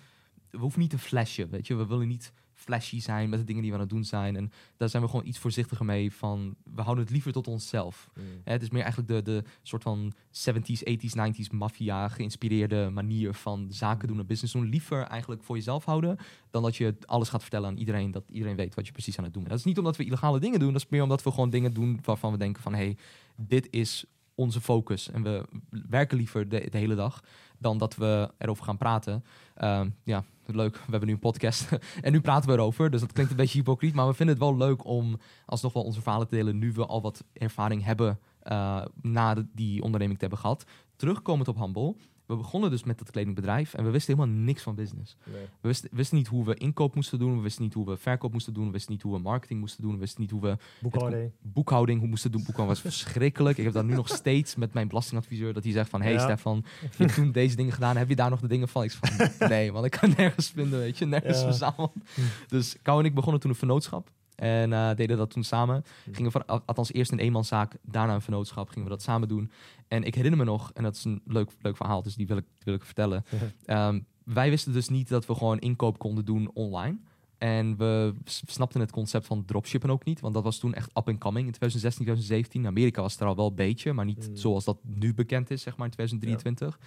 we 0.50 0.58
hoeven 0.58 0.80
niet 0.80 0.90
te 0.90 0.98
flashen, 0.98 1.50
weet 1.50 1.66
je. 1.66 1.74
We 1.74 1.86
willen 1.86 2.08
niet 2.08 2.32
flashy 2.58 3.00
zijn 3.00 3.28
met 3.28 3.38
de 3.38 3.44
dingen 3.44 3.62
die 3.62 3.70
we 3.70 3.76
aan 3.76 3.82
het 3.82 3.92
doen 3.92 4.04
zijn. 4.04 4.36
En 4.36 4.52
daar 4.76 4.88
zijn 4.88 5.02
we 5.02 5.08
gewoon 5.08 5.26
iets 5.26 5.38
voorzichtiger 5.38 5.84
mee 5.84 6.12
van... 6.12 6.54
we 6.74 6.82
houden 6.82 7.04
het 7.04 7.12
liever 7.12 7.32
tot 7.32 7.48
onszelf. 7.48 8.10
Mm. 8.14 8.24
Hè, 8.44 8.52
het 8.52 8.62
is 8.62 8.70
meer 8.70 8.82
eigenlijk 8.82 9.10
de, 9.12 9.22
de 9.22 9.44
soort 9.62 9.82
van 9.82 10.12
70s, 10.30 10.82
80s, 10.90 11.32
90s 11.32 11.50
maffia 11.50 12.08
geïnspireerde 12.08 12.90
manier 12.90 13.34
van 13.34 13.66
zaken 13.70 14.08
doen 14.08 14.18
en 14.18 14.26
business 14.26 14.52
doen. 14.52 14.68
Liever 14.68 15.02
eigenlijk 15.02 15.42
voor 15.42 15.56
jezelf 15.56 15.84
houden 15.84 16.16
dan 16.50 16.62
dat 16.62 16.76
je 16.76 16.94
alles 17.04 17.28
gaat 17.28 17.42
vertellen 17.42 17.68
aan 17.68 17.76
iedereen. 17.76 18.10
Dat 18.10 18.24
iedereen 18.30 18.56
weet 18.56 18.74
wat 18.74 18.86
je 18.86 18.92
precies 18.92 19.18
aan 19.18 19.24
het 19.24 19.32
doen 19.32 19.42
bent. 19.42 19.54
Dat 19.54 19.64
is 19.64 19.70
niet 19.70 19.78
omdat 19.78 19.96
we 19.96 20.04
illegale 20.04 20.40
dingen 20.40 20.58
doen. 20.58 20.72
Dat 20.72 20.82
is 20.82 20.88
meer 20.88 21.02
omdat 21.02 21.22
we 21.22 21.30
gewoon 21.30 21.50
dingen 21.50 21.74
doen 21.74 22.00
waarvan 22.04 22.32
we 22.32 22.38
denken 22.38 22.62
van... 22.62 22.74
hé, 22.74 22.84
hey, 22.84 22.96
dit 23.36 23.68
is 23.70 24.04
onze 24.34 24.60
focus. 24.60 25.10
En 25.10 25.22
we 25.22 25.44
werken 25.70 26.16
liever 26.16 26.48
de, 26.48 26.68
de 26.70 26.78
hele 26.78 26.94
dag 26.94 27.22
dan 27.58 27.78
dat 27.78 27.96
we 27.96 28.30
erover 28.38 28.64
gaan 28.64 28.76
praten. 28.76 29.24
Ehm, 29.54 29.88
ja, 30.04 30.24
leuk. 30.56 30.74
We 30.74 30.90
hebben 30.90 31.08
nu 31.08 31.14
een 31.14 31.20
podcast 31.20 31.68
en 32.00 32.12
nu 32.12 32.20
praten 32.20 32.50
we 32.50 32.56
erover. 32.56 32.90
Dus 32.90 33.00
dat 33.00 33.12
klinkt 33.12 33.30
een 33.30 33.36
beetje 33.36 33.58
hypocriet. 33.58 33.94
Maar 33.94 34.06
we 34.06 34.14
vinden 34.14 34.34
het 34.34 34.44
wel 34.44 34.56
leuk 34.56 34.84
om 34.84 35.18
alsnog 35.46 35.72
wel 35.72 35.82
onze 35.82 36.02
verhalen 36.02 36.28
te 36.28 36.34
delen... 36.34 36.58
nu 36.58 36.72
we 36.72 36.86
al 36.86 37.02
wat 37.02 37.24
ervaring 37.32 37.84
hebben 37.84 38.18
uh, 38.44 38.84
na 39.02 39.46
die 39.54 39.82
onderneming 39.82 40.18
te 40.18 40.24
hebben 40.24 40.42
gehad. 40.42 40.64
Terugkomend 40.96 41.48
op 41.48 41.58
Humble. 41.58 41.94
We 42.28 42.36
begonnen 42.36 42.70
dus 42.70 42.84
met 42.84 42.98
dat 42.98 43.10
kledingbedrijf 43.10 43.74
en 43.74 43.84
we 43.84 43.90
wisten 43.90 44.16
helemaal 44.16 44.36
niks 44.44 44.62
van 44.62 44.74
business. 44.74 45.16
Nee. 45.24 45.42
We 45.60 45.68
wisten, 45.68 45.88
wisten 45.92 46.16
niet 46.16 46.26
hoe 46.28 46.44
we 46.44 46.54
inkoop 46.54 46.94
moesten 46.94 47.18
doen, 47.18 47.36
we 47.36 47.42
wisten 47.42 47.62
niet 47.62 47.74
hoe 47.74 47.86
we 47.86 47.96
verkoop 47.96 48.32
moesten 48.32 48.52
doen, 48.54 48.66
we 48.66 48.72
wisten 48.72 48.92
niet 48.92 49.02
hoe 49.02 49.12
we 49.14 49.18
marketing 49.20 49.60
moesten 49.60 49.82
doen, 49.82 49.92
we 49.92 49.98
wisten 49.98 50.20
niet 50.20 50.30
hoe 50.30 50.40
we 50.40 50.56
Boekhouding. 50.80 51.32
boekhouding 51.42 51.98
hoe 52.00 52.08
moesten 52.08 52.30
doen. 52.30 52.42
Boekhouding 52.44 52.80
was 52.82 52.92
verschrikkelijk. 52.92 53.58
Ik 53.58 53.64
heb 53.64 53.72
dat 53.72 53.84
nu 53.84 53.94
nog 53.94 54.08
steeds 54.08 54.56
met 54.56 54.72
mijn 54.72 54.88
belastingadviseur, 54.88 55.52
dat 55.52 55.64
hij 55.64 55.72
zegt 55.72 55.90
van, 55.90 56.02
hey 56.02 56.12
Ja. 56.12 56.18
Stefan, 56.18 56.64
je 56.80 56.88
hebt 56.96 57.14
toen 57.14 57.32
deze 57.32 57.56
dingen 57.56 57.72
gedaan, 57.72 57.96
heb 57.96 58.08
je 58.08 58.16
daar 58.16 58.30
nog 58.30 58.40
de 58.40 58.48
dingen 58.48 58.68
van? 58.68 58.82
Ik 58.82 58.90
van, 58.92 59.28
nee 59.48 59.72
man, 59.72 59.84
ik 59.84 59.90
kan 59.90 60.12
nergens 60.16 60.50
vinden, 60.50 60.78
weet 60.78 60.98
je, 60.98 61.06
nergens 61.06 61.58
Ja. 61.58 61.72
Hm. 62.14 62.20
Dus 62.48 62.76
Kou 62.82 63.00
en 63.00 63.04
ik 63.06 63.14
begonnen 63.14 63.40
toen 63.40 63.50
een 63.50 63.56
vennootschap. 63.56 64.10
En 64.34 64.72
eh, 64.72 64.94
deden 64.96 65.16
dat 65.16 65.30
toen 65.30 65.44
samen. 65.44 65.84
Hm. 66.04 66.12
Gingen 66.14 66.32
van, 66.32 66.46
al- 66.46 66.62
althans 66.66 66.92
eerst 66.92 67.12
een 67.12 67.18
eenmanszaak, 67.18 67.72
daarna 67.82 68.14
een 68.14 68.20
vennootschap. 68.20 68.68
Gingen 68.68 68.84
we 68.84 68.90
dat 68.94 69.02
samen 69.02 69.28
doen. 69.28 69.50
En 69.88 70.02
ik 70.02 70.14
herinner 70.14 70.38
me 70.38 70.44
nog, 70.46 70.70
en 70.74 70.82
dat 70.82 70.96
is 70.96 71.04
een 71.04 71.20
leuk, 71.24 71.50
leuk 71.60 71.76
verhaal, 71.76 72.02
dus 72.02 72.14
die 72.14 72.26
wil 72.26 72.36
ik, 72.36 72.44
wil 72.58 72.74
ik 72.74 72.84
vertellen. 72.84 73.24
Ehm, 73.64 74.00
wij 74.24 74.50
wisten 74.50 74.72
dus 74.72 74.88
niet 74.88 75.08
dat 75.08 75.26
we 75.26 75.34
gewoon 75.34 75.58
inkoop 75.58 75.98
konden 75.98 76.24
doen 76.24 76.50
online. 76.54 76.98
En 77.38 77.76
we 77.76 78.14
snapten 78.24 78.80
het 78.80 78.90
concept 78.90 79.26
van 79.26 79.44
dropshippen 79.44 79.90
ook 79.90 80.04
niet, 80.04 80.20
want 80.20 80.34
dat 80.34 80.42
was 80.42 80.58
toen 80.58 80.74
echt 80.74 80.88
up 80.90 81.08
and 81.08 81.18
coming 81.18 81.46
in 81.46 81.52
2016, 81.52 82.04
2017. 82.04 82.60
In 82.60 82.66
Amerika 82.66 83.02
was 83.02 83.12
het 83.12 83.20
er 83.20 83.26
al 83.26 83.36
wel 83.36 83.46
een 83.46 83.54
beetje, 83.54 83.92
maar 83.92 84.04
niet 84.04 84.28
Mm. 84.28 84.36
zoals 84.36 84.64
dat 84.64 84.78
nu 84.82 85.14
bekend 85.14 85.50
is, 85.50 85.62
zeg 85.62 85.76
maar 85.76 85.86
in 85.86 85.92
2023. 85.92 86.78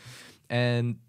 En 0.48 1.00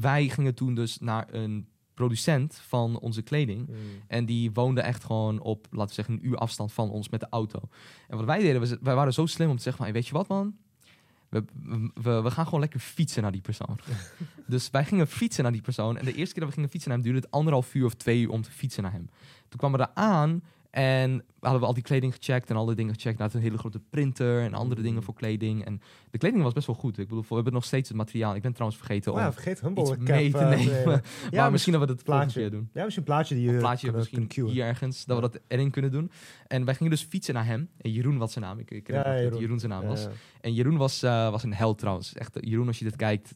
wij 0.00 0.28
gingen 0.28 0.54
toen 0.54 0.74
dus 0.74 0.98
naar 0.98 1.34
een 1.34 1.66
producent 1.94 2.54
van 2.54 2.98
onze 2.98 3.22
kleding. 3.22 3.68
Mm. 3.68 3.74
En 4.06 4.26
die 4.26 4.52
woonde 4.52 4.80
echt 4.80 5.04
gewoon 5.04 5.40
op, 5.40 5.66
laten 5.70 5.88
we 5.88 5.94
zeggen, 5.94 6.14
een 6.14 6.26
uur 6.26 6.36
afstand 6.36 6.72
van 6.72 6.90
ons 6.90 7.08
met 7.08 7.20
de 7.20 7.26
auto. 7.30 7.60
En 8.08 8.16
wat 8.16 8.26
wij 8.26 8.38
deden, 8.38 8.60
was, 8.60 8.74
wij 8.80 8.94
waren 8.94 9.12
zo 9.12 9.26
slim 9.26 9.50
om 9.50 9.56
te 9.56 9.62
zeggen 9.62 9.82
van, 9.84 9.92
hey, 9.92 10.00
weet 10.00 10.06
je 10.08 10.14
wat 10.14 10.28
man? 10.28 10.54
We, 11.62 11.90
we, 11.94 12.22
we 12.22 12.30
gaan 12.30 12.44
gewoon 12.44 12.60
lekker 12.60 12.80
fietsen 12.80 13.22
naar 13.22 13.32
die 13.32 13.40
persoon. 13.40 13.78
dus 14.46 14.70
wij 14.70 14.84
gingen 14.84 15.06
fietsen 15.06 15.42
naar 15.42 15.52
die 15.52 15.62
persoon. 15.62 15.96
En 15.96 16.04
de 16.04 16.14
eerste 16.14 16.32
keer 16.34 16.42
dat 16.42 16.48
we 16.48 16.54
gingen 16.54 16.70
fietsen 16.70 16.90
naar 16.90 16.98
hem, 16.98 17.06
duurde 17.06 17.26
het 17.26 17.36
anderhalf 17.36 17.74
uur 17.74 17.84
of 17.84 17.94
twee 17.94 18.20
uur 18.20 18.30
om 18.30 18.42
te 18.42 18.50
fietsen 18.50 18.82
naar 18.82 18.92
hem. 18.92 19.08
Toen 19.48 19.58
kwamen 19.58 19.78
we 19.78 19.86
daar 19.86 20.04
aan 20.04 20.42
en 20.70 21.24
hadden 21.46 21.60
we 21.60 21.66
al 21.68 21.74
die 21.74 21.82
kleding 21.82 22.14
gecheckt 22.14 22.50
en 22.50 22.56
alle 22.56 22.74
dingen 22.74 22.94
gecheckt. 22.94 23.18
Naar 23.18 23.34
een 23.34 23.40
hele 23.40 23.58
grote 23.58 23.80
printer 23.90 24.42
en 24.42 24.54
andere 24.54 24.82
dingen 24.82 25.02
voor 25.02 25.14
kleding. 25.14 25.64
En 25.64 25.80
de 26.10 26.18
kleding 26.18 26.42
was 26.42 26.52
best 26.52 26.66
wel 26.66 26.76
goed. 26.76 26.98
Ik 26.98 27.08
bedoel, 27.08 27.24
we 27.28 27.34
hebben 27.34 27.52
nog 27.52 27.64
steeds 27.64 27.88
het 27.88 27.96
materiaal. 27.96 28.34
Ik 28.34 28.42
ben 28.42 28.52
trouwens 28.52 28.78
vergeten 28.80 29.12
Oh 29.12 29.18
ja, 29.18 29.26
om 29.26 29.32
vergeet 29.32 29.60
Humble 29.60 29.82
iets 29.82 29.90
cap, 29.90 29.98
mee 30.08 30.30
te 30.30 30.38
eh, 30.38 30.48
nemen. 30.48 31.02
Ja, 31.30 31.42
maar 31.42 31.50
misschien 31.50 31.72
dat 31.72 31.80
we 31.80 31.86
dat 31.86 32.02
volgende 32.04 32.24
plaatje. 32.32 32.40
keer 32.40 32.50
doen. 32.50 32.68
Ja, 32.72 32.82
misschien 32.84 33.02
een 33.06 33.12
plaatje 33.12 33.34
die 33.34 33.50
je 33.50 33.58
plaatje 33.58 33.78
kunnen- 33.80 33.98
misschien 34.00 34.26
kunnen 34.26 34.52
hier 34.52 34.64
ergens, 34.64 35.04
dat 35.04 35.16
we 35.16 35.22
dat 35.30 35.40
erin 35.48 35.70
kunnen 35.70 35.90
doen. 35.90 36.10
En 36.46 36.64
wij 36.64 36.74
gingen 36.74 36.92
dus 36.92 37.02
fietsen 37.02 37.34
naar 37.34 37.46
hem. 37.46 37.68
En 37.80 37.90
Jeroen 37.92 38.18
was 38.18 38.32
zijn 38.32 38.44
naam. 38.44 38.58
Ik, 38.58 38.70
ik 38.70 38.88
Ja, 38.90 39.20
Jeroen. 39.20 39.40
Jeroen 39.40 39.58
zijn 39.58 39.72
naam 39.72 39.86
was. 39.86 40.02
Ja. 40.02 40.10
En 40.40 40.54
Jeroen 40.54 40.76
was, 40.76 41.02
eh, 41.02 41.30
was 41.30 41.42
een 41.42 41.54
held 41.54 41.78
trouwens. 41.78 42.14
Echt, 42.14 42.36
eh, 42.36 42.50
Jeroen, 42.50 42.66
als 42.66 42.78
je 42.78 42.84
dit 42.84 42.96
kijkt, 42.96 43.34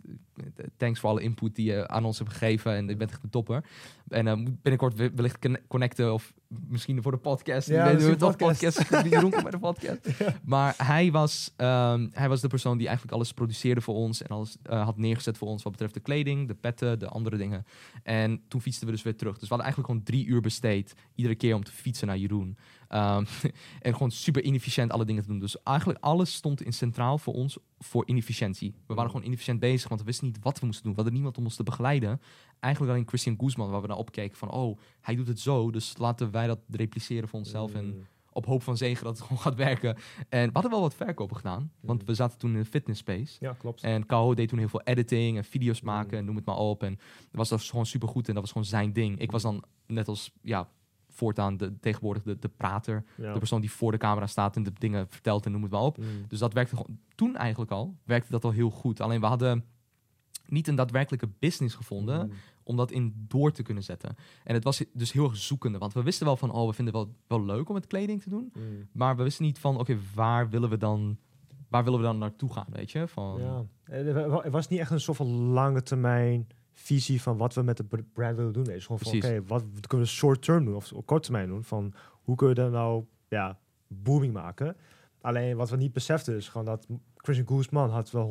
thanks 0.77 1.01
voor 1.01 1.11
alle 1.11 1.23
input 1.23 1.55
die 1.55 1.67
je 1.73 1.89
aan 1.89 2.05
ons 2.05 2.19
hebt 2.19 2.31
gegeven. 2.31 2.73
En 2.75 2.89
je 2.89 2.97
bent 2.97 3.11
echt 3.11 3.23
een 3.23 3.31
topper. 3.31 3.65
En 4.09 4.39
moet 4.39 4.63
binnenkort 4.63 4.95
we- 4.95 5.11
wellicht 5.15 5.39
conne- 5.39 5.61
connecten 5.69 6.13
of 6.13 6.33
misschien 6.69 7.03
voor 7.03 7.13
de 7.13 7.19
podcast. 7.19 7.69
Ja, 7.69 7.85
Niet 8.09 8.23
of 8.23 8.37
podcast. 8.37 8.77
podcast. 8.77 9.07
Jeroen 9.11 9.31
bij 9.31 9.51
de 9.51 9.59
podcast. 9.59 10.01
Maar 10.45 10.75
hij 10.77 11.11
was, 11.11 11.53
ehm, 11.57 12.09
hij 12.13 12.29
was 12.29 12.41
de 12.41 12.49
persoon 12.49 12.79
die 12.79 12.87
eigenlijk 12.87 13.17
alles 13.17 13.33
produceerde 13.33 13.81
voor 13.81 13.95
ons. 13.95 14.23
En 14.23 14.29
alles 14.29 14.57
eh, 14.63 14.85
had 14.85 14.97
neergezet 14.97 15.39
voor 15.39 15.49
ons 15.49 15.63
wat 15.63 15.73
betreft 15.73 15.95
de 15.95 16.01
kleding, 16.01 16.49
de 16.49 16.55
petten, 16.55 16.99
de 16.99 17.09
andere 17.09 17.37
dingen. 17.37 17.65
En 18.03 18.43
toen 18.49 18.61
fietsten 18.61 18.87
we 18.87 18.93
dus 18.93 19.03
weer 19.03 19.17
terug. 19.17 19.39
Dus 19.39 19.49
we 19.49 19.55
hadden 19.55 19.67
eigenlijk 19.67 19.93
gewoon 19.93 20.21
drie 20.21 20.35
uur 20.35 20.41
besteed. 20.41 20.95
Iedere 21.15 21.35
keer 21.35 21.55
om 21.55 21.65
te 21.65 21.73
fietsen 21.73 22.07
naar 22.07 22.19
Jeroen. 22.19 22.59
Ehm, 22.89 23.25
en 23.81 23.93
gewoon 23.93 24.11
super 24.11 24.43
inefficiënt 24.43 24.91
alle 24.91 25.05
dingen 25.05 25.23
te 25.23 25.29
doen. 25.29 25.39
Dus 25.39 25.63
eigenlijk 25.63 25.99
alles 26.01 26.35
stond 26.35 26.63
in 26.63 26.73
centraal 26.73 27.19
voor 27.19 27.35
ons 27.35 27.59
voor 27.79 28.07
inefficiëntie. 28.07 28.75
We 28.87 28.95
waren 28.95 29.11
gewoon 29.11 29.27
inefficiënt 29.27 29.61
bezig, 29.61 29.89
want 29.89 30.01
we 30.01 30.07
wisten 30.07 30.27
niet 30.27 30.39
wat 30.43 30.61
we 30.61 30.67
moesten 30.67 30.85
doen. 30.85 30.93
We 30.93 31.01
hadden 31.01 31.15
niemand 31.15 31.39
om 31.39 31.45
ons 31.45 31.57
te 31.57 31.63
begeleiden. 31.63 32.21
Eigenlijk 32.61 32.93
alleen 32.95 33.09
Christian 33.09 33.37
Guzman, 33.39 33.71
waar 33.71 33.81
we 33.81 33.87
naar 33.87 33.97
opkeken 33.97 34.37
van... 34.37 34.51
oh, 34.51 34.79
hij 35.01 35.15
doet 35.15 35.27
het 35.29 35.41
zo, 35.41 35.71
dus 35.71 35.95
laten 35.99 36.31
wij 36.31 36.47
dat 36.47 36.59
repliceren 36.71 37.29
voor 37.29 37.39
onszelf... 37.39 37.75
en 37.75 37.85
Mm. 37.87 38.07
op 38.33 38.47
hoop 38.47 38.63
van 38.63 38.77
zegen 38.77 39.05
dat 39.05 39.17
het 39.19 39.23
gewoon 39.27 39.43
gaat 39.43 39.55
werken. 39.55 39.97
En 40.29 40.45
we 40.47 40.51
hadden 40.53 40.71
wel 40.71 40.81
wat 40.81 40.95
verkopen 40.95 41.37
gedaan, 41.37 41.73
want 41.81 41.99
Mhm. 41.99 42.09
we 42.09 42.15
zaten 42.15 42.39
toen 42.39 42.51
in 42.53 42.59
de 42.59 42.65
fitness 42.65 43.01
space. 43.01 43.37
Ja, 43.41 43.53
klopt. 43.53 43.83
En 43.83 44.07
Kao 44.07 44.35
deed 44.35 44.49
toen 44.49 44.59
heel 44.59 44.69
veel 44.69 44.83
editing 44.83 45.37
en 45.37 45.45
video's 45.45 45.81
Mhm. 45.81 45.91
maken 45.91 46.19
en 46.19 46.25
noem 46.25 46.37
het 46.37 46.45
maar 46.45 46.57
op. 46.57 46.83
En 46.83 46.95
dat 47.21 47.29
was 47.31 47.49
dat 47.49 47.63
gewoon 47.63 47.87
super 47.87 48.09
goed 48.09 48.29
en 48.29 48.33
dat 48.35 48.43
was 48.43 48.53
gewoon 48.53 48.67
zijn 48.67 48.93
ding. 48.93 49.19
Ik 49.19 49.31
was 49.31 49.43
dan 49.43 49.65
net 49.87 50.09
als, 50.09 50.33
ja, 50.43 50.69
voortaan 51.09 51.57
de, 51.57 51.79
tegenwoordig 51.81 52.23
de, 52.23 52.39
de 52.39 52.49
prater. 52.49 53.05
Ja. 53.17 53.33
De 53.33 53.39
persoon 53.39 53.61
die 53.61 53.71
voor 53.71 53.93
de 53.93 53.99
camera 53.99 54.27
staat 54.27 54.57
en 54.57 54.63
de 54.63 54.73
dingen 54.79 55.07
vertelt 55.09 55.47
en 55.47 55.53
noem 55.53 55.63
het 55.63 55.71
maar 55.71 55.81
op. 55.83 55.99
Mm. 55.99 56.05
Dus 56.29 56.39
dat 56.39 56.53
werkte 56.53 56.77
gewoon, 56.77 56.99
toen 57.15 57.37
eigenlijk 57.37 57.71
al, 57.71 57.97
werkte 58.05 58.31
dat 58.31 58.45
al 58.45 58.51
heel 58.51 58.71
goed. 58.71 59.01
Alleen 59.01 59.21
we 59.21 59.27
hadden 59.27 59.65
niet 60.47 60.69
een 60.69 60.75
daadwerkelijke 60.75 61.29
business 61.39 61.75
gevonden 61.75 62.27
Mm. 62.27 62.33
Om 62.63 62.77
dat 62.77 62.91
in 62.91 63.15
door 63.29 63.53
te 63.53 63.63
kunnen 63.63 63.83
zetten. 63.83 64.17
En 64.45 64.55
het 64.55 64.65
was 64.65 64.85
dus 64.93 65.13
heel 65.13 65.25
erg 65.25 65.37
zoekende, 65.37 65.79
want 65.79 65.93
we 65.93 66.03
wisten 66.03 66.27
wel 66.27 66.37
van, 66.37 66.53
oh, 66.53 66.67
we 66.69 66.73
vinden 66.75 66.95
het 66.95 67.07
wel, 67.29 67.39
wel 67.39 67.47
leuk 67.57 67.69
om 67.69 67.75
met 67.75 67.87
kleding 67.87 68.23
te 68.23 68.31
doen. 68.31 68.53
Mm. 68.55 68.89
Maar 68.93 69.17
we 69.17 69.23
wisten 69.23 69.45
niet 69.45 69.59
van, 69.59 69.79
oké, 69.79 69.97
waar 70.15 70.49
willen 70.51 70.69
we 70.71 70.77
dan, 70.77 71.19
waar 71.69 71.85
willen 71.85 71.99
we 71.99 72.05
dan 72.05 72.19
naartoe 72.19 72.53
gaan, 72.53 72.67
weet 72.71 72.91
je? 72.91 73.09
Van, 73.09 73.39
Ja. 73.41 73.65
Eh, 73.85 74.07
Er 74.17 74.29
wa- 74.29 74.51
was 74.51 74.69
niet 74.69 74.79
echt 74.81 74.91
een 74.91 75.01
soort 75.01 75.17
van 75.17 75.29
lange 75.31 75.83
termijn 75.83 76.47
visie 76.73 77.23
van 77.23 77.37
wat 77.37 77.55
we 77.55 77.63
met 77.63 77.77
de 77.77 77.85
br- 77.85 78.01
brand 78.13 78.37
willen 78.37 78.53
doen. 78.53 78.63
Nee, 78.65 78.77
is 78.77 78.87
gewoon 78.87 79.01
van, 79.01 79.17
oké, 79.17 79.43
wat 79.47 79.65
kunnen 79.87 80.07
we 80.07 80.13
short 80.13 80.43
term 80.43 80.65
doen 80.65 80.75
of 80.75 80.93
op 80.93 81.07
korte 81.07 81.23
termijn 81.23 81.49
doen? 81.49 81.65
Van 81.65 81.93
hoe 82.23 82.37
kun 82.37 82.49
je 82.49 82.55
dat 82.55 82.71
nou, 82.73 83.05
ja, 83.29 83.59
booming 83.89 84.33
maken? 84.33 84.77
Alleen 85.21 85.57
wat 85.57 85.71
we 85.71 85.77
niet 85.77 85.93
beseften 85.93 86.37
is 86.37 86.49
gewoon 86.49 86.67
dat 86.67 86.87
Christian 87.17 87.49
Guzman 87.49 87.91
had 87.91 88.11
wel 88.11 88.27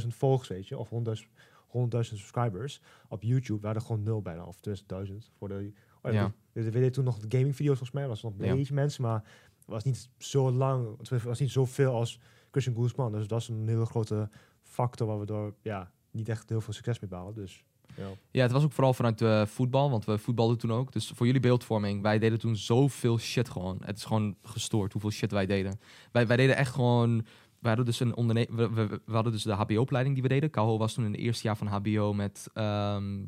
100.000 0.00 0.14
volgers, 0.14 0.48
weet 0.48 0.68
je, 0.68 0.78
of 0.78 0.88
100.000 0.90 1.28
100.000 1.68 2.00
subscribers 2.00 2.80
op 3.08 3.22
YouTube. 3.22 3.60
We 3.60 3.66
hadden 3.66 3.84
gewoon 3.84 4.02
nul 4.02 4.22
bijna, 4.22 4.44
of 4.44 4.56
20.000 4.68 5.14
voor 5.38 5.48
de... 5.48 5.72
Oh, 6.02 6.12
Ja. 6.12 6.20
ja. 6.20 6.32
We, 6.52 6.62
we 6.64 6.70
deden 6.70 6.92
toen 6.92 7.04
nog 7.04 7.18
gaming 7.28 7.56
video's 7.56 7.76
volgens 7.76 7.98
mij, 7.98 8.08
was 8.08 8.22
nog 8.22 8.32
een 8.32 8.56
beetje 8.56 8.74
mensen, 8.74 9.02
maar 9.02 9.22
het 9.58 9.66
was 9.66 9.84
niet 9.84 10.08
zo 10.18 10.52
lang, 10.52 10.98
het 10.98 11.22
was 11.22 11.38
niet 11.38 11.50
zoveel 11.50 11.94
als 11.94 12.20
Christian 12.50 12.76
Guzman. 12.76 13.12
Dus 13.12 13.26
dat 13.26 13.40
is 13.40 13.48
een 13.48 13.68
hele 13.68 13.86
grote 13.86 14.28
factor 14.62 15.06
waar 15.06 15.18
we 15.18 15.26
door 15.26 15.54
ja, 15.62 15.90
niet 16.10 16.28
echt 16.28 16.48
heel 16.48 16.60
veel 16.60 16.72
succes 16.72 16.98
mee 16.98 17.10
behalen. 17.10 17.34
Dus 17.34 17.64
ja. 17.96 18.08
Ja, 18.30 18.42
het 18.42 18.52
was 18.52 18.64
ook 18.64 18.72
vooral 18.72 18.94
vanuit 18.94 19.18
de 19.18 19.44
voetbal, 19.46 19.90
want 19.90 20.04
we 20.04 20.18
voetbalden 20.18 20.58
toen 20.58 20.72
ook. 20.72 20.92
Dus 20.92 21.12
voor 21.14 21.26
jullie 21.26 21.40
beeldvorming, 21.40 22.02
wij 22.02 22.18
deden 22.18 22.38
toen 22.38 22.56
zoveel 22.56 23.18
shit 23.18 23.48
gewoon. 23.48 23.78
Het 23.84 23.96
is 23.96 24.04
gewoon 24.04 24.36
gestoord 24.42 24.92
hoeveel 24.92 25.10
shit 25.10 25.30
wij 25.30 25.46
deden. 25.46 25.80
Wij, 26.12 26.26
wij 26.26 26.36
deden 26.36 26.56
echt 26.56 26.72
gewoon... 26.72 27.26
We 27.58 27.68
hadden 27.68 27.86
dus 27.86 28.00
een 28.00 28.16
onderne 28.16 28.46
we, 28.50 28.70
we, 28.70 29.00
we 29.04 29.12
hadden 29.12 29.32
dus 29.32 29.42
de 29.42 29.52
HBO-opleiding 29.52 30.14
die 30.14 30.22
we 30.22 30.28
deden. 30.28 30.50
Kaho 30.50 30.78
was 30.78 30.94
toen 30.94 31.04
in 31.04 31.12
het 31.12 31.20
eerste 31.20 31.46
jaar 31.46 31.56
van 31.56 31.66
HBO 31.66 32.12
met 32.12 32.48
ehm, 32.54 33.24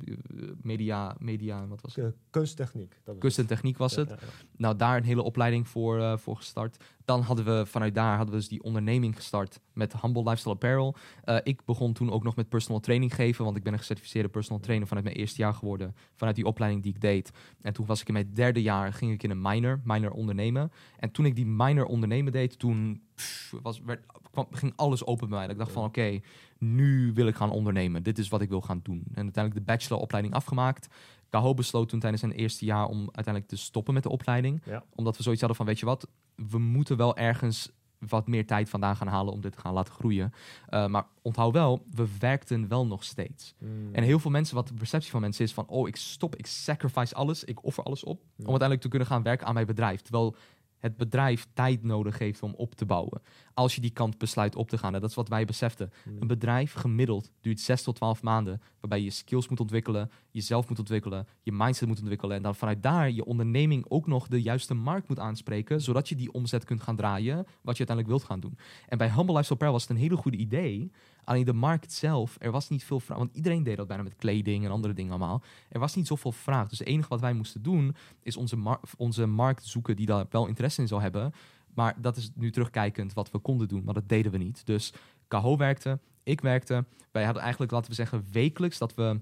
media, 0.62 1.16
media, 1.18 1.66
wat 1.66 1.80
was 1.80 1.94
het? 1.94 2.14
Kunsttechniek. 2.30 2.90
Dat 2.90 3.00
was 3.04 3.18
Kunst 3.18 3.38
en 3.38 3.44
het. 3.44 3.52
techniek 3.52 3.76
was 3.76 3.96
het. 3.96 4.08
ja, 4.08 4.16
ja. 4.20 4.26
Nou, 4.56 4.76
daar 4.76 4.96
een 4.96 5.04
hele 5.04 5.22
opleiding 5.22 5.68
voor, 5.68 6.00
eh, 6.00 6.16
voor 6.16 6.36
gestart. 6.36 6.84
Dan 7.10 7.22
hadden 7.22 7.44
we 7.44 7.66
vanuit 7.66 7.94
daar 7.94 8.16
hadden 8.16 8.34
we 8.34 8.40
dus 8.40 8.48
die 8.48 8.62
onderneming 8.62 9.16
gestart 9.16 9.60
met 9.72 10.00
Humble 10.00 10.22
Lifestyle 10.22 10.54
Apparel. 10.54 10.96
Eh, 11.24 11.36
ik 11.42 11.64
begon 11.64 11.92
toen 11.92 12.10
ook 12.10 12.22
nog 12.22 12.36
met 12.36 12.48
personal 12.48 12.80
training 12.80 13.14
geven, 13.14 13.44
want 13.44 13.56
ik 13.56 13.62
ben 13.62 13.72
een 13.72 13.78
gecertificeerde 13.78 14.28
personal 14.28 14.60
trainer 14.60 14.86
vanuit 14.86 15.06
mijn 15.06 15.16
eerste 15.16 15.40
jaar 15.40 15.54
geworden, 15.54 15.94
vanuit 16.14 16.36
die 16.36 16.44
opleiding 16.44 16.82
die 16.82 16.94
ik 16.94 17.00
deed. 17.00 17.30
En 17.62 17.72
toen 17.72 17.86
was 17.86 18.00
ik 18.00 18.06
in 18.06 18.12
mijn 18.12 18.34
derde 18.34 18.62
jaar, 18.62 18.92
ging 18.92 19.12
ik 19.12 19.22
in 19.22 19.30
een 19.30 19.40
minor, 19.42 19.80
minor 19.84 20.10
ondernemen. 20.10 20.72
En 20.98 21.10
toen 21.10 21.24
ik 21.26 21.36
die 21.36 21.46
minor 21.46 21.84
ondernemen 21.84 22.32
deed, 22.32 22.58
toen 22.58 23.02
pff, 23.14 23.54
was, 23.62 23.80
werd, 23.80 24.06
kwam, 24.30 24.46
ging 24.50 24.72
alles 24.76 25.04
open 25.04 25.28
bij 25.28 25.38
mij. 25.38 25.46
Dat 25.46 25.56
ik 25.56 25.62
dacht 25.62 25.72
van, 25.72 25.84
oké, 25.84 26.20
nu 26.58 27.12
wil 27.12 27.26
ik 27.26 27.34
gaan 27.34 27.50
ondernemen. 27.50 28.02
Dit 28.02 28.18
is 28.18 28.28
wat 28.28 28.40
ik 28.40 28.48
wil 28.48 28.60
gaan 28.60 28.80
doen. 28.82 29.02
En 29.14 29.22
uiteindelijk 29.22 29.66
de 29.66 29.72
bacheloropleiding 29.72 30.34
afgemaakt. 30.34 30.88
Kaho 31.28 31.54
besloot 31.54 31.88
toen 31.88 32.00
tijdens 32.00 32.22
zijn 32.22 32.32
eerste 32.32 32.64
jaar 32.64 32.86
om 32.86 32.98
uiteindelijk 32.98 33.46
te 33.46 33.56
stoppen 33.56 33.94
met 33.94 34.02
de 34.02 34.08
opleiding. 34.08 34.62
Ja. 34.64 34.84
Omdat 34.94 35.16
we 35.16 35.22
zoiets 35.22 35.40
hadden 35.40 35.58
van, 35.58 35.66
weet 35.66 35.78
je 35.78 35.86
wat, 35.86 36.08
we 36.48 36.58
moeten 36.58 36.96
wel 36.96 37.16
ergens 37.16 37.70
wat 38.08 38.26
meer 38.26 38.46
tijd 38.46 38.68
vandaan 38.68 38.96
gaan 38.96 39.06
halen 39.06 39.32
om 39.32 39.40
dit 39.40 39.52
te 39.52 39.60
gaan 39.60 39.72
laten 39.72 39.94
groeien. 39.94 40.32
Uh, 40.70 40.86
maar 40.86 41.06
onthoud 41.22 41.52
wel, 41.52 41.86
we 41.90 42.08
werkten 42.18 42.68
wel 42.68 42.86
nog 42.86 43.04
steeds. 43.04 43.54
Mm. 43.58 43.94
En 43.94 44.02
heel 44.02 44.18
veel 44.18 44.30
mensen, 44.30 44.54
wat 44.54 44.68
de 44.68 44.74
perceptie 44.74 45.10
van 45.10 45.20
mensen 45.20 45.44
is 45.44 45.52
van, 45.52 45.66
oh, 45.66 45.88
ik 45.88 45.96
stop, 45.96 46.36
ik 46.36 46.46
sacrifice 46.46 47.14
alles, 47.14 47.44
ik 47.44 47.64
offer 47.64 47.84
alles 47.84 48.04
op, 48.04 48.20
om 48.20 48.24
uiteindelijk 48.36 48.80
te 48.80 48.88
kunnen 48.88 49.08
gaan 49.08 49.22
werken 49.22 49.46
aan 49.46 49.54
mijn 49.54 49.66
bedrijf. 49.66 50.00
Terwijl 50.00 50.36
het 50.78 50.96
bedrijf 50.96 51.46
tijd 51.52 51.82
nodig 51.82 52.18
heeft 52.18 52.42
om 52.42 52.54
op 52.54 52.74
te 52.74 52.84
bouwen. 52.84 53.22
Als 53.54 53.74
je 53.74 53.80
die 53.80 53.90
kant 53.90 54.18
besluit 54.18 54.56
op 54.56 54.68
te 54.68 54.78
gaan. 54.78 54.94
En 54.94 55.00
dat 55.00 55.10
is 55.10 55.16
wat 55.16 55.28
wij 55.28 55.44
beseften. 55.44 55.92
Mm. 56.04 56.16
Een 56.20 56.26
bedrijf 56.26 56.72
gemiddeld 56.72 57.30
duurt 57.40 57.60
6 57.60 57.82
tot 57.82 57.96
12 57.96 58.22
maanden. 58.22 58.60
Waarbij 58.80 59.00
je 59.00 59.10
skills 59.10 59.48
moet 59.48 59.60
ontwikkelen, 59.60 60.10
jezelf 60.30 60.68
moet 60.68 60.78
ontwikkelen, 60.78 61.26
je 61.42 61.52
mindset 61.52 61.88
moet 61.88 61.98
ontwikkelen. 61.98 62.36
En 62.36 62.42
dan 62.42 62.54
vanuit 62.54 62.82
daar 62.82 63.10
je 63.10 63.24
onderneming 63.24 63.84
ook 63.88 64.06
nog 64.06 64.28
de 64.28 64.42
juiste 64.42 64.74
markt 64.74 65.08
moet 65.08 65.18
aanspreken. 65.18 65.80
Zodat 65.80 66.08
je 66.08 66.14
die 66.14 66.32
omzet 66.32 66.64
kunt 66.64 66.82
gaan 66.82 66.96
draaien. 66.96 67.36
Wat 67.36 67.76
je 67.76 67.86
uiteindelijk 67.86 68.08
wilt 68.08 68.24
gaan 68.24 68.40
doen. 68.40 68.58
En 68.88 68.98
bij 68.98 69.06
Humble 69.08 69.24
Lifestyle 69.24 69.52
Apparel 69.52 69.72
was 69.72 69.82
het 69.82 69.90
een 69.90 70.02
hele 70.02 70.16
goede 70.16 70.36
idee. 70.36 70.90
Alleen 71.24 71.44
de 71.44 71.52
markt 71.52 71.92
zelf, 71.92 72.36
er 72.38 72.50
was 72.50 72.68
niet 72.68 72.84
veel 72.84 73.00
vraag. 73.00 73.18
Want 73.18 73.34
iedereen 73.34 73.62
deed 73.62 73.76
dat 73.76 73.86
bijna 73.86 74.02
met 74.02 74.16
kleding 74.16 74.64
en 74.64 74.70
andere 74.70 74.94
dingen 74.94 75.10
allemaal. 75.10 75.42
Er 75.68 75.80
was 75.80 75.94
niet 75.94 76.06
zoveel 76.06 76.32
vraag. 76.32 76.68
Dus 76.68 76.78
het 76.78 76.88
enige 76.88 77.08
wat 77.08 77.20
wij 77.20 77.32
moesten 77.32 77.62
doen, 77.62 77.94
is 78.22 78.36
onze, 78.36 78.56
mar 78.56 78.80
onze 78.96 79.26
markt 79.26 79.64
zoeken 79.64 79.96
die 79.96 80.06
daar 80.06 80.26
wel 80.30 80.46
interesse 80.46 80.80
in 80.80 80.88
zou 80.88 81.02
hebben. 81.02 81.32
Maar 81.74 82.00
dat 82.00 82.16
is 82.16 82.30
nu 82.34 82.50
terugkijkend 82.50 83.12
wat 83.12 83.30
we 83.30 83.38
konden 83.38 83.68
doen, 83.68 83.84
maar 83.84 83.94
dat 83.94 84.08
deden 84.08 84.32
we 84.32 84.38
niet. 84.38 84.66
Dus 84.66 84.92
Kaho 85.28 85.56
werkte, 85.56 85.98
Ik 86.22 86.40
werkte, 86.40 86.84
wij 87.10 87.24
hadden 87.24 87.42
eigenlijk, 87.42 87.72
laten 87.72 87.90
we 87.90 87.96
zeggen, 87.96 88.24
wekelijks 88.32 88.78
dat 88.78 88.94
we 88.94 89.20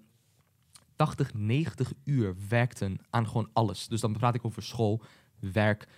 80, 0.97 1.35
90 1.35 1.93
uur 2.05 2.35
werkten 2.49 2.99
aan 3.11 3.27
gewoon 3.27 3.49
alles. 3.53 3.89
Dus 3.89 4.01
dan 4.01 4.13
praat 4.13 4.35
ik 4.35 4.45
over 4.45 4.63
school, 4.63 5.03
werk, 5.39 5.89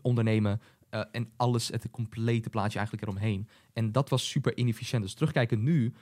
ondernemen 0.00 0.60
eh, 0.90 1.02
en 1.12 1.30
alles, 1.36 1.68
het 1.68 1.90
complete 1.90 2.50
plaatje 2.50 2.78
eigenlijk 2.78 3.08
eromheen. 3.08 3.48
En 3.72 3.92
dat 3.92 4.08
was 4.08 4.28
super 4.28 4.56
inefficiënt. 4.56 5.02
Dus 5.02 5.14
terugkijken 5.14 5.62
nu 5.62 5.92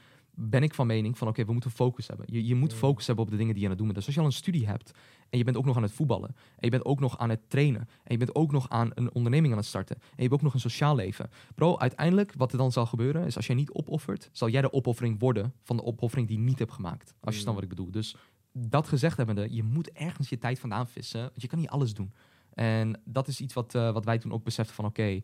ben 0.40 0.62
ik 0.62 0.74
van 0.74 0.86
mening 0.86 1.18
van 1.18 1.28
oké, 1.28 1.44
we 1.44 1.52
moeten 1.52 1.70
focus 1.70 2.06
hebben. 2.08 2.26
Je, 2.30 2.46
je 2.46 2.54
moet 2.54 2.72
Mm. 2.72 2.78
focus 2.78 3.06
hebben 3.06 3.24
op 3.24 3.30
de 3.30 3.36
dingen 3.36 3.52
die 3.54 3.62
je 3.62 3.68
aan 3.68 3.76
het 3.76 3.84
doen 3.84 3.92
bent. 3.92 3.98
Dus 3.98 4.06
als 4.06 4.14
je 4.14 4.20
al 4.20 4.26
een 4.26 4.42
studie 4.42 4.66
hebt 4.66 4.90
en 5.30 5.38
je 5.38 5.44
bent 5.44 5.56
ook 5.56 5.64
nog 5.64 5.76
aan 5.76 5.82
het 5.82 5.92
voetballen 5.92 6.28
en 6.28 6.36
je 6.58 6.70
bent 6.70 6.84
ook 6.84 7.00
nog 7.00 7.18
aan 7.18 7.30
het 7.30 7.50
trainen 7.50 7.80
en 7.80 8.12
je 8.12 8.16
bent 8.16 8.34
ook 8.34 8.52
nog 8.52 8.68
aan 8.68 8.90
een 8.94 9.14
onderneming 9.14 9.52
aan 9.52 9.58
het 9.58 9.68
starten 9.68 9.96
en 9.96 10.02
je 10.16 10.22
hebt 10.22 10.34
ook 10.34 10.42
nog 10.42 10.54
een 10.54 10.60
sociaal 10.60 10.94
leven. 10.94 11.30
Bro, 11.54 11.78
uiteindelijk 11.78 12.32
wat 12.36 12.52
er 12.52 12.58
dan 12.58 12.72
zal 12.72 12.86
gebeuren 12.86 13.26
is 13.26 13.36
als 13.36 13.46
jij 13.46 13.56
niet 13.56 13.70
opoffert, 13.70 14.28
zal 14.32 14.48
jij 14.48 14.60
de 14.60 14.72
opoffering 14.72 15.20
worden 15.20 15.52
van 15.62 15.76
de 15.76 15.84
opoffering 15.84 16.28
die 16.28 16.38
je 16.38 16.44
niet 16.44 16.58
hebt 16.58 16.72
gemaakt. 16.72 17.14
Als 17.20 17.34
je 17.34 17.40
Mm. 17.40 17.46
snapt 17.46 17.54
wat 17.54 17.62
ik 17.62 17.68
bedoel. 17.76 17.90
Dus 17.90 18.16
dat 18.52 18.88
gezegd 18.88 19.16
hebbende, 19.16 19.54
je 19.54 19.62
moet 19.62 19.92
ergens 19.92 20.28
je 20.28 20.38
tijd 20.38 20.58
vandaan 20.58 20.88
vissen, 20.88 21.20
want 21.20 21.42
je 21.42 21.48
kan 21.48 21.58
niet 21.58 21.68
alles 21.68 21.94
doen. 21.94 22.12
En 22.54 23.00
dat 23.04 23.28
is 23.28 23.40
iets 23.40 23.54
wat, 23.54 23.74
eh, 23.74 23.92
wat 23.92 24.04
wij 24.04 24.18
toen 24.18 24.32
ook 24.32 24.44
beseften 24.44 24.74
van 24.74 24.84
oké, 24.84 25.20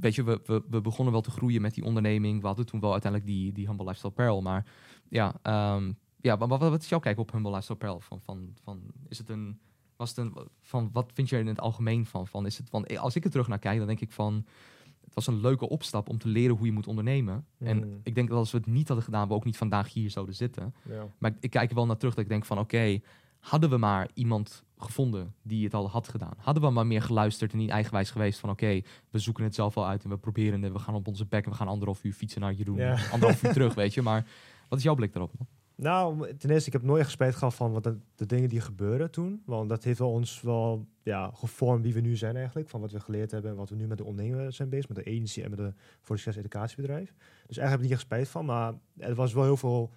weet 0.00 0.14
je, 0.14 0.22
we, 0.22 0.40
we, 0.44 0.62
we 0.70 0.80
begonnen 0.80 1.12
wel 1.12 1.22
te 1.22 1.30
groeien 1.30 1.62
met 1.62 1.74
die 1.74 1.84
onderneming. 1.84 2.40
We 2.40 2.46
hadden 2.46 2.66
toen 2.66 2.80
wel 2.80 2.92
uiteindelijk 2.92 3.30
die, 3.30 3.52
die 3.52 3.66
Humble 3.66 3.84
Lifestyle 3.84 4.10
Apparel. 4.10 4.42
Maar 4.42 4.66
ja, 5.08 5.34
ehm, 5.42 5.92
ja 6.16 6.38
wat, 6.38 6.48
wat, 6.58 6.82
is 6.82 6.88
jouw 6.88 6.98
kijk 6.98 7.18
op 7.18 7.32
Humble 7.32 7.50
Lifestyle 7.50 7.78
Apparel? 7.78 8.00
Van, 8.00 8.20
van, 8.20 8.54
van, 8.62 8.82
is 9.08 9.18
het 9.18 9.28
een, 9.28 9.60
was 9.96 10.08
het 10.08 10.18
een, 10.18 10.36
van, 10.60 10.90
wat 10.92 11.10
vind 11.14 11.28
je 11.28 11.34
er 11.34 11.40
in 11.40 11.48
het 11.48 11.60
algemeen 11.60 12.06
van? 12.06 12.26
van 12.26 12.46
is 12.46 12.58
het, 12.58 12.68
van 12.68 12.86
als 12.86 13.16
ik 13.16 13.24
er 13.24 13.30
terug 13.30 13.48
naar 13.48 13.58
kijk, 13.58 13.78
dan 13.78 13.86
denk 13.86 14.00
ik 14.00 14.12
van, 14.12 14.46
het 15.04 15.14
was 15.14 15.26
een 15.26 15.40
leuke 15.40 15.68
opstap 15.68 16.08
om 16.08 16.18
te 16.18 16.28
leren 16.28 16.56
hoe 16.56 16.66
je 16.66 16.72
moet 16.72 16.86
ondernemen. 16.86 17.46
En 17.58 17.78
Mm. 17.78 18.00
ik 18.02 18.14
denk 18.14 18.28
dat 18.28 18.38
als 18.38 18.50
we 18.50 18.58
het 18.58 18.66
niet 18.66 18.86
hadden 18.86 19.04
gedaan, 19.04 19.28
we 19.28 19.34
ook 19.34 19.44
niet 19.44 19.56
vandaag 19.56 19.92
hier 19.92 20.10
zouden 20.10 20.34
zitten. 20.34 20.74
Ja. 20.88 21.06
Maar 21.18 21.30
ik, 21.30 21.36
ik 21.40 21.50
kijk 21.50 21.68
er 21.68 21.74
wel 21.74 21.86
naar 21.86 21.96
terug 21.96 22.14
dat 22.14 22.24
ik 22.24 22.30
denk 22.30 22.44
van 22.44 22.58
oké, 22.58 23.00
hadden 23.40 23.70
we 23.70 23.76
maar 23.76 24.08
iemand 24.14 24.64
gevonden 24.82 25.34
die 25.42 25.64
het 25.64 25.74
al 25.74 25.90
had 25.90 26.08
gedaan. 26.08 26.34
Hadden 26.36 26.62
we 26.62 26.70
maar 26.70 26.86
meer 26.86 27.02
geluisterd 27.02 27.52
en 27.52 27.58
niet 27.58 27.70
eigenwijs 27.70 28.10
geweest 28.10 28.38
van 28.38 28.50
oké, 28.50 28.80
we 29.10 29.18
zoeken 29.18 29.44
het 29.44 29.54
zelf 29.54 29.74
wel 29.74 29.86
uit 29.86 30.04
en 30.04 30.10
we 30.10 30.18
proberen 30.18 30.62
het. 30.62 30.72
We 30.72 30.78
gaan 30.78 30.94
op 30.94 31.08
onze 31.08 31.26
bek 31.26 31.44
en 31.44 31.50
we 31.50 31.56
gaan 31.56 31.68
anderhalf 31.68 32.04
uur 32.04 32.12
fietsen 32.12 32.40
naar 32.40 32.52
Jeroen. 32.52 32.76
Ja. 32.76 32.98
Anderhalf 33.12 33.42
uur 33.42 33.52
terug, 33.52 33.74
weet 33.74 33.94
je. 33.94 34.02
Maar 34.02 34.26
wat 34.68 34.78
is 34.78 34.84
jouw 34.84 34.94
blik 34.94 35.12
daarop? 35.12 35.32
man? 35.38 35.46
Nou, 35.80 36.34
ten 36.36 36.50
eerste, 36.50 36.66
ik 36.66 36.72
heb 36.72 36.82
nooit 36.82 37.00
echt 37.00 37.10
spijt 37.10 37.34
gehad 37.34 37.54
van 37.54 37.72
wat 37.72 37.82
de, 37.82 37.96
de 38.14 38.26
dingen 38.26 38.48
die 38.48 38.60
gebeuren 38.60 39.10
toen. 39.10 39.42
Want 39.44 39.68
dat 39.68 39.84
heeft 39.84 39.98
wel 39.98 40.10
ons 40.10 40.40
wel 40.40 40.86
ja, 41.02 41.30
gevormd 41.34 41.82
wie 41.82 41.94
we 41.94 42.00
nu 42.00 42.16
zijn 42.16 42.36
eigenlijk. 42.36 42.68
Van 42.68 42.80
wat 42.80 42.92
we 42.92 43.00
geleerd 43.00 43.30
hebben 43.30 43.50
en 43.50 43.56
wat 43.56 43.68
we 43.68 43.76
nu 43.76 43.86
met 43.86 43.98
de 43.98 44.04
ondernemer 44.04 44.52
zijn 44.52 44.68
bezig. 44.68 44.88
Met 44.88 45.04
de 45.04 45.10
agency 45.10 45.42
en 45.42 45.50
met 45.50 45.58
de 45.58 45.72
voor 46.00 46.18
succes 46.18 46.36
educatiebedrijf. 46.36 47.14
Dus 47.46 47.58
eigenlijk 47.58 47.70
heb 47.70 47.78
ik 47.78 47.82
niet 47.82 47.92
echt 47.92 48.00
spijt 48.00 48.28
van. 48.28 48.44
Maar 48.44 48.74
er 48.96 49.14
was 49.14 49.32
wel 49.32 49.44
heel 49.44 49.56
veel 49.56 49.90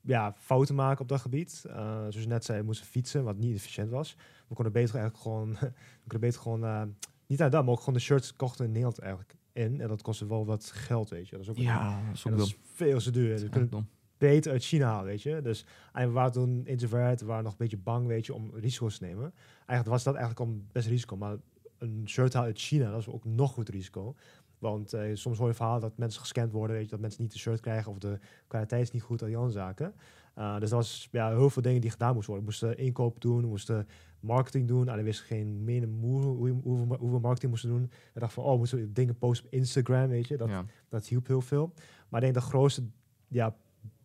ja, 0.00 0.34
fouten 0.38 0.74
maken 0.74 1.00
op 1.00 1.08
dat 1.08 1.20
gebied. 1.20 1.64
Eh, 1.68 1.74
zoals 1.98 2.14
je 2.14 2.26
net 2.26 2.44
zei, 2.44 2.58
we 2.58 2.64
moesten 2.64 2.86
fietsen, 2.86 3.24
wat 3.24 3.36
niet 3.36 3.56
efficiënt 3.56 3.90
was. 3.90 4.16
We 4.48 4.54
konden 4.54 4.72
beter 4.72 4.94
eigenlijk 4.94 5.22
gewoon, 5.22 5.50
we 6.02 6.08
konden 6.08 6.20
beter 6.20 6.40
gewoon, 6.40 6.64
eh, 6.64 6.82
niet 7.26 7.42
uit 7.42 7.52
dat, 7.52 7.64
maar 7.64 7.72
ook 7.72 7.78
gewoon 7.78 7.94
de 7.94 8.00
shirts 8.00 8.36
kochten 8.36 8.64
in 8.64 8.70
Nederland 8.70 8.98
eigenlijk 8.98 9.34
in. 9.52 9.80
En 9.80 9.88
dat 9.88 10.02
kostte 10.02 10.26
wel 10.26 10.46
wat 10.46 10.70
geld, 10.70 11.08
weet 11.08 11.28
je. 11.28 11.36
Dat 11.36 11.44
is 11.44 11.50
ook 11.50 11.56
Ja, 11.56 12.02
dat 12.06 12.14
is 12.14 12.26
ook 12.26 12.36
dat 12.36 12.46
is 12.46 12.56
veel 12.62 12.98
te 12.98 13.10
duur. 13.10 13.50
Dus 13.50 13.68
dom. 13.68 13.88
beter 14.18 14.52
uit 14.52 14.64
China 14.64 14.86
halen, 14.86 15.04
weet 15.04 15.22
je. 15.22 15.40
Dus 15.42 15.64
en 15.92 16.06
we 16.06 16.12
waren 16.12 16.32
toen 16.32 16.66
introvert, 16.66 17.20
we 17.20 17.26
waren 17.26 17.42
nog 17.44 17.52
een 17.52 17.58
beetje 17.58 17.76
bang, 17.76 18.06
weet 18.06 18.26
je, 18.26 18.34
om 18.34 18.50
risico's 18.54 18.98
te 18.98 19.04
nemen. 19.04 19.32
Eigenlijk 19.56 19.88
was 19.88 20.02
dat 20.02 20.14
eigenlijk 20.14 20.50
al 20.50 20.62
best 20.72 20.88
risico, 20.88 21.16
maar 21.16 21.36
een 21.78 22.02
shirt 22.06 22.32
halen 22.32 22.48
uit 22.48 22.60
China, 22.60 22.90
dat 22.90 23.00
is 23.00 23.08
ook 23.08 23.24
nog 23.24 23.52
goed 23.52 23.68
risico. 23.68 24.14
Want 24.60 24.92
eh, 24.92 25.10
soms 25.14 25.38
hoor 25.38 25.48
je 25.48 25.54
verhalen 25.54 25.80
dat 25.80 25.96
mensen 25.96 26.20
gescand 26.20 26.52
worden, 26.52 26.76
weet 26.76 26.84
je, 26.84 26.90
dat 26.90 27.00
mensen 27.00 27.22
niet 27.22 27.32
de 27.32 27.38
shirt 27.38 27.60
krijgen 27.60 27.90
of 27.92 27.98
de 27.98 28.18
kwaliteit 28.46 28.82
is 28.82 28.90
niet 28.90 29.02
goed, 29.02 29.20
al 29.20 29.26
die 29.26 29.36
andere 29.36 29.54
zaken. 29.54 29.94
Uh, 30.38 30.52
dus 30.58 30.70
dat 30.70 30.78
was 30.78 31.08
ja, 31.10 31.28
heel 31.28 31.50
veel 31.50 31.62
dingen 31.62 31.80
die 31.80 31.90
gedaan 31.90 32.14
moesten 32.14 32.34
worden. 32.34 32.52
We 32.52 32.56
moesten 32.66 32.84
inkoop 32.84 33.20
doen, 33.20 33.40
we 33.40 33.46
moesten 33.46 33.88
marketing 34.20 34.68
doen. 34.68 34.88
En 34.88 34.96
we 34.96 35.02
wisten 35.02 35.26
geen 35.26 35.64
meer 35.64 35.88
hoe, 36.00 36.22
hoe, 36.22 36.50
hoe, 36.62 36.86
we- 36.88 36.96
hoe 36.98 37.12
we 37.12 37.18
marketing 37.18 37.50
moesten 37.50 37.70
doen. 37.70 37.90
We 38.12 38.20
dachten 38.20 38.42
van, 38.42 38.52
oh, 38.52 38.58
moeten 38.58 38.78
we 38.78 38.92
dingen 38.92 39.18
posten 39.18 39.46
op 39.46 39.52
Instagram, 39.52 40.08
weet 40.08 40.28
je. 40.28 40.36
Dat, 40.36 40.48
ja. 40.48 40.64
dat 40.88 41.06
hielp 41.06 41.26
heel 41.26 41.40
veel. 41.40 41.72
Maar 42.08 42.22
ik 42.24 42.32
denk 42.32 42.44
de 42.44 42.50
grootste, 42.50 42.82
ja, 43.28 43.56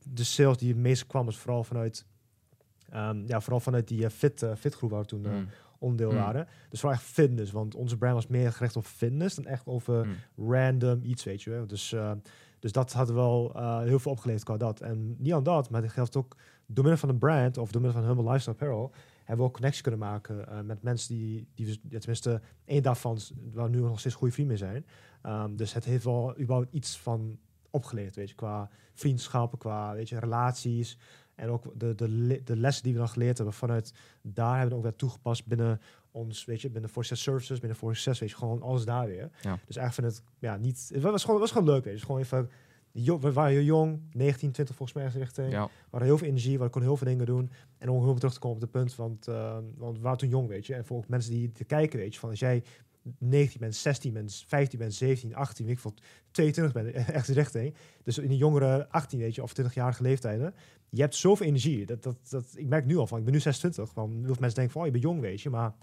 de 0.03 0.23
sales 0.23 0.57
die 0.57 0.69
het 0.69 0.77
meest 0.77 1.07
kwam, 1.07 1.25
was 1.25 1.37
vooral 1.37 1.63
vanuit, 1.63 2.05
ehm, 2.89 3.23
ja, 3.27 3.41
vooral 3.41 3.59
vanuit 3.59 3.87
die 3.87 4.03
eh, 4.05 4.09
fit, 4.11 4.41
eh, 4.43 4.55
fitgroep 4.55 4.89
waar 4.89 5.01
we 5.01 5.07
toen 5.07 5.25
eh, 5.25 5.31
Mm. 5.31 5.47
Onderdeel 5.79 6.11
Mm. 6.11 6.17
waren. 6.17 6.47
Dus 6.69 6.79
vooral 6.79 6.97
echt 6.99 7.07
fitness, 7.07 7.51
want 7.51 7.75
onze 7.75 7.97
brand 7.97 8.13
was 8.13 8.27
meer 8.27 8.51
gericht 8.51 8.75
op 8.75 8.85
fitness 8.85 9.35
dan 9.35 9.45
echt 9.45 9.65
over 9.67 10.05
Mm. 10.05 10.15
random 10.51 10.99
iets, 11.03 11.23
weet 11.23 11.41
je 11.41 11.49
wel. 11.49 11.67
Dus, 11.67 11.91
eh, 11.93 12.11
dus 12.59 12.71
dat 12.71 12.93
had 12.93 13.09
wel 13.11 13.51
eh, 13.55 13.79
heel 13.79 13.99
veel 13.99 14.11
opgeleverd 14.11 14.43
qua 14.43 14.57
dat. 14.57 14.81
En 14.81 15.15
niet 15.17 15.33
aan 15.33 15.43
dat, 15.43 15.69
maar 15.69 15.81
het 15.81 15.91
geldt 15.91 16.15
ook 16.15 16.35
door 16.65 16.83
middel 16.83 16.97
van 16.97 17.09
een 17.09 17.17
brand 17.17 17.57
of 17.57 17.71
door 17.71 17.81
middel 17.81 17.99
van 18.01 18.09
Humble 18.09 18.25
Lifestyle 18.31 18.55
Apparel 18.55 18.91
hebben 19.17 19.45
we 19.45 19.51
ook 19.51 19.57
connectie 19.57 19.81
kunnen 19.81 19.99
maken 19.99 20.47
eh, 20.47 20.59
met 20.61 20.83
mensen 20.83 21.15
die, 21.15 21.47
die 21.55 21.67
ja, 21.67 21.99
tenminste 21.99 22.41
één 22.65 22.83
daarvan, 22.83 23.19
waar 23.53 23.69
nu 23.69 23.79
nog 23.79 23.99
steeds 23.99 24.15
goede 24.15 24.33
vrienden 24.33 24.57
mee 24.59 24.69
zijn. 24.69 24.85
Ehm, 25.21 25.55
dus 25.55 25.73
het 25.73 25.85
heeft 25.85 26.03
wel 26.03 26.39
überhaupt 26.39 26.73
iets 26.73 26.99
van 26.99 27.37
opgeleerd, 27.69 28.15
weet 28.15 28.29
je, 28.29 28.35
qua 28.35 28.69
vriendschappen, 28.93 29.57
qua 29.57 29.93
weet 29.93 30.09
je, 30.09 30.19
relaties. 30.19 30.97
En 31.35 31.49
ook 31.49 31.79
de, 31.79 31.95
de, 31.95 32.41
de 32.43 32.57
lessen 32.57 32.83
die 32.83 32.93
we 32.93 32.99
dan 32.99 33.09
geleerd 33.09 33.37
hebben 33.37 33.55
vanuit 33.55 33.93
daar 34.21 34.51
hebben 34.51 34.69
we 34.69 34.75
ook 34.75 34.83
weer 34.83 34.95
toegepast 34.95 35.45
binnen 35.45 35.81
ons, 36.11 36.45
weet 36.45 36.61
je, 36.61 36.69
binnen 36.69 36.89
For 36.89 37.03
Success 37.05 37.23
Services, 37.29 37.59
binnen 37.59 37.77
For 37.77 37.93
Success, 37.95 38.19
weet 38.19 38.29
je, 38.29 38.35
gewoon 38.35 38.61
alles 38.61 38.85
daar 38.85 39.05
weer. 39.07 39.29
Ja. 39.41 39.59
Dus 39.65 39.75
eigenlijk 39.77 39.93
vind 39.93 40.07
het, 40.07 40.35
ja, 40.39 40.57
niet, 40.57 40.89
het 40.93 41.01
was 41.03 41.21
gewoon, 41.21 41.41
het 41.41 41.51
was 41.51 41.57
gewoon 41.57 41.73
leuk, 41.73 41.83
weet 41.83 41.93
je. 41.93 41.99
Dus 41.99 42.03
gewoon 42.03 42.21
even, 42.21 42.49
jo- 42.91 43.19
we 43.19 43.33
waren 43.33 43.51
heel 43.51 43.61
jong, 43.63 44.01
19, 44.11 44.51
20 44.51 44.75
volgens 44.75 44.97
mij 44.97 45.07
richting. 45.07 45.51
ja. 45.51 45.65
We 45.65 45.71
hadden 45.89 46.07
heel 46.09 46.17
veel 46.17 46.27
energie, 46.27 46.59
we 46.59 46.69
konden 46.69 46.89
heel 46.89 46.97
veel 46.97 47.07
dingen 47.07 47.25
doen. 47.25 47.51
En 47.77 47.89
om 47.89 48.03
heel 48.03 48.15
terug 48.15 48.33
te 48.33 48.39
komen 48.39 48.55
op 48.55 48.61
het 48.61 48.71
punt, 48.71 48.95
want, 48.95 49.27
eh, 49.27 49.57
want 49.77 49.97
we 49.97 50.03
waren 50.03 50.17
toen 50.17 50.29
jong, 50.29 50.47
weet 50.47 50.65
je. 50.65 50.73
En 50.75 50.85
voor 50.85 50.97
ook 50.97 51.07
mensen 51.07 51.31
die 51.31 51.51
te 51.51 51.63
kijken, 51.63 51.99
weet 51.99 52.13
je, 52.13 52.19
van 52.19 52.29
als 52.29 52.39
jij 52.39 52.63
19 53.17 53.59
bent, 53.59 53.75
16 53.75 54.13
bent, 54.13 54.43
15 54.47 54.79
bent, 54.79 54.93
17, 54.93 55.35
18, 55.35 55.65
weet 55.65 55.73
ik 55.75 55.79
veel, 55.81 55.93
22 56.31 56.73
bent, 56.73 57.07
echt 57.19 57.27
richting. 57.27 57.73
Dus 58.03 58.17
in 58.17 58.27
de 58.29 58.37
jongere 58.37 58.89
18, 58.89 59.19
weet 59.19 59.35
je, 59.35 59.43
of 59.43 59.53
20-jarige 59.61 60.01
leeftijden. 60.03 60.53
Je 60.89 61.01
hebt 61.01 61.15
zoveel 61.15 61.45
energie. 61.47 61.85
Dat, 61.85 62.03
dat, 62.03 62.17
dat, 62.29 62.45
ik 62.55 62.67
merk 62.67 62.85
nu 62.85 62.97
al 62.97 63.07
van, 63.07 63.17
ik 63.17 63.23
ben 63.23 63.33
nu 63.33 63.39
26, 63.39 63.93
want 63.93 64.11
heel 64.13 64.23
veel 64.23 64.35
mensen 64.39 64.55
denken 64.55 64.71
van, 64.73 64.81
oh, 64.81 64.87
je 64.87 64.91
bent 64.93 65.03
jong, 65.03 65.19
weet 65.21 65.41
je. 65.41 65.49
Maar 65.49 65.73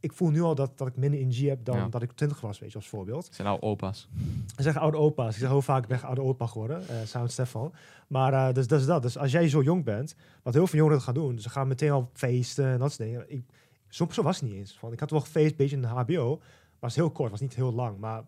ik 0.00 0.12
voel 0.12 0.30
nu 0.30 0.42
al 0.42 0.54
dat, 0.54 0.78
dat 0.78 0.88
ik 0.88 0.96
minder 0.96 1.20
energie 1.20 1.48
heb 1.48 1.64
dan 1.64 1.76
Ja. 1.76 1.88
dat 1.88 2.02
ik 2.02 2.12
20 2.12 2.40
was, 2.40 2.58
weet 2.58 2.70
je, 2.70 2.76
als 2.76 2.88
voorbeeld. 2.88 3.24
Het 3.26 3.34
zijn 3.34 3.48
nou 3.48 3.60
opa's. 3.60 4.08
Ik 4.56 4.62
zeg 4.62 4.76
oude 4.76 4.96
opa's. 4.96 5.32
Ik 5.34 5.40
zeg 5.40 5.48
heel 5.48 5.62
vaak, 5.62 5.82
ik 5.82 5.88
ben 5.88 6.02
oude 6.02 6.22
opa 6.22 6.46
geworden, 6.46 6.80
eh 6.88 6.96
samen 7.04 7.22
met 7.22 7.32
Stefan. 7.32 7.72
Maar 8.06 8.32
eh, 8.32 8.54
dus 8.54 8.66
dat 8.66 8.80
is 8.80 8.86
dat. 8.86 9.02
Dus 9.02 9.18
als 9.18 9.32
jij 9.32 9.48
zo 9.48 9.62
jong 9.62 9.84
bent, 9.84 10.14
wat 10.42 10.54
heel 10.54 10.66
veel 10.66 10.78
jongeren 10.78 11.00
gaan 11.02 11.14
doen, 11.14 11.38
ze 11.38 11.50
gaan 11.50 11.68
meteen 11.68 11.90
al 11.90 12.10
feesten 12.12 12.66
en 12.66 12.78
dat 12.78 12.92
soort 12.92 13.08
dingen. 13.08 13.24
Ik, 13.28 13.42
zo, 13.88 14.06
zo 14.10 14.22
was 14.22 14.40
het 14.40 14.48
niet 14.50 14.58
eens. 14.58 14.78
Want 14.80 14.92
ik 14.92 15.00
had 15.00 15.10
wel 15.10 15.20
gefeest, 15.20 15.50
een 15.50 15.56
beetje 15.56 15.76
in 15.76 15.82
de 15.82 15.88
HBO, 15.88 16.40
was 16.80 16.94
heel 16.94 17.10
kort, 17.10 17.30
was 17.30 17.40
niet 17.40 17.54
heel 17.54 17.72
lang. 17.72 17.98
Maar 17.98 18.24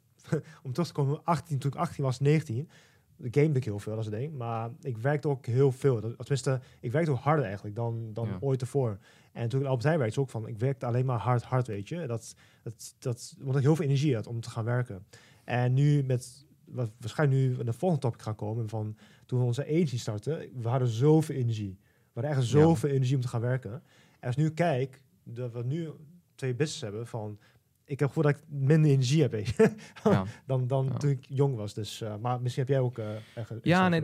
om 0.62 0.72
terug 0.72 0.86
te 0.86 0.92
komen, 0.92 1.20
18, 1.24 1.58
toen 1.58 1.70
ik 1.70 1.76
18 1.76 2.04
was, 2.04 2.20
19, 2.20 2.68
gamede 3.22 3.58
ik 3.58 3.64
heel 3.64 3.78
veel, 3.78 3.96
dat 3.96 4.04
is 4.04 4.10
het 4.10 4.20
ding. 4.20 4.36
Maar 4.36 4.70
ik 4.82 4.98
werkte 4.98 5.28
ook 5.28 5.46
heel 5.46 5.72
veel. 5.72 6.00
Tenminste, 6.00 6.60
ik 6.80 6.92
werkte 6.92 7.10
ook 7.10 7.18
harder 7.18 7.44
eigenlijk 7.44 7.76
dan, 7.76 8.10
dan 8.12 8.28
Ja. 8.28 8.36
ooit 8.40 8.60
ervoor. 8.60 8.98
En 9.32 9.48
toen 9.48 9.60
ik 9.60 9.66
Albert 9.66 9.84
Heijn 9.84 9.98
werkte, 9.98 10.20
ook 10.20 10.30
van, 10.30 10.46
ik 10.48 10.58
werkte 10.58 10.86
alleen 10.86 11.04
maar 11.06 11.18
hard, 11.18 11.42
hard, 11.42 11.66
weet 11.66 11.88
je. 11.88 12.06
Dat, 12.06 12.34
dat, 12.62 12.94
dat, 12.98 13.34
omdat 13.40 13.56
ik 13.56 13.62
heel 13.62 13.76
veel 13.76 13.84
energie 13.84 14.14
had 14.14 14.26
om 14.26 14.40
te 14.40 14.50
gaan 14.50 14.64
werken. 14.64 15.06
En 15.44 15.74
nu 15.74 16.02
met, 16.02 16.46
wat 16.64 16.90
waarschijnlijk 17.00 17.40
nu 17.40 17.58
in 17.58 17.64
de 17.66 17.72
volgende 17.72 18.02
topic 18.04 18.22
gaan 18.22 18.34
komen, 18.34 18.68
van 18.68 18.96
toen 19.26 19.38
we 19.38 19.44
onze 19.44 19.64
agency 19.64 19.98
starten, 19.98 20.48
we 20.62 20.68
hadden 20.68 20.88
zoveel 20.88 21.36
energie. 21.36 21.78
We 21.80 22.20
hadden 22.20 22.30
echt 22.30 22.40
Ja. 22.50 22.58
zoveel 22.58 22.90
energie 22.90 23.14
om 23.16 23.22
te 23.22 23.28
gaan 23.28 23.40
werken. 23.40 23.72
En 24.20 24.26
als 24.26 24.36
ik 24.36 24.42
nu 24.42 24.50
kijk, 24.50 25.02
dat 25.22 25.52
we 25.52 25.62
nu 25.64 25.90
twee 26.34 26.54
business 26.54 26.80
hebben 26.80 27.06
van, 27.06 27.38
ik 27.88 27.98
heb 27.98 28.08
het 28.08 28.16
gevoel 28.16 28.32
dat 28.32 28.40
ik 28.40 28.48
minder 28.48 28.90
energie 28.90 29.22
heb, 29.22 29.34
Ja. 30.04 30.24
dan, 30.46 30.66
dan 30.66 30.84
Ja. 30.92 30.96
toen 30.96 31.10
ik 31.10 31.24
jong 31.28 31.56
was. 31.56 31.74
Dus, 31.74 32.00
eh, 32.00 32.14
maar 32.20 32.40
misschien 32.40 32.62
heb 32.64 32.72
jij 32.72 32.82
ook 32.82 32.98
eh 32.98 33.06
echt 33.34 33.52
Ja, 33.62 33.88
nee, 33.88 34.02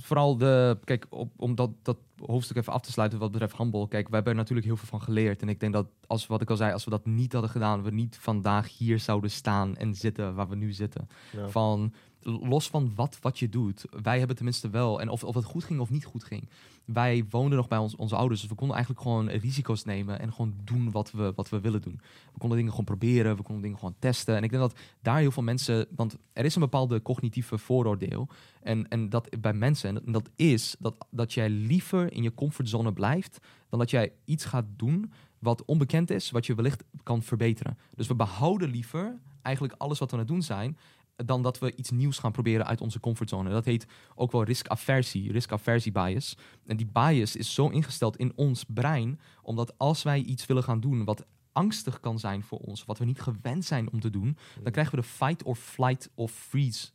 vooral 0.00 0.36
de. 0.36 0.78
Kijk, 0.84 1.06
op, 1.10 1.30
om 1.36 1.54
dat, 1.54 1.70
dat 1.82 1.96
hoofdstuk 2.26 2.56
even 2.56 2.72
af 2.72 2.80
te 2.80 2.92
sluiten 2.92 3.18
wat 3.18 3.30
betreft 3.30 3.54
handbal. 3.56 3.88
Kijk, 3.88 4.08
we 4.08 4.14
hebben 4.14 4.32
er 4.32 4.38
natuurlijk 4.38 4.66
heel 4.66 4.76
veel 4.76 4.88
van 4.88 5.02
geleerd. 5.02 5.42
En 5.42 5.48
ik 5.48 5.60
denk 5.60 5.72
dat, 5.72 5.86
als 6.06 6.26
wat 6.26 6.40
ik 6.40 6.50
al 6.50 6.56
zei, 6.56 6.72
als 6.72 6.84
we 6.84 6.90
dat 6.90 7.06
niet 7.06 7.32
hadden 7.32 7.50
gedaan, 7.50 7.82
we 7.82 7.90
niet 7.90 8.16
vandaag 8.20 8.76
hier 8.78 8.98
zouden 8.98 9.30
staan 9.30 9.76
en 9.76 9.94
zitten 9.94 10.34
waar 10.34 10.48
we 10.48 10.56
nu 10.56 10.72
zitten. 10.72 11.08
Ja. 11.32 11.48
Van 11.48 11.92
los 12.22 12.68
van 12.68 12.92
wat, 12.94 13.18
wat 13.20 13.38
je 13.38 13.48
doet, 13.48 13.84
wij 14.02 14.18
hebben 14.18 14.36
tenminste 14.36 14.70
wel, 14.70 15.00
en 15.00 15.08
of, 15.08 15.24
of 15.24 15.34
het 15.34 15.44
goed 15.44 15.64
ging 15.64 15.80
of 15.80 15.90
niet 15.90 16.04
goed 16.04 16.24
ging. 16.24 16.48
Wij 16.84 17.24
woonden 17.30 17.56
nog 17.56 17.68
bij 17.68 17.78
ons, 17.78 17.96
onze 17.96 18.16
ouders, 18.16 18.40
dus 18.40 18.50
we 18.50 18.56
konden 18.56 18.76
eigenlijk 18.76 19.06
gewoon 19.06 19.28
risico's 19.28 19.84
nemen 19.84 20.20
en 20.20 20.32
gewoon 20.32 20.54
doen 20.64 20.90
wat 20.90 21.10
we, 21.10 21.32
wat 21.34 21.48
we 21.48 21.60
willen 21.60 21.82
doen. 21.82 22.00
We 22.32 22.38
konden 22.38 22.56
dingen 22.56 22.70
gewoon 22.70 22.86
proberen, 22.86 23.36
we 23.36 23.42
konden 23.42 23.62
dingen 23.62 23.78
gewoon 23.78 23.94
testen. 23.98 24.36
En 24.36 24.42
ik 24.42 24.50
denk 24.50 24.62
dat 24.62 24.78
daar 25.02 25.18
heel 25.18 25.30
veel 25.30 25.42
mensen, 25.42 25.86
want 25.96 26.16
er 26.32 26.44
is 26.44 26.54
een 26.54 26.60
bepaalde 26.60 27.02
cognitieve 27.02 27.58
vooroordeel. 27.58 28.28
En, 28.62 28.88
en 28.88 29.08
dat 29.08 29.40
bij 29.40 29.52
mensen, 29.52 30.04
en 30.06 30.12
dat, 30.12 30.30
is 30.36 30.76
dat, 30.78 30.94
dat 31.10 31.32
jij 31.32 31.48
liever 31.48 32.12
in 32.12 32.22
je 32.22 32.34
comfortzone 32.34 32.92
blijft 32.92 33.38
dan 33.68 33.78
dat 33.78 33.90
jij 33.90 34.12
iets 34.24 34.44
gaat 34.44 34.66
doen 34.76 35.12
wat 35.38 35.64
onbekend 35.64 36.10
is, 36.10 36.30
wat 36.30 36.46
je 36.46 36.54
wellicht 36.54 36.84
kan 37.02 37.22
verbeteren. 37.22 37.78
Dus 37.94 38.06
we 38.06 38.14
behouden 38.14 38.70
liever 38.70 39.18
eigenlijk 39.42 39.74
alles 39.78 39.98
wat 39.98 40.10
we 40.10 40.14
aan 40.16 40.22
het 40.22 40.28
doen 40.28 40.42
zijn, 40.42 40.76
dan 41.24 41.42
dat 41.42 41.58
we 41.58 41.74
iets 41.74 41.90
nieuws 41.90 42.18
gaan 42.18 42.32
proberen 42.32 42.66
uit 42.66 42.80
onze 42.80 43.00
comfortzone. 43.00 43.50
Dat 43.50 43.64
heet 43.64 43.86
ook 44.14 44.32
wel 44.32 44.44
risk-aversie, 44.44 45.32
risk-aversie 45.32 45.92
bias. 45.92 46.36
En 46.66 46.76
die 46.76 46.90
bias 46.92 47.36
is 47.36 47.54
zo 47.54 47.68
ingesteld 47.68 48.16
in 48.16 48.32
ons 48.34 48.64
brein, 48.68 49.20
omdat 49.42 49.78
als 49.78 50.02
wij 50.02 50.20
iets 50.20 50.46
willen 50.46 50.62
gaan 50.62 50.80
doen 50.80 51.04
wat 51.04 51.26
angstig 51.52 52.00
kan 52.00 52.18
zijn 52.18 52.42
voor 52.42 52.58
ons, 52.58 52.84
wat 52.84 52.98
we 52.98 53.04
niet 53.04 53.20
gewend 53.20 53.64
zijn 53.64 53.92
om 53.92 54.00
te 54.00 54.10
doen, 54.10 54.36
dan 54.62 54.72
krijgen 54.72 54.94
we 54.94 55.00
de 55.00 55.06
fight 55.06 55.42
or 55.42 55.54
flight 55.54 56.10
of 56.14 56.32
freeze, 56.32 56.88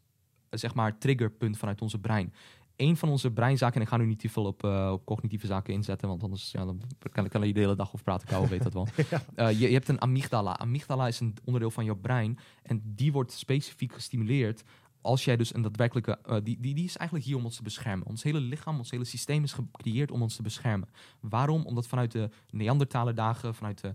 eh, 0.49 0.59
zeg 0.59 0.73
maar, 0.73 0.97
triggerpunt 0.97 1.57
vanuit 1.57 1.81
onze 1.81 1.99
brein. 1.99 2.33
Een 2.75 2.97
van 2.97 3.09
onze 3.09 3.31
breinzaken, 3.31 3.75
en 3.75 3.81
ik 3.81 3.87
ga 3.87 3.97
nu 3.97 4.05
niet 4.05 4.19
te 4.19 4.29
veel 4.29 4.45
op, 4.45 4.63
uh, 4.63 4.89
op 4.91 5.05
cognitieve 5.05 5.47
zaken 5.47 5.73
inzetten, 5.73 6.07
want 6.07 6.23
anders 6.23 6.51
ja, 6.51 6.65
dan 6.65 6.81
kan, 7.11 7.27
kan 7.27 7.47
je 7.47 7.53
de 7.53 7.59
hele 7.59 7.75
dag 7.75 7.87
over 7.87 8.03
praten. 8.03 8.27
Kou 8.27 8.47
weet 8.47 8.63
dat 8.63 8.73
wel. 8.73 8.87
ja. 9.09 9.23
uh, 9.35 9.59
je, 9.59 9.67
je, 9.67 9.73
hebt 9.73 9.87
een 9.87 10.01
amygdala. 10.01 10.57
Amygdala 10.57 11.07
is 11.07 11.19
een 11.19 11.37
onderdeel 11.43 11.71
van 11.71 11.85
jouw 11.85 11.95
brein 11.95 12.37
en 12.63 12.81
die 12.85 13.11
wordt 13.11 13.31
specifiek 13.31 13.93
gestimuleerd 13.93 14.63
als 15.01 15.25
jij 15.25 15.37
dus 15.37 15.53
een 15.53 15.61
daadwerkelijke. 15.61 16.19
Uh, 16.25 16.35
die, 16.43 16.59
die, 16.59 16.75
die 16.75 16.85
is 16.85 16.97
eigenlijk 16.97 17.27
hier 17.27 17.37
om 17.37 17.45
ons 17.45 17.55
te 17.55 17.63
beschermen. 17.63 18.07
Ons 18.07 18.23
hele 18.23 18.39
lichaam, 18.39 18.77
ons 18.77 18.91
hele 18.91 19.03
systeem 19.03 19.43
is 19.43 19.53
gecreëerd 19.53 20.11
om 20.11 20.21
ons 20.21 20.35
te 20.35 20.41
beschermen. 20.41 20.89
Waarom? 21.19 21.65
Omdat 21.65 21.87
vanuit 21.87 22.11
de 22.11 22.29
Neandertaler 22.49 23.15
dagen, 23.15 23.55
vanuit 23.55 23.81
de 23.81 23.93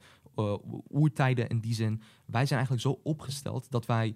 oertijden 0.91 1.49
in 1.49 1.61
die 1.61 1.75
zin, 1.75 2.03
wij 2.27 2.47
zijn 2.47 2.59
eigenlijk 2.59 2.83
zo 2.83 3.01
opgesteld 3.03 3.71
dat 3.71 3.87
wij 3.87 4.15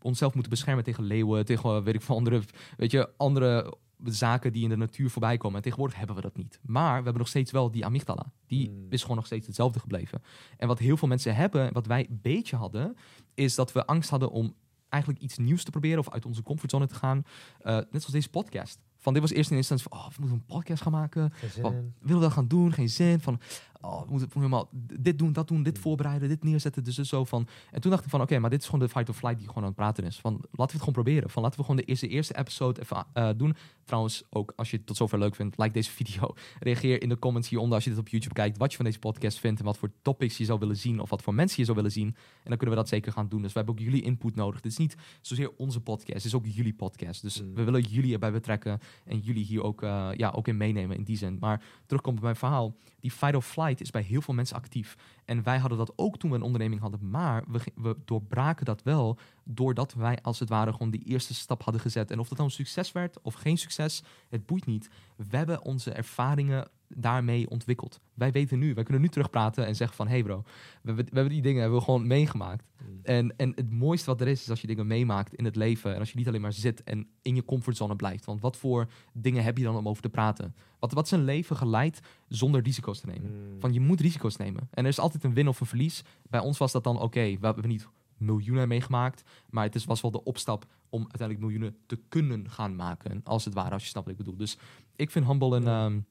onszelf 0.00 0.34
moeten 0.34 0.50
beschermen 0.52 0.84
tegen 0.84 1.04
leeuwen, 1.04 1.44
tegen 1.44 1.84
weet 1.84 1.94
ik 1.94 2.02
veel 2.02 2.16
andere, 2.16 2.42
weet 2.76 2.90
je, 2.90 3.10
andere 3.16 3.76
zaken 4.04 4.52
die 4.52 4.62
in 4.62 4.68
de 4.68 4.76
natuur 4.76 5.10
voorbij 5.10 5.36
komen. 5.36 5.56
En 5.56 5.62
tegenwoordig 5.62 5.98
hebben 5.98 6.16
we 6.16 6.22
dat 6.22 6.36
niet. 6.36 6.60
Maar 6.62 6.96
we 6.96 7.02
hebben 7.02 7.18
nog 7.18 7.28
steeds 7.28 7.50
wel 7.50 7.70
die 7.70 7.84
amygdala. 7.84 8.32
Die 8.46 8.68
Hmm. 8.68 8.86
is 8.90 9.02
gewoon 9.02 9.16
nog 9.16 9.26
steeds 9.26 9.46
hetzelfde 9.46 9.80
gebleven. 9.80 10.22
En 10.56 10.68
wat 10.68 10.78
heel 10.78 10.96
veel 10.96 11.08
mensen 11.08 11.34
hebben, 11.34 11.72
wat 11.72 11.86
wij 11.86 12.06
een 12.10 12.18
beetje 12.22 12.56
hadden, 12.56 12.96
is 13.34 13.54
dat 13.54 13.72
we 13.72 13.86
angst 13.86 14.10
hadden 14.10 14.30
om 14.30 14.54
eigenlijk 14.88 15.22
iets 15.22 15.38
nieuws 15.38 15.64
te 15.64 15.70
proberen 15.70 15.98
of 15.98 16.10
uit 16.10 16.26
onze 16.26 16.42
comfortzone 16.42 16.86
te 16.86 16.94
gaan. 16.94 17.22
Uh, 17.62 17.74
net 17.74 17.86
zoals 17.90 18.06
deze 18.10 18.28
podcast. 18.30 18.78
Van 18.96 19.12
dit 19.12 19.22
was 19.22 19.32
eerst 19.32 19.50
in 19.50 19.56
instantie 19.56 19.86
van, 19.88 19.98
oh, 19.98 20.06
we 20.06 20.14
moeten 20.18 20.38
een 20.38 20.56
podcast 20.56 20.82
gaan 20.82 20.92
maken. 20.92 21.32
Van, 21.60 21.72
willen 21.72 22.20
we 22.20 22.26
dat 22.26 22.32
gaan 22.32 22.48
doen? 22.48 22.72
Geen 22.72 22.88
zin. 22.88 23.20
Van, 23.20 23.40
oh, 23.82 24.02
we 24.02 24.10
moeten 24.10 24.28
helemaal 24.34 24.68
dit 25.00 25.18
doen, 25.18 25.32
dat 25.32 25.48
doen, 25.48 25.62
dit 25.62 25.78
voorbereiden, 25.78 26.28
dit 26.28 26.44
neerzetten. 26.44 26.84
Dus 26.84 26.96
zo 26.96 27.24
van. 27.24 27.46
En 27.70 27.80
toen 27.80 27.90
dacht 27.90 28.04
ik 28.04 28.10
van, 28.10 28.20
oké, 28.20 28.28
okay, 28.28 28.42
maar 28.42 28.50
dit 28.50 28.60
is 28.60 28.64
gewoon 28.66 28.80
de 28.80 28.88
fight 28.88 29.08
or 29.08 29.14
flight 29.14 29.38
die 29.38 29.48
gewoon 29.48 29.62
aan 29.62 29.68
het 29.68 29.78
praten 29.78 30.04
is. 30.04 30.20
Van, 30.20 30.32
laten 30.32 30.48
we 30.56 30.62
het 30.62 30.78
gewoon 30.78 30.92
proberen. 30.92 31.30
Van, 31.30 31.42
laten 31.42 31.58
we 31.58 31.64
gewoon 31.64 31.80
de 31.80 31.86
eerste, 31.86 32.08
eerste 32.08 32.38
episode 32.38 32.80
even 32.80 33.06
uh, 33.14 33.28
doen. 33.36 33.54
Trouwens, 33.84 34.22
ook 34.30 34.52
als 34.56 34.70
je 34.70 34.76
het 34.76 34.86
tot 34.86 34.96
zover 34.96 35.18
leuk 35.18 35.34
vindt, 35.34 35.58
like 35.58 35.72
deze 35.72 35.90
video. 36.00 36.34
Reageer 36.60 37.02
in 37.02 37.08
de 37.08 37.18
comments 37.18 37.48
hieronder 37.48 37.74
als 37.74 37.84
je 37.84 37.90
dit 37.90 37.98
op 37.98 38.08
YouTube 38.08 38.34
kijkt, 38.34 38.58
wat 38.58 38.70
je 38.70 38.76
van 38.76 38.84
deze 38.84 38.98
podcast 38.98 39.38
vindt 39.38 39.60
en 39.60 39.64
wat 39.64 39.78
voor 39.78 39.90
topics 40.02 40.36
je 40.36 40.44
zou 40.44 40.58
willen 40.58 40.76
zien 40.76 41.00
of 41.00 41.10
wat 41.10 41.22
voor 41.22 41.34
mensen 41.34 41.58
je 41.58 41.64
zou 41.64 41.76
willen 41.76 41.92
zien. 41.92 42.06
En 42.06 42.48
dan 42.48 42.56
kunnen 42.56 42.76
we 42.76 42.82
dat 42.82 42.90
zeker 42.90 43.12
gaan 43.12 43.28
doen. 43.28 43.42
Dus 43.42 43.52
we 43.52 43.58
hebben 43.58 43.74
ook 43.74 43.80
jullie 43.80 44.02
input 44.02 44.34
nodig. 44.34 44.60
Dit 44.60 44.72
is 44.72 44.78
niet 44.78 44.96
zozeer 45.20 45.50
onze 45.56 45.80
podcast, 45.80 46.12
het 46.12 46.24
is 46.24 46.34
ook 46.34 46.46
jullie 46.46 46.74
podcast. 46.74 47.22
Dus 47.22 47.42
mm. 47.42 47.54
we 47.54 47.64
willen 47.64 47.80
jullie 47.80 48.12
erbij 48.12 48.32
betrekken 48.32 48.80
en 49.04 49.18
jullie 49.18 49.44
hier 49.44 49.62
ook, 49.62 49.82
uh, 49.82 50.08
ja, 50.16 50.30
ook 50.30 50.48
in 50.48 50.56
meenemen 50.56 50.96
in 50.96 51.04
die 51.04 51.16
zin. 51.16 51.36
Maar 51.40 51.62
terugkomt 51.86 52.14
bij 52.14 52.24
mijn 52.24 52.36
verhaal, 52.36 52.76
die 53.00 53.10
fight 53.10 53.34
or 53.34 53.42
flight 53.42 53.71
is 53.80 53.90
bij 53.90 54.02
heel 54.02 54.20
veel 54.20 54.34
mensen 54.34 54.56
actief. 54.56 54.96
En 55.24 55.42
wij 55.42 55.58
hadden 55.58 55.78
dat 55.78 55.92
ook 55.96 56.18
toen 56.18 56.30
we 56.30 56.36
een 56.36 56.42
onderneming 56.42 56.80
hadden, 56.80 57.10
maar 57.10 57.44
we, 57.74 57.96
doorbraken 58.04 58.64
dat 58.64 58.82
wel 58.82 59.18
doordat 59.44 59.94
wij 59.94 60.18
als 60.22 60.38
het 60.38 60.48
ware 60.48 60.72
gewoon 60.72 60.90
die 60.90 61.04
eerste 61.04 61.34
stap 61.34 61.62
hadden 61.62 61.82
gezet. 61.82 62.10
En 62.10 62.18
of 62.18 62.28
dat 62.28 62.38
nou 62.38 62.50
een 62.50 62.56
succes 62.56 62.92
werd 62.92 63.20
of 63.22 63.34
geen 63.34 63.58
succes, 63.58 64.02
het 64.28 64.46
boeit 64.46 64.66
niet. 64.66 64.90
We 65.16 65.36
hebben 65.36 65.64
onze 65.64 65.92
ervaringen 65.92 66.68
daarmee 66.96 67.50
ontwikkeld. 67.50 68.00
Wij 68.14 68.32
weten 68.32 68.58
nu, 68.58 68.74
wij 68.74 68.84
kunnen 68.84 69.02
nu 69.02 69.08
terugpraten 69.08 69.66
en 69.66 69.76
zeggen 69.76 69.96
van... 69.96 70.06
hé 70.06 70.12
hey 70.12 70.22
bro, 70.22 70.42
we 70.42 70.52
hebben, 70.82 71.04
we 71.04 71.14
hebben 71.14 71.32
die 71.32 71.42
dingen 71.42 71.60
hebben 71.60 71.78
we 71.78 71.84
gewoon 71.84 72.06
meegemaakt. 72.06 72.68
Mm. 72.82 73.00
En, 73.02 73.36
en 73.36 73.52
het 73.54 73.70
mooiste 73.70 74.06
wat 74.06 74.20
er 74.20 74.28
is, 74.28 74.40
is 74.40 74.50
als 74.50 74.60
je 74.60 74.66
dingen 74.66 74.86
meemaakt 74.86 75.34
in 75.34 75.44
het 75.44 75.56
leven... 75.56 75.94
en 75.94 75.98
als 75.98 76.10
je 76.10 76.16
niet 76.16 76.28
alleen 76.28 76.40
maar 76.40 76.52
zit 76.52 76.82
en 76.82 77.08
in 77.22 77.34
je 77.34 77.44
comfortzone 77.44 77.96
blijft. 77.96 78.24
Want 78.24 78.40
wat 78.40 78.56
voor 78.56 78.88
dingen 79.12 79.44
heb 79.44 79.58
je 79.58 79.64
dan 79.64 79.76
om 79.76 79.88
over 79.88 80.02
te 80.02 80.08
praten? 80.08 80.54
Wat, 80.78 80.92
wat 80.92 81.04
is 81.04 81.10
een 81.10 81.24
leven 81.24 81.56
geleid 81.56 82.00
zonder 82.28 82.62
risico's 82.62 83.00
te 83.00 83.06
nemen? 83.06 83.30
Mm. 83.30 83.60
Van 83.60 83.72
je 83.72 83.80
moet 83.80 84.00
risico's 84.00 84.36
nemen. 84.36 84.68
En 84.70 84.84
er 84.84 84.90
is 84.90 84.98
altijd 84.98 85.24
een 85.24 85.34
win 85.34 85.48
of 85.48 85.60
een 85.60 85.66
verlies. 85.66 86.04
Bij 86.30 86.40
ons 86.40 86.58
was 86.58 86.72
dat 86.72 86.84
dan 86.84 86.94
oké, 86.94 87.04
okay, 87.04 87.38
we 87.40 87.46
hebben 87.46 87.68
niet 87.68 87.88
miljoenen 88.16 88.68
meegemaakt. 88.68 89.22
Maar 89.50 89.64
het 89.64 89.74
is, 89.74 89.84
was 89.84 90.00
wel 90.00 90.10
de 90.10 90.24
opstap 90.24 90.66
om 90.88 91.00
uiteindelijk 91.00 91.40
miljoenen 91.40 91.76
te 91.86 92.00
kunnen 92.08 92.50
gaan 92.50 92.76
maken. 92.76 93.20
Als 93.24 93.44
het 93.44 93.54
ware, 93.54 93.70
als 93.70 93.82
je 93.82 93.88
snapt 93.88 94.06
wat 94.06 94.18
ik 94.18 94.24
bedoel. 94.24 94.38
Dus 94.38 94.58
ik 94.96 95.10
vind 95.10 95.26
Humble 95.26 95.56
een, 95.56 95.68
um, 95.68 96.06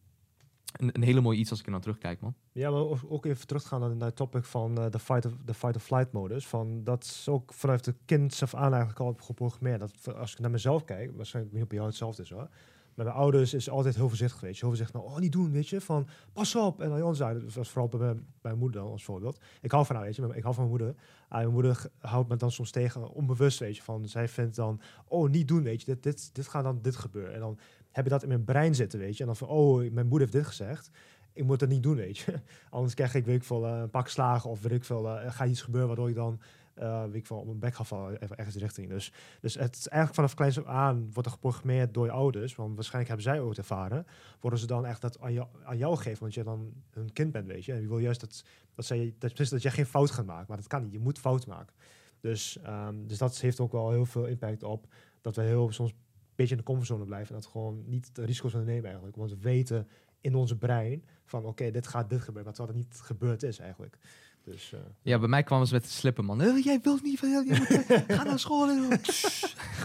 een, 0.71 1.03
hele 1.03 1.21
mooie 1.21 1.37
iets 1.37 1.49
als 1.49 1.59
ik 1.59 1.65
er 1.65 1.71
naar 1.71 1.81
terugkijk, 1.81 2.21
man. 2.21 2.33
Ja, 2.51 2.69
maar 2.71 2.81
ook 3.09 3.25
even 3.25 3.47
terug 3.47 3.61
te 3.61 3.67
gaan 3.67 3.97
naar 3.97 4.07
het 4.07 4.15
topic 4.15 4.43
van 4.43 4.75
de 4.75 4.89
uh, 4.95 5.01
fight, 5.01 5.25
of, 5.25 5.33
the 5.45 5.53
fight 5.53 5.75
of 5.75 5.83
flight 5.83 6.11
modus. 6.11 6.47
Van, 6.47 6.83
dat 6.83 7.03
is 7.03 7.29
ook 7.29 7.53
vanuit 7.53 7.83
de 7.83 7.95
kind 8.05 8.39
af 8.41 8.55
aan 8.55 8.71
eigenlijk 8.71 8.99
al 8.99 9.15
geprogrammeerd. 9.19 9.79
Dat, 9.79 10.15
als 10.15 10.31
ik 10.31 10.39
naar 10.39 10.51
mezelf 10.51 10.83
kijk, 10.83 11.11
waarschijnlijk 11.15 11.55
niet 11.55 11.67
bij 11.67 11.77
jou 11.77 11.89
hetzelfde 11.89 12.23
is 12.23 12.29
hoor. 12.29 12.49
Maar 12.95 13.05
mijn 13.05 13.17
ouders 13.17 13.53
is 13.53 13.69
altijd 13.69 13.95
heel 13.95 14.07
voorzichtig 14.07 14.39
geweest. 14.39 14.59
Heel 14.59 14.69
voorzichtig, 14.69 15.01
nou, 15.01 15.13
oh, 15.13 15.17
niet 15.19 15.31
doen, 15.31 15.51
weet 15.51 15.67
je. 15.67 15.81
Van, 15.81 16.07
pas 16.33 16.55
op. 16.55 16.81
En 16.81 16.89
dan 16.89 17.15
zei, 17.15 17.39
dat 17.39 17.53
was 17.53 17.69
vooral 17.69 17.89
bij 17.89 18.15
mijn, 18.41 18.57
moeder 18.57 18.81
dan, 18.81 18.91
als 18.91 19.03
voorbeeld. 19.03 19.39
Ik 19.61 19.71
hou 19.71 19.85
van 19.85 19.95
haar, 19.95 20.05
weet 20.05 20.15
je. 20.15 20.23
Ik 20.33 20.43
hou 20.43 20.55
van 20.55 20.67
mijn 20.67 20.77
moeder. 20.77 20.87
Uh, 20.87 20.95
mijn 21.29 21.49
moeder 21.51 21.85
houdt 21.99 22.29
me 22.29 22.35
dan 22.35 22.51
soms 22.51 22.71
tegen, 22.71 23.09
onbewust, 23.09 23.59
weet 23.59 23.75
je. 23.75 23.83
Van, 23.83 24.07
zij 24.07 24.27
vindt 24.27 24.55
dan, 24.55 24.81
oh, 25.07 25.29
niet 25.29 25.47
doen, 25.47 25.63
weet 25.63 25.79
je. 25.79 25.85
Dit, 25.85 26.03
dit, 26.03 26.35
dit 26.35 26.47
gaat 26.47 26.63
dan 26.63 26.79
dit 26.81 26.95
gebeuren. 26.95 27.33
En 27.33 27.39
dan 27.39 27.59
heb 27.91 28.03
je 28.03 28.09
dat 28.09 28.21
in 28.21 28.27
mijn 28.27 28.43
brein 28.43 28.75
zitten, 28.75 28.99
weet 28.99 29.13
je. 29.13 29.19
En 29.19 29.25
dan 29.25 29.35
van, 29.35 29.47
oh, 29.47 29.91
mijn 29.91 30.07
moeder 30.07 30.19
heeft 30.19 30.31
dit 30.31 30.45
gezegd. 30.45 30.89
Ik 31.33 31.43
moet 31.43 31.59
dat 31.59 31.69
niet 31.69 31.83
doen, 31.83 31.95
weet 31.95 32.17
je. 32.17 32.39
Anders 32.69 32.93
krijg 32.93 33.15
ik, 33.15 33.25
weet 33.25 33.35
ik 33.35 33.43
veel, 33.43 33.67
uh, 33.67 33.79
een 33.79 33.89
pak 33.89 34.07
slagen. 34.07 34.49
Of 34.49 34.61
weet 34.61 34.71
ik 34.71 34.83
veel, 34.83 35.05
uh, 35.05 35.31
gaat 35.31 35.49
iets 35.49 35.61
gebeuren 35.61 35.87
waardoor 35.87 36.09
ik 36.09 36.15
dan... 36.15 36.39
Uh, 36.77 37.03
weet 37.03 37.15
ik 37.15 37.25
van 37.25 37.37
op 37.37 37.45
mijn 37.45 37.59
bek 37.59 37.75
ga 37.75 37.83
vallen, 37.83 38.37
ergens 38.37 38.55
richting. 38.55 38.89
Dus, 38.89 39.13
dus 39.41 39.53
het 39.53 39.75
is 39.75 39.87
eigenlijk 39.87 40.15
vanaf 40.15 40.33
kleins 40.33 40.65
aan 40.65 41.09
wordt 41.13 41.27
er 41.27 41.33
geprogrammeerd 41.33 41.93
door 41.93 42.05
je 42.05 42.11
ouders, 42.11 42.55
want 42.55 42.75
waarschijnlijk 42.75 43.07
hebben 43.07 43.33
zij 43.33 43.41
ook 43.41 43.55
ervaren, 43.55 44.05
worden 44.39 44.59
ze 44.59 44.67
dan 44.67 44.85
echt 44.85 45.01
dat 45.01 45.19
aan 45.19 45.33
jou, 45.33 45.47
aan 45.63 45.97
geven, 45.97 46.19
want 46.19 46.33
je 46.33 46.43
dan 46.43 46.73
een 46.93 47.13
kind 47.13 47.31
bent, 47.31 47.47
weet 47.47 47.65
je. 47.65 47.73
En 47.73 47.81
je 47.81 47.87
wil 47.87 47.99
juist 47.99 48.19
dat, 48.19 48.43
dat, 48.75 48.85
zij, 48.85 49.13
dat, 49.17 49.37
dat 49.37 49.61
jij 49.61 49.71
geen 49.71 49.85
fout 49.85 50.11
gaat 50.11 50.25
maken, 50.25 50.45
maar 50.47 50.57
dat 50.57 50.67
kan 50.67 50.83
niet. 50.83 50.91
Je 50.91 50.99
moet 50.99 51.19
fout 51.19 51.47
maken. 51.47 51.73
Dus, 52.19 52.59
um, 52.67 53.07
dus 53.07 53.17
dat 53.17 53.37
heeft 53.37 53.59
ook 53.59 53.71
wel 53.71 53.91
heel 53.91 54.05
veel 54.05 54.25
impact 54.25 54.63
op 54.63 54.85
dat 55.21 55.35
we 55.35 55.41
heel 55.41 55.71
soms 55.71 55.93
beetje 56.35 56.55
in 56.55 56.59
de 56.59 56.67
comfortzone 56.67 57.05
blijven 57.05 57.35
en 57.35 57.41
dat 57.41 57.51
gewoon 57.51 57.83
niet 57.85 58.15
de 58.15 58.25
risico's 58.25 58.51
willen 58.51 58.67
nemen 58.67 58.85
eigenlijk. 58.85 59.15
Want 59.15 59.29
we 59.29 59.37
weten 59.39 59.87
in 60.21 60.35
onze 60.35 60.57
brein 60.57 61.03
van 61.25 61.45
oké, 61.45 61.71
dit 61.71 61.87
gaat 61.87 62.09
dit 62.09 62.19
gebeuren, 62.19 62.43
maar 62.43 62.53
terwijl 62.53 62.77
het 62.77 62.87
niet 62.87 63.01
gebeurd 63.01 63.43
is 63.43 63.59
eigenlijk. 63.59 63.97
Dus, 64.43 64.71
uh, 64.73 64.79
ja, 65.01 65.19
bij 65.19 65.27
mij 65.27 65.43
kwamen 65.43 65.67
ze 65.67 65.73
met 65.73 65.83
de 65.83 65.89
slippen, 65.89 66.25
man. 66.25 66.41
Uh, 66.41 66.63
jij 66.63 66.79
wilt 66.83 67.03
niet, 67.03 67.19
jij 67.19 67.43
moet, 67.43 67.69
uh, 67.69 67.97
ga 68.17 68.23
naar 68.23 68.39
school. 68.39 68.69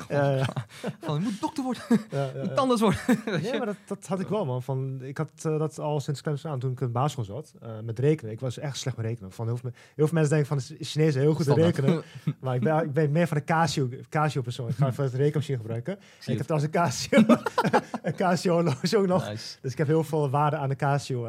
ja, 0.09 0.31
ja. 0.31 0.47
Van, 1.01 1.15
je 1.15 1.21
moet 1.21 1.41
dokter 1.41 1.65
worden, 1.65 1.83
ja, 2.11 2.31
ja, 2.35 2.43
moet 2.49 2.57
anders 2.57 2.81
worden. 2.81 3.01
ja, 3.43 3.57
maar 3.57 3.67
dat, 3.67 3.77
dat 3.87 4.07
had 4.07 4.21
ik 4.21 4.29
wel, 4.29 4.45
man. 4.45 4.63
Van, 4.63 4.99
ik 5.03 5.19
had 5.19 5.31
uh, 5.47 5.59
dat 5.59 5.79
al 5.79 6.01
sinds 6.01 6.21
kleins 6.21 6.47
aan, 6.47 6.59
toen 6.59 6.73
ik 6.73 6.81
in 6.81 6.87
de 6.87 6.93
basisschool 6.93 7.25
zat, 7.25 7.55
uh, 7.63 7.69
met 7.85 7.99
rekenen. 7.99 8.33
Ik 8.33 8.41
was 8.41 8.59
echt 8.59 8.77
slecht 8.77 8.97
met 8.97 9.07
rekenen. 9.07 9.33
Van, 9.33 9.47
heel, 9.47 9.57
veel, 9.57 9.71
heel 9.95 10.07
veel 10.07 10.15
mensen 10.15 10.33
denken 10.35 10.49
van, 10.49 10.77
de 10.77 10.85
Chinezen 10.85 11.21
heel 11.21 11.35
goed 11.35 11.47
in 11.47 11.55
rekenen. 11.55 12.03
maar 12.41 12.55
ik 12.55 12.61
ben, 12.61 12.85
ik 12.85 12.93
ben 12.93 13.13
meer 13.13 13.27
van 13.27 13.37
de 13.37 13.45
Casio, 13.45 13.89
Casio 14.09 14.43
persoon. 14.43 14.69
Ik 14.69 14.75
ga 14.75 14.89
even 14.89 15.11
de 15.11 15.17
rekenmachine 15.17 15.59
gebruiken. 15.59 15.93
Ik, 15.95 16.27
ik 16.27 16.37
heb 16.37 16.47
trouwens 16.47 16.75
een 16.75 16.83
Casio, 16.83 17.25
een 18.03 18.15
Casio 18.15 18.53
horloge 18.53 18.97
ook 18.97 19.07
nog. 19.07 19.29
Nice. 19.29 19.57
Dus 19.61 19.73
ik 19.73 19.79
heb 19.79 19.87
heel 19.87 20.05
veel 20.05 20.31
waarde 20.31 20.57
aan 20.57 20.69
de 20.69 20.77
Casio, 20.77 21.29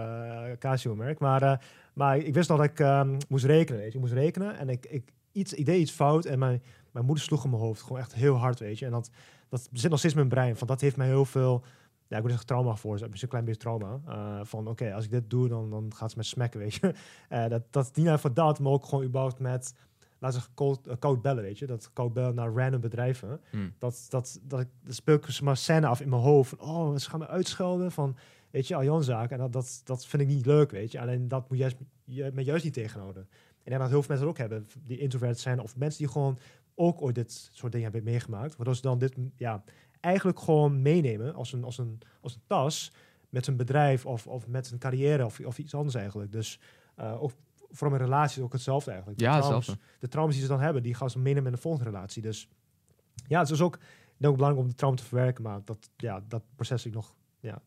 Casio 0.60 0.96
merk. 0.96 1.20
Maar... 1.20 1.60
Maar 1.98 2.18
ik 2.18 2.34
wist 2.34 2.50
nog 2.50 2.58
dat 2.58 2.70
ik 2.70 2.80
um, 2.80 3.18
moest 3.30 3.45
rekenen, 3.45 3.82
weet 3.82 3.91
je. 3.91 3.98
Ik 3.98 4.04
moest 4.04 4.14
rekenen 4.14 4.58
en 4.58 4.70
ik, 4.70 4.86
ik, 4.86 5.12
iets, 5.32 5.54
ik 5.54 5.66
deed 5.66 5.80
iets 5.80 5.91
fout 5.91 6.26
en 6.26 6.39
mijn, 6.39 6.64
mijn 6.91 7.06
moeder 7.06 7.24
sloeg 7.24 7.43
in 7.43 7.50
mijn 7.50 7.62
hoofd. 7.62 7.82
Gewoon 7.82 8.00
echt 8.00 8.14
heel 8.14 8.36
hard, 8.36 8.60
weet 8.60 8.80
je. 8.80 8.86
En 8.86 8.91
dat, 8.91 9.10
dat 9.50 9.70
zit 9.72 9.89
nog 9.89 10.00
steeds 10.00 10.14
in 10.14 10.20
mijn 10.20 10.34
brein. 10.34 10.58
Van 10.58 10.68
dat 10.68 10.82
heeft 10.82 10.98
mij 10.98 11.08
heel 11.08 11.26
veel, 11.26 11.64
ja, 12.08 12.16
ik 12.16 12.22
moet 12.22 12.32
zeggen 12.32 12.48
trauma 12.48 12.76
voor. 12.76 13.02
Een 13.02 13.28
klein 13.28 13.45
beetje 13.45 13.62
trauma. 13.62 14.00
Uh, 14.08 14.39
van 14.43 14.60
oké, 14.60 14.70
okay, 14.70 14.91
als 14.91 15.06
ik 15.06 15.12
dit 15.12 15.30
doe, 15.30 15.48
dan, 15.48 15.70
dan 15.70 15.91
gaat 15.95 16.12
ze 16.12 16.18
me 16.18 16.24
smekken, 16.24 16.60
weet 16.60 16.74
je. 16.74 16.93
Uh, 17.30 17.48
dat, 17.54 17.64
dat 17.70 17.95
niet 17.95 18.06
alleen 18.06 18.20
voor 18.20 18.34
dat, 18.34 18.60
maar 18.60 18.72
ook 18.72 18.86
gewoon 18.86 19.04
überhaupt 19.04 19.39
met, 19.39 19.74
laten 20.20 20.39
we 20.39 20.48
cold, 20.54 20.88
uh, 20.88 20.93
koud 21.00 21.22
bellen, 21.22 21.43
weet 21.43 21.60
je. 21.60 21.66
Dat 21.66 21.89
koud 21.93 22.14
bellen 22.14 22.36
naar 22.36 22.54
random 22.54 22.82
bedrijven. 22.82 23.39
Hmm. 23.50 23.74
Dat, 23.78 24.06
dat, 24.10 24.39
dat 24.43 24.60
ik, 24.60 24.70
speel 24.88 25.16
ik 25.16 25.41
maar 25.41 25.58
scène 25.58 25.88
af 25.88 26.02
in 26.02 26.10
mijn 26.10 26.22
hoofd. 26.22 26.50
Van, 26.50 26.60
oh, 26.60 26.95
ze 26.95 27.10
gaan 27.10 27.20
me 27.20 27.28
uitschelden 27.28 27.91
van, 27.91 28.16
weet 28.52 28.68
je, 28.68 28.76
Aljanzaak. 28.76 29.32
En 29.32 29.38
dat, 29.38 29.54
dat, 29.54 29.82
dat 29.84 30.06
vind 30.06 30.22
ik 30.22 30.28
niet 30.28 30.45
leuk, 30.45 30.72
weet 30.72 30.91
je. 30.91 31.00
Alleen 31.00 31.28
dat 31.28 31.50
moet 31.50 31.58
juist 31.58 31.78
je 32.04 32.32
met 32.34 32.45
juist 32.45 32.64
niet 32.64 32.74
tegenhouden. 32.74 33.28
En 33.64 33.74
ik 33.74 33.80
dat 33.80 33.89
heel 33.89 34.04
veel 34.04 34.10
mensen 34.10 34.28
dat 34.28 34.36
ook 34.36 34.38
hebben, 34.38 34.68
die 34.84 34.98
introvert 34.98 35.39
zijn 35.39 35.60
of 35.60 35.76
mensen 35.76 36.00
die 36.00 36.12
gewoon 36.12 36.38
ook 36.76 37.02
ooit 37.02 37.16
dit 37.16 37.50
soort 37.52 37.72
dingen 37.72 37.91
hebben 37.91 38.12
meegemaakt, 38.12 38.56
waardoor 38.56 38.76
ze 38.76 38.82
dan 38.82 38.98
dit 38.98 39.16
ja, 39.36 39.64
eigenlijk 40.00 40.39
gewoon 40.39 40.82
meenemen 40.82 41.34
als 41.34 41.54
een, 41.54 41.64
als 41.64 41.78
een, 41.78 42.00
als 42.22 42.36
een 42.36 42.41
tas 42.48 42.91
met 43.30 43.48
een 43.48 43.58
bedrijf 43.58 44.06
of, 44.06 44.28
of 44.28 44.48
met 44.48 44.72
een 44.72 44.78
carrière 44.78 45.26
of, 45.26 45.39
of 45.39 45.58
iets 45.58 45.76
anders 45.76 45.95
eigenlijk. 45.95 46.32
Dus 46.32 46.60
uh, 47.00 47.24
ook 47.24 47.32
voor 47.70 47.89
mijn 47.89 48.02
relatie 48.02 48.43
ook 48.43 48.54
hetzelfde 48.54 48.89
eigenlijk. 48.89 49.20
De 49.20 49.26
ja, 49.26 49.39
traumas, 49.39 49.56
hetzelfde. 49.56 49.84
De 50.00 50.08
traumas 50.08 50.34
die 50.34 50.43
ze 50.43 50.50
dan 50.50 50.60
hebben, 50.60 50.84
die 50.84 50.93
gaan 50.93 51.10
ze 51.10 51.20
meenemen 51.20 51.45
in 51.45 51.56
de 51.56 51.62
volgende 51.62 51.89
relatie. 51.89 52.22
Dus 52.22 52.50
ja, 53.28 53.39
het 53.39 53.50
is 53.50 53.62
ook, 53.62 53.76
ook 54.22 54.36
belangrijk 54.36 54.58
om 54.58 54.68
de 54.68 54.76
trauma 54.76 54.98
te 54.98 55.04
verwerken, 55.04 55.43
maar 55.43 55.62
dat, 55.64 55.89
ja, 55.98 56.24
dat 56.28 56.43
proces 56.56 56.86
ik 56.86 56.93
nog, 56.93 57.16
ja, 57.39 57.62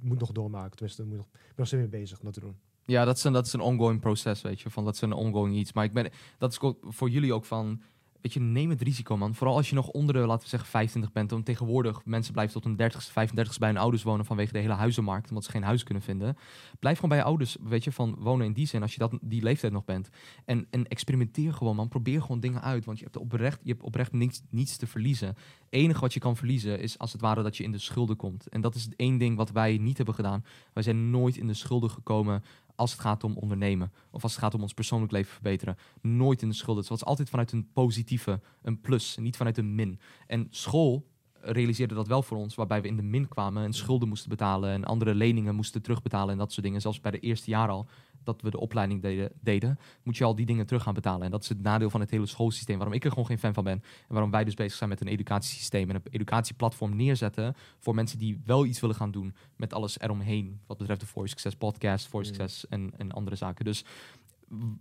moet 0.00 0.18
nog 0.18 0.32
doormaken. 0.32 0.76
Tenminste, 0.76 1.04
moet 1.04 1.16
nog, 1.16 1.26
ik 1.26 1.32
ben 1.32 1.52
nog 1.56 1.66
steeds 1.66 1.82
mee 1.82 2.00
bezig 2.00 2.18
om 2.18 2.24
dat 2.24 2.34
te 2.34 2.40
doen. 2.40 2.56
Ja, 2.86 3.04
dat 3.04 3.16
is, 3.16 3.24
een, 3.24 3.32
dat 3.32 3.46
is 3.46 3.52
een 3.52 3.60
ongoing 3.60 4.00
proces, 4.00 4.42
weet 4.42 4.60
je. 4.60 4.70
Van, 4.70 4.84
dat 4.84 4.94
is 4.94 5.00
een 5.00 5.12
ongoing 5.12 5.56
iets. 5.56 5.72
Maar 5.72 5.84
ik 5.84 5.92
ben, 5.92 6.10
dat 6.38 6.50
is 6.50 6.58
voor 6.80 7.10
jullie 7.10 7.34
ook 7.34 7.44
van... 7.44 7.82
weet 8.24 8.32
je, 8.32 8.40
neem 8.40 8.70
het 8.70 8.82
risico, 8.82 9.16
man. 9.16 9.34
Vooral 9.34 9.56
als 9.56 9.68
je 9.68 9.74
nog 9.74 9.88
onder 9.88 10.14
de, 10.14 10.20
laten 10.20 10.42
we 10.42 10.48
zeggen, 10.48 10.68
25 10.68 11.12
bent. 11.12 11.30
Want 11.30 11.44
tegenwoordig, 11.44 12.04
mensen 12.04 12.32
blijven 12.32 12.60
tot 12.60 12.64
hun 12.64 12.90
30ste, 12.90 13.10
35ste 13.10 13.58
bij 13.58 13.68
hun 13.68 13.78
ouders 13.78 14.02
wonen 14.02 14.24
vanwege 14.24 14.52
de 14.52 14.58
hele 14.58 14.72
huizenmarkt. 14.72 15.28
Omdat 15.28 15.44
ze 15.44 15.50
geen 15.50 15.62
huis 15.62 15.82
kunnen 15.82 16.02
vinden. 16.02 16.36
Blijf 16.78 16.94
gewoon 16.94 17.10
bij 17.10 17.18
je 17.18 17.24
ouders, 17.24 17.56
weet 17.62 17.84
je, 17.84 17.92
van 17.92 18.16
wonen 18.18 18.46
in 18.46 18.52
die 18.52 18.66
zin. 18.66 18.82
Als 18.82 18.92
je 18.92 18.98
dat, 18.98 19.18
die 19.20 19.42
leeftijd 19.42 19.72
nog 19.72 19.84
bent. 19.84 20.08
En, 20.44 20.66
en 20.70 20.88
experimenteer 20.88 21.54
gewoon, 21.54 21.76
man. 21.76 21.88
Probeer 21.88 22.20
gewoon 22.20 22.40
dingen 22.40 22.62
uit. 22.62 22.84
Want 22.84 22.98
je 22.98 23.04
hebt 23.04 23.16
oprecht, 23.16 23.60
je 23.62 23.70
hebt 23.70 23.82
oprecht 23.82 24.12
niets, 24.12 24.42
niets 24.50 24.76
te 24.76 24.86
verliezen. 24.86 25.28
Het 25.28 25.36
enige 25.68 26.00
wat 26.00 26.14
je 26.14 26.20
kan 26.20 26.36
verliezen 26.36 26.80
is 26.80 26.98
als 26.98 27.12
het 27.12 27.20
ware 27.20 27.42
dat 27.42 27.56
je 27.56 27.64
in 27.64 27.72
de 27.72 27.78
schulden 27.78 28.16
komt. 28.16 28.48
En 28.48 28.60
dat 28.60 28.74
is 28.74 28.84
het 28.84 28.96
één 28.96 29.18
ding 29.18 29.36
wat 29.36 29.50
wij 29.50 29.78
niet 29.78 29.96
hebben 29.96 30.14
gedaan. 30.14 30.44
Wij 30.72 30.82
zijn 30.82 31.10
nooit 31.10 31.36
in 31.36 31.46
de 31.46 31.54
schulden 31.54 31.90
gekomen 31.90 32.42
als 32.74 32.92
het 32.92 33.00
gaat 33.00 33.24
om 33.24 33.36
ondernemen. 33.36 33.92
Of 34.10 34.22
als 34.22 34.32
het 34.32 34.40
gaat 34.40 34.54
om 34.54 34.62
ons 34.62 34.74
persoonlijk 34.74 35.12
leven 35.12 35.32
verbeteren. 35.32 35.76
Nooit 36.00 36.42
in 36.42 36.48
de 36.48 36.54
schulden. 36.54 36.82
Het 36.82 36.90
was 36.90 37.04
altijd 37.04 37.30
vanuit 37.30 37.52
een 37.52 37.68
positieve, 37.72 38.40
een 38.62 38.80
plus, 38.80 39.16
niet 39.16 39.36
vanuit 39.36 39.58
een 39.58 39.74
min. 39.74 40.00
En 40.26 40.46
school 40.50 41.06
realiseerde 41.40 41.94
dat 41.94 42.06
wel 42.06 42.22
voor 42.22 42.36
ons, 42.36 42.54
waarbij 42.54 42.82
we 42.82 42.88
in 42.88 42.96
de 42.96 43.02
min 43.02 43.28
kwamen 43.28 43.64
en 43.64 43.72
schulden 43.72 44.08
moesten 44.08 44.28
betalen 44.28 44.70
en 44.70 44.84
andere 44.84 45.14
leningen 45.14 45.54
moesten 45.54 45.82
terugbetalen 45.82 46.32
en 46.32 46.38
dat 46.38 46.52
soort 46.52 46.66
dingen. 46.66 46.80
Zelfs 46.80 47.00
bij 47.00 47.10
de 47.10 47.18
eerste 47.20 47.50
jaar 47.50 47.68
al 47.68 47.86
dat 48.24 48.42
we 48.42 48.50
de 48.50 48.60
opleiding 48.60 49.02
deden, 49.02 49.32
deden, 49.40 49.78
moet 50.02 50.16
je 50.16 50.24
al 50.24 50.34
die 50.34 50.46
dingen 50.46 50.66
terug 50.66 50.82
gaan 50.82 50.94
betalen. 50.94 51.24
En 51.24 51.30
dat 51.30 51.42
is 51.42 51.48
het 51.48 51.62
nadeel 51.62 51.90
van 51.90 52.00
het 52.00 52.10
hele 52.10 52.26
schoolsysteem, 52.26 52.76
waarom 52.76 52.94
ik 52.94 53.04
er 53.04 53.10
gewoon 53.10 53.26
geen 53.26 53.38
fan 53.38 53.54
van 53.54 53.64
ben. 53.64 53.82
En 53.82 53.82
waarom 54.08 54.30
wij 54.30 54.44
dus 54.44 54.54
bezig 54.54 54.78
zijn 54.78 54.90
met 54.90 55.00
een 55.00 55.06
educatiesysteem 55.06 55.90
en 55.90 55.94
een 55.94 56.02
educatieplatform 56.10 56.96
neerzetten 56.96 57.54
voor 57.78 57.94
mensen 57.94 58.18
die 58.18 58.40
wel 58.44 58.64
iets 58.64 58.80
willen 58.80 58.96
gaan 58.96 59.10
doen 59.10 59.34
met 59.56 59.72
alles 59.72 60.00
eromheen. 60.00 60.60
Wat 60.66 60.78
betreft 60.78 61.00
de 61.00 61.06
For 61.06 61.28
Success 61.28 61.56
podcast, 61.56 62.06
For 62.06 62.24
Success 62.24 62.68
en, 62.68 62.92
en 62.96 63.12
andere 63.12 63.36
zaken. 63.36 63.64
Dus 63.64 63.84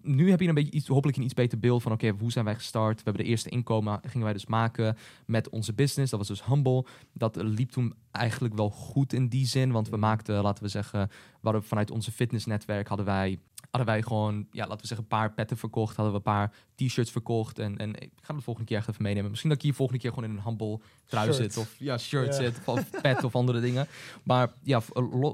nu 0.02 0.30
heb 0.30 0.40
je 0.40 0.48
een 0.48 0.54
beetje 0.54 0.72
iets, 0.72 0.88
hopelijk 0.88 1.18
een 1.18 1.24
iets 1.24 1.34
beter 1.34 1.60
beeld 1.60 1.82
van 1.82 1.92
oké, 1.92 2.10
hoe 2.20 2.32
zijn 2.32 2.46
wij 2.46 2.56
gestart? 2.56 2.98
We 2.98 3.04
hebben 3.04 3.24
de 3.24 3.30
eerste 3.30 3.50
inkomen, 3.50 4.00
gingen 4.04 4.24
wij 4.24 4.34
dus 4.34 4.46
maken 4.46 4.98
met 5.26 5.50
onze 5.50 5.74
business. 5.74 6.12
Dat 6.12 6.20
was 6.20 6.28
dus 6.28 6.46
Humble. 6.46 6.86
Dat 7.14 7.36
liep 7.36 7.70
toen 7.70 7.94
eigenlijk 8.12 8.56
wel 8.56 8.70
goed 8.70 9.14
in 9.14 9.28
die 9.28 9.46
zin, 9.46 9.72
want 9.72 9.90
we 9.90 9.98
maakten, 9.98 10.42
laten 10.42 10.64
we 10.64 10.70
zeggen, 10.70 11.10
we 11.42 11.62
vanuit 11.62 11.92
onze 11.92 12.12
fitnessnetwerk 12.12 12.88
hadden 12.88 13.06
wij 13.06 13.40
hadden 13.74 13.94
wij 13.94 14.04
gewoon, 14.04 14.48
ja, 14.52 14.62
laten 14.62 14.82
we 14.82 14.88
zeggen, 14.88 15.08
een 15.10 15.18
paar 15.18 15.34
petten 15.34 15.58
verkocht. 15.58 15.96
Hadden 15.96 16.14
we 16.14 16.18
een 16.18 16.34
paar 16.34 16.52
t-shirts 16.76 17.12
verkocht. 17.12 17.60
En, 17.60 17.78
en 17.78 17.90
ik 17.90 18.12
ga 18.16 18.28
het 18.28 18.38
de 18.38 18.42
volgende 18.42 18.70
keer 18.70 18.78
echt 18.78 18.88
even 18.88 19.04
meenemen. 19.04 19.30
Misschien 19.30 19.50
dat 19.50 19.58
ik 19.58 19.64
hier 19.64 19.74
volgende 19.74 20.02
keer 20.02 20.14
gewoon 20.14 20.30
in 20.30 20.36
een 20.36 20.44
humble 20.44 20.80
trui 21.06 21.34
zit. 21.34 21.58
Of 21.58 21.76
ja, 21.78 21.98
shirt 21.98 22.36
zit. 22.36 22.60
Of, 22.66 22.90
pet 23.02 23.24
of 23.24 23.36
andere 23.36 23.60
dingen. 23.60 23.88
Maar 24.24 24.54
ja, 24.64 24.82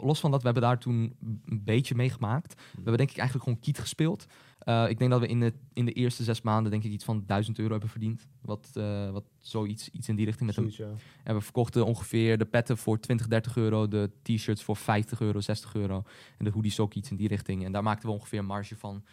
los 0.01 0.19
van 0.19 0.31
dat, 0.31 0.39
we 0.39 0.45
hebben 0.45 0.63
daar 0.63 0.77
toen 0.77 1.15
een 1.45 1.63
beetje 1.63 1.95
meegemaakt. 1.95 2.53
We 2.53 2.75
hebben 2.75 2.97
denk 2.97 3.09
ik 3.09 3.17
eigenlijk 3.17 3.47
gewoon 3.47 3.63
kiet 3.63 3.79
gespeeld. 3.79 4.25
Uh, 4.65 4.89
ik 4.89 4.97
denk 4.97 5.11
dat 5.11 5.19
we 5.19 5.27
in 5.27 5.39
de, 5.39 5.53
in 5.73 5.85
de 5.85 5.91
eerste 5.91 6.23
zes 6.23 6.41
maanden 6.41 6.71
denk 6.71 6.83
ik 6.83 6.91
iets 6.91 7.03
van 7.03 7.23
1000 7.25 7.59
euro 7.59 7.71
hebben 7.71 7.89
verdiend. 7.89 8.27
Wat, 8.41 8.69
uh, 8.73 9.09
wat 9.09 9.23
zoiets 9.37 9.89
iets 9.89 10.09
in 10.09 10.15
die 10.15 10.25
richting 10.25 10.55
met 10.55 10.55
hem. 10.55 10.95
En 11.23 11.35
we 11.35 11.41
verkochten 11.41 11.85
ongeveer 11.85 12.37
de 12.37 12.45
petten 12.45 12.77
voor 12.77 12.99
20, 12.99 13.27
30 13.27 13.57
euro, 13.57 13.87
de 13.87 14.11
t-shirts 14.21 14.63
voor 14.63 14.75
50 14.75 15.21
euro, 15.21 15.39
60 15.39 15.75
euro. 15.75 16.03
En 16.37 16.45
de 16.45 16.51
hoodies 16.51 16.79
ook 16.79 16.93
iets 16.93 17.09
in 17.09 17.15
die 17.15 17.27
richting. 17.27 17.65
En 17.65 17.71
daar 17.71 17.83
maakten 17.83 18.09
we 18.09 18.15
ongeveer 18.15 18.39
een 18.39 18.45
marge 18.45 18.75
van 18.75 19.03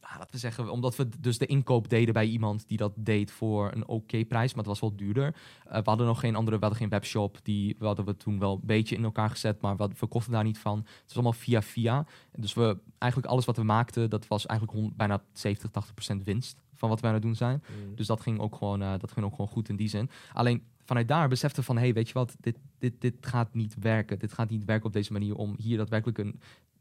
nou, 0.00 0.18
laten 0.18 0.30
we 0.30 0.38
zeggen, 0.38 0.70
omdat 0.70 0.96
we 0.96 1.08
dus 1.20 1.38
de 1.38 1.46
inkoop 1.46 1.88
deden 1.88 2.14
bij 2.14 2.26
iemand 2.26 2.68
die 2.68 2.76
dat 2.76 2.92
deed 2.96 3.30
voor 3.30 3.72
een 3.72 3.86
oké 3.86 4.24
prijs, 4.24 4.48
maar 4.48 4.64
het 4.64 4.72
was 4.72 4.80
wel 4.80 4.96
duurder. 4.96 5.34
Uh, 5.66 5.72
we 5.72 5.82
hadden 5.84 6.06
nog 6.06 6.20
geen 6.20 6.36
andere, 6.36 6.56
we 6.56 6.62
hadden 6.62 6.80
geen 6.80 6.90
webshop. 6.90 7.38
Die 7.42 7.76
we 7.78 7.86
hadden 7.86 8.04
we 8.04 8.16
toen 8.16 8.38
wel 8.38 8.52
een 8.52 8.66
beetje 8.66 8.96
in 8.96 9.04
elkaar 9.04 9.30
gezet, 9.30 9.60
maar 9.60 9.76
we 9.76 9.88
verkochten 9.94 10.32
daar 10.32 10.44
niet 10.44 10.58
van. 10.58 10.78
Het 10.78 11.02
was 11.04 11.14
allemaal 11.14 11.32
via 11.32 11.62
via. 11.62 12.06
Dus 12.32 12.54
we 12.54 12.78
eigenlijk 12.98 13.32
alles 13.32 13.44
wat 13.44 13.56
we 13.56 13.62
maakten, 13.62 14.10
dat 14.10 14.26
was 14.26 14.46
eigenlijk 14.46 14.96
bijna 14.96 15.22
70, 15.32 15.70
80 15.70 15.94
procent 15.94 16.24
winst 16.24 16.62
van 16.74 16.88
wat 16.88 17.00
wij 17.00 17.08
aan 17.08 17.16
het 17.16 17.24
doen 17.24 17.34
zijn. 17.34 17.62
Mm. 17.86 17.94
Dus 17.94 18.06
dat 18.06 18.20
ging 18.20 18.38
ook 18.38 18.56
gewoon, 18.56 18.82
uh, 18.82 18.92
dat 18.98 19.12
ging 19.12 19.26
ook 19.26 19.34
gewoon 19.34 19.50
goed 19.50 19.68
in 19.68 19.76
die 19.76 19.88
zin. 19.88 20.10
Alleen 20.32 20.62
vanuit 20.84 21.08
daar 21.08 21.28
besefte 21.28 21.62
van, 21.62 21.78
hey, 21.78 21.92
weet 21.92 22.08
je 22.08 22.14
wat, 22.14 22.36
dit, 22.40 22.56
dit, 22.78 23.00
dit 23.00 23.14
gaat 23.20 23.54
niet 23.54 23.76
werken. 23.80 24.18
Dit 24.18 24.32
gaat 24.32 24.50
niet 24.50 24.64
werken 24.64 24.86
op 24.86 24.92
deze 24.92 25.12
manier 25.12 25.34
om 25.34 25.54
hier 25.58 25.76
daadwerkelijk 25.76 26.18
een 26.18 26.40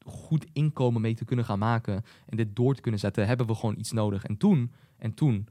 goed 0.09 0.45
inkomen 0.53 1.01
mee 1.01 1.15
te 1.15 1.25
kunnen 1.25 1.45
gaan 1.45 1.59
maken 1.59 2.03
en 2.25 2.37
dit 2.37 2.55
door 2.55 2.75
te 2.75 2.81
kunnen 2.81 2.99
zetten, 2.99 3.27
hebben 3.27 3.47
we 3.47 3.55
gewoon 3.55 3.77
iets 3.77 3.91
nodig. 3.91 4.25
En 4.25 4.37
toen, 4.37 4.71
en 4.97 5.13
toen 5.13 5.47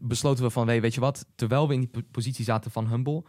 besloten 0.00 0.44
we 0.44 0.50
van, 0.50 0.66
weet 0.66 0.94
je 0.94 1.00
wat, 1.00 1.26
terwijl 1.34 1.68
we 1.68 1.74
in 1.74 1.80
die 1.80 2.02
positie 2.10 2.44
zaten 2.44 2.70
van 2.70 2.88
Humble, 2.88 3.24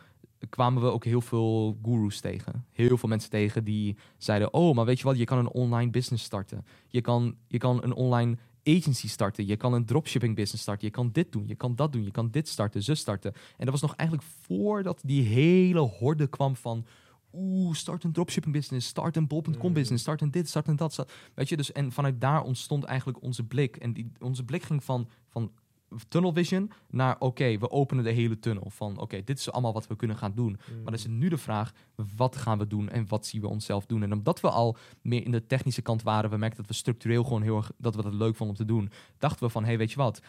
kwamen 0.50 0.84
we 0.84 0.90
ook 0.90 1.06
heel 1.06 1.22
veel 1.22 1.78
gurus 1.84 2.20
tegen. 2.20 2.66
Heel 2.72 2.98
veel 2.98 3.10
mensen 3.10 3.30
tegen 3.30 3.64
die 3.64 3.98
zeiden, 4.18 4.54
oh, 4.54 4.76
maar 4.76 4.86
weet 4.86 5.00
je 5.00 5.04
wat, 5.04 5.18
je 5.18 5.26
kan 5.26 5.38
een 5.38 5.52
online 5.52 5.92
business 5.92 6.24
starten. 6.24 6.66
Je 6.88 7.02
kan, 7.02 7.36
je 7.48 7.58
kan 7.58 7.84
een 7.84 7.94
online 7.94 8.38
agency 8.64 9.08
starten. 9.08 9.48
Je 9.48 9.56
kan 9.56 9.74
een 9.74 9.86
dropshipping 9.86 10.36
business 10.36 10.62
starten. 10.62 10.88
Je 10.88 10.94
kan 10.94 11.10
dit 11.12 11.32
doen. 11.32 11.48
Je 11.48 11.56
kan 11.56 11.76
dat 11.76 11.92
doen. 11.92 12.04
Je 12.04 12.12
kan 12.12 12.30
dit 12.32 12.48
starten, 12.48 12.84
zus 12.84 13.00
starten. 13.00 13.34
En 13.34 13.66
dat 13.66 13.70
was 13.70 13.82
nog 13.82 13.96
eigenlijk 13.96 14.30
voordat 14.42 15.02
die 15.06 15.24
hele 15.24 15.80
horde 15.80 16.28
kwam 16.28 16.56
van 16.56 16.86
oeh, 17.34 17.76
start 17.76 18.04
een 18.04 18.12
dropshipping 18.12 18.54
business, 18.56 18.88
start 18.88 19.16
een 19.16 19.28
bol.com 19.28 19.68
mm. 19.68 19.74
business, 19.74 20.04
start 20.04 20.22
een 20.22 20.32
dit, 20.32 20.50
start 20.50 20.68
een 20.68 20.76
dat. 20.76 21.12
Weet 21.34 21.50
je, 21.50 21.58
dus 21.58 21.72
en 21.72 21.92
vanuit 21.92 22.22
daar 22.22 22.44
ontstond 22.44 22.84
eigenlijk 22.84 23.22
onze 23.22 23.44
blik. 23.44 23.76
En 23.76 23.94
die, 23.94 24.12
onze 24.20 24.44
blik 24.44 24.64
ging 24.64 24.84
van, 24.84 25.10
van 25.28 25.52
tunnel 26.08 26.34
vision 26.34 26.72
naar 26.90 27.16
oké, 27.20 27.58
we 27.58 27.72
openen 27.72 28.04
de 28.04 28.12
hele 28.12 28.40
tunnel. 28.40 28.70
Van 28.70 28.98
oké, 29.00 29.24
dit 29.24 29.40
is 29.40 29.52
allemaal 29.52 29.74
wat 29.74 29.88
we 29.88 29.96
kunnen 29.96 30.18
gaan 30.18 30.34
doen. 30.36 30.58
Maar 30.68 30.84
dan 30.84 30.94
is 30.94 31.04
het 31.04 31.12
nu 31.12 31.30
de 31.30 31.38
vraag, 31.38 31.74
wat 32.16 32.36
gaan 32.36 32.58
we 32.58 32.68
doen 32.68 32.90
en 32.90 33.08
wat 33.08 33.26
zien 33.26 33.42
we 33.42 33.48
onszelf 33.48 33.86
doen? 33.86 34.04
En 34.04 34.14
omdat 34.14 34.42
we 34.42 34.50
al 34.50 34.78
meer 35.02 35.26
in 35.26 35.32
de 35.32 35.46
technische 35.46 35.82
kant 35.82 36.04
waren, 36.04 36.30
we 36.30 36.38
merkten 36.38 36.62
dat 36.62 36.72
we 36.72 36.78
structureel 36.78 37.24
gewoon 37.24 37.42
heel 37.42 37.58
erg, 37.58 37.72
dat 37.78 37.96
we 37.96 38.02
dat 38.02 38.14
leuk 38.14 38.36
vonden 38.36 38.58
om 38.58 38.66
te 38.66 38.74
doen, 38.74 38.92
dachten 39.18 39.46
we 39.46 39.52
van, 39.52 39.66
hey, 39.66 39.78
weet 39.78 39.92
je 39.92 39.98
wat, 39.98 40.22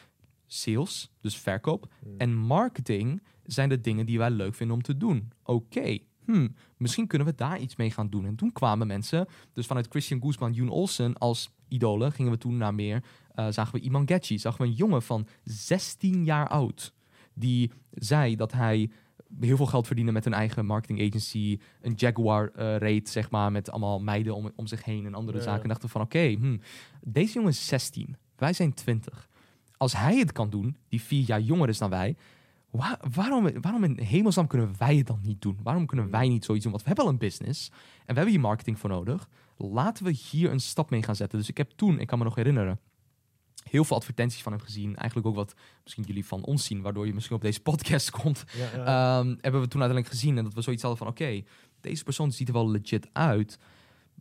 sales, 0.47 1.11
dus 1.21 1.37
verkoop, 1.37 1.93
mm. 2.05 2.15
en 2.19 2.35
marketing 2.35 3.23
zijn 3.43 3.69
de 3.69 3.81
dingen 3.81 4.07
die 4.07 4.19
wij 4.19 4.31
leuk 4.31 4.55
vinden 4.55 4.77
om 4.77 4.83
te 4.83 4.97
doen. 4.97 5.33
Oké, 5.43 5.99
hmm, 6.25 6.55
misschien 6.77 7.07
kunnen 7.07 7.27
we 7.27 7.35
daar 7.35 7.59
iets 7.59 7.77
mee 7.77 7.91
gaan 7.91 8.09
doen. 8.09 8.27
En 8.27 8.37
toen 8.37 8.53
kwamen 8.53 8.87
mensen, 8.87 9.27
dus 9.53 9.67
vanuit 9.67 9.87
Christian 9.89 10.21
Guzman, 10.23 10.53
Yoon 10.53 10.69
Olsen 10.69 11.15
als 11.19 11.51
idolen, 11.69 12.13
gingen 12.13 12.33
we 12.33 12.39
toen 12.39 12.57
naar 12.57 12.75
meer, 12.75 13.05
uh, 13.35 13.47
zagen 13.51 13.75
we 13.75 13.81
Iman 13.81 14.09
Getchi, 14.09 14.39
zagen 14.39 14.61
we 14.61 14.67
een 14.67 14.73
jongen 14.73 15.03
van 15.03 15.27
16 15.45 16.25
jaar 16.25 16.49
oud, 16.49 16.95
die 17.35 17.71
zei 17.91 18.37
dat 18.37 18.53
hij 18.53 18.91
heel 19.41 19.57
veel 19.57 19.67
geld 19.67 19.87
verdiende 19.87 20.13
met 20.13 20.27
een 20.27 20.35
eigen 20.35 20.67
marketing 20.67 21.01
agency, 21.01 21.59
een 21.81 21.93
Jaguar 21.97 22.51
uh, 22.57 22.77
reed, 22.77 23.09
zeg 23.09 23.31
maar, 23.31 23.53
met 23.53 23.71
allemaal 23.71 24.01
meiden 24.01 24.35
om, 24.35 24.51
om 24.57 24.67
zich 24.67 24.85
heen 24.85 25.07
en 25.07 25.15
andere 25.15 25.43
zaken. 25.43 25.63
En 25.63 25.69
dachten 25.69 25.89
van, 25.89 26.01
oké, 26.01 26.33
hmm, 26.39 26.61
deze 27.01 27.33
jongen 27.33 27.51
is 27.51 27.67
16, 27.67 28.17
wij 28.37 28.53
zijn 28.53 28.75
20. 28.75 29.29
Als 29.77 29.97
hij 29.97 30.19
het 30.19 30.33
kan 30.33 30.51
doen, 30.51 30.77
die 30.89 31.03
vier 31.03 31.25
jaar 31.27 31.41
jonger 31.41 31.69
is 31.69 31.79
dan 31.79 31.91
wij, 31.91 32.17
waarom, 33.15 33.61
waarom 33.61 33.85
in 33.85 33.99
hemelsnaam 33.99 34.47
kunnen 34.47 34.75
wij 34.79 34.97
het 34.97 35.07
dan 35.07 35.21
niet 35.23 35.43
doen? 35.43 35.59
Waarom 35.63 35.87
kunnen 35.87 36.11
wij 36.11 36.29
niet 36.29 36.45
zoiets 36.45 36.65
doen? 36.65 36.73
Want 36.73 36.85
we 36.85 36.89
hebben 36.89 37.07
al 37.07 37.13
een 37.13 37.29
business 37.29 37.69
en 37.69 38.07
we 38.07 38.15
hebben 38.15 38.33
hier 38.33 38.41
marketing 38.41 38.79
voor 38.79 38.91
nodig. 38.91 39.29
Laten 39.57 40.05
we 40.05 40.11
hier 40.11 40.51
een 40.51 40.61
stap 40.61 40.91
mee 40.91 41.03
gaan 41.03 41.17
zetten. 41.17 41.39
Dus 41.39 41.49
ik 41.49 41.57
heb 41.57 41.71
toen, 41.71 41.99
ik 41.99 42.07
kan 42.07 42.19
me 42.19 42.25
nog 42.25 42.35
herinneren, 42.35 42.81
heel 43.63 43.85
veel 43.85 43.97
advertenties 43.97 44.43
van 44.43 44.53
hem 44.53 44.61
gezien. 44.61 44.97
Eigenlijk 44.97 45.29
ook 45.29 45.35
wat 45.35 45.55
misschien 45.83 46.05
jullie 46.05 46.27
van 46.27 46.45
ons 46.45 46.65
zien, 46.65 46.83
waardoor 46.83 47.07
je 47.07 47.15
misschien 47.15 47.37
op 47.37 47.43
deze 47.43 47.61
podcast 47.61 48.11
komt. 48.21 48.45
Ehm, 48.73 49.27
hebben 49.41 49.61
we 49.61 49.69
toen 49.69 49.81
uiteindelijk 49.81 50.09
gezien 50.09 50.39
en 50.39 50.45
dat 50.45 50.55
we 50.55 50.63
zoiets 50.63 50.83
hadden 50.83 51.01
van: 51.01 51.09
oké, 51.09 51.43
deze 51.81 52.05
persoon 52.05 52.33
ziet 52.33 52.49
er 52.49 52.55
wel 52.55 52.71
legit 52.71 53.09
uit 53.13 53.59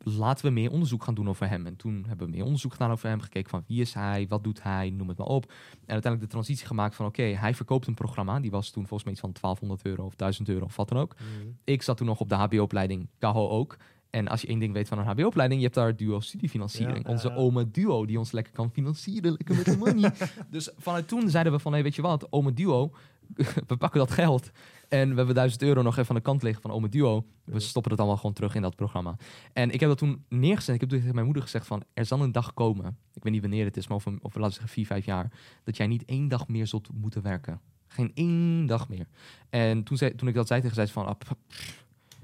laten 0.04 0.46
we 0.46 0.52
meer 0.52 0.72
onderzoek 0.72 1.04
gaan 1.04 1.14
doen 1.14 1.30
over 1.30 1.50
hem. 1.50 1.66
En 1.66 1.76
toen 1.76 2.06
hebben 2.08 2.28
we 2.28 2.34
meer 2.34 2.44
onderzoek 2.44 2.72
gedaan 2.72 2.92
over 2.92 3.10
hem, 3.10 3.20
gekeken 3.20 3.50
van 3.50 3.64
wie 3.68 3.82
is 3.82 3.94
hij, 3.94 4.26
wat 4.30 4.44
doet 4.44 4.64
hij, 4.64 4.90
noem 4.90 5.08
het 5.08 5.18
maar 5.18 5.28
op. 5.28 5.44
En 5.46 5.94
uiteindelijk 5.94 6.22
de 6.22 6.28
transitie 6.28 6.68
gemaakt 6.68 6.96
van 6.96 7.06
oké, 7.06 7.24
hij 7.24 7.54
verkoopt 7.54 7.88
een 7.88 7.94
programma, 7.94 8.40
die 8.40 8.52
was 8.52 8.70
toen 8.70 8.88
volgens 8.88 9.04
mij 9.04 9.12
iets 9.12 9.22
van 9.22 9.32
1200 9.42 9.86
euro 9.86 10.06
of 10.06 10.16
1000 10.16 10.50
euro 10.50 10.66
of 10.66 10.76
wat 10.76 10.90
dan 10.90 10.98
ook. 10.98 11.16
Mhm. 11.16 11.50
Ik 11.64 11.82
zat 11.82 11.98
toen 11.98 12.08
nog 12.08 12.20
op 12.20 12.30
de 12.30 12.36
HBO-opleiding, 12.36 13.10
Kaho 13.18 13.50
ook. 13.50 13.78
En 14.10 14.28
als 14.28 14.42
je 14.42 14.48
één 14.48 14.60
ding 14.60 14.74
weet 14.74 14.88
van 14.88 14.98
een 14.98 15.06
HBO-opleiding, 15.06 15.62
je 15.62 15.66
hebt 15.66 15.80
daar 15.80 15.96
duo 15.96 16.20
studiefinanciering. 16.20 17.08
Onze 17.08 17.36
oma 17.36 17.64
Duo, 17.72 18.06
die 18.06 18.18
ons 18.18 18.32
lekker 18.32 18.54
kan 18.54 18.72
financieren, 18.72 19.32
lekker 19.32 19.56
met 19.56 19.66
de 19.66 19.78
money. 19.78 20.12
dus 20.50 20.70
vanuit 20.78 21.08
toen 21.08 21.30
zeiden 21.30 21.54
we 21.54 21.60
van, 21.60 21.72
hey, 21.74 21.84
weet 21.84 21.96
je 21.96 22.02
wat, 22.02 22.28
oma 22.30 22.52
Duo, 22.52 22.92
we 23.68 23.78
pakken 23.78 24.00
dat 24.00 24.12
geld 24.12 24.52
en 24.94 25.10
we 25.10 25.16
hebben 25.16 25.36
1000 25.36 25.62
euro 25.62 25.82
nog 25.82 25.98
even 25.98 26.10
aan 26.10 26.16
de 26.16 26.22
kant 26.22 26.44
liggen 26.44 26.62
van 26.62 26.72
Ome 26.72 26.90
Duo. 26.90 27.26
We 27.44 27.60
stoppen 27.60 27.92
het 27.92 28.00
allemaal 28.00 28.18
gewoon 28.18 28.34
terug 28.34 28.56
in 28.56 28.62
dat 28.62 28.76
programma. 28.76 29.16
En 29.54 29.72
ik 29.72 29.80
heb 29.80 29.90
dat 29.90 29.98
toen 29.98 30.26
neergezet. 30.30 30.76
Ik 30.76 30.80
heb 30.80 30.90
toen 30.90 31.00
tegen 31.00 31.14
mijn 31.14 31.26
moeder 31.26 31.44
gezegd 31.44 31.68
van... 31.68 31.84
er 31.94 32.06
zal 32.06 32.22
een 32.22 32.32
dag 32.32 32.54
komen, 32.54 32.98
ik 33.14 33.24
weet 33.24 33.34
niet 33.34 33.42
wanneer 33.42 33.66
het 33.66 33.78
is... 33.78 33.88
maar 33.88 33.98
over, 33.98 34.12
over 34.22 34.40
laten 34.40 34.44
we 34.44 34.52
zeggen 34.52 34.70
vier, 34.70 34.86
vijf 34.86 35.06
jaar... 35.06 35.32
dat 35.64 35.78
jij 35.78 35.88
niet 35.88 36.06
één 36.06 36.28
dag 36.28 36.48
meer 36.48 36.68
zult 36.68 36.90
moeten 36.94 37.22
werken. 37.22 37.62
Geen 37.88 38.12
één 38.14 38.66
dag 38.66 38.90
meer. 38.90 39.08
En 39.50 39.84
toen, 39.84 39.98
zei, 39.98 40.16
toen 40.16 40.28
ik 40.28 40.34
dat 40.34 40.48
zei 40.48 40.62
tegen 40.62 40.76
zij 40.76 40.88
van... 40.88 41.06
Ah, 41.06 41.16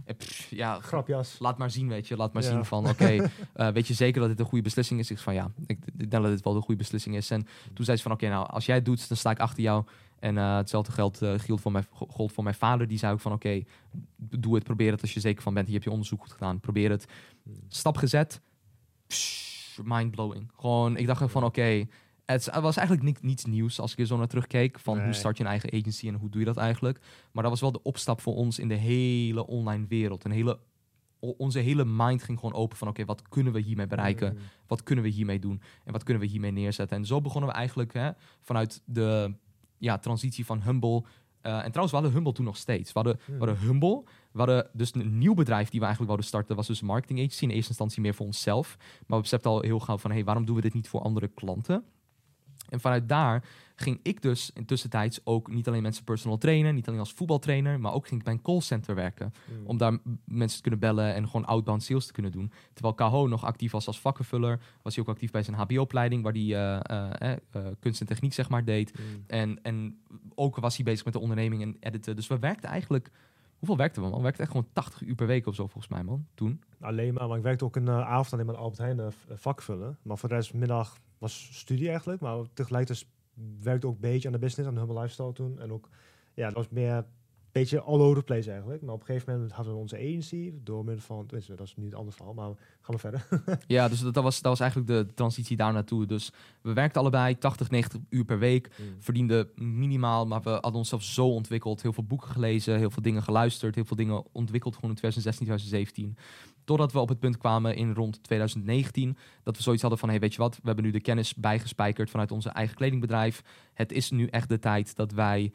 eh, 0.06 0.16
ja, 0.50 0.80
Grapjas. 0.80 1.36
Laat 1.40 1.58
maar 1.58 1.72
zien, 1.72 1.88
weet 1.88 2.08
je. 2.08 2.16
Laat 2.16 2.34
maar 2.34 2.44
zien 2.44 2.66
van, 2.66 2.88
oké, 2.90 3.30
eh, 3.54 3.68
weet 3.68 3.88
je 3.88 3.94
zeker 3.94 4.20
dat 4.20 4.30
dit 4.30 4.40
een 4.40 4.46
goede 4.46 4.64
beslissing 4.64 5.00
is? 5.00 5.12
Ik 5.12 5.18
van, 5.18 5.34
ja, 5.34 5.52
ik, 5.68 5.78
ik 5.86 6.10
denk 6.10 6.24
dat 6.24 6.32
dit 6.32 6.44
wel 6.44 6.54
de 6.54 6.62
goede 6.62 6.82
beslissing 6.82 7.16
is. 7.16 7.32
En 7.32 7.48
toen 7.74 7.86
zei 7.86 7.98
ze 7.98 8.04
van, 8.04 8.12
oké, 8.12 8.28
nou, 8.28 8.48
als 8.48 8.66
jij 8.66 8.76
het 8.76 8.86
doet, 8.86 9.08
dan 9.08 9.18
sta 9.18 9.32
ik 9.32 9.40
achter 9.40 9.64
jou. 9.64 9.86
En 10.20 10.36
uh, 10.36 10.56
hetzelfde 10.56 10.92
geldt 10.92 11.22
uh, 11.22 11.34
geldt 11.38 11.62
voor 11.62 11.72
mijn, 11.72 11.86
gold 11.92 12.32
voor 12.32 12.44
mijn 12.44 12.56
vader. 12.56 12.88
Die 12.88 12.98
zei 12.98 13.14
ook 13.14 13.20
van 13.20 13.32
oké, 13.34 13.64
doe 14.16 14.56
het, 14.56 14.64
probeer 14.64 14.92
het 14.92 15.02
als 15.02 15.14
je 15.14 15.20
zeker 15.20 15.44
van 15.44 15.54
bent. 15.54 15.68
Je 15.68 15.74
hebt 15.74 15.84
je 15.84 15.92
onderzoek 15.92 16.22
goed 16.22 16.32
gedaan, 16.32 16.60
probeer 16.60 16.90
het. 16.90 17.06
Stap 17.68 17.98
gezet, 17.98 18.42
mind 19.84 20.12
blowing. 20.12 20.52
Gewoon, 20.56 20.98
ik 20.98 21.08
dacht 21.08 21.32
van 21.32 21.44
oké, 21.44 21.86
Het 22.26 22.50
was 22.62 22.78
eigenlijk 22.78 23.08
ni- 23.08 23.28
niets 23.30 23.46
nieuws 23.46 23.80
als 23.80 23.92
ik 23.92 24.00
er 24.00 24.06
zo 24.06 24.18
naar 24.18 24.28
terugkeek. 24.28 24.80
Van 24.80 25.04
hoe 25.04 25.14
start 25.14 25.38
je 25.38 25.44
een 25.44 25.50
eigen 25.50 25.74
agency 25.74 26.08
en 26.08 26.16
hoe 26.16 26.30
doe 26.30 26.40
je 26.40 26.46
dat 26.46 26.58
eigenlijk. 26.58 27.00
Maar 27.32 27.44
dat 27.44 27.52
was 27.52 27.62
wel 27.62 27.72
de 27.72 27.84
opstap 27.84 28.22
voor 28.22 28.36
ons 28.36 28.60
in 28.60 28.68
de 28.68 28.76
hele 28.76 29.48
online 29.48 29.86
wereld. 29.88 30.26
Een 30.26 30.32
hele, 30.32 30.60
onze 31.20 31.60
hele 31.60 31.86
mind 31.86 32.24
ging 32.24 32.40
gewoon 32.40 32.56
open 32.56 32.78
van 32.78 32.88
oké, 32.88 33.06
wat 33.06 33.30
kunnen 33.30 33.54
we 33.54 33.60
hiermee 33.60 33.88
bereiken? 33.88 34.34
Mm. 34.34 34.40
Wat 34.68 34.84
kunnen 34.84 35.04
we 35.04 35.10
hiermee 35.10 35.40
doen? 35.40 35.62
En 35.86 35.92
wat 35.92 36.04
kunnen 36.04 36.24
we 36.24 36.30
hiermee 36.30 36.52
neerzetten? 36.52 36.98
En 36.98 37.06
zo 37.06 37.22
begonnen 37.22 37.50
we 37.50 37.56
eigenlijk 37.56 37.94
hè, 37.94 38.12
vanuit 38.42 38.82
de 38.86 39.34
ja, 39.80 39.98
transitie 39.98 40.46
van 40.46 40.62
Humble. 40.62 41.04
eh, 41.42 41.54
en 41.56 41.60
trouwens, 41.72 41.92
we 41.92 41.96
hadden 41.98 42.12
Humble 42.12 42.34
toen 42.34 42.46
nog 42.46 42.58
steeds. 42.58 42.94
We 42.94 43.00
hadden, 43.00 43.20
we 43.26 43.32
Mm. 43.32 43.38
hadden 43.38 43.58
Humble. 43.58 44.04
We 44.32 44.38
hadden 44.38 44.70
dus 44.74 44.96
een 44.96 45.18
nieuw 45.18 45.34
bedrijf 45.34 45.70
die 45.70 45.80
we 45.80 45.86
eigenlijk 45.86 46.06
wouden 46.06 46.26
starten. 46.26 46.56
was 46.56 46.68
dus 46.68 46.82
een 46.82 46.88
marketing 46.88 47.20
agency. 47.20 47.44
In 47.44 47.50
eerste 47.50 47.68
instantie 47.70 48.02
meer 48.02 48.14
voor 48.14 48.26
onszelf. 48.26 48.76
Maar 49.08 49.18
we 49.18 49.24
beseften 49.24 49.52
al 49.52 49.62
heel 49.62 49.80
gauw 49.80 49.98
van... 49.98 50.12
hey, 50.12 50.24
waarom 50.24 50.46
doen 50.46 50.56
we 50.56 50.62
dit 50.62 50.74
niet 50.74 50.90
voor 50.90 51.02
andere 51.02 51.28
klanten? 51.28 51.84
En 52.70 52.80
vanuit 52.80 53.10
daar 53.10 53.44
ging 53.76 54.00
ik 54.04 54.22
dus 54.22 54.52
in 54.54 54.66
tussentijds 54.66 55.20
ook 55.24 55.52
niet 55.52 55.68
alleen 55.68 55.82
mensen 55.82 56.04
personal 56.04 56.38
trainen... 56.38 56.76
niet 56.76 56.88
alleen 56.88 57.00
als 57.00 57.14
voetbaltrainer... 57.14 57.80
maar 57.80 57.94
ook 57.94 58.08
ging 58.08 58.20
ik 58.20 58.26
bij 58.26 58.34
een 58.34 58.42
callcenter 58.42 58.96
werken 58.96 59.34
Mm. 59.50 59.66
om 59.66 59.78
daar 59.78 59.98
mensen 60.26 60.56
te 60.56 60.62
kunnen 60.62 60.80
bellen 60.80 61.14
en 61.14 61.26
gewoon 61.26 61.46
outbound 61.46 61.84
sales 61.84 62.06
te 62.06 62.12
kunnen 62.14 62.32
doen. 62.32 62.52
Terwijl 62.74 62.94
Kaho 62.94 63.28
nog 63.28 63.46
actief 63.46 63.72
was 63.72 63.88
als 63.88 64.00
vakkenvuller, 64.00 64.60
was 64.82 64.96
hij 64.96 65.04
ook 65.04 65.10
actief 65.10 65.32
bij 65.32 65.44
zijn 65.44 65.58
HBO-opleiding, 65.58 66.24
waar 66.24 66.34
hij 66.34 66.42
eh, 66.42 66.80
eh, 67.22 67.38
eh, 67.52 67.66
kunst 67.80 68.02
en 68.02 68.08
techniek 68.08 68.34
zeg 68.34 68.50
maar 68.50 68.66
deed. 68.66 69.00
Mm. 69.00 69.24
En, 69.28 69.60
en 69.62 70.00
ook 70.36 70.56
was 70.56 70.76
hij 70.76 70.86
bezig 70.86 71.06
met 71.06 71.14
de 71.14 71.20
onderneming 71.20 71.62
en 71.62 71.78
editen. 71.80 72.16
Dus 72.16 72.28
we 72.28 72.40
werkten 72.40 72.70
eigenlijk, 72.70 73.12
hoeveel 73.58 73.78
werkten 73.78 74.02
we 74.02 74.08
man? 74.08 74.18
We 74.18 74.24
werkten 74.24 74.44
echt 74.44 74.54
gewoon 74.54 74.70
80 74.74 75.02
uur 75.02 75.16
per 75.16 75.28
week 75.28 75.48
of 75.48 75.56
zo 75.56 75.68
volgens 75.68 75.94
mij 75.94 76.04
man, 76.04 76.26
toen. 76.34 76.62
Alleen 76.80 77.14
maar, 77.14 77.28
maar 77.28 77.38
ik 77.38 77.44
werkte 77.44 77.66
ook 77.66 77.76
een 77.76 77.90
avond 77.90 78.34
alleen 78.34 78.46
maar 78.46 78.56
Albert 78.56 78.78
Heijn 78.78 79.12
vakvullen. 79.30 79.98
Maar 80.02 80.18
voor 80.18 80.30
de 80.30 80.36
rest 80.36 80.54
middag 80.54 80.98
was 81.20 81.50
studie 81.52 81.90
eigenlijk. 81.90 82.22
Maar 82.22 82.38
tegelijkertijd 82.54 83.08
werkte 83.62 83.88
ook 83.88 83.94
een 83.94 84.00
beetje 84.00 84.28
aan 84.28 84.34
de 84.34 84.40
business, 84.40 84.68
aan 84.68 84.74
de 84.74 84.80
Humble 84.80 85.00
Lifestyle 85.00 85.34
toen. 85.34 85.60
En 85.60 85.72
ook, 85.72 85.90
ja, 86.34 86.46
dat 86.46 86.56
was 86.56 86.70
meer 86.70 87.06
beetje 87.60 87.82
all 87.82 88.00
over 88.00 88.18
the 88.18 88.24
place 88.24 88.52
eigenlijk. 88.52 88.82
Maar 88.82 88.94
op 88.94 89.00
een 89.00 89.06
gegeven 89.06 89.34
moment 89.34 89.52
hadden 89.52 89.74
we 89.74 89.80
onze 89.80 89.96
agency 89.96 90.54
door 90.64 90.86
middel 90.86 91.04
van, 91.06 91.28
dat 91.28 91.60
is 91.60 91.76
nu 91.76 91.86
een 91.86 91.94
ander 91.94 92.14
verhaal, 92.14 92.34
maar 92.34 92.52
gaan 92.82 92.96
we 92.96 92.98
verder. 92.98 93.28
Ja, 93.68 93.88
dus 93.88 94.02
dat, 94.02 94.14
dat, 94.14 94.24
was, 94.24 94.42
dat 94.42 94.52
was 94.52 94.60
eigenlijk 94.60 94.92
de 94.92 95.14
transitie 95.14 95.58
daar 95.58 95.74
naartoe. 95.74 96.06
Dus 96.06 96.32
we 96.62 96.74
werkten 96.74 97.02
allebei 97.02 97.38
80, 97.38 97.70
90 97.70 98.00
uur 98.10 98.26
per 98.26 98.40
week. 98.40 98.70
verdienden 99.00 99.50
minimaal, 99.56 100.28
maar 100.28 100.42
we 100.42 100.50
hadden 100.50 100.74
onszelf 100.74 101.04
zo 101.04 101.28
ontwikkeld. 101.28 101.82
Heel 101.82 101.94
veel 101.94 102.04
boeken 102.04 102.30
gelezen, 102.30 102.78
heel 102.78 102.92
veel 102.92 103.02
dingen 103.02 103.24
geluisterd, 103.24 103.76
heel 103.76 103.86
veel 103.86 103.98
dingen 103.98 104.24
ontwikkeld 104.32 104.76
gewoon 104.76 104.90
in 104.90 104.98
2016, 104.98 105.46
2017. 105.46 106.18
Totdat 106.64 106.92
we 106.92 107.00
op 107.00 107.10
het 107.10 107.20
punt 107.20 107.38
kwamen 107.38 107.76
in 107.76 107.94
rond 107.94 108.24
2019 108.24 109.18
dat 109.44 109.58
we 109.58 109.64
zoiets 109.64 109.82
hadden 109.82 110.00
van, 110.00 110.10
hey, 110.10 110.20
weet 110.20 110.34
je 110.34 110.40
wat, 110.40 110.56
we 110.56 110.62
hebben 110.64 110.84
nu 110.84 110.92
de 110.92 111.00
kennis 111.00 111.36
bijgespijkerd 111.36 112.10
vanuit 112.10 112.32
onze 112.32 112.50
eigen 112.50 112.76
kledingbedrijf. 112.76 113.44
Het 113.74 113.92
is 113.92 114.12
nu 114.12 114.28
echt 114.28 114.50
de 114.50 114.60
tijd 114.60 114.96
dat 114.96 115.12
wij 115.12 115.52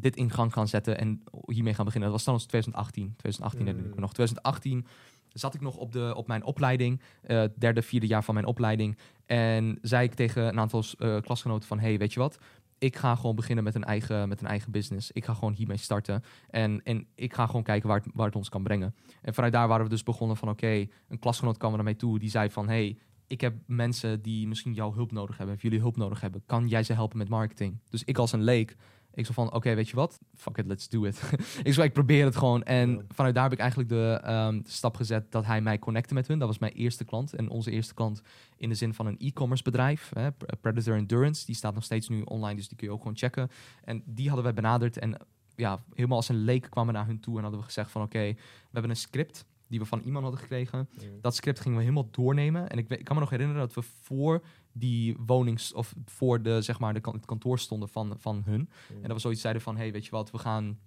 dit 0.00 0.16
in 0.16 0.30
gang 0.30 0.52
gaan 0.52 0.68
zetten 0.68 0.98
en 0.98 1.22
hiermee 1.46 1.74
gaan 1.74 1.84
beginnen. 1.84 2.10
Dat 2.10 2.18
was 2.18 2.22
trouwens 2.22 2.48
2018. 2.48 3.14
2018 3.16 3.60
herinner 3.66 3.84
ik 3.84 3.90
me 3.90 3.96
Mm. 3.96 4.02
nog. 4.02 4.12
2018 4.12 4.86
zat 5.28 5.54
ik 5.54 5.60
nog 5.60 5.76
op, 5.76 5.92
de, 5.92 6.12
op 6.16 6.26
mijn 6.26 6.44
opleiding, 6.44 7.00
eh, 7.22 7.44
derde, 7.58 7.82
vierde 7.82 8.06
jaar 8.06 8.24
van 8.24 8.34
mijn 8.34 8.46
opleiding. 8.46 8.98
En 9.26 9.78
zei 9.82 10.04
ik 10.04 10.14
tegen 10.14 10.46
een 10.46 10.58
aantal 10.60 10.84
eh, 10.98 11.20
klasgenoten 11.20 11.68
van, 11.68 11.78
hey, 11.78 11.98
weet 11.98 12.12
je 12.12 12.20
wat? 12.20 12.38
Ik 12.78 12.96
ga 12.96 13.14
gewoon 13.14 13.36
beginnen 13.36 13.64
met 13.64 13.74
een 13.74 13.84
eigen, 13.84 14.28
met 14.28 14.40
een 14.40 14.46
eigen 14.46 14.70
business. 14.72 15.10
Ik 15.12 15.24
ga 15.24 15.34
gewoon 15.34 15.52
hiermee 15.54 15.76
starten. 15.76 16.22
En, 16.50 16.82
en 16.82 17.06
ik 17.14 17.34
ga 17.34 17.46
gewoon 17.46 17.62
kijken 17.62 17.88
waar 17.88 17.98
het, 18.00 18.08
waar 18.14 18.26
het 18.26 18.36
ons 18.36 18.48
kan 18.48 18.62
brengen. 18.62 18.94
En 19.22 19.34
vanuit 19.34 19.52
daar 19.52 19.68
waren 19.68 19.84
we 19.84 19.90
dus 19.90 20.02
begonnen 20.02 20.36
van, 20.36 20.48
oké, 20.48 20.86
een 21.08 21.18
klasgenoot 21.18 21.56
kwam 21.56 21.70
er 21.70 21.76
naar 21.76 21.84
mij 21.84 21.94
toe. 21.94 22.18
Die 22.18 22.30
zei 22.30 22.50
van, 22.50 22.68
hey, 22.68 22.98
ik 23.26 23.40
heb 23.40 23.54
mensen 23.66 24.22
die 24.22 24.48
misschien 24.48 24.72
jouw 24.74 24.94
hulp 24.94 25.12
nodig 25.12 25.36
hebben. 25.36 25.56
Of 25.56 25.62
jullie 25.62 25.80
hulp 25.80 25.96
nodig 25.96 26.20
hebben. 26.20 26.42
Kan 26.46 26.68
jij 26.68 26.82
ze 26.82 26.92
helpen 26.92 27.18
met 27.18 27.28
marketing? 27.28 27.78
Dus 27.90 28.04
ik 28.04 28.18
als 28.18 28.32
een 28.32 28.42
leek, 28.42 28.76
ik 29.16 29.26
zo 29.26 29.32
van, 29.32 29.52
oké, 29.52 29.74
weet 29.74 29.88
je 29.88 29.96
wat? 29.96 30.18
Fuck 30.34 30.56
it, 30.58 30.66
let's 30.66 30.88
do 30.88 31.04
it. 31.04 31.30
ik 31.64 31.72
zo, 31.74 31.82
ik 31.82 31.92
probeer 31.92 32.24
het 32.24 32.36
gewoon. 32.36 32.62
En 32.62 32.90
Ja. 32.90 33.02
vanuit 33.08 33.34
daar 33.34 33.42
heb 33.44 33.52
ik 33.52 33.58
eigenlijk 33.58 33.88
de 33.90 34.20
ehm, 34.22 34.60
stap 34.64 34.96
gezet 34.96 35.32
dat 35.32 35.44
hij 35.46 35.60
mij 35.60 35.78
connecte 35.78 36.14
met 36.14 36.26
hun. 36.28 36.38
Dat 36.38 36.48
was 36.48 36.58
mijn 36.58 36.72
eerste 36.72 37.04
klant. 37.04 37.34
En 37.34 37.48
onze 37.48 37.70
eerste 37.70 37.94
klant 37.94 38.20
in 38.56 38.68
de 38.68 38.74
zin 38.74 38.94
van 38.94 39.06
een 39.06 39.18
e-commerce 39.18 39.62
bedrijf. 39.62 40.10
Hè, 40.14 40.32
Pre- 40.32 40.56
Predator 40.60 40.96
Endurance. 40.96 41.46
Die 41.46 41.54
staat 41.54 41.74
nog 41.74 41.84
steeds 41.84 42.08
nu 42.08 42.22
online, 42.22 42.56
dus 42.56 42.68
die 42.68 42.76
kun 42.76 42.86
je 42.86 42.92
ook 42.92 43.00
gewoon 43.00 43.16
checken. 43.16 43.48
En 43.84 44.02
die 44.04 44.26
hadden 44.26 44.44
wij 44.44 44.54
benaderd. 44.54 44.98
En 44.98 45.16
ja, 45.54 45.78
helemaal 45.94 46.16
als 46.16 46.28
een 46.28 46.44
leek 46.44 46.66
kwamen 46.70 46.92
we 46.92 46.98
naar 46.98 47.06
hun 47.08 47.20
toe. 47.20 47.36
En 47.36 47.42
hadden 47.42 47.60
we 47.60 47.66
gezegd 47.66 47.90
van, 47.90 48.02
oké, 48.02 48.18
we 48.18 48.36
hebben 48.72 48.90
een 48.90 48.96
script 48.96 49.44
die 49.68 49.78
we 49.78 49.84
van 49.84 50.00
iemand 50.00 50.22
hadden 50.22 50.40
gekregen. 50.40 50.88
Dat 51.20 51.34
script 51.34 51.60
gingen 51.60 51.76
we 51.76 51.82
helemaal 51.82 52.08
doornemen. 52.10 52.68
En 52.68 52.78
ik 52.78 53.04
kan 53.04 53.14
me 53.14 53.20
nog 53.20 53.30
herinneren 53.30 53.60
dat 53.62 53.74
we 53.74 53.82
voor 54.02 54.42
die 54.78 55.16
wonings... 55.26 55.72
of 55.72 55.94
voor 56.04 56.42
de, 56.42 56.62
zeg 56.62 56.78
maar, 56.78 56.94
de, 56.94 57.00
kan- 57.00 57.14
het 57.14 57.24
kantoor 57.24 57.58
stonden 57.58 57.88
van, 57.88 58.14
van 58.18 58.42
hun. 58.44 58.70
En 58.88 59.02
dat 59.02 59.12
we 59.12 59.18
zoiets 59.18 59.40
zeiden 59.40 59.62
van, 59.62 59.76
hey, 59.76 59.92
weet 59.92 60.04
je 60.04 60.10
wat, 60.10 60.30
we 60.30 60.38
gaan, 60.38 60.78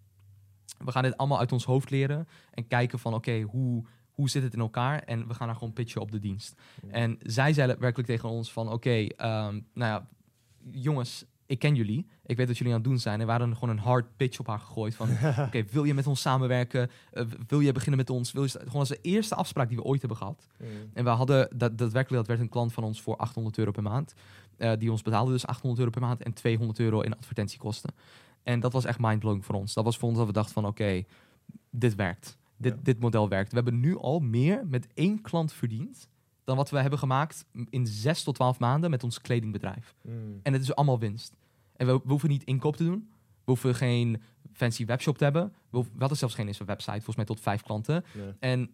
we 0.78 0.92
gaan 0.92 1.04
dit 1.04 1.18
allemaal 1.18 1.40
uit 1.40 1.52
ons 1.52 1.66
hoofd 1.66 1.90
leren 1.90 2.28
en 2.52 2.68
kijken 2.68 3.00
van, 3.00 3.14
oké, 3.14 3.42
hoe, 3.42 3.84
hoe 4.12 4.30
zit 4.30 4.44
het 4.44 4.54
in 4.54 4.60
elkaar? 4.60 5.00
En 5.04 5.28
we 5.28 5.34
gaan 5.34 5.48
daar 5.48 5.56
gewoon 5.56 5.74
pitchen 5.74 6.02
op 6.02 6.12
de 6.12 6.20
dienst. 6.20 6.62
En 6.88 7.18
zij 7.24 7.54
zeiden 7.54 7.80
werkelijk 7.80 8.10
tegen 8.10 8.30
ons 8.30 8.52
van, 8.52 8.72
oké, 8.72 8.90
ehm, 9.06 9.54
nou 9.74 9.92
ja, 9.92 10.08
jongens, 10.72 11.26
ik 11.50 11.60
ken 11.60 11.76
jullie. 11.76 12.06
Ik 12.26 12.38
weet 12.38 12.48
wat 12.48 12.58
jullie 12.58 12.74
aan 12.74 12.80
het 12.80 12.90
doen 12.90 13.00
zijn. 13.00 13.20
En 13.20 13.26
we 13.26 13.32
hadden 13.32 13.54
gewoon 13.54 13.70
een 13.70 13.84
hard 13.84 14.18
pitch 14.18 14.40
op 14.40 14.48
haar 14.48 14.60
gegooid 14.60 14.96
van, 14.96 15.10
oké, 15.46 15.64
wil 15.72 15.84
je 15.84 15.94
met 15.94 16.08
ons 16.08 16.22
samenwerken? 16.22 16.90
Eh, 17.12 17.26
wil 17.48 17.60
je 17.60 17.72
beginnen 17.72 17.98
met 17.98 18.10
ons? 18.10 18.32
Wil 18.32 18.44
je, 18.44 18.50
gewoon 18.50 18.74
als 18.80 18.90
de 18.90 19.00
eerste 19.02 19.36
afspraak 19.36 19.68
die 19.68 19.78
we 19.78 19.84
ooit 19.84 20.00
hebben 20.00 20.18
gehad. 20.18 20.48
En 20.94 21.04
we 21.04 21.10
hadden, 21.10 21.50
dat, 21.58 21.78
daadwerkelijk, 21.78 22.10
dat 22.10 22.28
werd 22.28 22.40
een 22.40 22.50
klant 22.50 22.74
van 22.74 22.84
ons 22.84 23.02
voor 23.02 23.18
800 23.18 23.58
euro 23.58 23.72
per 23.72 23.84
maand. 23.84 24.14
Eh, 24.58 24.72
die 24.80 24.92
ons 24.92 25.02
betaalde 25.02 25.32
dus 25.32 25.46
800 25.46 25.80
euro 25.80 25.92
per 25.92 26.02
maand 26.02 26.22
en 26.22 26.34
200 26.34 26.80
euro 26.80 27.02
in 27.02 27.18
advertentiekosten. 27.18 27.94
En 28.44 28.60
dat 28.60 28.74
was 28.74 28.86
echt 28.86 29.00
mindblowing 29.00 29.46
voor 29.46 29.56
ons. 29.56 29.74
Dat 29.74 29.84
was 29.84 29.98
voor 29.98 30.10
ons 30.10 30.18
dat 30.18 30.28
we 30.28 30.34
dachten 30.34 30.54
van 30.54 30.66
oké, 30.66 31.04
dit 31.72 31.96
werkt. 31.96 32.38
Dit, 32.58 32.74
Ja. 32.74 32.80
dit 32.84 33.00
model 33.00 33.30
werkt. 33.30 33.50
We 33.50 33.56
hebben 33.56 33.80
nu 33.80 33.98
al 33.98 34.20
meer 34.20 34.68
met 34.68 34.88
één 34.94 35.22
klant 35.22 35.54
verdiend 35.54 36.10
dan 36.44 36.58
wat 36.58 36.70
we 36.70 36.80
hebben 36.80 37.00
gemaakt 37.00 37.46
in 37.70 37.88
6 37.88 38.24
tot 38.24 38.36
12 38.36 38.60
maanden 38.60 38.90
met 38.90 39.04
ons 39.04 39.22
kledingbedrijf. 39.22 39.96
En 40.44 40.54
het 40.54 40.62
is 40.62 40.76
allemaal 40.76 41.00
winst. 41.00 41.36
En 41.80 41.86
we, 41.88 41.94
we 41.94 42.10
hoeven 42.10 42.30
niet 42.30 42.44
inkoop 42.44 42.76
te 42.76 42.84
doen. 42.84 43.10
We 43.34 43.56
hoeven 43.56 43.76
geen 43.76 44.22
fancy 44.54 44.86
webshop 44.86 45.18
te 45.18 45.24
hebben. 45.24 45.44
We, 45.70 45.78
hoeven- 45.78 45.94
we 45.94 46.00
hadden 46.00 46.18
zelfs 46.18 46.34
geen 46.36 46.48
eens 46.48 46.60
een 46.60 46.66
website, 46.66 46.92
volgens 46.96 47.16
mij 47.16 47.26
tot 47.26 47.40
vijf 47.40 47.62
klanten. 47.62 48.04
En 48.40 48.70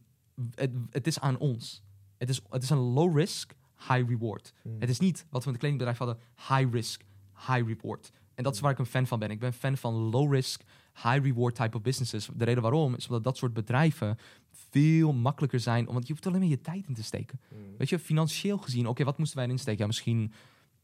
het, 0.55 0.71
het 0.89 1.07
is 1.07 1.19
aan 1.19 1.37
ons. 1.37 1.83
Het 2.17 2.29
is, 2.29 2.41
het 2.49 2.63
is 2.63 2.69
een 2.69 2.77
low 2.77 3.17
risk, 3.17 3.53
high 3.77 4.07
reward. 4.09 4.53
Het 4.79 4.89
is 4.89 4.99
niet 4.99 5.25
wat 5.29 5.41
we 5.41 5.45
in 5.47 5.53
het 5.53 5.57
kledingbedrijf 5.61 5.97
hadden, 5.97 6.17
high 6.47 6.73
risk, 6.73 7.01
high 7.47 7.67
reward. 7.67 8.11
En 8.35 8.43
dat 8.43 8.53
is 8.53 8.59
waar 8.59 8.71
ik 8.71 8.79
een 8.79 8.85
fan 8.85 9.07
van 9.07 9.19
ben. 9.19 9.29
Ik 9.31 9.39
ben 9.39 9.53
fan 9.53 9.77
van 9.77 9.93
low 9.93 10.33
risk, 10.33 10.61
high 10.93 11.23
reward 11.23 11.55
type 11.55 11.77
of 11.77 11.83
businesses. 11.83 12.29
De 12.35 12.45
reden 12.45 12.61
waarom 12.61 12.95
is 12.95 13.07
omdat 13.07 13.23
dat 13.23 13.37
soort 13.37 13.53
bedrijven 13.53 14.17
veel 14.51 15.13
makkelijker 15.13 15.59
zijn, 15.59 15.87
omdat 15.87 16.07
je 16.07 16.13
hoeft 16.13 16.25
alleen 16.27 16.39
maar 16.39 16.49
je 16.49 16.61
tijd 16.61 16.87
in 16.87 16.93
te 16.93 17.03
steken. 17.03 17.39
Weet 17.77 17.89
je, 17.89 17.99
financieel 17.99 18.57
gezien, 18.57 18.87
oké, 18.87 19.03
wat 19.03 19.17
moesten 19.17 19.37
wij 19.37 19.45
erin 19.45 19.59
steken? 19.59 19.79
Ja, 19.79 19.85
misschien 19.87 20.33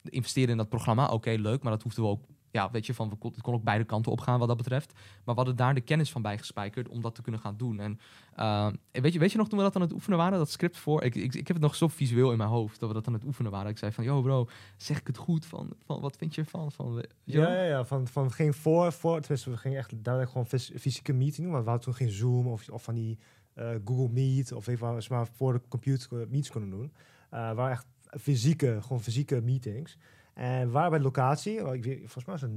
investeren 0.04 0.50
in 0.50 0.58
dat 0.58 0.70
programma, 0.70 1.08
oké, 1.08 1.30
leuk, 1.30 1.64
maar 1.64 1.72
dat 1.72 1.84
hoefden 1.84 2.04
we 2.04 2.10
ook, 2.10 2.24
ja, 2.52 2.72
weet 2.72 2.86
je, 2.86 2.94
van, 2.94 3.10
we 3.10 3.16
kon, 3.16 3.32
het 3.32 3.42
kon 3.42 3.54
ook 3.54 3.64
beide 3.64 3.84
kanten 3.84 4.12
opgaan 4.12 4.40
wat 4.40 4.48
dat 4.48 4.58
betreft. 4.58 4.94
Maar 4.94 5.36
we 5.36 5.42
hadden 5.42 5.56
daar 5.56 5.74
de 5.74 5.82
kennis 5.82 6.12
van 6.12 6.22
bijgespijkerd 6.22 6.90
om 6.90 7.02
dat 7.02 7.16
te 7.16 7.22
kunnen 7.22 7.42
gaan 7.42 7.58
doen. 7.58 7.80
En 7.80 8.00
uh, 8.40 8.68
weet, 8.92 9.14
je, 9.14 9.20
weet 9.20 9.32
je 9.32 9.38
nog 9.38 9.50
toen 9.50 9.58
we 9.58 9.64
dat 9.64 9.76
aan 9.76 9.82
het 9.82 9.94
oefenen 9.94 10.18
waren, 10.18 10.38
dat 10.38 10.50
script 10.50 10.78
voor, 10.78 11.04
ik, 11.04 11.16
ik, 11.16 11.36
ik 11.36 11.48
heb 11.48 11.56
het 11.56 11.66
nog 11.66 11.76
zo 11.76 11.88
visueel 11.88 12.32
in 12.32 12.38
mijn 12.38 12.50
hoofd, 12.50 12.80
dat 12.80 12.90
we 12.90 12.96
dat 12.96 13.08
aan 13.08 13.14
het 13.14 13.24
oefenen 13.24 13.52
waren. 13.52 13.70
Ik 13.70 13.78
zei 13.78 13.92
van, 13.92 14.04
yo 14.04 14.22
bro, 14.22 14.48
zeg 14.78 15.00
ik 15.00 15.08
het 15.08 15.18
goed? 15.18 15.46
Van, 15.46 15.74
van 15.86 16.02
wat 16.02 16.18
vind 16.18 16.36
je 16.36 16.42
ervan? 16.42 16.72
Van? 16.72 17.06
Ja, 17.24 17.54
ja, 17.54 17.64
ja. 17.64 17.86
Van, 17.86 18.08
van 18.08 18.32
ging 18.32 18.56
voor, 18.56 18.92
voor 18.92 19.20
tenminste, 19.20 19.50
we 19.50 19.58
gingen 19.58 19.78
echt 19.78 20.04
duidelijk 20.04 20.32
gewoon 20.32 20.48
fys- 20.48 20.72
fysieke 20.80 21.14
meeting 21.14 21.44
doen. 21.44 21.52
Want 21.52 21.64
we 21.64 21.70
hadden 21.70 21.88
toen 21.88 22.08
geen 22.08 22.16
Zoom 22.16 22.48
of, 22.48 22.70
of 22.70 22.84
van 22.84 22.96
die 22.96 23.18
eh, 23.54 23.70
Google 23.86 24.10
Meet 24.10 24.52
of 24.52 24.68
even 24.68 24.88
waar 24.88 24.96
we 24.96 25.06
maar 25.10 25.28
voor 25.28 25.54
de 25.54 25.62
computer 25.68 26.28
meets 26.30 26.52
konden 26.52 26.70
doen. 26.70 26.94
Uh, 27.34 27.54
waar 27.54 27.72
echt 27.72 27.86
fysieke, 28.20 28.78
gewoon 28.82 29.02
fysieke 29.02 29.42
meetings. 29.42 29.98
En 30.34 30.72
waren 30.72 30.90
bij 30.90 31.00
de 31.00 31.06
locatie, 31.06 31.68
oh, 31.68 31.76
ik 31.76 31.84
weet, 31.84 31.98
volgens 31.98 32.26
mij 32.26 32.34
was 32.34 32.42
het 32.42 32.52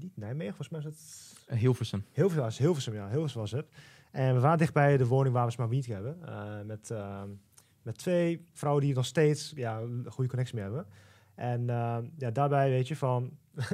niet 0.00 0.16
Nijmegen, 0.16 0.54
volgens 0.54 0.68
mij 0.68 0.80
was 0.80 0.92
het... 0.92 1.58
Hilversum. 1.58 2.04
Hilversum, 2.12 2.44
was 2.44 2.58
Hilversum, 2.58 2.94
ja, 2.94 3.08
Hilversum 3.08 3.40
was 3.40 3.50
het. 3.50 3.66
En 4.10 4.34
we 4.34 4.40
waren 4.40 4.58
dichtbij 4.58 4.96
de 4.96 5.06
woning 5.06 5.34
waar 5.34 5.46
we 5.46 5.54
maar 5.58 5.68
meeting 5.68 5.94
hebben. 5.94 6.18
Uh, 6.22 6.66
met, 6.66 6.90
uh, 6.92 7.22
met 7.82 7.98
twee 7.98 8.46
vrouwen 8.52 8.84
die 8.84 8.94
nog 8.94 9.06
steeds 9.06 9.52
ja, 9.56 9.78
een 9.80 10.06
goede 10.08 10.30
connectie 10.30 10.54
mee 10.54 10.64
hebben. 10.64 10.86
En 11.34 11.60
uh, 11.60 11.98
ja, 12.18 12.30
daarbij 12.30 12.70
weet 12.70 12.88
je 12.88 12.96
van... 12.96 13.30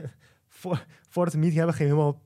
voor, 0.48 0.86
voordat 1.08 1.32
we 1.32 1.38
een 1.38 1.44
meeting 1.44 1.56
hebben, 1.56 1.74
ging 1.74 1.88
helemaal 1.88 2.22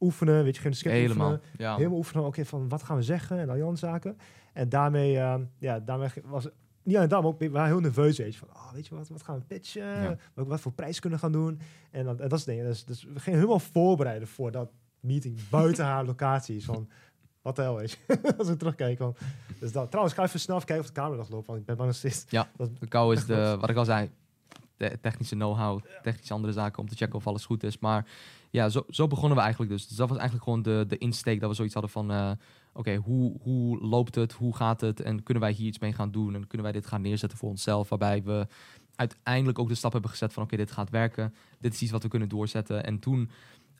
oefenen, 0.00 0.44
weet 0.44 0.56
je, 0.56 0.62
geen 0.62 0.74
script 0.74 0.96
Helemaal, 0.96 1.32
oefenen. 1.32 1.50
ja. 1.58 1.76
Helemaal 1.76 1.98
oefenen, 1.98 2.22
oké, 2.22 2.30
okay, 2.30 2.44
van 2.44 2.68
wat 2.68 2.82
gaan 2.82 2.96
we 2.96 3.02
zeggen 3.02 3.38
en 3.38 3.48
al 3.48 3.54
die 3.54 3.64
andere 3.64 3.86
zaken. 3.86 4.18
En 4.52 4.68
daarmee, 4.68 5.14
uh, 5.14 5.34
ja, 5.58 5.80
daarmee 5.80 6.08
was 6.24 6.48
alleen 6.86 7.08
dat, 7.08 7.22
maar 7.22 7.30
ook, 7.30 7.38
we 7.38 7.50
waren 7.50 7.68
heel 7.68 7.80
nerveus, 7.80 8.18
weet 8.18 8.32
je, 8.32 8.38
van, 8.38 8.48
oh, 8.48 8.72
weet 8.72 8.86
je 8.86 8.94
wat, 8.94 9.08
wat 9.08 9.22
gaan 9.22 9.38
we 9.38 9.44
pitchen, 9.44 10.02
ja. 10.02 10.16
wat, 10.34 10.46
wat 10.46 10.60
voor 10.60 10.72
prijs 10.72 11.00
kunnen 11.00 11.18
gaan 11.18 11.32
doen. 11.32 11.60
En, 11.90 12.04
dat, 12.04 12.20
en 12.20 12.28
dat 12.28 12.38
is 12.38 12.46
het 12.46 12.54
ding. 12.54 12.66
Dus, 12.66 12.84
dus 12.84 13.04
we 13.04 13.20
gingen 13.20 13.38
helemaal 13.38 13.58
voorbereiden 13.58 14.28
voor 14.28 14.50
dat 14.50 14.70
meeting 15.00 15.48
buiten 15.48 15.84
haar 15.84 16.04
locaties. 16.04 16.64
Van, 16.64 16.88
wat 17.42 17.56
de 17.56 17.62
hel, 17.62 17.76
weet 17.76 17.90
je. 17.90 18.20
Als 18.38 18.48
we 18.48 18.56
terugkijken. 18.56 19.14
Dus 19.58 19.72
dat. 19.72 19.88
Trouwens, 19.88 20.14
ga 20.14 20.22
even 20.22 20.40
snel 20.40 20.56
even 20.56 20.68
kijken 20.68 20.84
of 20.84 20.92
de 20.92 21.00
camera 21.00 21.16
nog 21.16 21.30
loopt, 21.30 21.46
want 21.46 21.58
ik 21.58 21.64
ben 21.64 21.76
bang 21.76 21.88
dat 21.88 21.98
steeds... 21.98 22.24
Ja, 22.28 22.50
de 22.78 22.86
kou 22.86 23.14
is 23.14 23.26
de, 23.26 23.56
wat 23.60 23.70
ik 23.70 23.76
al 23.76 23.84
zei, 23.84 24.10
te- 24.76 24.98
technische 25.00 25.34
know-how, 25.34 25.80
technische 26.02 26.34
andere 26.34 26.52
zaken 26.52 26.78
om 26.78 26.88
te 26.88 26.96
checken 26.96 27.14
of 27.14 27.26
alles 27.26 27.44
goed 27.44 27.62
is. 27.62 27.78
Maar 27.78 28.06
ja, 28.50 28.68
zo, 28.68 28.84
zo 28.88 29.06
begonnen 29.06 29.36
we 29.36 29.42
eigenlijk 29.42 29.72
dus. 29.72 29.88
Dus 29.88 29.96
dat 29.96 30.08
was 30.08 30.18
eigenlijk 30.18 30.48
gewoon 30.48 30.62
de, 30.62 30.84
de 30.88 30.98
insteek 30.98 31.40
dat 31.40 31.48
we 31.48 31.56
zoiets 31.56 31.74
hadden 31.74 31.92
van, 31.92 32.10
eh, 32.10 32.30
oké, 32.72 32.96
hoe, 32.96 33.36
hoe 33.42 33.80
loopt 33.80 34.14
het, 34.14 34.32
hoe 34.32 34.56
gaat 34.56 34.80
het? 34.80 35.00
En 35.00 35.22
kunnen 35.22 35.42
wij 35.42 35.52
hier 35.52 35.66
iets 35.66 35.78
mee 35.78 35.92
gaan 35.92 36.10
doen? 36.10 36.34
En 36.34 36.46
kunnen 36.46 36.62
wij 36.62 36.72
dit 36.72 36.86
gaan 36.86 37.02
neerzetten 37.02 37.38
voor 37.38 37.48
onszelf, 37.48 37.88
waarbij 37.88 38.22
we 38.22 38.46
uiteindelijk 38.94 39.58
ook 39.58 39.68
de 39.68 39.74
stap 39.74 39.92
hebben 39.92 40.10
gezet 40.10 40.32
van, 40.32 40.42
oké, 40.42 40.56
dit 40.56 40.70
gaat 40.70 40.90
werken, 40.90 41.34
dit 41.58 41.74
is 41.74 41.82
iets 41.82 41.90
wat 41.90 42.02
we 42.02 42.08
kunnen 42.08 42.28
doorzetten. 42.28 42.84
En 42.84 42.98
toen 42.98 43.30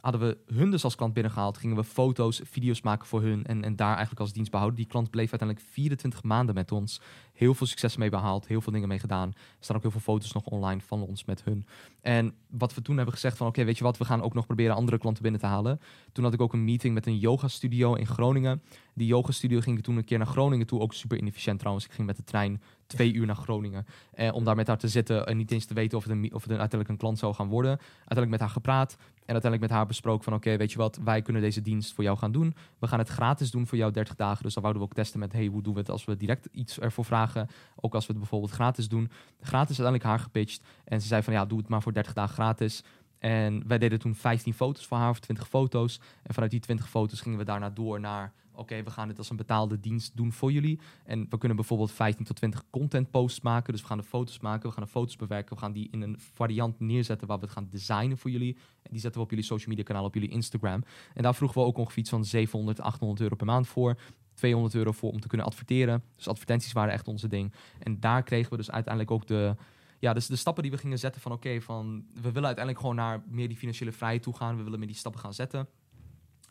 hadden 0.03 0.20
we 0.20 0.55
hun 0.55 0.70
dus 0.70 0.84
als 0.84 0.94
klant 0.94 1.14
binnengehaald, 1.14 1.59
gingen 1.59 1.76
we 1.76 1.84
foto's, 1.84 2.40
video's 2.44 2.80
maken 2.80 3.07
voor 3.07 3.22
hun 3.22 3.44
en, 3.44 3.64
en 3.64 3.76
daar 3.76 3.90
eigenlijk 3.90 4.20
als 4.20 4.32
dienst 4.32 4.50
behouden. 4.50 4.78
Die 4.78 4.88
klant 4.88 5.11
bleef 5.11 5.30
uiteindelijk 5.30 5.68
24 5.70 6.22
maanden 6.22 6.55
met 6.55 6.72
ons. 6.72 7.00
Heel 7.32 7.55
veel 7.55 7.66
succes 7.66 7.96
mee 7.96 8.11
behaald, 8.11 8.46
heel 8.46 8.61
veel 8.61 8.72
dingen 8.72 8.88
mee 8.88 8.98
gedaan. 8.98 9.28
Er 9.28 9.34
staan 9.61 9.76
ook 9.76 9.82
heel 9.82 9.90
veel 9.90 10.00
foto's 10.00 10.32
nog 10.32 10.44
online 10.44 10.80
van 10.80 11.03
ons 11.03 11.24
met 11.24 11.44
hun. 11.44 11.66
En 12.00 12.34
wat 12.50 12.74
we 12.74 12.82
toen 12.82 12.96
hebben 12.96 13.14
gezegd 13.14 13.36
van, 13.36 13.46
oké, 13.46 13.64
weet 13.64 13.78
je 13.78 13.84
wat, 13.84 13.98
we 13.98 14.05
gaan 14.05 14.22
ook 14.22 14.34
nog 14.34 14.46
proberen 14.46 14.74
andere 14.74 14.98
klanten 14.98 15.22
binnen 15.22 15.40
te 15.40 15.46
halen. 15.46 15.80
Toen 16.12 16.24
had 16.24 16.32
ik 16.32 16.40
ook 16.40 16.53
een 16.53 16.64
meeting 16.64 16.94
met 16.94 17.07
een 17.07 17.18
yoga 17.18 17.48
studio 17.48 17.94
in 17.94 18.07
Groningen. 18.07 18.62
Die 18.94 19.07
yoga 19.07 19.32
studio 19.32 19.61
ging 19.61 19.78
ik 19.78 19.84
toen 19.84 19.96
een 19.96 20.05
keer 20.05 20.18
naar 20.18 20.26
Groningen 20.26 20.66
toe, 20.66 20.80
ook 20.80 20.94
super 20.94 21.18
inefficiënt 21.18 21.59
trouwens. 21.59 21.84
Ik 21.86 21.92
ging 21.92 22.07
met 22.07 22.16
de 22.16 22.24
trein 22.24 22.62
twee 22.86 23.12
uur 23.12 23.26
naar 23.26 23.36
Groningen. 23.36 23.86
Eh, 24.12 24.34
om 24.34 24.44
daar 24.44 24.57
met 24.57 24.66
haar 24.66 24.78
te 24.78 24.88
zitten 24.88 25.26
en 25.26 25.36
niet 25.36 25.50
eens 25.50 25.64
te 25.64 25.74
weten 25.74 25.98
of 25.98 26.05
het, 26.05 26.12
een, 26.12 26.34
of 26.34 26.42
het 26.42 26.50
uiteindelijk 26.50 26.88
een 26.88 26.96
klant 26.96 27.18
zou 27.18 27.34
gaan 27.34 27.48
worden. 27.48 27.78
Uiteindelijk 27.78 28.30
met 28.30 28.40
haar 28.40 28.50
gepraat 28.50 28.96
en 29.26 29.32
uiteindelijk 29.32 29.60
met 29.60 29.70
haar 29.70 29.86
besproken 29.86 30.24
van 30.24 30.34
oké, 30.34 30.56
weet 30.56 30.72
je 30.72 30.78
wat, 30.78 30.98
wij 31.04 31.22
kunnen 31.22 31.42
deze 31.42 31.60
dienst 31.60 31.92
voor 31.94 32.04
jou 32.04 32.18
gaan 32.18 32.32
doen. 32.32 32.54
We 32.78 32.86
gaan 32.86 32.98
het 32.98 33.08
gratis 33.08 33.50
doen 33.50 33.66
voor 33.66 33.78
jou 33.78 33.92
30 33.92 34.14
dagen. 34.14 34.42
Dus 34.42 34.54
dan 34.54 34.62
wouden 34.62 34.82
we 34.82 34.88
ook 34.88 34.94
testen 34.94 35.20
met 35.20 35.32
hey, 35.32 35.46
hoe 35.46 35.62
doen 35.62 35.74
we 35.74 35.80
het 35.80 35.90
als 35.90 36.04
we 36.04 36.16
direct 36.16 36.48
iets 36.52 36.80
ervoor 36.80 37.04
vragen. 37.04 37.48
Ook 37.76 37.94
als 37.94 38.06
we 38.06 38.10
het 38.10 38.20
bijvoorbeeld 38.20 38.52
gratis 38.52 38.88
doen. 38.88 39.10
Gratis 39.40 39.78
is 39.78 39.84
uiteindelijk 39.84 40.04
haar 40.04 40.18
gepitcht. 40.18 40.62
En 40.84 41.00
ze 41.00 41.06
zei 41.06 41.22
van 41.22 41.32
ja, 41.32 41.44
doe 41.44 41.58
het 41.58 41.68
maar 41.68 41.82
voor 41.82 41.92
30 41.92 42.12
dagen 42.12 42.34
gratis. 42.34 42.84
En 43.18 43.68
wij 43.68 43.78
deden 43.78 43.98
toen 43.98 44.14
15 44.14 44.54
foto's 44.54 44.86
voor 44.86 44.98
haar, 44.98 45.10
of 45.10 45.20
20 45.20 45.48
foto's. 45.48 46.00
En 46.22 46.34
vanuit 46.34 46.50
die 46.50 46.60
20 46.60 46.88
foto's 46.88 47.20
gingen 47.20 47.38
we 47.38 47.44
daarna 47.44 47.70
door 47.70 48.00
naar... 48.00 48.32
oké, 48.55 48.82
we 48.82 48.90
gaan 48.90 49.09
dit 49.09 49.18
als 49.18 49.30
een 49.30 49.36
betaalde 49.36 49.80
dienst 49.80 50.16
doen 50.16 50.32
voor 50.32 50.53
jullie. 50.53 50.80
En 51.05 51.26
we 51.28 51.38
kunnen 51.38 51.57
bijvoorbeeld 51.57 51.92
15 51.92 52.24
tot 52.24 52.36
20 52.36 52.62
content 52.70 53.11
posts 53.11 53.40
maken. 53.40 53.72
Dus 53.72 53.82
we 53.82 53.88
gaan 53.88 53.98
de 53.98 54.05
foto's 54.05 54.40
maken, 54.40 54.68
we 54.68 54.74
gaan 54.74 54.84
de 54.84 54.90
foto's 54.90 55.16
bewerken... 55.16 55.55
we 55.55 55.61
gaan 55.61 55.72
die 55.72 55.88
in 55.90 56.03
een 56.03 56.16
variant 56.18 56.80
neerzetten 56.80 57.28
waar 57.28 57.38
we 57.38 57.44
het 57.44 57.53
gaan 57.53 57.68
designen 57.70 58.18
voor 58.18 58.30
jullie. 58.30 58.57
En 58.82 58.90
die 58.90 59.00
zetten 59.00 59.20
we 59.20 59.26
op 59.26 59.30
jullie 59.30 59.44
social 59.46 59.68
media 59.68 59.84
kanaal, 59.84 60.05
op 60.05 60.14
jullie 60.14 60.30
Instagram. 60.30 60.84
En 61.14 61.22
daar 61.22 61.34
vroegen 61.34 61.61
we 61.61 61.66
ook 61.66 61.78
ongeveer 61.78 61.98
iets 61.98 62.11
van 62.11 62.24
700, 62.24 62.80
800 62.80 63.20
euro 63.20 63.36
per 63.36 63.46
maand 63.46 63.66
voor... 63.66 63.98
200 64.34 64.74
euro 64.74 64.92
voor 64.92 65.11
om 65.11 65.20
te 65.20 65.28
kunnen 65.28 65.46
adverteren. 65.46 66.03
Dus 66.16 66.28
advertenties 66.28 66.72
waren 66.72 66.92
echt 66.92 67.09
onze 67.09 67.28
ding. 67.28 67.53
En 67.78 68.00
daar 68.00 68.22
kregen 68.22 68.50
we 68.50 68.57
dus 68.57 68.70
uiteindelijk 68.70 69.12
ook 69.12 69.26
de, 69.26 69.57
ja, 69.98 70.12
dus 70.12 70.26
de 70.26 70.36
stappen 70.36 70.62
die 70.62 70.72
we 70.72 70.78
gingen 70.78 70.98
zetten 70.98 71.20
van 71.20 71.32
oké, 71.32 71.61
van 71.61 72.05
we 72.14 72.32
willen 72.32 72.44
uiteindelijk 72.44 72.78
gewoon 72.78 72.96
naar 72.96 73.22
meer 73.26 73.48
die 73.48 73.57
financiële 73.57 73.92
vrijheid 73.92 74.22
toe 74.22 74.36
gaan. 74.36 74.57
We 74.57 74.62
willen 74.62 74.78
meer 74.78 74.88
die 74.88 74.96
stappen 74.96 75.20
gaan 75.20 75.34
zetten. 75.34 75.68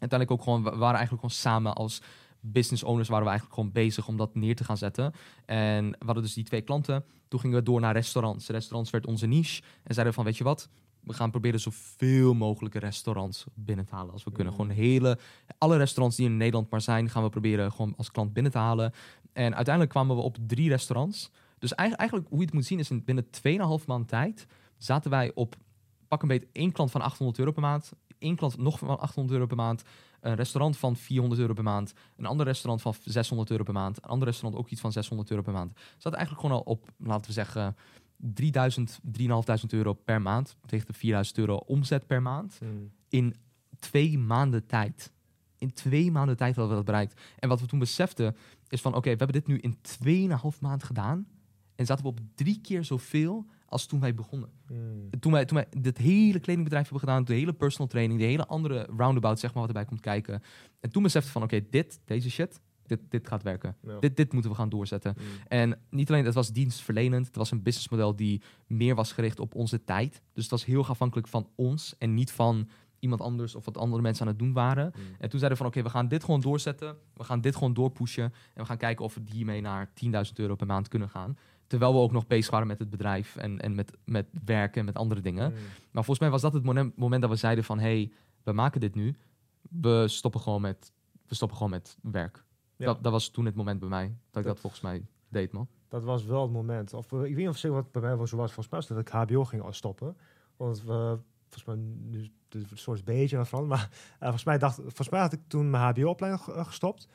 Uiteindelijk 0.01 0.31
ook 0.31 0.43
gewoon, 0.43 0.63
we 0.63 0.69
waren 0.69 0.97
eigenlijk 0.97 1.11
gewoon 1.21 1.29
samen 1.29 1.73
als 1.73 2.01
business 2.39 2.83
owners 2.83 3.07
waren 3.07 3.23
we 3.23 3.29
eigenlijk 3.29 3.59
gewoon 3.59 3.73
bezig 3.73 4.07
om 4.07 4.17
dat 4.17 4.35
neer 4.35 4.55
te 4.55 4.63
gaan 4.63 4.77
zetten. 4.77 5.13
En 5.45 5.89
we 5.89 6.05
hadden 6.05 6.23
dus 6.23 6.33
die 6.33 6.43
twee 6.43 6.61
klanten. 6.61 7.05
Toen 7.27 7.39
gingen 7.39 7.57
we 7.57 7.63
door 7.63 7.79
naar 7.79 7.93
restaurants. 7.93 8.47
Restaurants 8.47 8.89
werd 8.89 9.05
onze 9.05 9.25
niche. 9.25 9.61
En 9.83 9.93
zeiden 9.93 10.13
van, 10.13 10.23
weet 10.23 10.37
je 10.37 10.43
wat? 10.43 10.69
We 11.03 11.13
gaan 11.13 11.31
proberen 11.31 11.59
zoveel 11.59 12.33
mogelijke 12.33 12.79
restaurants 12.79 13.45
binnen 13.53 13.85
te 13.85 13.95
halen 13.95 14.13
als 14.13 14.23
we 14.23 14.31
kunnen. 14.31 14.53
Mm. 14.53 14.59
Gewoon 14.59 14.75
hele, 14.75 15.17
alle 15.57 15.77
restaurants 15.77 16.17
die 16.17 16.25
in 16.25 16.37
Nederland 16.37 16.69
maar 16.69 16.81
zijn, 16.81 17.09
gaan 17.09 17.23
we 17.23 17.29
proberen 17.29 17.71
gewoon 17.71 17.93
als 17.97 18.11
klant 18.11 18.33
binnen 18.33 18.51
te 18.51 18.57
halen. 18.57 18.93
En 19.33 19.55
uiteindelijk 19.55 19.93
kwamen 19.93 20.15
we 20.15 20.21
op 20.21 20.37
drie 20.47 20.69
restaurants. 20.69 21.31
Dus 21.59 21.75
eigenlijk, 21.75 21.99
eigenlijk 21.99 22.29
hoe 22.29 22.39
je 22.39 22.45
het 22.45 22.53
moet 22.53 22.65
zien 22.65 22.79
is 22.79 22.89
in 22.89 23.03
binnen 23.03 23.25
2,5 23.81 23.85
maand 23.85 24.07
tijd 24.07 24.47
zaten 24.77 25.11
wij 25.11 25.31
op 25.33 25.55
pak 26.07 26.21
een 26.21 26.27
beetje 26.27 26.47
één 26.51 26.71
klant 26.71 26.91
van 26.91 27.01
800 27.01 27.39
euro 27.39 27.51
per 27.51 27.61
maand, 27.61 27.91
één 28.21 28.35
klant 28.35 28.57
nog 28.57 28.79
van 28.79 28.99
800 28.99 29.33
euro 29.33 29.45
per 29.45 29.57
maand, 29.57 29.83
een 30.21 30.35
restaurant 30.35 30.77
van 30.77 30.95
400 30.95 31.41
euro 31.41 31.53
per 31.53 31.63
maand, 31.63 31.93
een 32.17 32.25
ander 32.25 32.45
restaurant 32.45 32.81
van 32.81 32.95
600 33.03 33.49
euro 33.51 33.63
per 33.63 33.73
maand, 33.73 33.97
een 33.97 34.09
ander 34.09 34.27
restaurant 34.27 34.61
ook 34.63 34.69
iets 34.69 34.81
van 34.81 34.91
600 34.91 35.29
euro 35.29 35.41
per 35.43 35.53
maand. 35.53 35.73
Zat 35.97 36.13
eigenlijk 36.13 36.45
gewoon 36.45 36.57
al 36.57 36.63
op, 36.71 36.89
laten 36.97 37.25
we 37.25 37.33
zeggen, 37.33 37.75
3000, 38.17 38.99
3500 39.03 39.73
euro 39.73 39.93
per 39.93 40.21
maand, 40.21 40.55
tegen 40.65 40.85
de 40.85 40.93
4000 40.93 41.37
euro 41.37 41.55
omzet 41.55 42.07
per 42.07 42.21
maand 42.21 42.59
Mm. 42.63 42.91
in 43.09 43.35
twee 43.79 44.17
maanden 44.17 44.65
tijd. 44.65 45.11
In 45.57 45.73
twee 45.73 46.11
maanden 46.11 46.37
tijd 46.37 46.55
hadden 46.55 46.69
we 46.77 46.83
dat 46.83 46.93
bereikt. 46.93 47.21
En 47.39 47.49
wat 47.49 47.59
we 47.59 47.65
toen 47.65 47.79
beseften 47.79 48.35
is 48.69 48.81
van, 48.81 48.95
oké, 48.95 49.09
we 49.11 49.23
hebben 49.23 49.31
dit 49.41 49.47
nu 49.47 49.57
in 49.57 49.77
2,5 49.81 50.59
maand 50.59 50.83
gedaan. 50.83 51.27
En 51.81 51.87
zaten 51.87 52.03
we 52.03 52.09
op 52.09 52.19
drie 52.35 52.59
keer 52.61 52.83
zoveel 52.83 53.45
als 53.65 53.85
toen 53.85 53.99
wij 53.99 54.13
begonnen. 54.13 54.49
Mm. 54.67 55.09
Toen 55.19 55.31
wij, 55.31 55.45
toen 55.45 55.57
wij 55.57 55.81
dit 55.81 55.97
hele 55.97 56.39
kledingbedrijf 56.39 56.83
hebben 56.83 56.99
gedaan, 56.99 57.23
de 57.23 57.33
hele 57.33 57.53
personal 57.53 57.87
training, 57.87 58.19
de 58.19 58.25
hele 58.25 58.45
andere 58.45 58.87
roundabout, 58.97 59.39
zeg 59.39 59.53
maar, 59.53 59.59
wat 59.59 59.69
erbij 59.69 59.85
komt 59.85 59.99
kijken. 59.99 60.41
En 60.79 60.89
toen 60.89 61.03
besefte 61.03 61.31
van, 61.31 61.43
oké, 61.43 61.61
dit, 61.69 61.99
deze 62.05 62.29
shit, 62.29 62.61
dit, 62.85 62.99
dit 63.09 63.27
gaat 63.27 63.43
werken. 63.43 63.75
Ja. 63.81 63.99
Dit, 63.99 64.17
dit 64.17 64.33
moeten 64.33 64.51
we 64.51 64.57
gaan 64.57 64.69
doorzetten. 64.69 65.15
Mm. 65.17 65.23
En 65.47 65.79
niet 65.89 66.09
alleen, 66.09 66.25
het 66.25 66.33
was 66.33 66.51
dienstverlenend. 66.51 67.25
Het 67.25 67.35
was 67.35 67.51
een 67.51 67.63
businessmodel 67.63 68.15
die 68.15 68.41
meer 68.67 68.95
was 68.95 69.11
gericht 69.11 69.39
op 69.39 69.55
onze 69.55 69.83
tijd. 69.83 70.21
Dus 70.33 70.43
het 70.43 70.51
was 70.51 70.65
heel 70.65 70.85
afhankelijk 70.85 71.27
van 71.27 71.49
ons 71.55 71.95
en 71.97 72.13
niet 72.13 72.31
van 72.31 72.69
iemand 72.99 73.21
anders 73.21 73.55
of 73.55 73.65
wat 73.65 73.77
andere 73.77 74.01
mensen 74.01 74.25
aan 74.25 74.31
het 74.31 74.39
doen 74.39 74.53
waren. 74.53 74.85
Mm. 74.85 75.03
En 75.19 75.29
toen 75.29 75.39
zeiden 75.39 75.49
we 75.49 75.55
van 75.55 75.65
oké, 75.65 75.81
we 75.81 75.89
gaan 75.89 76.07
dit 76.07 76.23
gewoon 76.23 76.41
doorzetten. 76.41 76.95
We 77.13 77.23
gaan 77.23 77.41
dit 77.41 77.55
gewoon 77.55 77.73
doorpushen. 77.73 78.23
En 78.23 78.61
we 78.61 78.65
gaan 78.65 78.77
kijken 78.77 79.05
of 79.05 79.13
we 79.13 79.21
hiermee 79.25 79.61
naar 79.61 79.89
10.000 80.05 80.11
euro 80.35 80.55
per 80.55 80.67
maand 80.67 80.87
kunnen 80.87 81.09
gaan. 81.09 81.37
Terwijl 81.71 81.93
we 81.93 81.99
ook 81.99 82.11
nog 82.11 82.27
bezig 82.27 82.51
waren 82.51 82.67
met 82.67 82.79
het 82.79 82.89
bedrijf 82.89 83.35
en, 83.35 83.59
en 83.59 83.75
met, 83.75 83.97
met 84.05 84.25
werken 84.45 84.79
en 84.79 84.85
met 84.85 84.95
andere 84.95 85.21
dingen. 85.21 85.49
Mm. 85.51 85.57
Maar 85.91 86.03
volgens 86.03 86.19
mij 86.19 86.29
was 86.29 86.41
dat 86.41 86.53
het 86.53 86.63
moment, 86.95 87.21
dat 87.21 87.29
we 87.29 87.35
zeiden 87.35 87.63
van... 87.63 87.79
hé, 87.79 87.83
hey, 87.83 88.11
we 88.43 88.51
maken 88.51 88.79
dit 88.79 88.95
nu. 88.95 89.15
We 89.69 90.07
stoppen 90.07 90.41
gewoon 90.41 90.61
met, 90.61 90.91
we 91.27 91.35
stoppen 91.35 91.57
gewoon 91.57 91.71
met 91.71 91.97
werk. 92.01 92.43
Ja. 92.75 92.85
Dat, 92.85 93.03
dat 93.03 93.11
was 93.11 93.29
toen 93.29 93.45
het 93.45 93.55
moment 93.55 93.79
bij 93.79 93.89
mij. 93.89 94.15
Dat 94.31 94.41
ik 94.41 94.47
Dat- 94.49 94.59
volgens 94.59 94.81
mij 94.81 95.05
deed, 95.29 95.51
man. 95.51 95.67
Dat 95.87 96.03
was 96.03 96.25
wel 96.25 96.41
het 96.41 96.51
moment. 96.51 96.93
Of, 96.93 97.11
eh, 97.13 97.17
ik 97.19 97.25
weet 97.25 97.35
niet 97.37 97.47
of 97.47 97.57
zeker 97.57 97.77
wat 97.77 97.91
bij 97.91 98.01
mij 98.01 98.15
was, 98.15 98.29
zo 98.29 98.37
was. 98.37 98.51
Volgens 98.53 98.69
mij 98.69 98.79
was 98.79 98.87
dat 98.87 98.99
ik 99.23 99.29
HBO 99.31 99.43
ging 99.45 99.63
stoppen. 99.69 100.17
Want 100.57 100.83
we, 100.83 101.17
volgens 101.49 101.65
mij, 101.65 101.75
nu 102.09 102.29
de 102.49 102.63
soort 102.73 103.03
beetje 103.05 103.35
aan 103.35 103.41
het 103.41 103.49
veranderen. 103.49 103.77
Maar 103.79 103.89
eh, 104.13 104.19
volgens, 104.19 104.43
mij 104.43 104.57
dacht, 104.57 104.75
volgens 104.75 105.09
mij 105.09 105.19
had 105.19 105.33
ik 105.33 105.39
toen 105.47 105.69
mijn 105.69 105.83
HBO-opleiding 105.83 106.43
ge- 106.43 106.53
eh, 106.53 106.65
gestopt. 106.65 107.07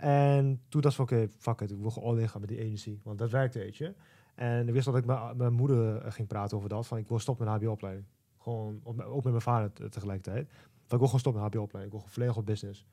En 0.00 0.60
toen 0.68 0.80
dacht 0.80 0.94
ik, 0.94 1.00
oké, 1.00 1.28
fuck 1.36 1.60
it, 1.60 1.70
ik 1.70 1.78
wil 1.78 1.90
gewoon 1.90 2.08
all 2.14 2.20
in 2.20 2.28
gaan 2.28 2.40
met 2.40 2.48
die 2.48 2.58
energie. 2.58 3.00
Want 3.02 3.18
dat 3.18 3.30
werkte, 3.30 3.58
weet 3.58 3.76
je. 3.76 3.94
En 4.34 4.68
ik 4.68 4.72
wist 4.74 4.84
dat 4.84 4.96
ik 4.96 5.04
met 5.04 5.36
mijn 5.36 5.52
moeder 5.52 5.96
eh, 5.96 6.12
ging 6.12 6.28
praten 6.28 6.56
over 6.56 6.68
dat. 6.68 6.86
Van 6.86 6.98
ik 6.98 7.08
wil 7.08 7.18
stoppen 7.18 7.46
met 7.46 7.54
een 7.54 7.60
HBO-opleiding. 7.60 8.06
Gewoon, 8.38 8.80
ook 8.84 9.22
met 9.22 9.32
mijn 9.32 9.40
vader 9.42 9.72
te- 9.72 9.88
tegelijkertijd. 9.88 10.48
Van 10.48 10.68
ik 10.92 10.98
wil 10.98 10.98
gewoon 11.06 11.20
stoppen 11.20 11.42
met 11.42 11.52
een 11.52 11.58
HBO-opleiding. 11.58 11.84
Ik 11.84 11.90
wil 11.90 11.98
gewoon 12.00 12.14
volledig 12.14 12.36
op 12.36 12.46
business. 12.46 12.86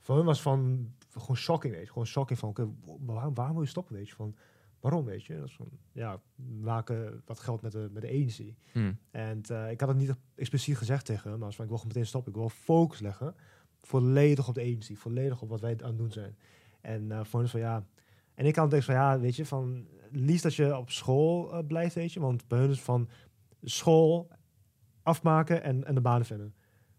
Voor 0.00 0.16
hun 0.16 0.24
was 0.24 0.42
van, 0.42 0.90
gewoon 1.10 1.36
shocking, 1.36 1.72
weet 1.72 1.82
je. 1.84 1.88
Gewoon 1.88 2.06
shocking 2.06 2.38
van, 2.38 2.48
oké, 2.48 2.68
waarom, 3.00 3.34
waarom 3.34 3.54
wil 3.54 3.62
je 3.64 3.68
stoppen, 3.68 3.94
weet 3.94 4.08
je. 4.08 4.14
Van, 4.14 4.36
waarom, 4.80 5.04
weet 5.04 5.24
je. 5.24 5.38
Dat 5.38 5.48
is 5.48 5.56
van, 5.56 5.68
ja, 5.92 6.20
maken 6.60 7.22
wat 7.24 7.38
geld 7.38 7.62
met 7.62 7.72
de, 7.72 7.88
met 7.92 8.02
de 8.02 8.08
energie. 8.08 8.56
Hmm. 8.72 8.98
En 9.10 9.42
eh, 9.42 9.70
ik 9.70 9.80
had 9.80 9.88
het 9.88 9.98
niet 9.98 10.14
expliciet 10.34 10.76
gezegd 10.76 11.04
tegen 11.04 11.30
hem, 11.30 11.38
maar 11.38 11.46
als 11.46 11.56
van, 11.56 11.64
ik 11.64 11.70
wil 11.70 11.78
gewoon 11.78 11.94
meteen 11.94 12.08
stoppen. 12.08 12.32
Ik 12.32 12.38
wil 12.38 12.48
focus 12.48 13.00
leggen, 13.00 13.34
volledig 13.86 14.48
op 14.48 14.54
de 14.54 14.60
energie, 14.60 14.98
volledig 14.98 15.42
op 15.42 15.48
wat 15.48 15.60
wij 15.60 15.76
aan 15.82 15.88
het 15.88 15.98
doen 15.98 16.12
zijn. 16.12 16.36
En 16.80 17.12
eh 17.12 17.24
voor 17.24 17.40
ons 17.40 17.50
van, 17.50 17.60
ja... 17.60 17.86
En 18.34 18.46
ik 18.46 18.52
kan 18.52 18.68
denken 18.68 18.86
van, 18.86 18.94
ja, 18.94 19.20
weet 19.20 19.36
je, 19.36 19.46
van... 19.46 19.86
Liefst 20.10 20.42
dat 20.42 20.54
je 20.54 20.76
op 20.76 20.90
school 20.90 21.52
eh, 21.52 21.66
blijft, 21.66 21.94
weet 21.94 22.12
je. 22.12 22.20
Want 22.20 22.48
bij 22.48 22.58
hun 22.58 22.70
is 22.70 22.80
van 22.80 23.08
school 23.62 24.28
afmaken 25.02 25.62
en, 25.62 25.84
en 25.84 25.94
de 25.94 26.00
banen 26.00 26.26
vinden. 26.26 26.54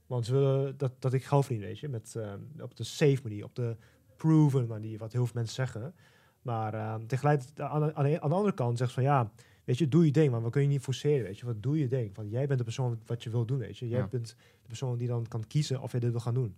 Want 0.05 0.25
ze 0.25 0.33
willen 0.33 0.77
dat, 0.77 1.01
dat 1.01 1.13
ik 1.13 1.23
geld 1.25 1.45
verdien, 1.45 1.63
weet 1.63 1.79
je. 1.79 1.87
Met, 1.89 2.15
eh, 2.15 2.33
op 2.61 2.75
de 2.75 2.83
safe 2.83 3.19
manier, 3.23 3.43
op 3.43 3.55
de 3.55 3.77
proven 4.15 4.67
manier, 4.67 4.97
wat 4.97 5.11
heel 5.13 5.25
veel 5.25 5.35
mensen 5.35 5.55
zeggen. 5.55 5.95
Maar 6.41 6.73
uh, 6.73 6.95
tegelijkertijd, 6.95 7.69
aan, 7.69 7.81
de- 7.81 7.95
aan, 7.95 8.03
de, 8.05 8.19
andere 8.19 8.53
kant 8.53 8.77
zegt 8.77 8.89
ze 8.89 8.95
van 8.95 9.03
ja, 9.03 9.31
weet 9.63 9.77
je, 9.77 9.87
doe 9.87 10.05
je 10.05 10.11
ding, 10.11 10.31
maar 10.31 10.43
we 10.43 10.49
kunnen 10.49 10.69
je 10.69 10.75
niet 10.75 10.83
forceren, 10.85 11.23
weet 11.23 11.39
je. 11.39 11.45
Wat 11.45 11.63
doe 11.63 11.79
je 11.79 11.87
ding? 11.87 12.15
Want 12.15 12.31
jij 12.31 12.45
bent 12.47 12.57
de 12.57 12.63
persoon 12.63 12.99
wat 13.05 13.23
je 13.23 13.29
wil 13.29 13.45
doen, 13.45 13.57
weet 13.57 13.77
je. 13.77 13.87
Jij 13.87 13.99
Ja. 13.99 14.07
bent 14.07 14.27
de 14.61 14.67
persoon 14.67 14.97
die 14.97 15.07
dan 15.07 15.27
kan 15.27 15.47
kiezen 15.47 15.81
of 15.81 15.91
je 15.91 15.99
dit 15.99 16.11
wil 16.11 16.19
gaan 16.19 16.33
doen. 16.33 16.55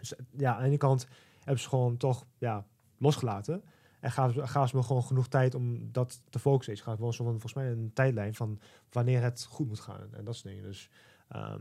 Dus 0.00 0.16
eh, 0.16 0.24
ja, 0.36 0.54
aan 0.54 0.60
de 0.60 0.66
ene 0.66 0.76
kant 0.76 1.08
hebben 1.38 1.62
ze 1.62 1.68
gewoon 1.68 1.96
toch 1.96 2.26
ja, 2.38 2.66
losgelaten. 2.98 3.62
En 4.00 4.10
gaven 4.10 4.34
ze, 4.34 4.46
gaven 4.46 4.68
ze 4.68 4.76
me 4.76 4.82
gewoon 4.82 5.02
genoeg 5.02 5.28
tijd 5.28 5.54
om 5.54 5.92
dat 5.92 6.22
te 6.30 6.38
focussen. 6.38 6.76
Ze 6.76 6.82
gaven 6.82 7.00
wel 7.00 7.12
zo 7.12 7.24
van, 7.24 7.32
volgens 7.32 7.54
mij 7.54 7.70
een 7.70 7.90
tijdlijn 7.94 8.34
van 8.34 8.60
wanneer 8.90 9.22
het 9.22 9.46
goed 9.50 9.68
moet 9.68 9.80
gaan 9.80 10.14
en 10.14 10.24
dat 10.24 10.34
soort 10.34 10.54
dingen. 10.54 10.62
Dus 10.62 10.88
ehm, 11.28 11.60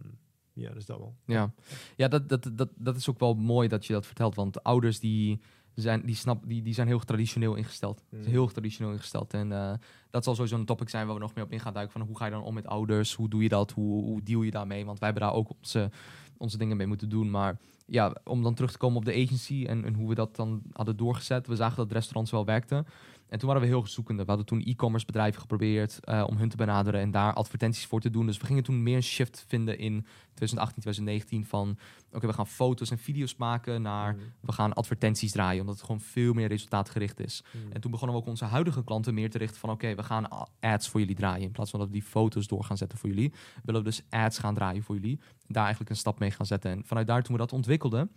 ja, 0.54 0.74
dus 0.74 0.86
dat 0.86 0.98
wel. 0.98 1.16
Ja, 1.26 1.54
ja 1.96 2.08
dat, 2.08 2.30
dat, 2.30 2.50
dat, 2.54 2.70
dat 2.76 2.96
is 2.96 3.10
ook 3.10 3.20
wel 3.20 3.34
mooi 3.34 3.68
dat 3.68 3.86
je 3.86 3.94
dat 3.94 4.06
vertelt. 4.06 4.36
Want 4.36 4.64
ouders 4.64 5.00
die 5.00 5.42
zijn, 5.74 6.06
die 6.06 6.16
snap, 6.16 6.44
die, 6.48 6.62
die 6.62 6.74
zijn 6.74 6.88
heel 6.88 7.00
traditioneel 7.00 7.56
ingesteld. 7.56 8.04
Mm. 8.10 8.24
Heel 8.24 8.48
traditioneel 8.48 8.92
ingesteld. 8.94 9.34
En 9.34 9.52
eh, 9.52 9.74
dat 10.10 10.24
zal 10.24 10.36
sowieso 10.36 10.56
een 10.56 10.66
topic 10.66 10.90
zijn 10.90 11.06
waar 11.06 11.16
we 11.16 11.22
nog 11.22 11.36
meer 11.36 11.44
op 11.44 11.52
in 11.52 11.60
gaan 11.60 11.74
duiken. 11.74 12.00
Van 12.00 12.08
hoe 12.08 12.18
ga 12.18 12.26
je 12.26 12.32
dan 12.32 12.44
om 12.44 12.54
met 12.54 12.68
ouders? 12.68 13.14
Hoe 13.14 13.30
doe 13.30 13.44
je 13.44 13.50
dat? 13.50 13.72
Hoe, 13.72 14.04
hoe 14.04 14.24
deal 14.24 14.42
je 14.42 14.52
daarmee? 14.52 14.86
Want 14.86 15.00
wij 15.00 15.10
hebben 15.10 15.28
daar 15.28 15.38
ook 15.38 15.50
onze, 15.58 15.92
onze 16.38 16.58
dingen 16.58 16.78
mee 16.78 16.88
moeten 16.88 17.10
doen. 17.10 17.30
Maar 17.30 17.58
ja, 17.90 18.16
om 18.24 18.44
dan 18.44 18.54
terug 18.54 18.72
te 18.72 18.78
komen 18.78 18.98
op 18.98 19.06
de 19.06 19.14
agency 19.14 19.66
en, 19.68 19.86
en 19.86 19.94
hoe 19.94 20.10
we 20.10 20.16
dat 20.16 20.36
dan 20.36 20.62
hadden 20.74 20.98
doorgezet. 20.98 21.48
We 21.48 21.56
zagen 21.56 21.78
dat 21.78 21.92
restaurants 21.92 22.32
wel 22.32 22.46
werkten. 22.46 22.86
En 23.30 23.39
toen 23.39 23.47
waren 23.47 23.63
we 23.63 23.67
heel 23.67 23.88
zoekende. 23.88 24.21
We 24.21 24.27
hadden 24.27 24.45
toen 24.47 24.61
e-commerce 24.63 25.05
bedrijven 25.05 25.41
geprobeerd 25.41 25.99
uh, 26.03 26.23
om 26.27 26.38
hun 26.38 26.49
te 26.49 26.55
benaderen 26.55 27.01
en 27.01 27.11
daar 27.11 27.34
advertenties 27.34 27.86
voor 27.86 28.01
te 28.01 28.09
doen. 28.09 28.25
Dus 28.25 28.38
we 28.38 28.45
gingen 28.45 28.63
toen 28.63 28.84
meer 28.84 28.95
een 28.95 29.03
shift 29.03 29.45
vinden 29.47 29.77
in 29.77 30.05
2018, 30.34 30.82
2019 30.82 31.45
van 31.45 31.77
oké, 32.11 32.27
we 32.27 32.34
gaan 32.34 32.47
foto's 32.47 32.91
en 32.91 32.97
video's 32.97 33.36
maken 33.36 33.82
naar 33.82 33.97
Mm. 34.13 34.19
we 34.41 34.51
gaan 34.51 34.73
advertenties 34.73 35.32
draaien, 35.32 35.59
omdat 35.59 35.75
het 35.75 35.86
gewoon 35.86 36.01
veel 36.01 36.34
meer 36.34 36.47
resultaatgericht 36.47 37.19
is. 37.19 37.43
Mm. 37.51 37.71
En 37.71 37.82
toen 37.82 37.91
begonnen 37.91 38.15
we 38.15 38.21
ook 38.21 38.27
onze 38.27 38.45
huidige 38.45 38.84
klanten 38.84 39.13
meer 39.13 39.30
te 39.30 39.38
richten 39.38 39.59
van 39.59 39.69
oké, 39.69 39.95
we 39.95 40.03
gaan 40.03 40.27
ads 40.59 40.89
voor 40.89 40.99
jullie 40.99 41.15
draaien. 41.15 41.41
In 41.41 41.51
plaats 41.51 41.69
van 41.69 41.80
dat 41.80 41.88
we 41.88 41.93
die 41.93 42.03
foto's 42.03 42.47
door 42.47 42.63
gaan 42.63 42.77
zetten 42.77 42.97
voor 42.97 43.09
jullie, 43.09 43.34
willen 43.63 43.84
we 43.84 43.88
dus 43.88 44.03
ads 44.09 44.39
gaan 44.39 44.53
draaien 44.53 44.84
voor 44.84 44.95
jullie. 44.95 45.19
Daar 45.47 45.63
eigenlijk 45.63 45.91
een 45.91 45.97
stap 45.97 46.19
mee 46.19 46.32
gaan 46.32 46.45
zetten. 46.45 46.71
En 46.71 46.84
vanuit 46.86 47.07
daar 47.07 47.23
toen 47.23 47.34
we 47.36 47.41
dat 47.41 47.53
ontwikkelden, 47.53 48.11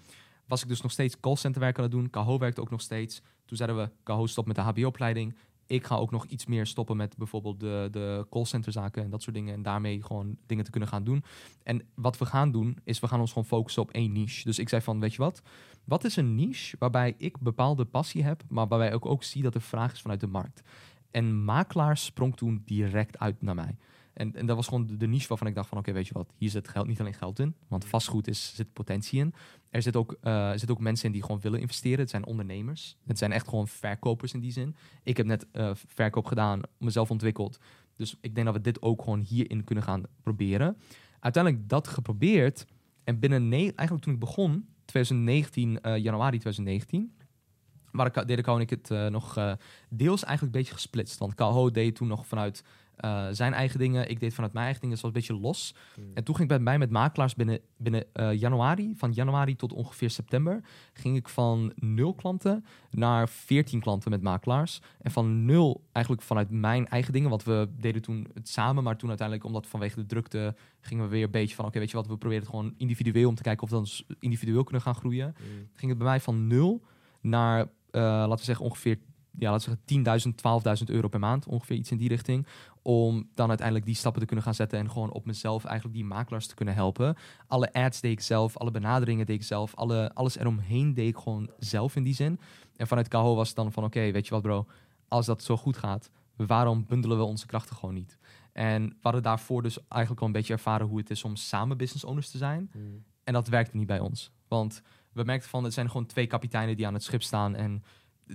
was 0.47 0.62
ik 0.62 0.68
dus 0.68 0.80
nog 0.80 0.93
steeds 0.93 1.20
callcenterwerk 1.20 1.76
aan 1.76 1.82
het 1.82 1.93
doen. 1.93 2.11
Kaho 2.11 2.38
werkte 2.38 2.61
ook 2.61 2.70
nog 2.70 2.80
steeds. 2.80 3.22
Toen 3.45 3.57
zeiden 3.57 3.78
we, 3.78 3.90
Kaho 4.03 4.26
stop 4.26 4.47
met 4.47 4.57
de 4.57 4.62
HBO-opleiding. 4.62 5.36
Ik 5.66 5.84
ga 5.84 5.97
ook 5.97 6.11
nog 6.11 6.24
iets 6.26 6.47
meer 6.47 6.66
stoppen 6.66 6.97
met 6.97 7.16
bijvoorbeeld 7.16 7.61
de, 7.61 7.88
de 7.90 8.26
callcenterzaken 8.30 9.03
en 9.03 9.11
dat 9.11 9.22
soort 9.22 9.36
dingen. 9.36 9.55
En 9.55 9.62
daarmee 9.62 10.03
gewoon 10.03 10.36
dingen 10.47 10.64
te 10.64 10.70
kunnen 10.70 10.88
gaan 10.88 11.05
doen. 11.05 11.24
En 11.62 11.86
wat 11.95 12.18
we 12.18 12.26
gaan 12.26 12.51
doen, 12.51 12.78
is 12.84 13.01
we 13.01 13.09
gaan 13.09 13.20
ons 13.20 13.32
gewoon 13.32 13.49
focussen 13.49 13.82
op 13.82 13.90
één 13.90 14.12
niche. 14.12 14.45
Dus 14.45 14.59
ik 14.59 14.68
zei 14.68 14.82
van, 14.82 15.01
weet 15.01 15.12
je 15.12 15.22
wat? 15.22 15.43
Wat 15.84 16.05
is 16.05 16.16
een 16.16 16.34
niche 16.34 16.76
waarbij 16.78 17.14
ik 17.16 17.38
bepaalde 17.38 17.84
passie 17.84 18.24
heb, 18.24 18.43
maar 18.49 18.68
waarbij 18.68 18.88
ik 18.88 18.95
ook, 18.95 19.07
ook 19.07 19.22
zie 19.22 19.43
dat 19.43 19.55
er 19.55 19.61
vraag 19.61 19.93
is 19.93 20.01
vanuit 20.01 20.20
de 20.20 20.26
markt? 20.26 20.62
En 21.11 21.45
makelaar 21.45 21.97
sprong 21.97 22.36
toen 22.36 22.62
direct 22.64 23.18
uit 23.18 23.43
naar 23.43 23.55
mij. 23.55 23.76
En, 24.12 24.34
en 24.36 24.46
dat 24.46 24.56
was 24.56 24.68
gewoon 24.68 24.86
de, 24.86 24.96
de 24.96 25.06
niche 25.06 25.28
waarvan 25.28 25.46
ik 25.46 25.54
dacht 25.54 25.68
van, 25.68 25.78
oké, 25.78 25.92
weet 25.92 26.06
je 26.06 26.14
wat? 26.14 26.32
Hier 26.36 26.50
zit 26.50 26.68
geld, 26.68 26.86
niet 26.86 27.00
alleen 27.00 27.14
geld 27.14 27.38
in, 27.38 27.54
want 27.68 27.84
vastgoed 27.84 28.28
is, 28.28 28.54
zit 28.54 28.72
potentie 28.72 29.20
in. 29.20 29.34
Er 29.70 29.82
zit, 29.82 29.96
ook, 29.96 30.16
eh, 30.20 30.50
er 30.50 30.58
zitten 30.58 30.76
ook 30.76 30.82
mensen 30.82 31.06
in 31.06 31.12
die 31.12 31.22
gewoon 31.22 31.40
willen 31.40 31.60
investeren. 31.60 31.98
Het 31.98 32.10
zijn 32.10 32.26
ondernemers. 32.26 32.96
Het 33.06 33.18
zijn 33.18 33.32
echt 33.32 33.48
gewoon 33.48 33.68
verkopers 33.68 34.32
in 34.32 34.40
die 34.40 34.52
zin. 34.52 34.76
Ik 35.02 35.16
heb 35.16 35.26
net 35.26 35.46
eh, 35.50 35.70
verkoop 35.74 36.26
gedaan, 36.26 36.60
mezelf 36.78 37.10
ontwikkeld. 37.10 37.58
Dus 37.96 38.16
ik 38.20 38.34
denk 38.34 38.46
dat 38.46 38.56
we 38.56 38.62
dit 38.62 38.82
ook 38.82 39.02
gewoon 39.02 39.20
hierin 39.20 39.64
kunnen 39.64 39.84
gaan 39.84 40.02
proberen. 40.22 40.76
Uiteindelijk 41.20 41.68
dat 41.68 41.88
geprobeerd. 41.88 42.66
En 43.04 43.18
binnen, 43.18 43.48
ne- 43.48 43.56
eigenlijk 43.56 44.00
toen 44.00 44.12
ik 44.14 44.18
begon, 44.18 44.68
2019, 44.84 45.80
eh, 45.80 45.96
januari 45.96 46.38
2019, 46.38 47.16
waar 47.92 48.06
ik, 48.06 48.26
deed 48.26 48.38
ik 48.38 48.46
en 48.46 48.60
ik 48.60 48.70
het 48.70 48.88
nog 48.88 49.34
deels 49.88 50.24
eigenlijk 50.24 50.42
een 50.42 50.60
beetje 50.60 50.74
gesplitst. 50.74 51.18
Want 51.18 51.34
Calho 51.34 51.70
deed 51.70 51.94
toen 51.94 52.08
nog 52.08 52.26
vanuit 52.26 52.64
eh, 53.03 53.26
zijn 53.30 53.53
eigen 53.53 53.78
dingen. 53.78 54.11
Ik 54.11 54.20
deed 54.20 54.34
vanuit 54.34 54.53
mijn 54.53 54.64
eigen 54.64 54.82
dingen. 54.82 54.96
Het 54.96 55.05
was 55.05 55.14
een 55.14 55.20
beetje 55.20 55.42
los. 55.42 55.74
Mm. 55.96 56.11
En 56.14 56.24
toen 56.24 56.36
ging 56.36 56.50
ik 56.50 56.57
bij 56.57 56.64
mij 56.64 56.78
met 56.78 56.90
makelaars 56.90 57.34
binnen, 57.34 57.61
binnen 57.76 58.05
eh, 58.12 58.32
januari, 58.32 58.94
van 58.96 59.12
januari 59.12 59.57
tot 59.57 59.72
ongeveer 59.72 60.11
september, 60.11 60.61
ging 60.92 61.16
ik 61.16 61.28
van 61.28 61.72
nul 61.74 62.14
klanten 62.14 62.64
naar 62.90 63.28
14 63.28 63.80
klanten 63.80 64.11
met 64.11 64.22
makelaars. 64.22 64.80
En 65.00 65.11
van 65.11 65.44
nul 65.44 65.84
eigenlijk 65.92 66.26
vanuit 66.26 66.50
mijn 66.50 66.88
eigen 66.88 67.12
dingen, 67.12 67.30
want 67.30 67.44
we 67.44 67.68
deden 67.76 68.03
toen 68.03 68.26
het 68.34 68.48
samen, 68.48 68.82
maar 68.82 68.96
toen 68.96 69.09
uiteindelijk, 69.09 69.46
omdat 69.46 69.66
vanwege 69.66 69.96
de 69.96 70.07
drukte, 70.07 70.55
gingen 70.80 71.05
we 71.05 71.11
weer 71.11 71.24
een 71.24 71.30
beetje 71.30 71.55
van, 71.55 71.64
oké, 71.64 71.78
weet 71.78 71.90
je 71.90 71.96
wat, 71.96 72.07
we 72.07 72.16
proberen 72.16 72.42
het 72.42 72.50
gewoon 72.50 72.74
individueel 72.76 73.28
om 73.28 73.34
te 73.34 73.42
kijken 73.42 73.62
of 73.62 73.70
we 73.70 73.76
dan 73.76 74.16
individueel 74.18 74.64
kunnen 74.64 74.82
gaan 74.82 74.94
groeien. 74.94 75.34
Mm. 75.38 75.68
Ging 75.74 75.90
het 75.90 75.98
bij 75.98 76.09
mij 76.09 76.20
van 76.20 76.46
nul 76.46 76.82
naar, 77.20 77.61
eh, 77.90 78.00
laten 78.03 78.36
we 78.36 78.44
zeggen, 78.44 78.64
ongeveer 78.64 78.98
ja, 79.38 79.50
laten 79.50 79.70
we 79.70 79.76
zeggen 80.05 80.30
10.000, 80.30 80.36
12.000 80.36 80.90
euro 80.90 81.09
per 81.09 81.20
maand, 81.20 81.46
ongeveer 81.46 81.76
iets 81.76 81.90
in 81.90 81.96
die 81.96 82.09
richting. 82.09 82.46
Om 82.83 83.28
dan 83.35 83.49
uiteindelijk 83.49 83.87
die 83.87 83.95
stappen 83.97 84.20
te 84.20 84.26
kunnen 84.26 84.45
gaan 84.45 84.55
zetten 84.55 84.78
en 84.78 84.91
gewoon 84.91 85.12
op 85.12 85.24
mezelf 85.24 85.64
eigenlijk 85.64 85.97
die 85.97 86.05
makelaars 86.05 86.47
te 86.47 86.55
kunnen 86.55 86.74
helpen. 86.74 87.16
Alle 87.47 87.72
ads 87.72 88.01
deed 88.01 88.12
ik 88.12 88.20
zelf, 88.20 88.57
alle 88.57 88.70
benaderingen 88.70 89.26
deed 89.26 89.37
ik 89.37 89.47
zelf, 89.47 89.74
alle, 89.74 90.14
alles 90.14 90.39
eromheen 90.39 90.95
deed 90.95 91.09
ik 91.09 91.16
gewoon 91.16 91.51
zelf 91.59 91.97
in 91.97 92.03
die 92.03 92.14
zin. 92.14 92.41
En 92.76 92.87
vanuit 92.87 93.09
KHO 93.09 93.35
was 93.35 93.47
het 93.47 93.57
dan 93.57 93.72
van 93.72 93.85
oké, 93.85 94.11
weet 94.11 94.26
je 94.26 94.35
wat 94.35 94.43
bro, 94.43 94.66
als 95.09 95.26
dat 95.26 95.43
zo 95.43 95.57
goed 95.57 95.76
gaat, 95.76 96.11
waarom 96.37 96.87
bundelen 96.87 97.18
we 97.18 97.24
onze 97.24 97.47
krachten 97.47 97.76
gewoon 97.76 97.95
niet? 97.95 98.18
En 98.53 98.89
we 98.89 98.97
hadden 99.01 99.22
daarvoor 99.22 99.62
dus 99.62 99.78
eigenlijk 99.89 100.20
al 100.20 100.26
een 100.26 100.33
beetje 100.33 100.53
ervaren 100.53 100.87
hoe 100.87 100.99
het 100.99 101.11
is 101.11 101.24
om 101.24 101.37
samen 101.37 101.76
business 101.76 102.05
owners 102.05 102.30
te 102.30 102.39
zijn. 102.39 102.70
Mm. 102.74 103.05
En 103.24 103.33
dat 103.33 103.49
werkte 103.49 103.76
niet 103.76 103.87
bij 103.87 104.01
ons. 104.01 104.33
Want 104.49 104.83
we 105.12 105.24
merkten 105.24 105.51
van, 105.51 105.64
het 105.64 105.72
zijn 105.72 105.91
gewoon 105.91 106.07
twee 106.07 106.26
kapiteinen 106.26 106.76
die 106.76 106.87
aan 106.87 106.95
het 106.95 107.03
schip 107.03 107.22
staan. 107.22 107.55
En 107.55 107.83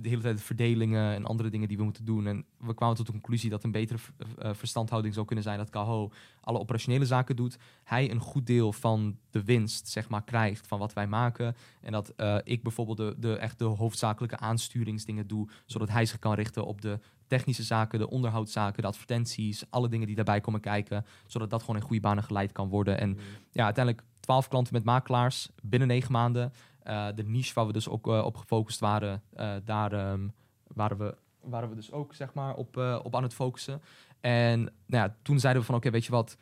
de 0.02 0.08
hele 0.08 0.22
tijd 0.22 0.36
de 0.36 0.42
verdelingen 0.42 1.14
en 1.14 1.24
andere 1.24 1.48
dingen 1.50 1.68
die 1.68 1.76
we 1.76 1.84
moeten 1.84 2.04
doen. 2.04 2.26
En 2.26 2.44
we 2.58 2.74
kwamen 2.74 2.96
tot 2.96 3.06
de 3.06 3.12
conclusie 3.12 3.50
dat 3.50 3.64
een 3.64 3.70
betere 3.70 3.98
eh, 4.38 4.50
verstandhouding 4.54 5.14
zou 5.14 5.26
kunnen 5.26 5.44
zijn 5.44 5.58
dat 5.58 5.70
KHO 5.70 6.10
alle 6.40 6.58
operationele 6.58 7.06
zaken 7.06 7.36
doet. 7.36 7.58
Hij 7.84 8.10
een 8.10 8.20
goed 8.20 8.46
deel 8.46 8.72
van 8.72 9.18
de 9.30 9.44
winst, 9.44 9.88
zeg 9.88 10.08
maar, 10.08 10.24
krijgt 10.24 10.66
van 10.66 10.78
wat 10.78 10.92
wij 10.92 11.06
maken. 11.06 11.56
En 11.80 11.92
dat 11.92 12.08
eh, 12.16 12.36
ik 12.44 12.62
bijvoorbeeld 12.62 12.96
de, 12.96 13.14
de, 13.18 13.36
echt 13.36 13.58
de 13.58 13.64
hoofdzakelijke 13.64 14.38
aansturingsdingen 14.38 15.26
doe, 15.26 15.48
zodat 15.66 15.88
hij 15.88 16.06
zich 16.06 16.18
kan 16.18 16.34
richten 16.34 16.66
op 16.66 16.80
de 16.80 16.98
technische 17.26 17.62
zaken, 17.62 17.98
de 17.98 18.10
onderhoudszaken, 18.10 18.82
de 18.82 18.88
advertenties, 18.88 19.64
alle 19.70 19.88
dingen 19.88 20.06
die 20.06 20.16
daarbij 20.16 20.40
komen 20.40 20.60
kijken, 20.60 21.04
zodat 21.26 21.50
dat 21.50 21.60
gewoon 21.60 21.76
in 21.76 21.82
goede 21.82 22.02
banen 22.02 22.24
geleid 22.24 22.52
kan 22.52 22.68
worden. 22.68 23.00
En 23.00 23.08
Mm. 23.08 23.16
ja, 23.52 23.64
uiteindelijk 23.64 24.04
12 24.20 24.48
klanten 24.48 24.72
met 24.72 24.84
makelaars 24.84 25.48
binnen 25.62 25.88
negen 25.88 26.12
maanden. 26.12 26.52
Eh, 26.88 27.06
de 27.14 27.24
niche 27.24 27.54
waar 27.54 27.66
we 27.66 27.72
dus 27.72 27.88
ook 27.88 28.08
eh, 28.08 28.24
op 28.24 28.36
gefocust 28.36 28.80
waren, 28.80 29.22
eh, 29.32 29.54
daar 29.64 29.92
ehm, 29.92 30.28
waren, 30.66 30.98
we, 30.98 31.16
waren 31.40 31.68
we 31.68 31.74
dus 31.74 31.92
ook 31.92 32.14
zeg 32.14 32.34
maar 32.34 32.54
op, 32.54 32.76
op 33.02 33.16
aan 33.16 33.22
het 33.22 33.34
focussen. 33.34 33.82
En 34.20 34.60
nou 34.60 34.72
ja, 35.04 35.16
toen 35.22 35.40
zeiden 35.40 35.62
we 35.62 35.68
van 35.68 35.76
oké, 35.76 35.90
weet 35.90 36.04
je 36.04 36.10
wat, 36.10 36.36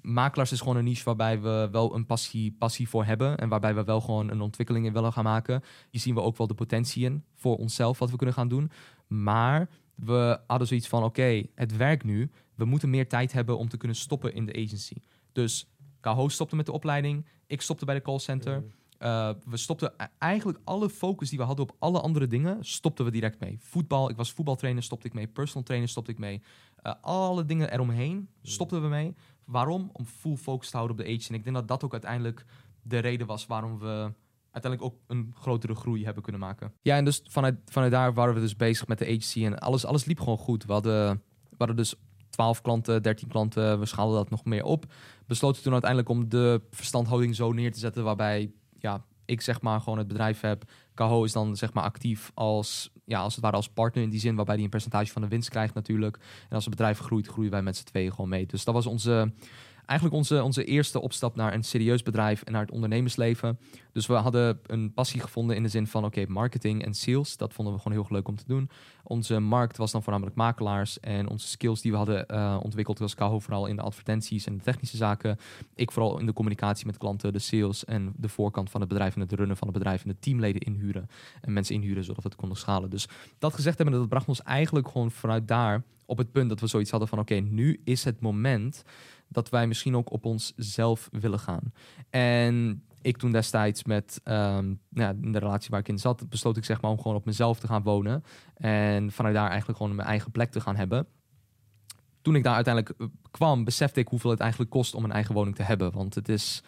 makelaars 0.00 0.52
is 0.52 0.60
gewoon 0.60 0.76
een 0.76 0.84
niche 0.84 1.04
waarbij 1.04 1.40
we 1.40 1.68
wel 1.72 1.94
een 1.94 2.06
passie, 2.06 2.56
passie 2.58 2.88
voor 2.88 3.04
hebben 3.04 3.38
en 3.38 3.48
waarbij 3.48 3.74
we 3.74 3.84
wel 3.84 4.00
gewoon 4.00 4.30
een 4.30 4.40
ontwikkeling 4.40 4.86
in 4.86 4.92
willen 4.92 5.12
gaan 5.12 5.24
maken. 5.24 5.62
Hier 5.90 6.00
zien 6.00 6.14
we 6.14 6.20
ook 6.20 6.36
wel 6.36 6.46
de 6.46 6.54
potentie 6.54 7.04
in 7.04 7.24
voor 7.34 7.56
onszelf 7.56 7.98
wat 7.98 8.10
we 8.10 8.16
kunnen 8.16 8.34
gaan 8.34 8.48
doen. 8.48 8.70
Maar 9.06 9.68
we 9.94 10.40
hadden 10.46 10.68
zoiets 10.68 10.88
van 10.88 11.04
oké, 11.04 11.46
het 11.54 11.76
werkt 11.76 12.04
nu. 12.04 12.30
We 12.54 12.64
moeten 12.64 12.90
meer 12.90 13.08
tijd 13.08 13.32
hebben 13.32 13.58
om 13.58 13.68
te 13.68 13.76
kunnen 13.76 13.96
stoppen 13.96 14.34
in 14.34 14.46
de 14.46 14.54
agency. 14.54 14.96
Dus 15.32 15.70
KHO 16.00 16.28
stopte 16.28 16.56
met 16.56 16.66
de 16.66 16.72
opleiding. 16.72 17.26
Ik 17.46 17.60
stopte 17.60 17.84
bij 17.84 17.94
de 17.94 18.02
callcenter. 18.02 18.60
Mm. 18.60 18.70
Uh, 19.02 19.30
we 19.44 19.56
stopten 19.56 19.92
e- 19.96 20.04
eigenlijk 20.18 20.58
alle 20.64 20.90
focus 20.90 21.28
die 21.28 21.38
we 21.38 21.44
hadden 21.44 21.68
op 21.68 21.76
alle 21.78 22.00
andere 22.00 22.26
dingen, 22.26 22.64
stopten 22.64 23.04
we 23.04 23.10
direct 23.10 23.40
mee. 23.40 23.56
Voetbal, 23.60 24.10
ik 24.10 24.16
was 24.16 24.32
voetbaltrainer, 24.32 24.82
stopte 24.82 25.06
ik 25.06 25.12
mee. 25.12 25.26
Personal 25.26 25.62
trainer, 25.62 25.88
stopte 25.88 26.10
ik 26.10 26.18
mee. 26.18 26.42
Uh, 26.82 26.92
alle 27.00 27.44
dingen 27.44 27.72
eromheen 27.72 28.28
stopten 28.42 28.82
we 28.82 28.88
mee. 28.88 29.14
Waarom? 29.44 29.90
Om 29.92 30.04
full 30.04 30.36
focus 30.36 30.70
te 30.70 30.76
houden 30.76 30.96
op 30.96 31.02
de 31.02 31.08
agency. 31.08 31.28
En 31.28 31.34
ik 31.34 31.44
denk 31.44 31.56
dat 31.56 31.68
dat 31.68 31.84
ook 31.84 31.92
uiteindelijk 31.92 32.44
de 32.82 32.98
reden 32.98 33.26
was 33.26 33.46
waarom 33.46 33.78
we 33.78 34.12
uiteindelijk 34.50 34.92
ook 34.92 35.00
een 35.06 35.34
grotere 35.38 35.74
groei 35.74 36.04
hebben 36.04 36.22
kunnen 36.22 36.40
maken. 36.40 36.72
Ja, 36.82 36.96
en 36.96 37.04
dus 37.04 37.22
vanuit, 37.24 37.56
vanuit 37.64 37.92
daar 37.92 38.14
waren 38.14 38.34
we 38.34 38.40
dus 38.40 38.56
bezig 38.56 38.86
met 38.86 38.98
de 38.98 39.04
agency 39.04 39.44
en 39.44 39.58
alles, 39.58 39.84
alles 39.84 40.04
liep 40.04 40.18
gewoon 40.18 40.38
goed. 40.38 40.64
We 40.64 40.72
hadden, 40.72 41.22
we 41.50 41.56
hadden 41.56 41.76
dus 41.76 41.94
12 42.30 42.60
klanten, 42.60 43.02
13 43.02 43.28
klanten, 43.28 43.78
we 43.78 43.86
schaalden 43.86 44.16
dat 44.16 44.30
nog 44.30 44.44
meer 44.44 44.64
op. 44.64 44.92
Besloten 45.26 45.62
toen 45.62 45.72
uiteindelijk 45.72 46.10
om 46.10 46.28
de 46.28 46.60
verstandhouding 46.70 47.34
zo 47.34 47.52
neer 47.52 47.72
te 47.72 47.78
zetten 47.78 48.04
waarbij 48.04 48.52
ja, 48.82 49.04
ik 49.24 49.40
zeg 49.40 49.60
maar 49.60 49.80
gewoon 49.80 49.98
het 49.98 50.06
bedrijf 50.06 50.40
heb. 50.40 50.64
Kaho 50.94 51.24
is 51.24 51.32
dan 51.32 51.56
zeg 51.56 51.72
maar 51.72 51.84
actief 51.84 52.30
als, 52.34 52.92
ja, 53.04 53.20
als 53.20 53.34
het 53.34 53.44
ware 53.44 53.56
als 53.56 53.68
partner 53.68 54.04
in 54.04 54.10
die 54.10 54.20
zin, 54.20 54.34
waarbij 54.34 54.54
hij 54.54 54.64
een 54.64 54.70
percentage 54.70 55.12
van 55.12 55.22
de 55.22 55.28
winst 55.28 55.48
krijgt 55.48 55.74
natuurlijk. 55.74 56.16
En 56.48 56.54
als 56.54 56.64
het 56.64 56.74
bedrijf 56.74 56.98
groeit, 56.98 57.26
groeien 57.26 57.50
wij 57.50 57.62
met 57.62 57.76
z'n 57.76 57.84
tweeën 57.84 58.10
gewoon 58.10 58.28
mee. 58.28 58.46
Dus 58.46 58.64
dat 58.64 58.74
was 58.74 58.86
onze, 58.86 59.32
eigenlijk 59.86 60.18
onze, 60.18 60.42
onze 60.42 60.64
eerste 60.64 61.00
opstap 61.00 61.36
naar 61.36 61.54
een 61.54 61.64
serieus 61.64 62.02
bedrijf 62.02 62.42
en 62.42 62.52
naar 62.52 62.60
het 62.60 62.70
ondernemersleven. 62.70 63.58
Dus 63.92 64.06
we 64.06 64.14
hadden 64.14 64.60
een 64.66 64.92
passie 64.92 65.20
gevonden 65.20 65.56
in 65.56 65.62
de 65.62 65.68
zin 65.68 65.86
van 65.86 66.04
oké, 66.04 66.24
marketing 66.28 66.84
en 66.84 66.94
sales. 66.94 67.36
Dat 67.36 67.52
vonden 67.52 67.74
we 67.74 67.80
gewoon 67.80 67.98
heel 67.98 68.06
leuk 68.10 68.28
om 68.28 68.36
te 68.36 68.44
doen. 68.46 68.70
Onze 69.02 69.38
markt 69.38 69.76
was 69.76 69.92
dan 69.92 70.02
voornamelijk 70.02 70.36
makelaars. 70.36 71.00
En 71.00 71.28
onze 71.28 71.48
skills 71.48 71.80
die 71.80 71.90
we 71.90 71.96
hadden 71.96 72.26
uh, 72.30 72.58
ontwikkeld 72.62 72.98
was 72.98 73.14
Kaho 73.14 73.38
vooral 73.38 73.66
in 73.66 73.76
de 73.76 73.82
advertenties 73.82 74.46
en 74.46 74.56
de 74.56 74.62
technische 74.62 74.96
zaken. 74.96 75.38
Ik 75.74 75.90
vooral 75.90 76.18
in 76.18 76.26
de 76.26 76.32
communicatie 76.32 76.86
met 76.86 76.98
klanten, 76.98 77.32
de 77.32 77.38
sales 77.38 77.84
en 77.84 78.12
de 78.16 78.28
voorkant 78.28 78.70
van 78.70 78.80
het 78.80 78.88
bedrijf 78.88 79.14
en 79.14 79.20
het 79.20 79.32
runnen 79.32 79.56
van 79.56 79.68
het 79.68 79.76
bedrijf 79.76 80.02
en 80.02 80.08
de 80.08 80.18
teamleden 80.18 80.60
inhuren. 80.60 81.08
En 81.40 81.52
mensen 81.52 81.74
inhuren 81.74 82.04
zodat 82.04 82.22
we 82.22 82.28
het 82.28 82.38
konden 82.38 82.58
schalen. 82.58 82.90
Dus 82.90 83.08
dat 83.38 83.54
gezegd 83.54 83.78
hebben, 83.78 83.98
dat 83.98 84.08
bracht 84.08 84.28
ons 84.28 84.42
eigenlijk 84.42 84.88
gewoon 84.88 85.10
vanuit 85.10 85.48
daar 85.48 85.82
op 86.06 86.18
het 86.18 86.32
punt 86.32 86.48
dat 86.48 86.60
we 86.60 86.66
zoiets 86.66 86.90
hadden 86.90 87.08
van 87.08 87.18
oké, 87.18 87.34
nu 87.34 87.80
is 87.84 88.04
het 88.04 88.20
moment 88.20 88.84
dat 89.32 89.48
wij 89.48 89.66
misschien 89.66 89.96
ook 89.96 90.12
op 90.12 90.24
onszelf 90.24 91.08
willen 91.12 91.38
gaan. 91.38 91.72
En 92.10 92.84
ik 93.02 93.16
toen 93.16 93.32
destijds 93.32 93.84
met 93.84 94.20
um, 94.24 94.80
ja, 94.88 95.12
de 95.16 95.38
relatie 95.38 95.70
waar 95.70 95.80
ik 95.80 95.88
in 95.88 95.98
zat, 95.98 96.28
besloot 96.28 96.56
ik 96.56 96.64
zeg 96.64 96.80
maar 96.80 96.90
om 96.90 97.00
gewoon 97.00 97.16
op 97.16 97.24
mezelf 97.24 97.58
te 97.58 97.66
gaan 97.66 97.82
wonen. 97.82 98.24
En 98.54 99.12
vanuit 99.12 99.34
daar 99.34 99.48
eigenlijk 99.48 99.78
gewoon 99.78 99.94
mijn 99.94 100.08
eigen 100.08 100.30
plek 100.30 100.50
te 100.50 100.60
gaan 100.60 100.76
hebben. 100.76 101.06
Toen 102.22 102.34
ik 102.34 102.42
daar 102.42 102.54
uiteindelijk 102.54 103.10
kwam, 103.30 103.64
besefte 103.64 104.00
ik 104.00 104.08
hoeveel 104.08 104.30
het 104.30 104.40
eigenlijk 104.40 104.70
kost 104.70 104.94
om 104.94 105.04
een 105.04 105.12
eigen 105.12 105.34
woning 105.34 105.56
te 105.56 105.62
hebben. 105.62 105.92
Want 105.92 106.14
het 106.14 106.28
is, 106.28 106.62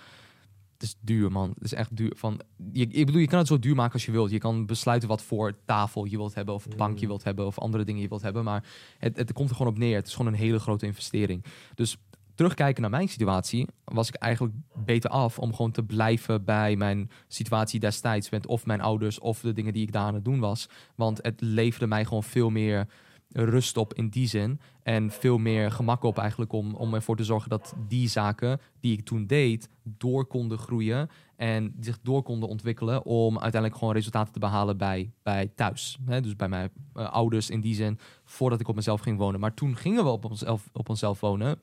het 0.73 0.83
is 0.83 0.97
duur, 1.01 1.33
man. 1.33 1.51
Het 1.55 1.65
is 1.65 1.73
echt 1.73 1.97
duur. 1.97 2.13
Van, 2.17 2.41
je, 2.73 2.87
ik 2.87 3.07
bedoel, 3.07 3.21
je 3.21 3.27
kan 3.27 3.39
het 3.39 3.49
zo 3.49 3.59
duur 3.59 3.75
maken 3.75 3.93
als 3.93 4.05
je 4.05 4.13
wilt. 4.13 4.31
Je 4.31 4.39
kan 4.39 4.67
besluiten 4.67 5.09
wat 5.09 5.23
voor 5.23 5.55
tafel 5.65 6.05
je 6.05 6.17
wilt 6.17 6.35
hebben, 6.35 6.55
of 6.55 6.69
bank 6.77 6.99
je 6.99 7.07
wilt 7.07 7.25
hebben, 7.25 7.47
of 7.47 7.59
andere 7.59 7.85
dingen 7.85 8.03
je 8.03 8.09
wilt 8.09 8.23
hebben. 8.23 8.45
Maar 8.45 8.65
het, 8.99 9.17
het 9.17 9.33
komt 9.33 9.51
er 9.51 9.57
gewoon 9.57 9.73
op 9.73 9.79
neer. 9.79 9.97
Het 9.97 10.07
is 10.07 10.15
gewoon 10.15 10.33
een 10.33 10.39
hele 10.39 10.59
grote 10.59 10.87
investering. 10.87 11.45
Dus 11.75 11.97
terugkijken 12.35 12.83
naar 12.83 12.91
mijn 12.91 13.09
situatie, 13.09 13.69
was 13.85 14.09
ik 14.09 14.15
eigenlijk 14.15 14.55
beter 14.75 15.11
af 15.11 15.39
om 15.39 15.55
gewoon 15.55 15.71
te 15.71 15.83
blijven 15.83 16.45
bij 16.45 16.77
mijn 16.77 17.11
situatie 17.29 17.81
destijds. 17.81 18.31
Met 18.31 18.47
of 18.47 18.67
mijn 18.67 18.81
ouders 18.81 19.19
of 19.19 19.41
de 19.41 19.53
dingen 19.53 19.73
die 19.73 19.83
ik 19.83 19.93
daar 19.93 20.07
aan 20.07 20.15
het 20.15 20.25
doen 20.25 20.41
was. 20.41 20.69
Want 20.95 21.19
het 21.23 21.41
leverde 21.41 21.87
mij 21.87 22.05
gewoon 22.05 22.23
veel 22.23 22.51
meer 22.51 22.87
rust 23.35 23.77
op 23.77 23.95
in 23.95 24.09
die 24.09 24.29
zin. 24.29 24.61
En 24.83 25.11
veel 25.11 25.39
meer 25.39 25.71
gemak 25.71 26.03
op 26.03 26.19
eigenlijk 26.19 26.53
om, 26.53 26.75
om 26.75 26.95
ervoor 26.95 27.17
te 27.17 27.25
zorgen 27.25 27.51
dat 27.51 27.75
die 27.89 28.09
zaken 28.09 28.61
die 28.81 28.93
ik 28.99 29.05
toen 29.05 29.27
deed, 29.27 29.69
door 29.83 30.27
konden 30.27 30.59
groeien 30.59 31.09
en 31.37 31.75
zich 31.81 31.99
door 32.03 32.23
konden 32.23 32.49
ontwikkelen 32.49 33.05
om 33.05 33.39
uiteindelijk 33.39 33.81
gewoon 33.81 33.95
resultaten 33.95 34.33
te 34.33 34.39
behalen 34.39 34.77
bij, 34.77 35.13
bij 35.23 35.53
thuis. 35.55 35.99
Hè? 36.07 36.21
Dus 36.21 36.37
bij 36.37 36.49
mijn 36.49 36.71
eh, 36.95 37.13
ouders 37.13 37.51
in 37.51 37.61
die 37.61 37.75
zin, 37.75 37.99
voordat 38.25 38.61
ik 38.61 38.69
op 38.69 38.75
mezelf 38.75 39.01
ging 39.01 39.19
wonen. 39.19 39.41
Maar 39.41 39.55
toen 39.55 39.77
gingen 39.77 40.05
we 40.05 40.11
op 40.11 40.25
onszelf, 40.25 40.69
op 40.73 40.89
onszelf 40.89 41.21
wonen. 41.21 41.61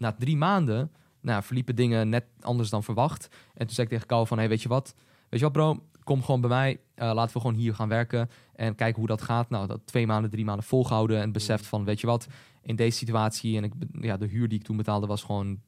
Na 0.00 0.12
drie 0.12 0.36
maanden 0.36 0.90
nou, 1.20 1.42
verliepen 1.42 1.76
dingen 1.76 2.08
net 2.08 2.24
anders 2.40 2.70
dan 2.70 2.82
verwacht. 2.82 3.28
En 3.54 3.66
toen 3.66 3.74
zei 3.74 3.86
ik 3.86 3.92
tegen 3.92 4.06
Kou 4.06 4.26
van, 4.26 4.38
hey, 4.38 4.48
weet 4.48 4.62
je 4.62 4.68
wat? 4.68 4.94
Weet 5.28 5.40
je 5.40 5.46
wat 5.46 5.52
bro, 5.52 5.82
kom 6.04 6.22
gewoon 6.22 6.40
bij 6.40 6.50
mij. 6.50 6.80
Uh, 6.96 7.12
laten 7.14 7.34
we 7.34 7.40
gewoon 7.40 7.56
hier 7.56 7.74
gaan 7.74 7.88
werken 7.88 8.30
en 8.54 8.74
kijken 8.74 8.98
hoe 8.98 9.08
dat 9.08 9.22
gaat. 9.22 9.50
Nou, 9.50 9.66
dat 9.66 9.80
twee 9.84 10.06
maanden, 10.06 10.30
drie 10.30 10.44
maanden 10.44 10.64
volgehouden 10.64 11.20
en 11.20 11.32
beseft 11.32 11.66
van, 11.66 11.84
weet 11.84 12.00
je 12.00 12.06
wat, 12.06 12.26
in 12.62 12.76
deze 12.76 12.96
situatie 12.96 13.56
en 13.56 13.64
ik, 13.64 13.72
ja, 14.00 14.16
de 14.16 14.26
huur 14.26 14.48
die 14.48 14.58
ik 14.58 14.64
toen 14.64 14.76
betaalde 14.76 15.06
was 15.06 15.22
gewoon 15.22 15.60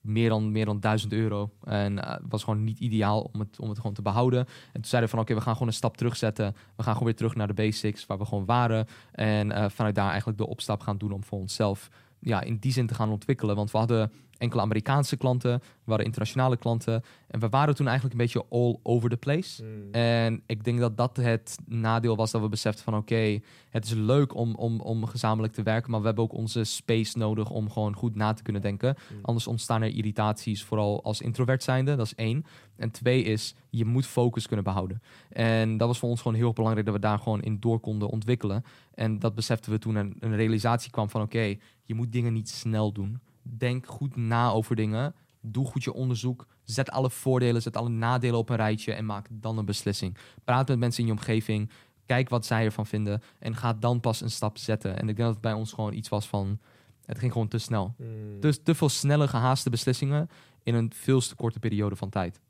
meer 0.00 0.28
dan, 0.28 0.52
meer 0.52 0.64
dan 0.64 0.80
1000 0.80 1.12
euro. 1.12 1.50
En 1.64 1.92
uh, 1.92 2.14
was 2.28 2.44
gewoon 2.44 2.64
niet 2.64 2.78
ideaal 2.78 3.30
om 3.32 3.40
het, 3.40 3.60
om 3.60 3.68
het 3.68 3.78
gewoon 3.78 3.94
te 3.94 4.02
behouden. 4.02 4.38
En 4.38 4.72
toen 4.72 4.84
zeiden 4.84 5.10
we 5.10 5.16
van 5.16 5.24
oké, 5.24 5.34
we 5.34 5.40
gaan 5.40 5.52
gewoon 5.52 5.68
een 5.68 5.74
stap 5.74 5.96
terugzetten. 5.96 6.54
We 6.76 6.82
gaan 6.82 6.92
gewoon 6.92 7.08
weer 7.08 7.16
terug 7.16 7.34
naar 7.34 7.46
de 7.46 7.54
basics 7.54 8.06
waar 8.06 8.18
we 8.18 8.24
gewoon 8.24 8.44
waren. 8.44 8.86
En 9.12 9.50
uh, 9.50 9.64
vanuit 9.68 9.94
daar 9.94 10.08
eigenlijk 10.08 10.38
de 10.38 10.46
opstap 10.46 10.80
gaan 10.80 10.98
doen 10.98 11.12
om 11.12 11.24
voor 11.24 11.38
onszelf 11.38 11.90
ja, 12.26 12.40
in 12.42 12.56
die 12.56 12.72
zin 12.72 12.86
te 12.86 12.94
gaan 12.94 13.10
ontwikkelen. 13.10 13.56
Want 13.56 13.70
we 13.70 13.78
hadden 13.78 14.12
enkele 14.38 14.62
Amerikaanse 14.62 15.16
klanten, 15.16 15.58
we 15.58 15.64
waren 15.84 16.04
internationale 16.04 16.56
klanten. 16.56 17.04
En 17.26 17.40
we 17.40 17.48
waren 17.48 17.74
toen 17.74 17.86
eigenlijk 17.86 18.18
een 18.18 18.24
beetje 18.24 18.44
all 18.50 18.78
over 18.82 19.10
the 19.10 19.16
place. 19.16 19.64
Mm. 19.64 19.92
En 19.92 20.42
ik 20.46 20.64
denk 20.64 20.78
dat 20.78 20.96
dat 20.96 21.16
het 21.16 21.58
nadeel 21.66 22.16
was 22.16 22.30
dat 22.30 22.40
we 22.40 22.48
beseften 22.48 22.84
van 22.84 22.96
oké, 22.96 23.40
het 23.70 23.84
is 23.84 23.92
leuk 23.92 24.34
om, 24.34 24.54
om, 24.54 24.80
om 24.80 25.06
gezamenlijk 25.06 25.52
te 25.52 25.62
werken, 25.62 25.90
maar 25.90 26.00
we 26.00 26.06
hebben 26.06 26.24
ook 26.24 26.32
onze 26.32 26.64
space 26.64 27.18
nodig 27.18 27.50
om 27.50 27.70
gewoon 27.70 27.94
goed 27.96 28.14
na 28.14 28.32
te 28.32 28.42
kunnen 28.42 28.62
denken. 28.62 28.96
Mm. 29.12 29.18
Anders 29.22 29.46
ontstaan 29.46 29.82
er 29.82 29.94
irritaties, 29.94 30.64
vooral 30.64 31.04
als 31.04 31.20
introvert 31.20 31.62
zijnde, 31.62 31.96
dat 31.96 32.06
is 32.06 32.14
één. 32.14 32.44
En 32.76 32.90
twee 32.90 33.22
is, 33.22 33.54
je 33.70 33.84
moet 33.84 34.06
focus 34.06 34.46
kunnen 34.46 34.64
behouden. 34.64 35.02
En 35.28 35.76
dat 35.76 35.88
was 35.88 35.98
voor 35.98 36.08
ons 36.08 36.20
gewoon 36.20 36.36
heel 36.36 36.52
belangrijk 36.52 36.86
dat 36.86 36.94
we 36.94 37.00
daar 37.00 37.18
gewoon 37.18 37.42
in 37.42 37.60
door 37.60 37.80
konden 37.80 38.08
ontwikkelen. 38.08 38.64
En 38.94 39.18
dat 39.18 39.34
beseften 39.34 39.72
we 39.72 39.78
toen 39.78 39.94
een, 39.94 40.16
een 40.18 40.36
realisatie 40.36 40.90
kwam 40.90 41.10
van 41.10 41.22
oké, 41.22 41.56
je 41.82 41.94
moet 41.94 42.12
dingen 42.12 42.32
niet 42.32 42.48
snel 42.48 42.92
doen. 42.92 43.20
Denk 43.56 43.86
goed 43.86 44.16
na 44.16 44.50
over 44.50 44.76
dingen. 44.76 45.14
Doe 45.40 45.66
goed 45.66 45.84
je 45.84 45.92
onderzoek. 45.92 46.46
Zet 46.64 46.90
alle 46.90 47.10
voordelen, 47.10 47.62
zet 47.62 47.76
alle 47.76 47.88
nadelen 47.88 48.38
op 48.38 48.48
een 48.48 48.56
rijtje 48.56 48.92
en 48.92 49.06
maak 49.06 49.28
dan 49.30 49.58
een 49.58 49.64
beslissing. 49.64 50.16
Praat 50.44 50.68
met 50.68 50.78
mensen 50.78 51.00
in 51.00 51.06
je 51.06 51.12
omgeving. 51.14 51.70
Kijk 52.06 52.28
wat 52.28 52.46
zij 52.46 52.64
ervan 52.64 52.86
vinden. 52.86 53.22
En 53.38 53.56
ga 53.56 53.72
dan 53.72 54.00
pas 54.00 54.20
een 54.20 54.30
stap 54.30 54.58
zetten. 54.58 54.90
En 54.90 55.00
ik 55.08 55.16
denk 55.16 55.18
dat 55.18 55.28
het 55.28 55.40
bij 55.40 55.52
ons 55.52 55.72
gewoon 55.72 55.92
iets 55.92 56.08
was 56.08 56.28
van. 56.28 56.58
Het 57.04 57.18
ging 57.18 57.32
gewoon 57.32 57.48
te 57.48 57.58
snel. 57.58 57.94
Mm. 57.98 58.40
Dus 58.40 58.62
te 58.62 58.74
veel 58.74 58.88
snelle, 58.88 59.28
gehaaste 59.28 59.70
beslissingen 59.70 60.28
in 60.62 60.74
een 60.74 60.92
veel 60.94 61.20
te 61.20 61.34
korte 61.34 61.58
periode 61.58 61.96
van 61.96 62.08
tijd. 62.08 62.40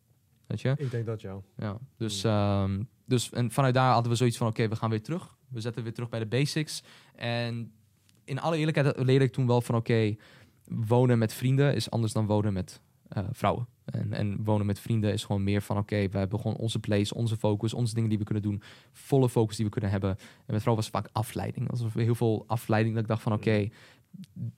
Weet 0.47 0.61
je? 0.61 0.75
Ik 0.77 0.91
denk 0.91 1.07
dat 1.07 1.21
jou. 1.21 1.43
Ja, 1.57 1.79
dus, 1.97 2.23
Hmm. 2.23 2.31
ehm, 2.33 2.83
dus 3.05 3.31
en 3.31 3.51
vanuit 3.51 3.75
daar 3.75 3.93
hadden 3.93 4.11
we 4.11 4.17
zoiets 4.19 4.37
van: 4.37 4.47
oké, 4.47 4.69
we 4.69 4.77
gaan 4.77 4.91
weer 4.91 5.03
terug. 5.03 5.37
We 5.49 5.61
zetten 5.61 5.83
weer 5.83 5.95
terug 5.95 6.09
bij 6.09 6.19
de 6.19 6.27
basics. 6.27 6.83
En 7.15 7.73
in 8.25 8.41
alle 8.41 8.57
eerlijkheid 8.57 8.99
leerde 8.99 9.25
ik 9.25 9.33
toen 9.33 9.47
wel 9.47 9.61
van: 9.61 9.75
oké, 9.75 10.17
wonen 10.69 11.19
met 11.19 11.33
vrienden 11.33 11.75
is 11.75 11.91
anders 11.91 12.13
dan 12.13 12.27
wonen 12.27 12.53
met 12.53 12.81
eh, 13.09 13.25
vrouwen. 13.33 13.67
En, 13.85 14.13
en 14.13 14.45
wonen 14.45 14.67
met 14.67 14.81
vrienden 14.81 15.13
is 15.13 15.25
gewoon 15.25 15.45
meer 15.45 15.63
van: 15.63 15.79
oké, 15.79 16.09
we 16.09 16.19
hebben 16.19 16.41
gewoon 16.41 16.57
onze 16.57 16.79
place, 16.79 17.15
onze 17.15 17.37
focus, 17.37 17.75
onze 17.75 17.95
dingen 17.95 18.09
die 18.09 18.19
we 18.19 18.25
kunnen 18.25 18.43
doen, 18.43 18.63
volle 18.93 19.29
focus 19.29 19.57
die 19.57 19.65
we 19.65 19.71
kunnen 19.71 19.91
hebben. 19.91 20.11
En 20.11 20.53
met 20.53 20.63
vrouwen 20.63 20.85
was 20.85 20.93
het 20.93 21.03
vaak 21.03 21.09
afleiding. 21.13 21.71
Alsof 21.71 21.95
heel 21.95 22.15
veel 22.15 22.45
afleiding. 22.47 22.95
Dat 22.95 23.03
ik 23.03 23.11
dacht 23.11 23.23
van: 23.23 23.33
oké, 23.33 23.69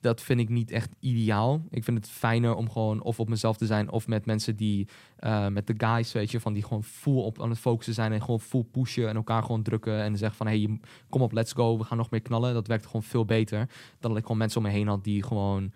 dat 0.01 0.21
vind 0.21 0.39
ik 0.39 0.49
niet 0.49 0.71
echt 0.71 0.95
ideaal. 0.99 1.65
Ik 1.69 1.83
vind 1.83 1.97
het 1.97 2.09
fijner 2.09 2.55
om 2.55 2.69
gewoon 2.69 3.01
of 3.01 3.19
op 3.19 3.29
mezelf 3.29 3.57
te 3.57 3.65
zijn 3.65 3.91
of 3.91 4.07
met 4.07 4.25
mensen 4.25 4.55
die 4.55 4.87
eh, 5.17 5.47
met 5.47 5.67
de 5.67 5.73
guys, 5.77 6.11
weet 6.11 6.31
je, 6.31 6.39
van 6.39 6.53
die 6.53 6.63
gewoon 6.63 6.83
full 6.83 7.21
op 7.21 7.41
aan 7.41 7.49
het 7.49 7.59
focussen 7.59 7.93
zijn 7.93 8.11
en 8.11 8.21
gewoon 8.21 8.39
full 8.39 8.63
pushen 8.63 9.09
en 9.09 9.15
elkaar 9.15 9.43
gewoon 9.43 9.63
drukken 9.63 10.01
en 10.01 10.17
zeggen 10.17 10.37
van 10.37 10.47
hey, 10.47 10.79
kom 11.09 11.21
op, 11.21 11.31
let's 11.31 11.53
go, 11.53 11.77
we 11.77 11.83
gaan 11.83 11.97
nog 11.97 12.09
meer 12.09 12.21
knallen. 12.21 12.53
Dat 12.53 12.67
werkt 12.67 12.85
gewoon 12.85 13.03
veel 13.03 13.25
beter 13.25 13.57
dan 13.99 14.09
dat 14.09 14.17
ik 14.19 14.23
gewoon 14.23 14.37
mensen 14.37 14.61
om 14.61 14.67
me 14.67 14.73
heen 14.73 14.87
had 14.87 15.03
die 15.03 15.23
gewoon 15.23 15.71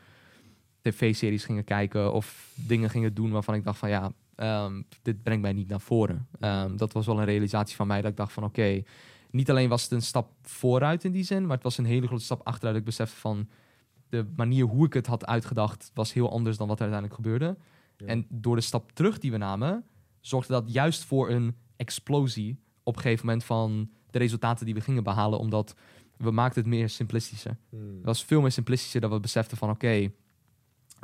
tv-series 0.84 1.46
gingen 1.46 1.64
kijken 1.64 2.14
of 2.14 2.52
dingen 2.56 2.90
gingen 2.90 3.14
doen 3.14 3.32
waarvan 3.32 3.54
ik 3.56 3.64
dacht 3.64 3.78
van 3.78 3.90
ja, 3.90 4.12
ehm, 4.36 4.82
dit 5.02 5.24
brengt 5.24 5.42
mij 5.42 5.54
niet 5.54 5.68
naar 5.68 5.82
voren. 5.82 6.28
Ehm, 6.40 6.76
dat 6.76 6.94
was 6.94 7.06
wel 7.06 7.20
een 7.20 7.26
realisatie 7.26 7.76
van 7.76 7.88
mij 7.88 8.02
dat 8.02 8.12
ik 8.12 8.18
dacht 8.18 8.34
van 8.34 8.44
oké, 8.44 8.84
niet 9.32 9.50
alleen 9.50 9.70
was 9.70 9.84
het 9.84 9.92
een 9.92 10.02
stap 10.02 10.32
vooruit 10.42 11.04
in 11.04 11.12
die 11.12 11.24
zin, 11.24 11.42
maar 11.42 11.56
het 11.56 11.64
was 11.64 11.78
een 11.78 11.86
hele 11.86 12.08
grote 12.08 12.24
stap 12.24 12.42
achteruit. 12.44 12.78
Ik 12.78 12.84
besefte 12.84 13.16
van 13.16 13.50
de 14.10 14.26
manier 14.36 14.66
hoe 14.66 14.86
ik 14.86 14.94
het 14.94 15.08
had 15.08 15.26
uitgedacht 15.26 15.92
was 15.94 16.14
heel 16.14 16.32
anders 16.32 16.58
dan 16.58 16.68
wat 16.68 16.80
er 16.80 16.92
uiteindelijk 16.92 17.22
gebeurde. 17.24 17.58
Ja. 17.98 18.06
En 18.06 18.26
door 18.30 18.56
de 18.56 18.62
stap 18.62 18.92
terug 18.92 19.20
die 19.20 19.32
we 19.32 19.38
namen, 19.38 19.86
zorgde 20.20 20.54
dat 20.54 20.74
juist 20.74 21.04
voor 21.04 21.30
een 21.30 21.56
explosie 21.76 22.60
op 22.84 22.96
een 22.96 23.02
gegeven 23.02 23.26
moment 23.26 23.44
van 23.44 23.90
de 24.12 24.18
resultaten 24.18 24.66
die 24.66 24.74
we 24.74 24.82
gingen 24.82 25.04
behalen, 25.04 25.40
omdat 25.40 25.76
we 26.18 26.32
maakten 26.32 26.62
het 26.62 26.70
meer 26.70 26.90
simplistischer. 26.90 27.58
Mm. 27.70 27.96
Het 27.96 28.06
was 28.06 28.26
veel 28.26 28.42
meer 28.42 28.52
simplistischer 28.52 29.02
dat 29.02 29.12
we 29.12 29.20
beseften 29.20 29.58
van 29.58 29.70
oké, 29.70 30.12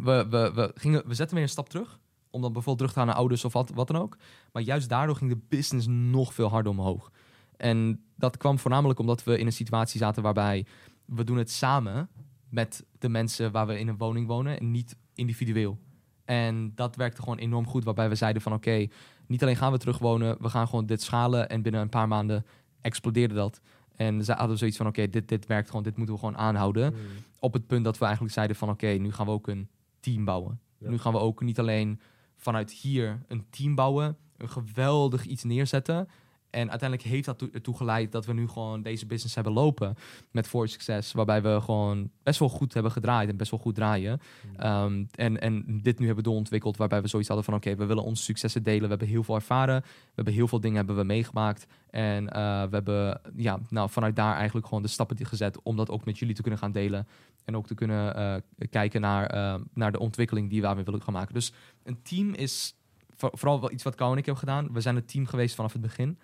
we, 0.03 0.25
we, 0.29 0.51
we, 0.53 0.71
gingen, 0.75 1.07
we 1.07 1.13
zetten 1.13 1.35
weer 1.35 1.45
een 1.45 1.51
stap 1.51 1.69
terug. 1.69 1.99
Om 2.31 2.41
dan 2.41 2.53
bijvoorbeeld 2.53 2.77
terug 2.77 2.93
te 2.93 2.97
gaan 2.99 3.07
naar 3.07 3.15
ouders 3.15 3.45
of 3.45 3.53
wat, 3.53 3.71
wat 3.73 3.87
dan 3.87 4.01
ook. 4.01 4.17
Maar 4.51 4.63
juist 4.63 4.89
daardoor 4.89 5.15
ging 5.15 5.31
de 5.31 5.41
business 5.49 5.87
nog 5.89 6.33
veel 6.33 6.49
harder 6.49 6.71
omhoog. 6.71 7.11
En 7.57 8.03
dat 8.15 8.37
kwam 8.37 8.59
voornamelijk 8.59 8.99
omdat 8.99 9.23
we 9.23 9.37
in 9.37 9.45
een 9.45 9.51
situatie 9.51 9.99
zaten 9.99 10.23
waarbij 10.23 10.65
we 11.05 11.23
doen 11.23 11.37
het 11.37 11.51
samen 11.51 12.09
met 12.49 12.85
de 12.99 13.09
mensen 13.09 13.51
waar 13.51 13.67
we 13.67 13.79
in 13.79 13.87
een 13.87 13.97
woning 13.97 14.27
wonen 14.27 14.59
en 14.59 14.71
niet 14.71 14.95
individueel. 15.13 15.79
En 16.25 16.71
dat 16.75 16.95
werkte 16.95 17.21
gewoon 17.21 17.37
enorm 17.37 17.67
goed, 17.67 17.83
waarbij 17.83 18.09
we 18.09 18.15
zeiden 18.15 18.41
van 18.41 18.53
oké, 18.53 18.87
niet 19.27 19.41
alleen 19.41 19.55
gaan 19.55 19.71
we 19.71 19.77
terugwonen, 19.77 20.37
we 20.41 20.49
gaan 20.49 20.67
gewoon 20.67 20.85
dit 20.85 21.01
schalen 21.01 21.49
en 21.49 21.61
binnen 21.61 21.81
een 21.81 21.89
paar 21.89 22.07
maanden 22.07 22.45
explodeerde 22.81 23.33
dat. 23.33 23.61
En 23.95 24.23
ze 24.23 24.33
hadden 24.33 24.57
zoiets 24.57 24.77
van 24.77 24.87
oké, 24.87 25.09
dit, 25.09 25.27
dit 25.27 25.45
werkt 25.45 25.67
gewoon, 25.67 25.83
dit 25.83 25.97
moeten 25.97 26.15
we 26.15 26.21
gewoon 26.21 26.37
aanhouden 26.37 26.93
Mm. 26.93 26.99
op 27.39 27.53
het 27.53 27.67
punt 27.67 27.83
dat 27.83 27.97
we 27.97 28.03
eigenlijk 28.05 28.33
zeiden 28.33 28.55
van 28.55 28.69
oké, 28.69 28.87
nu 28.87 29.11
gaan 29.11 29.25
we 29.25 29.31
ook 29.31 29.47
een 29.47 29.69
team 29.99 30.25
bouwen. 30.25 30.59
Ja. 30.77 30.89
Nu 30.89 30.97
gaan 30.97 31.13
we 31.13 31.19
ook 31.19 31.41
niet 31.41 31.59
alleen 31.59 31.99
vanuit 32.35 32.71
hier 32.71 33.21
een 33.27 33.45
team 33.49 33.75
bouwen, 33.75 34.17
een 34.37 34.49
geweldig 34.49 35.25
iets 35.25 35.43
neerzetten. 35.43 36.07
En 36.49 36.69
uiteindelijk 36.69 37.09
heeft 37.09 37.25
dat 37.25 37.37
to- 37.37 37.49
ertoe 37.53 37.75
geleid 37.77 38.11
dat 38.11 38.25
we 38.25 38.33
nu 38.33 38.47
gewoon 38.47 38.81
deze 38.81 39.05
business 39.05 39.35
hebben 39.35 39.53
lopen 39.53 39.95
met 40.31 40.47
For 40.47 40.67
Success. 40.67 41.11
Waarbij 41.11 41.41
we 41.41 41.61
gewoon 41.61 42.09
best 42.23 42.39
wel 42.39 42.49
goed 42.49 42.73
hebben 42.73 42.91
gedraaid 42.91 43.29
en 43.29 43.37
best 43.37 43.51
wel 43.51 43.59
goed 43.59 43.75
draaien. 43.75 44.19
Ehm, 44.55 45.03
en, 45.11 45.41
en 45.41 45.79
dit 45.81 45.99
nu 45.99 46.05
hebben 46.05 46.23
doorontwikkeld 46.23 46.77
waarbij 46.77 47.01
we 47.01 47.07
zoiets 47.07 47.27
hadden 47.27 47.45
van 47.47 47.55
oké, 47.55 47.75
we 47.75 47.85
willen 47.85 48.03
onze 48.03 48.23
successen 48.23 48.63
delen. 48.63 48.81
We 48.81 48.87
hebben 48.87 49.07
heel 49.07 49.23
veel 49.23 49.35
ervaren. 49.35 49.81
We 49.81 50.11
hebben 50.15 50.33
heel 50.33 50.47
veel 50.47 50.59
dingen 50.59 50.77
hebben 50.77 50.95
we 50.95 51.03
meegemaakt. 51.03 51.65
En 51.89 52.29
eh, 52.29 52.63
we 52.63 52.75
hebben 52.75 53.21
ja, 53.35 53.59
nou, 53.69 53.89
vanuit 53.89 54.15
daar 54.15 54.35
eigenlijk 54.35 54.67
gewoon 54.67 54.83
de 54.83 54.89
stappen 54.89 55.15
die 55.15 55.25
gezet 55.25 55.61
om 55.63 55.75
dat 55.75 55.89
ook 55.89 56.05
met 56.05 56.19
jullie 56.19 56.35
te 56.35 56.41
kunnen 56.41 56.59
gaan 56.59 56.71
delen. 56.71 57.07
En 57.45 57.55
ook 57.57 57.67
te 57.67 57.75
kunnen 57.75 58.15
eh, 58.15 58.35
kijken 58.69 59.01
naar, 59.01 59.25
eh, 59.25 59.61
naar 59.73 59.91
de 59.91 59.99
ontwikkeling 59.99 60.49
die 60.49 60.59
we 60.59 60.65
daarmee 60.65 60.83
willen 60.83 61.01
gaan 61.03 61.13
maken. 61.13 61.33
Dus 61.33 61.53
een 61.83 62.01
team 62.01 62.33
is 62.33 62.73
voor- 63.15 63.31
vooral 63.33 63.59
wel 63.61 63.71
iets 63.71 63.83
wat 63.83 63.95
Kou 63.95 64.11
en 64.11 64.17
ik 64.17 64.25
hebben 64.25 64.43
gedaan. 64.47 64.73
We 64.73 64.81
zijn 64.81 64.95
een 64.95 65.05
team 65.05 65.25
geweest 65.25 65.55
vanaf 65.55 65.71
het 65.73 65.81
begin. 65.81 66.19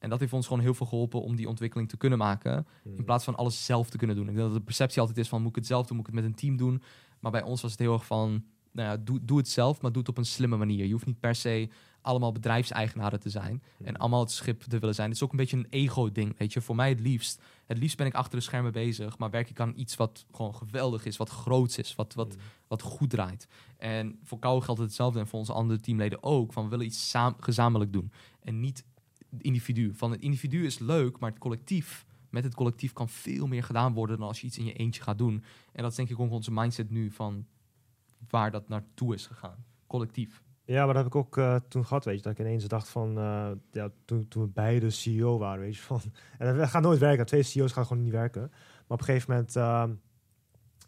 En 0.00 0.10
dat 0.10 0.20
heeft 0.20 0.32
ons 0.32 0.46
gewoon 0.46 0.62
heel 0.62 0.74
veel 0.74 0.86
geholpen 0.86 1.22
om 1.22 1.36
die 1.36 1.48
ontwikkeling 1.48 1.88
te 1.88 1.96
kunnen 1.96 2.18
maken. 2.18 2.66
Mm. 2.84 2.96
In 2.96 3.04
plaats 3.04 3.24
van 3.24 3.36
alles 3.36 3.64
zelf 3.64 3.90
te 3.90 3.96
kunnen 3.96 4.16
doen. 4.16 4.28
Ik 4.28 4.34
denk 4.34 4.46
dat 4.46 4.56
de 4.56 4.64
perceptie 4.64 5.00
altijd 5.00 5.18
is 5.18 5.28
van 5.28 5.40
moet 5.40 5.50
ik 5.50 5.56
het 5.56 5.66
zelf 5.66 5.86
doen, 5.86 5.96
moet 5.96 6.08
ik 6.08 6.14
het 6.14 6.22
met 6.22 6.32
een 6.32 6.38
team 6.38 6.56
doen. 6.56 6.82
Maar 7.20 7.30
bij 7.30 7.42
ons 7.42 7.62
was 7.62 7.70
het 7.70 7.80
heel 7.80 7.92
erg 7.92 8.06
van, 8.06 8.44
nou 8.72 8.88
ja, 8.88 8.96
doe, 8.96 9.24
doe 9.24 9.38
het 9.38 9.48
zelf, 9.48 9.80
maar 9.80 9.92
doe 9.92 10.00
het 10.00 10.10
op 10.10 10.18
een 10.18 10.24
slimme 10.24 10.56
manier. 10.56 10.86
Je 10.86 10.92
hoeft 10.92 11.06
niet 11.06 11.20
per 11.20 11.34
se 11.34 11.68
allemaal 12.02 12.32
bedrijfseigenaren 12.32 13.20
te 13.20 13.30
zijn. 13.30 13.62
En 13.84 13.96
allemaal 13.96 14.20
het 14.20 14.30
schip 14.30 14.62
te 14.62 14.78
willen 14.78 14.94
zijn. 14.94 15.08
Het 15.08 15.16
is 15.16 15.22
ook 15.22 15.30
een 15.30 15.36
beetje 15.36 15.56
een 15.56 15.66
ego-ding, 15.70 16.38
weet 16.38 16.52
je. 16.52 16.60
Voor 16.60 16.74
mij 16.74 16.88
het 16.88 17.00
liefst. 17.00 17.42
Het 17.66 17.78
liefst 17.78 17.96
ben 17.96 18.06
ik 18.06 18.14
achter 18.14 18.38
de 18.38 18.44
schermen 18.44 18.72
bezig, 18.72 19.18
maar 19.18 19.30
werk 19.30 19.50
ik 19.50 19.60
aan 19.60 19.72
iets 19.76 19.96
wat 19.96 20.26
gewoon 20.32 20.54
geweldig 20.54 21.04
is, 21.04 21.16
wat 21.16 21.28
groots 21.28 21.78
is, 21.78 21.94
wat, 21.94 22.14
wat, 22.14 22.34
Mm. 22.34 22.40
wat 22.68 22.82
goed 22.82 23.10
draait. 23.10 23.48
En 23.76 24.18
voor 24.22 24.38
Kou 24.38 24.62
geldt 24.62 24.80
het 24.80 24.88
hetzelfde 24.88 25.18
en 25.18 25.26
voor 25.26 25.38
onze 25.38 25.52
andere 25.52 25.80
teamleden 25.80 26.22
ook. 26.22 26.52
Van 26.52 26.64
we 26.64 26.70
willen 26.70 26.86
iets 26.86 27.14
gezamenlijk 27.40 27.92
doen. 27.92 28.12
En 28.40 28.60
niet 28.60 28.84
individu. 29.38 29.94
Van 29.94 30.10
het 30.10 30.20
individu 30.20 30.64
is 30.64 30.78
leuk, 30.78 31.18
maar 31.18 31.30
het 31.30 31.38
collectief, 31.38 32.06
met 32.30 32.44
het 32.44 32.54
collectief 32.54 32.92
kan 32.92 33.08
veel 33.08 33.46
meer 33.46 33.62
gedaan 33.62 33.92
worden 33.92 34.18
dan 34.18 34.28
als 34.28 34.40
je 34.40 34.46
iets 34.46 34.58
in 34.58 34.64
je 34.64 34.72
eentje 34.72 35.02
gaat 35.02 35.18
doen. 35.18 35.44
En 35.72 35.82
dat 35.82 35.90
is 35.90 35.96
denk 35.96 36.10
ik 36.10 36.20
ook 36.20 36.30
onze 36.30 36.52
mindset 36.52 36.90
nu 36.90 37.10
van 37.10 37.46
waar 38.28 38.50
dat 38.50 38.68
naartoe 38.68 39.14
is 39.14 39.26
gegaan. 39.26 39.64
Collectief. 39.86 40.42
Ja, 40.64 40.84
maar 40.84 40.94
dat 40.94 41.04
heb 41.04 41.12
ik 41.12 41.14
ook 41.14 41.36
eh, 41.36 41.56
toen 41.68 41.86
gehad, 41.86 42.04
weet 42.04 42.16
je. 42.16 42.22
Dat 42.22 42.32
ik 42.32 42.38
ineens 42.38 42.64
dacht 42.64 42.88
van, 42.88 43.18
eh, 43.18 43.50
ja, 43.70 43.90
toen, 44.04 44.28
toen 44.28 44.42
we 44.42 44.48
beide 44.48 44.90
CEO 44.90 45.38
waren, 45.38 45.60
weet 45.60 45.76
je. 45.76 45.82
Van, 45.82 46.00
en 46.38 46.56
dat 46.56 46.68
gaat 46.68 46.82
nooit 46.82 46.98
werken. 46.98 47.26
Twee 47.26 47.42
CEO's 47.42 47.72
gaan 47.72 47.86
gewoon 47.86 48.02
niet 48.02 48.12
werken. 48.12 48.40
Maar 48.40 48.98
op 48.98 48.98
een 48.98 49.04
gegeven 49.04 49.30
moment 49.30 49.56
ehm, 49.56 49.92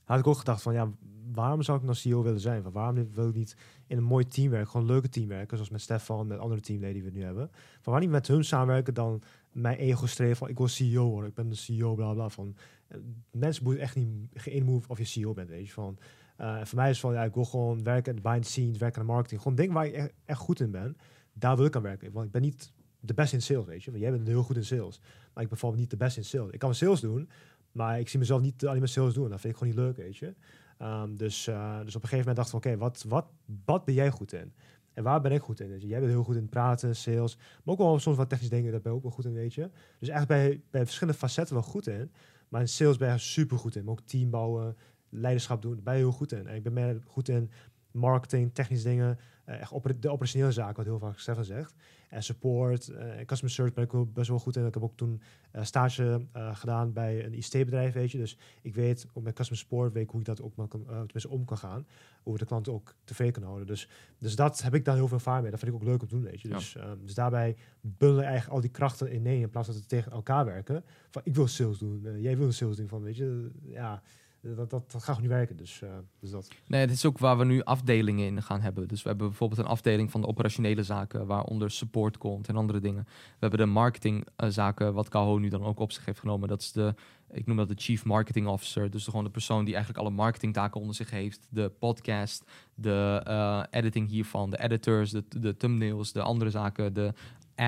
had 0.05 0.19
ik 0.19 0.27
ook 0.27 0.39
gedacht 0.39 0.62
van, 0.62 0.73
ja, 0.73 0.91
waarom 1.32 1.62
zou 1.62 1.78
ik 1.78 1.85
nou 1.85 1.97
CEO 1.97 2.23
willen 2.23 2.40
zijn? 2.40 2.62
Van, 2.62 2.73
waarom 2.73 3.12
wil 3.12 3.28
ik 3.28 3.35
niet 3.35 3.57
in 3.86 3.97
een 3.97 4.05
mooi 4.05 4.28
team 4.28 4.51
werken, 4.51 4.70
gewoon 4.70 4.86
leuke 4.86 5.09
team 5.09 5.28
werken, 5.28 5.57
zoals 5.57 5.70
met 5.70 5.81
Stefan, 5.81 6.27
met 6.27 6.39
andere 6.39 6.61
teamleden 6.61 7.03
die 7.03 7.11
we 7.11 7.19
nu 7.19 7.24
hebben. 7.24 7.51
Van 7.53 7.93
waarom 7.93 8.01
niet 8.01 8.11
met 8.11 8.27
hun 8.27 8.44
samenwerken 8.44 8.94
dan 8.94 9.23
mijn 9.53 9.77
ego 9.77 10.07
streven 10.07 10.36
van, 10.36 10.49
ik 10.49 10.59
wil 10.59 10.69
CEO 10.69 11.11
worden, 11.11 11.28
ik 11.28 11.35
ben 11.35 11.49
de 11.49 11.55
CEO, 11.55 11.94
bla 11.94 12.12
bla. 12.12 12.28
Van, 12.28 12.57
eh, 12.89 12.99
mensen 13.31 13.65
moeten 13.65 13.82
echt 13.82 13.97
niet 13.97 14.09
geïnmove 14.35 14.89
of 14.89 14.99
je 14.99 15.05
CEO 15.05 15.32
bent, 15.32 15.49
weet 15.49 15.66
je. 15.66 15.73
Van, 15.73 15.99
uh, 16.40 16.65
voor 16.65 16.78
mij 16.78 16.90
is 16.90 17.01
van, 17.01 17.12
ja, 17.12 17.24
ik 17.24 17.35
wil 17.35 17.44
gewoon 17.44 17.82
werken 17.82 18.16
in 18.16 18.23
behind 18.23 18.43
the 18.43 18.51
scenes, 18.51 18.78
werken 18.78 19.01
aan 19.01 19.07
de 19.07 19.12
marketing. 19.12 19.40
Gewoon 19.40 19.57
dingen 19.57 19.74
waar 19.74 19.86
ik 19.86 20.15
echt, 20.24 20.39
goed 20.39 20.61
in 20.61 20.70
ben, 20.70 20.97
daar 21.32 21.57
wil 21.57 21.65
ik 21.65 21.77
aan 21.77 21.82
werken. 21.82 22.12
Want 22.12 22.27
ik 22.27 22.32
ben 22.32 22.43
niet 22.43 22.73
de 23.01 23.15
beste 23.15 23.36
in 23.36 23.43
sales, 23.43 23.66
weet 23.66 23.85
je. 23.85 23.90
Want 23.90 24.03
jij 24.03 24.12
bent 24.12 24.27
heel 24.27 24.43
goed 24.43 24.57
in 24.57 24.65
sales. 24.65 24.99
Maar 25.01 25.09
ik 25.09 25.35
ben 25.35 25.49
bijvoorbeeld 25.49 25.81
niet 25.81 25.90
de 25.90 25.97
beste 25.97 26.20
in 26.20 26.27
sales. 26.27 26.51
Ik 26.51 26.59
kan 26.59 26.74
sales 26.74 27.01
doen, 27.01 27.28
maar 27.73 28.01
ik 28.01 28.09
zie 28.09 28.19
mezelf 28.19 28.40
niet 28.40 28.66
alleen 28.66 28.78
maar 28.78 28.89
sales 28.89 29.15
doen. 29.15 29.28
Dat 29.28 29.40
vind 29.40 29.53
ik 29.53 29.59
gewoon 29.59 29.74
niet 29.74 29.85
leuk, 29.85 29.97
weet 29.97 30.16
je. 30.16 30.35
Um, 30.83 31.17
dus, 31.17 31.49
uh, 31.49 31.81
dus 31.85 31.97
op 31.97 32.03
een 32.03 32.09
gegeven 32.09 32.19
moment 32.19 32.37
dacht 32.37 32.49
ik 32.49 32.55
oké, 32.55 32.77
wat, 32.77 33.05
wat, 33.09 33.27
wat 33.65 33.85
ben 33.85 33.95
jij 33.95 34.11
goed 34.11 34.33
in? 34.33 34.53
En 34.93 35.03
waar 35.03 35.21
ben 35.21 35.33
ik 35.33 35.43
goed 35.43 35.61
in? 35.61 35.69
Dus 35.69 35.83
jij 35.83 35.99
bent 35.99 36.13
heel 36.13 36.25
goed 36.25 36.37
in 36.37 36.49
praten, 36.49 36.97
sales, 36.97 37.37
maar 37.37 37.75
ook 37.75 37.79
wel 37.79 37.99
soms 37.99 38.17
wat 38.17 38.29
technische 38.29 38.55
dingen, 38.55 38.73
daar 38.73 38.81
ben 38.81 38.93
ik 38.93 38.97
ook 38.97 39.03
wel 39.03 39.13
goed 39.13 39.25
in, 39.25 39.33
weet 39.33 39.55
je. 39.55 39.71
Dus 39.99 40.09
eigenlijk 40.09 40.29
bij, 40.29 40.63
bij 40.71 40.85
verschillende 40.85 41.19
facetten 41.19 41.55
wel 41.55 41.65
goed 41.65 41.87
in. 41.87 42.13
Maar 42.49 42.61
in 42.61 42.69
sales 42.69 42.97
ben 42.97 43.13
je 43.13 43.19
super 43.19 43.59
goed 43.59 43.77
in. 43.77 43.85
Maar 43.85 43.93
ook 43.93 44.01
team 44.01 44.31
bouwen, 44.31 44.77
leiderschap 45.09 45.63
doen, 45.63 45.75
daar 45.75 45.83
ben 45.83 45.95
je 45.95 46.01
heel 46.01 46.13
goed 46.13 46.33
in. 46.33 46.47
En 46.47 46.55
ik 46.55 46.63
ben 46.63 46.73
meer 46.73 47.03
goed 47.07 47.29
in 47.29 47.51
marketing, 47.91 48.55
technische 48.55 48.89
dingen, 48.89 49.19
uh, 49.49 49.61
echt 49.61 50.03
de 50.03 50.11
operationele 50.11 50.53
zaken, 50.53 50.77
wat 50.77 50.85
heel 50.85 50.99
vaak 50.99 51.19
Stefan 51.19 51.45
zegt. 51.45 51.75
En 52.13 52.23
support, 52.23 52.89
uh, 52.89 52.99
customer 53.27 53.55
service 53.55 53.75
ben 53.75 53.85
ik 53.85 53.93
wel 53.93 54.07
best 54.07 54.29
wel 54.29 54.39
goed 54.39 54.57
in. 54.57 54.67
Ik 54.67 54.75
heb 54.75 54.83
ook 54.83 54.97
toen 54.97 55.21
uh, 55.53 55.63
stage 55.63 56.27
gedaan 56.33 56.93
bij 56.93 57.25
een 57.25 57.35
ICT-bedrijf, 57.35 57.95
weet 57.95 58.11
je. 58.11 58.19
Dus 58.19 58.39
ik 58.63 58.75
weet, 58.75 59.07
op 59.13 59.23
mijn 59.23 59.35
customer 59.35 59.63
support, 59.63 59.93
weet 59.93 60.03
ik 60.03 60.11
hoe 60.11 60.21
ik 60.21 60.27
dat 60.27 60.43
ook 60.43 60.57
maar 60.57 60.69
kan, 60.69 60.85
tenminste 60.85 61.29
om 61.29 61.45
kan 61.45 61.59
gaan. 61.59 61.87
Hoe 62.23 62.33
we 62.33 62.39
de 62.39 62.45
klanten 62.45 62.73
ook 62.73 62.95
tevreden 63.05 63.33
kunnen 63.33 63.51
houden. 63.51 63.75
Dus, 63.75 63.89
dus 64.19 64.37
dat 64.37 64.63
heb 64.63 64.75
ik 64.75 64.85
dan 64.85 64.95
heel 64.95 65.09
veel 65.09 65.17
ervaring 65.17 65.43
mee. 65.43 65.51
Dat 65.51 65.61
vind 65.61 65.73
ik 65.73 65.81
ook 65.81 65.89
leuk 65.89 66.03
om 66.03 66.09
te 66.09 66.15
doen, 66.15 66.25
weet 66.25 66.41
je. 66.41 66.49
Ja. 66.49 66.57
Dus, 66.57 66.75
um, 66.75 67.05
dus 67.05 67.15
daarbij 67.15 67.57
bundelen 67.81 68.25
eigenlijk 68.25 68.55
al 68.55 68.61
die 68.61 68.71
krachten 68.71 69.11
in 69.11 69.27
één, 69.27 69.41
in 69.41 69.51
plaats 69.51 69.67
dat 69.67 69.77
ze 69.77 69.87
tegen 69.87 70.13
elkaar 70.13 70.45
werken. 70.45 70.85
Van, 71.11 71.23
ik 71.25 71.35
wil 71.35 71.47
sales 71.47 71.79
doen, 71.79 72.21
jij 72.21 72.37
wil 72.37 72.53
sales 72.53 72.77
doen, 72.77 72.89
van, 72.89 73.03
weet 73.03 73.17
je, 73.17 73.51
ja 73.63 74.03
dat, 74.43 74.70
dat, 74.70 74.93
dat 74.93 75.02
gaat 75.02 75.20
niet 75.20 75.28
werken. 75.28 75.56
Dus, 75.56 75.81
uh, 75.85 75.90
dus 76.20 76.31
dat. 76.31 76.48
Nee, 76.66 76.81
het 76.81 76.90
is 76.90 77.05
ook 77.05 77.19
waar 77.19 77.39
we 77.39 77.44
nu 77.44 77.62
afdelingen 77.62 78.27
in 78.27 78.43
gaan 78.43 78.60
hebben. 78.60 78.89
Dus 78.89 79.02
we 79.02 79.09
hebben 79.09 79.28
bijvoorbeeld 79.28 79.60
een 79.60 79.66
afdeling 79.66 80.10
van 80.10 80.20
de 80.20 80.27
operationele 80.27 80.82
zaken, 80.82 81.27
waaronder 81.27 81.70
support 81.70 82.19
komt 82.19 82.48
en 82.48 82.56
andere 82.56 82.81
dingen. 82.81 83.05
We 83.05 83.36
hebben 83.39 83.59
de 83.59 83.66
marketingzaken, 83.66 84.94
wat 84.94 85.09
Kaho 85.09 85.39
nu 85.39 85.48
dan 85.48 85.64
ook 85.64 85.78
op 85.78 85.93
zich 85.93 86.05
heeft 86.05 86.19
genomen. 86.19 86.48
Dat 86.48 86.60
is 86.60 86.73
de, 86.73 86.94
ik 87.31 87.47
noem 87.47 87.56
dat 87.56 87.69
de 87.69 87.74
Chief 87.77 88.05
Marketing 88.05 88.47
Officer. 88.47 88.90
Dus 88.90 89.05
gewoon 89.05 89.24
de 89.24 89.31
persoon 89.31 89.64
die 89.64 89.74
eigenlijk 89.74 90.05
alle 90.05 90.14
marketingtaken 90.14 90.81
onder 90.81 90.97
zich 90.97 91.10
heeft. 91.10 91.47
De 91.51 91.73
podcast, 91.78 92.51
de 92.74 93.24
uh, 93.28 93.62
editing 93.70 94.09
hiervan, 94.09 94.51
de 94.51 94.62
editors, 94.62 95.10
de, 95.10 95.24
de 95.28 95.56
thumbnails, 95.56 96.12
de 96.12 96.23
andere 96.23 96.51
zaken, 96.51 96.94
de 96.94 97.12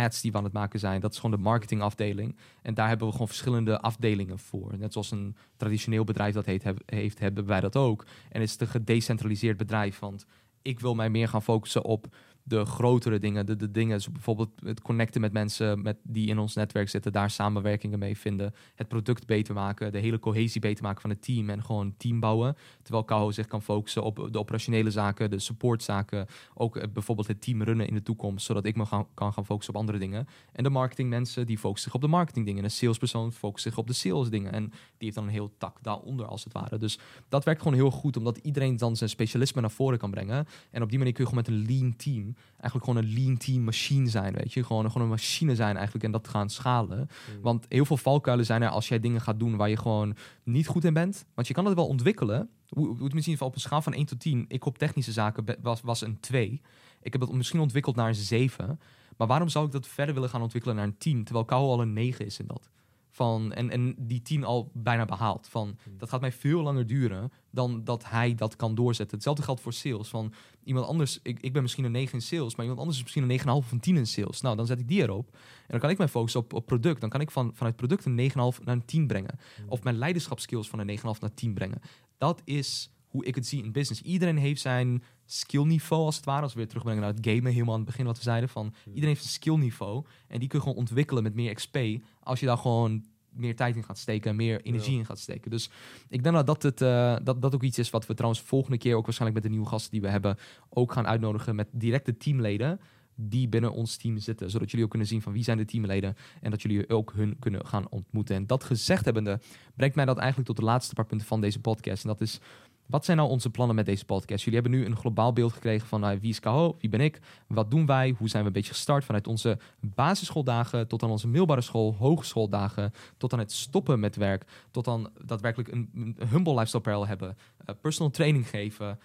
ads 0.02 0.20
die 0.20 0.32
we 0.32 0.38
aan 0.38 0.44
het 0.44 0.52
maken 0.52 0.78
zijn. 0.78 1.00
Dat 1.00 1.12
is 1.12 1.18
gewoon 1.18 1.36
de 1.36 1.42
marketingafdeling. 1.42 2.36
En 2.62 2.74
daar 2.74 2.88
hebben 2.88 3.06
we 3.06 3.12
gewoon 3.12 3.28
verschillende 3.28 3.80
afdelingen 3.80 4.38
voor. 4.38 4.78
Net 4.78 4.92
zoals 4.92 5.10
een 5.10 5.36
traditioneel 5.56 6.04
bedrijf 6.04 6.34
dat 6.34 6.46
heet, 6.46 6.64
heeft, 6.86 7.18
hebben 7.18 7.46
wij 7.46 7.60
dat 7.60 7.76
ook. 7.76 8.06
En 8.30 8.40
het 8.40 8.50
is 8.50 8.60
een 8.60 8.66
gedecentraliseerd 8.66 9.56
bedrijf. 9.56 9.98
Want 9.98 10.26
ik 10.62 10.80
wil 10.80 10.94
mij 10.94 11.10
meer 11.10 11.28
gaan 11.28 11.42
focussen 11.42 11.84
op 11.84 12.06
de 12.46 12.64
grotere 12.64 13.18
dingen, 13.18 13.46
de, 13.46 13.56
de 13.56 13.70
dingen, 13.70 14.00
zo 14.00 14.10
bijvoorbeeld 14.10 14.50
het 14.64 14.82
connecten 14.82 15.20
met 15.20 15.32
mensen 15.32 15.82
met, 15.82 15.96
die 16.02 16.28
in 16.28 16.38
ons 16.38 16.54
netwerk 16.54 16.88
zitten, 16.88 17.12
daar 17.12 17.30
samenwerkingen 17.30 17.98
mee 17.98 18.16
vinden, 18.16 18.54
het 18.74 18.88
product 18.88 19.26
beter 19.26 19.54
maken, 19.54 19.92
de 19.92 19.98
hele 19.98 20.18
cohesie 20.18 20.60
beter 20.60 20.84
maken 20.84 21.00
van 21.00 21.10
het 21.10 21.22
team 21.22 21.50
en 21.50 21.64
gewoon 21.64 21.94
team 21.96 22.20
bouwen. 22.20 22.56
Terwijl 22.82 23.04
Kaho 23.04 23.30
zich 23.30 23.46
kan 23.46 23.62
focussen 23.62 24.02
op 24.02 24.28
de 24.30 24.38
operationele 24.38 24.90
zaken, 24.90 25.30
de 25.30 25.38
supportzaken, 25.38 26.26
ook 26.54 26.76
eh, 26.76 26.88
bijvoorbeeld 26.92 27.28
het 27.28 27.40
team 27.40 27.62
runnen 27.62 27.86
in 27.86 27.94
de 27.94 28.02
toekomst, 28.02 28.46
zodat 28.46 28.64
ik 28.64 28.76
me 28.76 28.84
kan 29.14 29.32
gaan 29.32 29.46
focussen 29.46 29.74
op 29.74 29.80
andere 29.80 29.98
dingen. 29.98 30.26
En 30.52 30.62
de 30.62 30.70
marketingmensen, 30.70 31.46
die 31.46 31.58
focussen 31.58 31.90
zich 31.90 32.00
op 32.00 32.06
de 32.06 32.16
marketingdingen. 32.16 32.64
Een 32.64 32.70
salespersoon 32.70 33.32
focust 33.32 33.64
zich 33.64 33.78
op 33.78 33.86
de 33.86 33.92
salesdingen 33.92 34.52
en 34.52 34.64
die 34.68 34.72
heeft 34.98 35.14
dan 35.14 35.24
een 35.24 35.30
heel 35.30 35.52
tak 35.58 35.78
daaronder 35.82 36.26
als 36.26 36.44
het 36.44 36.52
ware. 36.52 36.78
Dus 36.78 36.98
dat 37.28 37.44
werkt 37.44 37.62
gewoon 37.62 37.76
heel 37.76 37.90
goed, 37.90 38.16
omdat 38.16 38.36
iedereen 38.36 38.76
dan 38.76 38.96
zijn 38.96 39.10
specialisme 39.10 39.60
naar 39.60 39.70
voren 39.70 39.98
kan 39.98 40.10
brengen. 40.10 40.46
En 40.70 40.82
op 40.82 40.88
die 40.88 40.98
manier 40.98 41.14
kun 41.14 41.24
je 41.24 41.30
gewoon 41.30 41.44
met 41.46 41.54
een 41.54 41.66
lean 41.66 41.96
team 41.96 42.33
eigenlijk 42.50 42.84
gewoon 42.84 42.96
een 42.96 43.12
lean 43.12 43.36
team 43.36 43.62
machine 43.62 44.08
zijn, 44.08 44.34
weet 44.34 44.52
je. 44.52 44.64
Gewoon, 44.64 44.86
gewoon 44.86 45.02
een 45.02 45.08
machine 45.08 45.54
zijn 45.54 45.74
eigenlijk 45.74 46.04
en 46.04 46.10
dat 46.12 46.28
gaan 46.28 46.50
schalen. 46.50 46.98
Mm. 46.98 47.42
Want 47.42 47.66
heel 47.68 47.84
veel 47.84 47.96
valkuilen 47.96 48.46
zijn 48.46 48.62
er 48.62 48.68
als 48.68 48.88
jij 48.88 49.00
dingen 49.00 49.20
gaat 49.20 49.38
doen 49.38 49.56
waar 49.56 49.68
je 49.68 49.76
gewoon 49.76 50.16
niet 50.42 50.66
goed 50.66 50.84
in 50.84 50.94
bent. 50.94 51.24
Want 51.34 51.46
je 51.48 51.54
kan 51.54 51.64
het 51.64 51.74
wel 51.74 51.86
ontwikkelen. 51.86 52.48
Hoe, 52.68 53.04
het 53.04 53.14
misschien 53.14 53.40
op 53.40 53.54
een 53.54 53.60
schaal 53.60 53.82
van 53.82 53.92
1 53.92 54.06
tot 54.06 54.20
10. 54.20 54.44
Ik 54.48 54.66
op 54.66 54.78
technische 54.78 55.12
zaken 55.12 55.44
was, 55.62 55.80
was 55.80 56.00
een 56.00 56.20
2. 56.20 56.60
Ik 57.02 57.12
heb 57.12 57.20
het 57.20 57.32
misschien 57.32 57.60
ontwikkeld 57.60 57.96
naar 57.96 58.08
een 58.08 58.14
7. 58.14 58.80
Maar 59.16 59.26
waarom 59.26 59.48
zou 59.48 59.66
ik 59.66 59.72
dat 59.72 59.86
verder 59.86 60.14
willen 60.14 60.28
gaan 60.28 60.42
ontwikkelen 60.42 60.76
naar 60.76 60.84
een 60.84 60.98
10? 60.98 61.24
Terwijl 61.24 61.44
Kou 61.44 61.62
al 61.62 61.80
een 61.80 61.92
9 61.92 62.26
is 62.26 62.38
in 62.38 62.46
dat. 62.46 62.70
Van, 63.14 63.52
en, 63.52 63.70
en 63.70 63.94
die 63.98 64.22
10 64.22 64.44
al 64.44 64.70
bijna 64.72 65.04
behaald. 65.04 65.48
Van, 65.48 65.78
hmm. 65.82 65.98
dat 65.98 66.08
gaat 66.08 66.20
mij 66.20 66.32
veel 66.32 66.62
langer 66.62 66.86
duren 66.86 67.32
dan 67.50 67.84
dat 67.84 68.04
hij 68.08 68.34
dat 68.34 68.56
kan 68.56 68.74
doorzetten. 68.74 69.14
Hetzelfde 69.14 69.42
geldt 69.42 69.60
voor 69.60 69.72
sales. 69.72 70.08
Van 70.08 70.32
iemand 70.64 70.86
anders, 70.86 71.18
ik, 71.22 71.40
ik 71.40 71.52
ben 71.52 71.62
misschien 71.62 71.84
een 71.84 71.92
9 71.92 72.14
in 72.14 72.22
sales, 72.22 72.54
maar 72.54 72.60
iemand 72.60 72.78
anders 72.80 72.96
is 72.96 73.02
misschien 73.02 73.30
een 73.30 73.40
9,5 73.40 73.46
of 73.46 73.72
een 73.72 73.80
10 73.80 73.96
in 73.96 74.06
sales. 74.06 74.40
Nou, 74.40 74.56
dan 74.56 74.66
zet 74.66 74.80
ik 74.80 74.88
die 74.88 75.02
erop. 75.02 75.28
En 75.32 75.66
dan 75.66 75.80
kan 75.80 75.90
ik 75.90 75.98
mijn 75.98 76.08
focus 76.08 76.36
op, 76.36 76.52
op 76.52 76.66
product. 76.66 77.00
Dan 77.00 77.10
kan 77.10 77.20
ik 77.20 77.30
van, 77.30 77.50
vanuit 77.54 77.76
product 77.76 78.04
een 78.04 78.30
9,5 78.30 78.34
naar 78.64 78.74
een 78.74 78.84
10 78.84 79.06
brengen. 79.06 79.38
Hmm. 79.56 79.68
Of 79.68 79.82
mijn 79.82 79.98
leiderschapskills 79.98 80.68
van 80.68 80.78
een 80.78 80.98
9,5 80.98 81.04
naar 81.20 81.34
10 81.34 81.54
brengen. 81.54 81.80
Dat 82.18 82.42
is 82.44 82.90
hoe 83.08 83.24
ik 83.24 83.34
het 83.34 83.46
zie 83.46 83.62
in 83.62 83.72
business. 83.72 84.02
Iedereen 84.02 84.38
heeft 84.38 84.60
zijn 84.60 85.02
skillniveau 85.26 86.04
als 86.04 86.16
het 86.16 86.24
ware. 86.24 86.42
Als 86.42 86.52
we 86.52 86.58
weer 86.58 86.68
terugbrengen 86.68 87.02
naar 87.02 87.12
het 87.14 87.26
gamen, 87.26 87.52
helemaal 87.52 87.74
aan 87.74 87.80
het 87.80 87.88
begin 87.88 88.06
wat 88.06 88.16
we 88.16 88.22
zeiden. 88.22 88.48
Van. 88.48 88.74
Iedereen 88.86 89.08
heeft 89.08 89.24
een 89.24 89.30
skillniveau. 89.30 90.04
En 90.28 90.38
die 90.38 90.48
kun 90.48 90.58
je 90.58 90.64
gewoon 90.64 90.80
ontwikkelen 90.80 91.22
met 91.22 91.34
meer 91.34 91.54
XP. 91.54 91.78
Als 92.20 92.40
je 92.40 92.46
daar 92.46 92.58
gewoon 92.58 93.04
meer 93.30 93.56
tijd 93.56 93.76
in 93.76 93.84
gaat 93.84 93.98
steken 93.98 94.30
en 94.30 94.36
meer 94.36 94.60
energie 94.62 94.98
in 94.98 95.06
gaat 95.06 95.18
steken. 95.18 95.50
Dus 95.50 95.70
ik 96.08 96.22
denk 96.22 96.34
dat 96.34 96.46
dat, 96.46 96.62
het, 96.62 96.80
uh, 96.80 97.16
dat 97.22 97.42
dat 97.42 97.54
ook 97.54 97.62
iets 97.62 97.78
is 97.78 97.90
wat 97.90 98.06
we 98.06 98.14
trouwens 98.14 98.42
volgende 98.42 98.78
keer 98.78 98.96
ook 98.96 99.04
waarschijnlijk 99.04 99.40
met 99.40 99.50
de 99.50 99.56
nieuwe 99.56 99.70
gasten 99.70 99.90
die 99.90 100.00
we 100.00 100.08
hebben 100.08 100.38
ook 100.68 100.92
gaan 100.92 101.06
uitnodigen 101.06 101.54
met 101.54 101.68
directe 101.72 102.16
teamleden 102.16 102.80
die 103.16 103.48
binnen 103.48 103.72
ons 103.72 103.96
team 103.96 104.18
zitten. 104.18 104.50
Zodat 104.50 104.70
jullie 104.70 104.84
ook 104.84 104.90
kunnen 104.90 105.08
zien 105.08 105.22
van 105.22 105.32
wie 105.32 105.42
zijn 105.42 105.58
de 105.58 105.64
teamleden 105.64 106.16
en 106.40 106.50
dat 106.50 106.62
jullie 106.62 106.88
ook 106.88 107.12
hun 107.12 107.38
kunnen 107.38 107.66
gaan 107.66 107.88
ontmoeten. 107.88 108.36
En 108.36 108.46
dat 108.46 108.64
gezegd 108.64 109.04
hebbende 109.04 109.40
brengt 109.76 109.96
mij 109.96 110.04
dat 110.04 110.18
eigenlijk 110.18 110.48
tot 110.48 110.56
de 110.56 110.64
laatste 110.64 110.94
paar 110.94 111.06
punten 111.06 111.26
van 111.26 111.40
deze 111.40 111.60
podcast. 111.60 112.02
En 112.02 112.08
dat 112.08 112.20
is 112.20 112.40
wat 112.86 113.04
zijn 113.04 113.16
nou 113.16 113.28
onze 113.28 113.50
plannen 113.50 113.76
met 113.76 113.86
deze 113.86 114.04
podcast? 114.04 114.44
Jullie 114.44 114.60
hebben 114.60 114.78
nu 114.78 114.86
een 114.86 114.96
globaal 114.96 115.32
beeld 115.32 115.52
gekregen 115.52 115.88
van 115.88 116.04
uh, 116.04 116.18
wie 116.20 116.30
is 116.30 116.40
KHO, 116.40 116.76
wie 116.80 116.90
ben 116.90 117.00
ik, 117.00 117.20
wat 117.46 117.70
doen 117.70 117.86
wij, 117.86 118.14
hoe 118.18 118.28
zijn 118.28 118.42
we 118.42 118.48
een 118.48 118.54
beetje 118.54 118.72
gestart 118.72 119.04
vanuit 119.04 119.26
onze 119.26 119.58
basisschooldagen 119.80 120.88
tot 120.88 121.02
aan 121.02 121.10
onze 121.10 121.28
middelbare 121.28 121.60
school, 121.60 121.94
hogeschooldagen, 121.98 122.92
tot 123.16 123.32
aan 123.32 123.38
het 123.38 123.52
stoppen 123.52 124.00
met 124.00 124.16
werk, 124.16 124.44
tot 124.70 124.88
aan 124.88 125.06
daadwerkelijk 125.24 125.72
een, 125.72 125.90
een 125.94 126.16
humble 126.28 126.52
lifestyle 126.52 126.78
apparel 126.78 127.06
hebben, 127.06 127.36
uh, 127.68 127.74
personal 127.80 128.10
training 128.10 128.48
geven. 128.48 128.98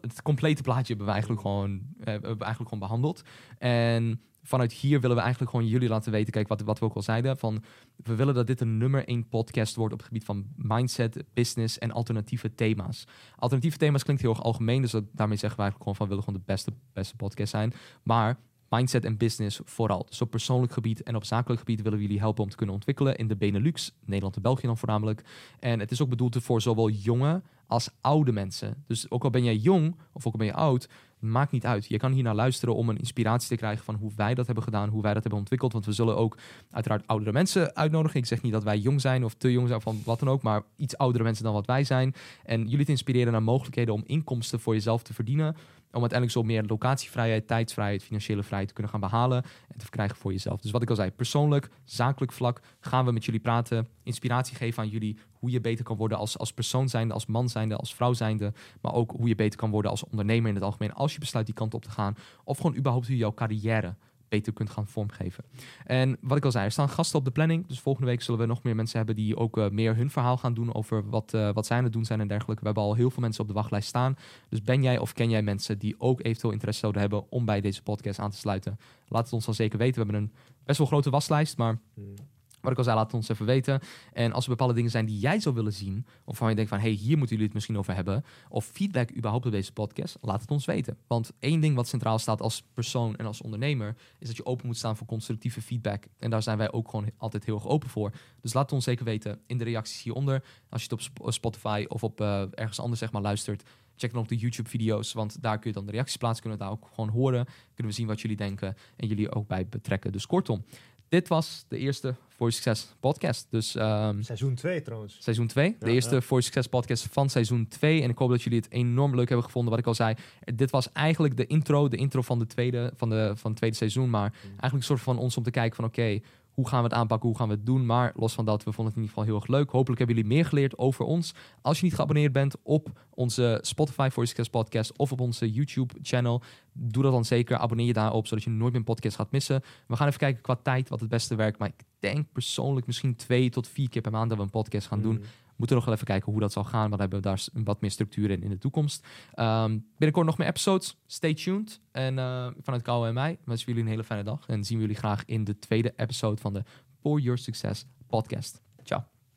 Het 0.00 0.22
complete 0.22 0.62
plaatje 0.62 0.86
hebben 0.86 1.06
we 1.06 1.12
eigenlijk 1.12 1.40
gewoon, 1.40 1.82
we 1.98 2.20
eigenlijk 2.20 2.58
gewoon 2.58 2.78
behandeld. 2.78 3.22
En 3.58 4.20
vanuit 4.42 4.72
hier 4.72 5.00
willen 5.00 5.16
we 5.16 5.22
eigenlijk 5.22 5.50
gewoon 5.50 5.66
jullie 5.66 5.88
laten 5.88 6.12
weten, 6.12 6.32
kijk 6.32 6.48
wat, 6.48 6.60
wat 6.60 6.78
we 6.78 6.84
ook 6.84 6.94
al 6.94 7.02
zeiden, 7.02 7.38
van 7.38 7.62
we 7.96 8.14
willen 8.14 8.34
dat 8.34 8.46
dit 8.46 8.60
een 8.60 8.78
nummer 8.78 9.08
één 9.08 9.28
podcast 9.28 9.74
wordt 9.74 9.92
op 9.92 9.98
het 9.98 10.08
gebied 10.08 10.24
van 10.24 10.46
mindset, 10.56 11.24
business 11.34 11.78
en 11.78 11.90
alternatieve 11.90 12.54
thema's. 12.54 13.04
Alternatieve 13.36 13.76
thema's 13.76 14.02
klinkt 14.02 14.22
heel 14.22 14.30
erg 14.30 14.42
algemeen, 14.42 14.82
dus 14.82 14.90
dat, 14.90 15.04
daarmee 15.12 15.36
zeggen 15.36 15.58
we 15.58 15.64
eigenlijk 15.64 15.78
gewoon 15.78 15.94
van 15.94 16.06
we 16.06 16.14
willen 16.14 16.24
gewoon 16.24 16.40
de 16.40 16.52
beste, 16.52 16.72
beste 16.92 17.16
podcast 17.16 17.50
zijn. 17.50 17.72
Maar 18.02 18.38
mindset 18.68 19.04
en 19.04 19.16
business 19.16 19.60
vooral. 19.64 20.06
Dus 20.08 20.20
op 20.20 20.30
persoonlijk 20.30 20.72
gebied 20.72 21.02
en 21.02 21.16
op 21.16 21.24
zakelijk 21.24 21.60
gebied 21.60 21.82
willen 21.82 21.98
we 21.98 22.04
jullie 22.04 22.20
helpen 22.20 22.42
om 22.42 22.50
te 22.50 22.56
kunnen 22.56 22.74
ontwikkelen 22.74 23.16
in 23.16 23.28
de 23.28 23.36
Benelux, 23.36 23.94
Nederland 24.04 24.36
en 24.36 24.42
België 24.42 24.66
dan 24.66 24.78
voornamelijk. 24.78 25.24
En 25.60 25.80
het 25.80 25.90
is 25.90 26.02
ook 26.02 26.08
bedoeld 26.08 26.36
voor 26.40 26.60
zowel 26.60 26.90
jonge 26.90 27.42
als 27.68 27.90
oude 28.00 28.32
mensen. 28.32 28.84
Dus 28.86 29.10
ook 29.10 29.24
al 29.24 29.30
ben 29.30 29.44
jij 29.44 29.56
jong 29.56 29.96
of 30.12 30.26
ook 30.26 30.32
al 30.32 30.38
ben 30.38 30.46
je 30.46 30.54
oud, 30.54 30.88
maakt 31.18 31.52
niet 31.52 31.66
uit. 31.66 31.86
Je 31.86 31.98
kan 31.98 32.12
hier 32.12 32.22
naar 32.22 32.34
luisteren 32.34 32.74
om 32.74 32.88
een 32.88 32.98
inspiratie 32.98 33.48
te 33.48 33.56
krijgen 33.56 33.84
van 33.84 33.94
hoe 33.94 34.12
wij 34.16 34.34
dat 34.34 34.46
hebben 34.46 34.64
gedaan, 34.64 34.88
hoe 34.88 35.02
wij 35.02 35.12
dat 35.12 35.22
hebben 35.22 35.40
ontwikkeld. 35.40 35.72
Want 35.72 35.86
we 35.86 35.92
zullen 35.92 36.16
ook 36.16 36.36
uiteraard 36.70 37.06
oudere 37.06 37.32
mensen 37.32 37.76
uitnodigen. 37.76 38.20
Ik 38.20 38.26
zeg 38.26 38.42
niet 38.42 38.52
dat 38.52 38.62
wij 38.62 38.78
jong 38.78 39.00
zijn 39.00 39.24
of 39.24 39.34
te 39.34 39.52
jong 39.52 39.68
zijn 39.68 39.80
van 39.80 40.00
wat 40.04 40.18
dan 40.18 40.28
ook, 40.28 40.42
maar 40.42 40.62
iets 40.76 40.96
oudere 40.96 41.24
mensen 41.24 41.44
dan 41.44 41.52
wat 41.52 41.66
wij 41.66 41.84
zijn. 41.84 42.14
En 42.44 42.68
jullie 42.68 42.84
te 42.84 42.90
inspireren 42.90 43.32
naar 43.32 43.42
mogelijkheden 43.42 43.94
om 43.94 44.02
inkomsten 44.06 44.60
voor 44.60 44.74
jezelf 44.74 45.02
te 45.02 45.14
verdienen 45.14 45.56
om 45.92 46.00
uiteindelijk 46.00 46.38
zo 46.38 46.42
meer 46.42 46.64
locatievrijheid, 46.64 47.46
tijdsvrijheid, 47.46 48.02
financiële 48.02 48.42
vrijheid 48.42 48.68
te 48.68 48.74
kunnen 48.74 48.92
gaan 48.92 49.00
behalen 49.00 49.42
en 49.42 49.78
te 49.78 49.84
verkrijgen 49.84 50.16
voor 50.16 50.32
jezelf. 50.32 50.60
Dus 50.60 50.70
wat 50.70 50.82
ik 50.82 50.90
al 50.90 50.96
zei, 50.96 51.10
persoonlijk, 51.10 51.68
zakelijk 51.84 52.32
vlak 52.32 52.60
gaan 52.80 53.04
we 53.04 53.12
met 53.12 53.24
jullie 53.24 53.40
praten, 53.40 53.88
inspiratie 54.02 54.56
geven 54.56 54.82
aan 54.82 54.88
jullie 54.88 55.18
hoe 55.32 55.50
je 55.50 55.60
beter 55.60 55.84
kan 55.84 55.96
worden 55.96 56.18
als, 56.18 56.38
als 56.38 56.52
persoon 56.52 56.88
zijnde, 56.88 57.14
als 57.14 57.26
man 57.26 57.48
zijnde, 57.48 57.76
als 57.76 57.94
vrouw 57.94 58.12
zijnde, 58.12 58.52
maar 58.80 58.92
ook 58.92 59.10
hoe 59.10 59.28
je 59.28 59.34
beter 59.34 59.58
kan 59.58 59.70
worden 59.70 59.90
als 59.90 60.04
ondernemer 60.04 60.48
in 60.48 60.54
het 60.54 60.64
algemeen 60.64 60.92
als 60.92 61.12
je 61.12 61.18
besluit 61.18 61.46
die 61.46 61.54
kant 61.54 61.74
op 61.74 61.82
te 61.82 61.90
gaan 61.90 62.16
of 62.44 62.56
gewoon 62.56 62.76
überhaupt 62.76 63.06
hoe 63.06 63.16
jouw 63.16 63.34
carrière 63.34 63.94
beter 64.28 64.52
kunt 64.52 64.70
gaan 64.70 64.86
vormgeven. 64.86 65.44
En 65.84 66.16
wat 66.20 66.36
ik 66.36 66.44
al 66.44 66.50
zei, 66.50 66.64
er 66.64 66.70
staan 66.70 66.88
gasten 66.88 67.18
op 67.18 67.24
de 67.24 67.30
planning. 67.30 67.66
Dus 67.66 67.80
volgende 67.80 68.08
week 68.08 68.22
zullen 68.22 68.40
we 68.40 68.46
nog 68.46 68.62
meer 68.62 68.74
mensen 68.74 68.96
hebben 68.96 69.16
die 69.16 69.36
ook 69.36 69.58
eh, 69.58 69.68
meer 69.68 69.96
hun 69.96 70.10
verhaal 70.10 70.36
gaan 70.36 70.54
doen 70.54 70.74
over 70.74 71.08
wat, 71.08 71.32
uh, 71.34 71.52
wat 71.52 71.66
zij 71.66 71.76
aan 71.76 71.84
het 71.84 71.92
doen 71.92 72.04
zijn 72.04 72.20
en 72.20 72.28
dergelijke. 72.28 72.60
We 72.60 72.66
hebben 72.66 72.84
al 72.84 72.94
heel 72.94 73.10
veel 73.10 73.22
mensen 73.22 73.42
op 73.42 73.48
de 73.48 73.54
wachtlijst 73.54 73.88
staan. 73.88 74.16
Dus 74.48 74.62
ben 74.62 74.82
jij 74.82 74.98
of 74.98 75.12
ken 75.12 75.30
jij 75.30 75.42
mensen 75.42 75.78
die 75.78 75.94
ook 75.98 76.22
eventueel 76.22 76.52
interesse 76.52 76.80
zouden 76.80 77.00
hebben 77.00 77.30
om 77.30 77.44
bij 77.44 77.60
deze 77.60 77.82
podcast 77.82 78.18
aan 78.18 78.30
te 78.30 78.36
sluiten? 78.36 78.78
Laat 79.08 79.24
het 79.24 79.32
ons 79.32 79.44
dan 79.44 79.54
zeker 79.54 79.78
weten. 79.78 79.94
We 79.94 80.12
hebben 80.12 80.22
een 80.22 80.32
best 80.64 80.78
wel 80.78 80.86
grote 80.86 81.10
waslijst, 81.10 81.56
maar 81.56 81.78
Hmm. 81.94 82.14
Wat 82.60 82.72
ik 82.72 82.78
al 82.78 82.84
zei, 82.84 82.96
laat 82.96 83.06
het 83.06 83.14
ons 83.14 83.28
even 83.28 83.46
weten. 83.46 83.80
En 84.12 84.32
als 84.32 84.44
er 84.44 84.50
bepaalde 84.50 84.74
dingen 84.74 84.90
zijn 84.90 85.06
die 85.06 85.18
jij 85.18 85.40
zou 85.40 85.54
willen 85.54 85.72
zien, 85.72 85.98
of 86.06 86.24
waarvan 86.24 86.48
je 86.48 86.54
denkt 86.54 86.70
van, 86.70 86.80
hey, 86.80 86.90
hier 86.90 87.16
moeten 87.18 87.28
jullie 87.28 87.44
het 87.44 87.54
misschien 87.54 87.78
over 87.78 87.94
hebben, 87.94 88.24
of 88.48 88.64
feedback 88.64 89.16
überhaupt 89.16 89.46
op 89.46 89.52
deze 89.52 89.72
podcast, 89.72 90.16
laat 90.20 90.40
het 90.40 90.50
ons 90.50 90.64
weten. 90.64 90.96
Want 91.06 91.32
één 91.38 91.60
ding 91.60 91.74
wat 91.74 91.88
centraal 91.88 92.18
staat 92.18 92.40
als 92.40 92.64
persoon 92.74 93.16
en 93.16 93.26
als 93.26 93.42
ondernemer, 93.42 93.96
is 94.18 94.26
dat 94.26 94.36
je 94.36 94.46
open 94.46 94.66
moet 94.66 94.76
staan 94.76 94.96
voor 94.96 95.06
constructieve 95.06 95.62
feedback. 95.62 96.04
En 96.18 96.30
daar 96.30 96.42
zijn 96.42 96.58
wij 96.58 96.72
ook 96.72 96.88
gewoon 96.90 97.10
altijd 97.16 97.44
heel 97.44 97.54
erg 97.54 97.66
open 97.66 97.88
voor. 97.88 98.12
Dus 98.40 98.52
laat 98.52 98.62
het 98.62 98.72
ons 98.72 98.84
zeker 98.84 99.04
weten 99.04 99.40
in 99.46 99.58
de 99.58 99.64
reacties 99.64 100.02
hieronder. 100.02 100.44
Als 100.68 100.82
je 100.82 100.88
het 100.88 100.92
op 100.92 101.00
Sp- 101.00 101.32
Spotify 101.32 101.84
of 101.88 102.04
op 102.04 102.20
eh, 102.20 102.42
ergens 102.50 102.80
anders 102.80 103.00
zeg 103.00 103.12
maar 103.12 103.22
luistert, 103.22 103.62
check 103.96 104.12
dan 104.12 104.22
op 104.22 104.28
de 104.28 104.36
YouTube-video's, 104.36 105.12
want 105.12 105.42
daar 105.42 105.58
kun 105.58 105.70
je 105.70 105.76
dan 105.76 105.86
de 105.86 105.92
reacties 105.92 106.16
plaatsen. 106.16 106.42
Kunnen 106.42 106.58
we 106.58 106.64
daar 106.64 106.74
ook 106.74 106.88
gewoon 106.94 107.10
horen. 107.10 107.44
Kunnen 107.74 107.92
we 107.92 107.98
zien 107.98 108.06
wat 108.06 108.20
jullie 108.20 108.36
denken 108.36 108.76
en 108.96 109.08
jullie 109.08 109.32
ook 109.32 109.46
bij 109.46 109.66
betrekken. 109.68 110.12
Dus 110.12 110.26
kortom, 110.26 110.64
dit 111.08 111.28
was 111.28 111.64
de 111.68 111.78
eerste 111.78 112.14
voor 112.28 112.52
Succes 112.52 112.94
podcast. 113.00 113.46
Dus 113.50 113.74
ehm, 113.74 114.22
Seizoen 114.22 114.54
2 114.54 114.82
trouwens. 114.82 115.16
seizoen 115.20 115.46
2. 115.46 115.76
De 115.78 115.90
eerste 115.90 116.14
ja. 116.14 116.20
voor 116.20 116.42
Succes 116.42 116.66
podcast 116.66 117.06
van 117.10 117.30
seizoen 117.30 117.68
2. 117.68 118.02
En 118.02 118.10
ik 118.10 118.18
hoop 118.18 118.30
dat 118.30 118.42
jullie 118.42 118.58
het 118.58 118.70
enorm 118.70 119.14
leuk 119.14 119.28
hebben 119.28 119.46
gevonden. 119.46 119.70
Wat 119.70 119.80
ik 119.80 119.86
al 119.86 119.94
zei, 119.94 120.14
dit 120.54 120.70
was 120.70 120.92
eigenlijk 120.92 121.36
de 121.36 121.46
intro. 121.46 121.88
De 121.88 121.96
intro 121.96 122.22
van, 122.22 122.38
de 122.38 122.46
tweede, 122.46 122.92
van, 122.96 123.10
de, 123.10 123.32
van 123.36 123.50
het 123.50 123.58
tweede 123.58 123.76
seizoen. 123.76 124.10
Maar 124.10 124.32
eigenlijk 124.42 124.74
een 124.74 124.82
soort 124.82 125.00
van 125.00 125.18
ons 125.18 125.36
om 125.36 125.42
te 125.42 125.50
kijken 125.50 125.76
van 125.76 125.84
oké, 125.84 126.20
hoe 126.58 126.68
gaan 126.68 126.78
we 126.78 126.88
het 126.88 126.98
aanpakken? 126.98 127.28
Hoe 127.28 127.38
gaan 127.38 127.48
we 127.48 127.54
het 127.54 127.66
doen? 127.66 127.86
Maar 127.86 128.12
los 128.16 128.34
van 128.34 128.44
dat, 128.44 128.64
we 128.64 128.72
vonden 128.72 128.84
het 128.84 128.94
in 128.94 129.00
ieder 129.00 129.08
geval 129.08 129.24
heel 129.24 129.34
erg 129.34 129.46
leuk. 129.46 129.70
Hopelijk 129.70 129.98
hebben 129.98 130.16
jullie 130.16 130.32
meer 130.32 130.44
geleerd 130.44 130.78
over 130.78 131.04
ons. 131.04 131.34
Als 131.62 131.78
je 131.78 131.84
niet 131.84 131.94
geabonneerd 131.94 132.32
bent 132.32 132.54
op 132.62 132.88
onze 133.10 133.58
Spotify 133.62 134.08
voor 134.12 134.26
Succes 134.26 134.48
podcast 134.48 134.96
of 134.96 135.12
op 135.12 135.20
onze 135.20 135.50
YouTube 135.50 135.94
channel, 136.02 136.42
doe 136.72 137.02
dat 137.02 137.12
dan 137.12 137.24
zeker. 137.24 137.56
Abonneer 137.56 137.86
je 137.86 137.92
daarop, 137.92 138.26
zodat 138.26 138.44
je 138.44 138.50
nooit 138.50 138.70
meer 138.70 138.80
een 138.80 138.84
podcast 138.84 139.16
gaat 139.16 139.30
missen. 139.30 139.62
We 139.86 139.96
gaan 139.96 140.06
even 140.06 140.18
kijken 140.18 140.42
qua 140.42 140.58
tijd 140.62 140.88
wat 140.88 141.00
het 141.00 141.08
beste 141.08 141.34
werkt. 141.34 141.58
Maar 141.58 141.68
ik 141.68 141.84
denk 141.98 142.26
persoonlijk 142.32 142.86
misschien 142.86 143.16
twee 143.16 143.50
tot 143.50 143.68
vier 143.68 143.88
keer 143.88 144.02
per 144.02 144.12
maand 144.12 144.28
dat 144.28 144.38
we 144.38 144.44
een 144.44 144.50
podcast 144.50 144.86
gaan 144.86 145.02
doen. 145.02 145.24
Moeten 145.58 145.76
nog 145.76 145.84
wel 145.84 145.94
even 145.94 146.06
kijken 146.06 146.32
hoe 146.32 146.40
dat 146.40 146.52
zal 146.52 146.64
gaan. 146.64 146.88
Want 146.88 146.90
dan 146.90 147.00
hebben 147.00 147.18
we 147.18 147.24
daar 147.24 147.64
wat 147.64 147.80
meer 147.80 147.90
structuur 147.90 148.30
in 148.30 148.42
in 148.42 148.50
de 148.50 148.58
toekomst. 148.58 149.06
Ehm, 149.34 149.78
binnenkort 149.96 150.26
nog 150.26 150.38
meer 150.38 150.48
episodes. 150.48 150.96
Stay 151.06 151.34
tuned. 151.34 151.80
En 151.92 152.18
eh, 152.18 152.46
vanuit 152.62 152.82
Kouwe 152.82 153.06
en 153.08 153.14
mij 153.14 153.38
wensen 153.44 153.66
we 153.66 153.72
jullie 153.72 153.86
een 153.86 153.90
hele 153.96 154.04
fijne 154.04 154.24
dag. 154.24 154.46
En 154.46 154.64
zien 154.64 154.76
we 154.76 154.82
jullie 154.82 154.98
graag 154.98 155.24
in 155.24 155.44
de 155.44 155.58
tweede 155.58 155.92
episode 155.96 156.40
van 156.40 156.52
de 156.52 156.64
For 157.00 157.20
Your 157.20 157.38
Success 157.38 157.86
podcast. 158.06 158.62
Ciao. 158.82 159.17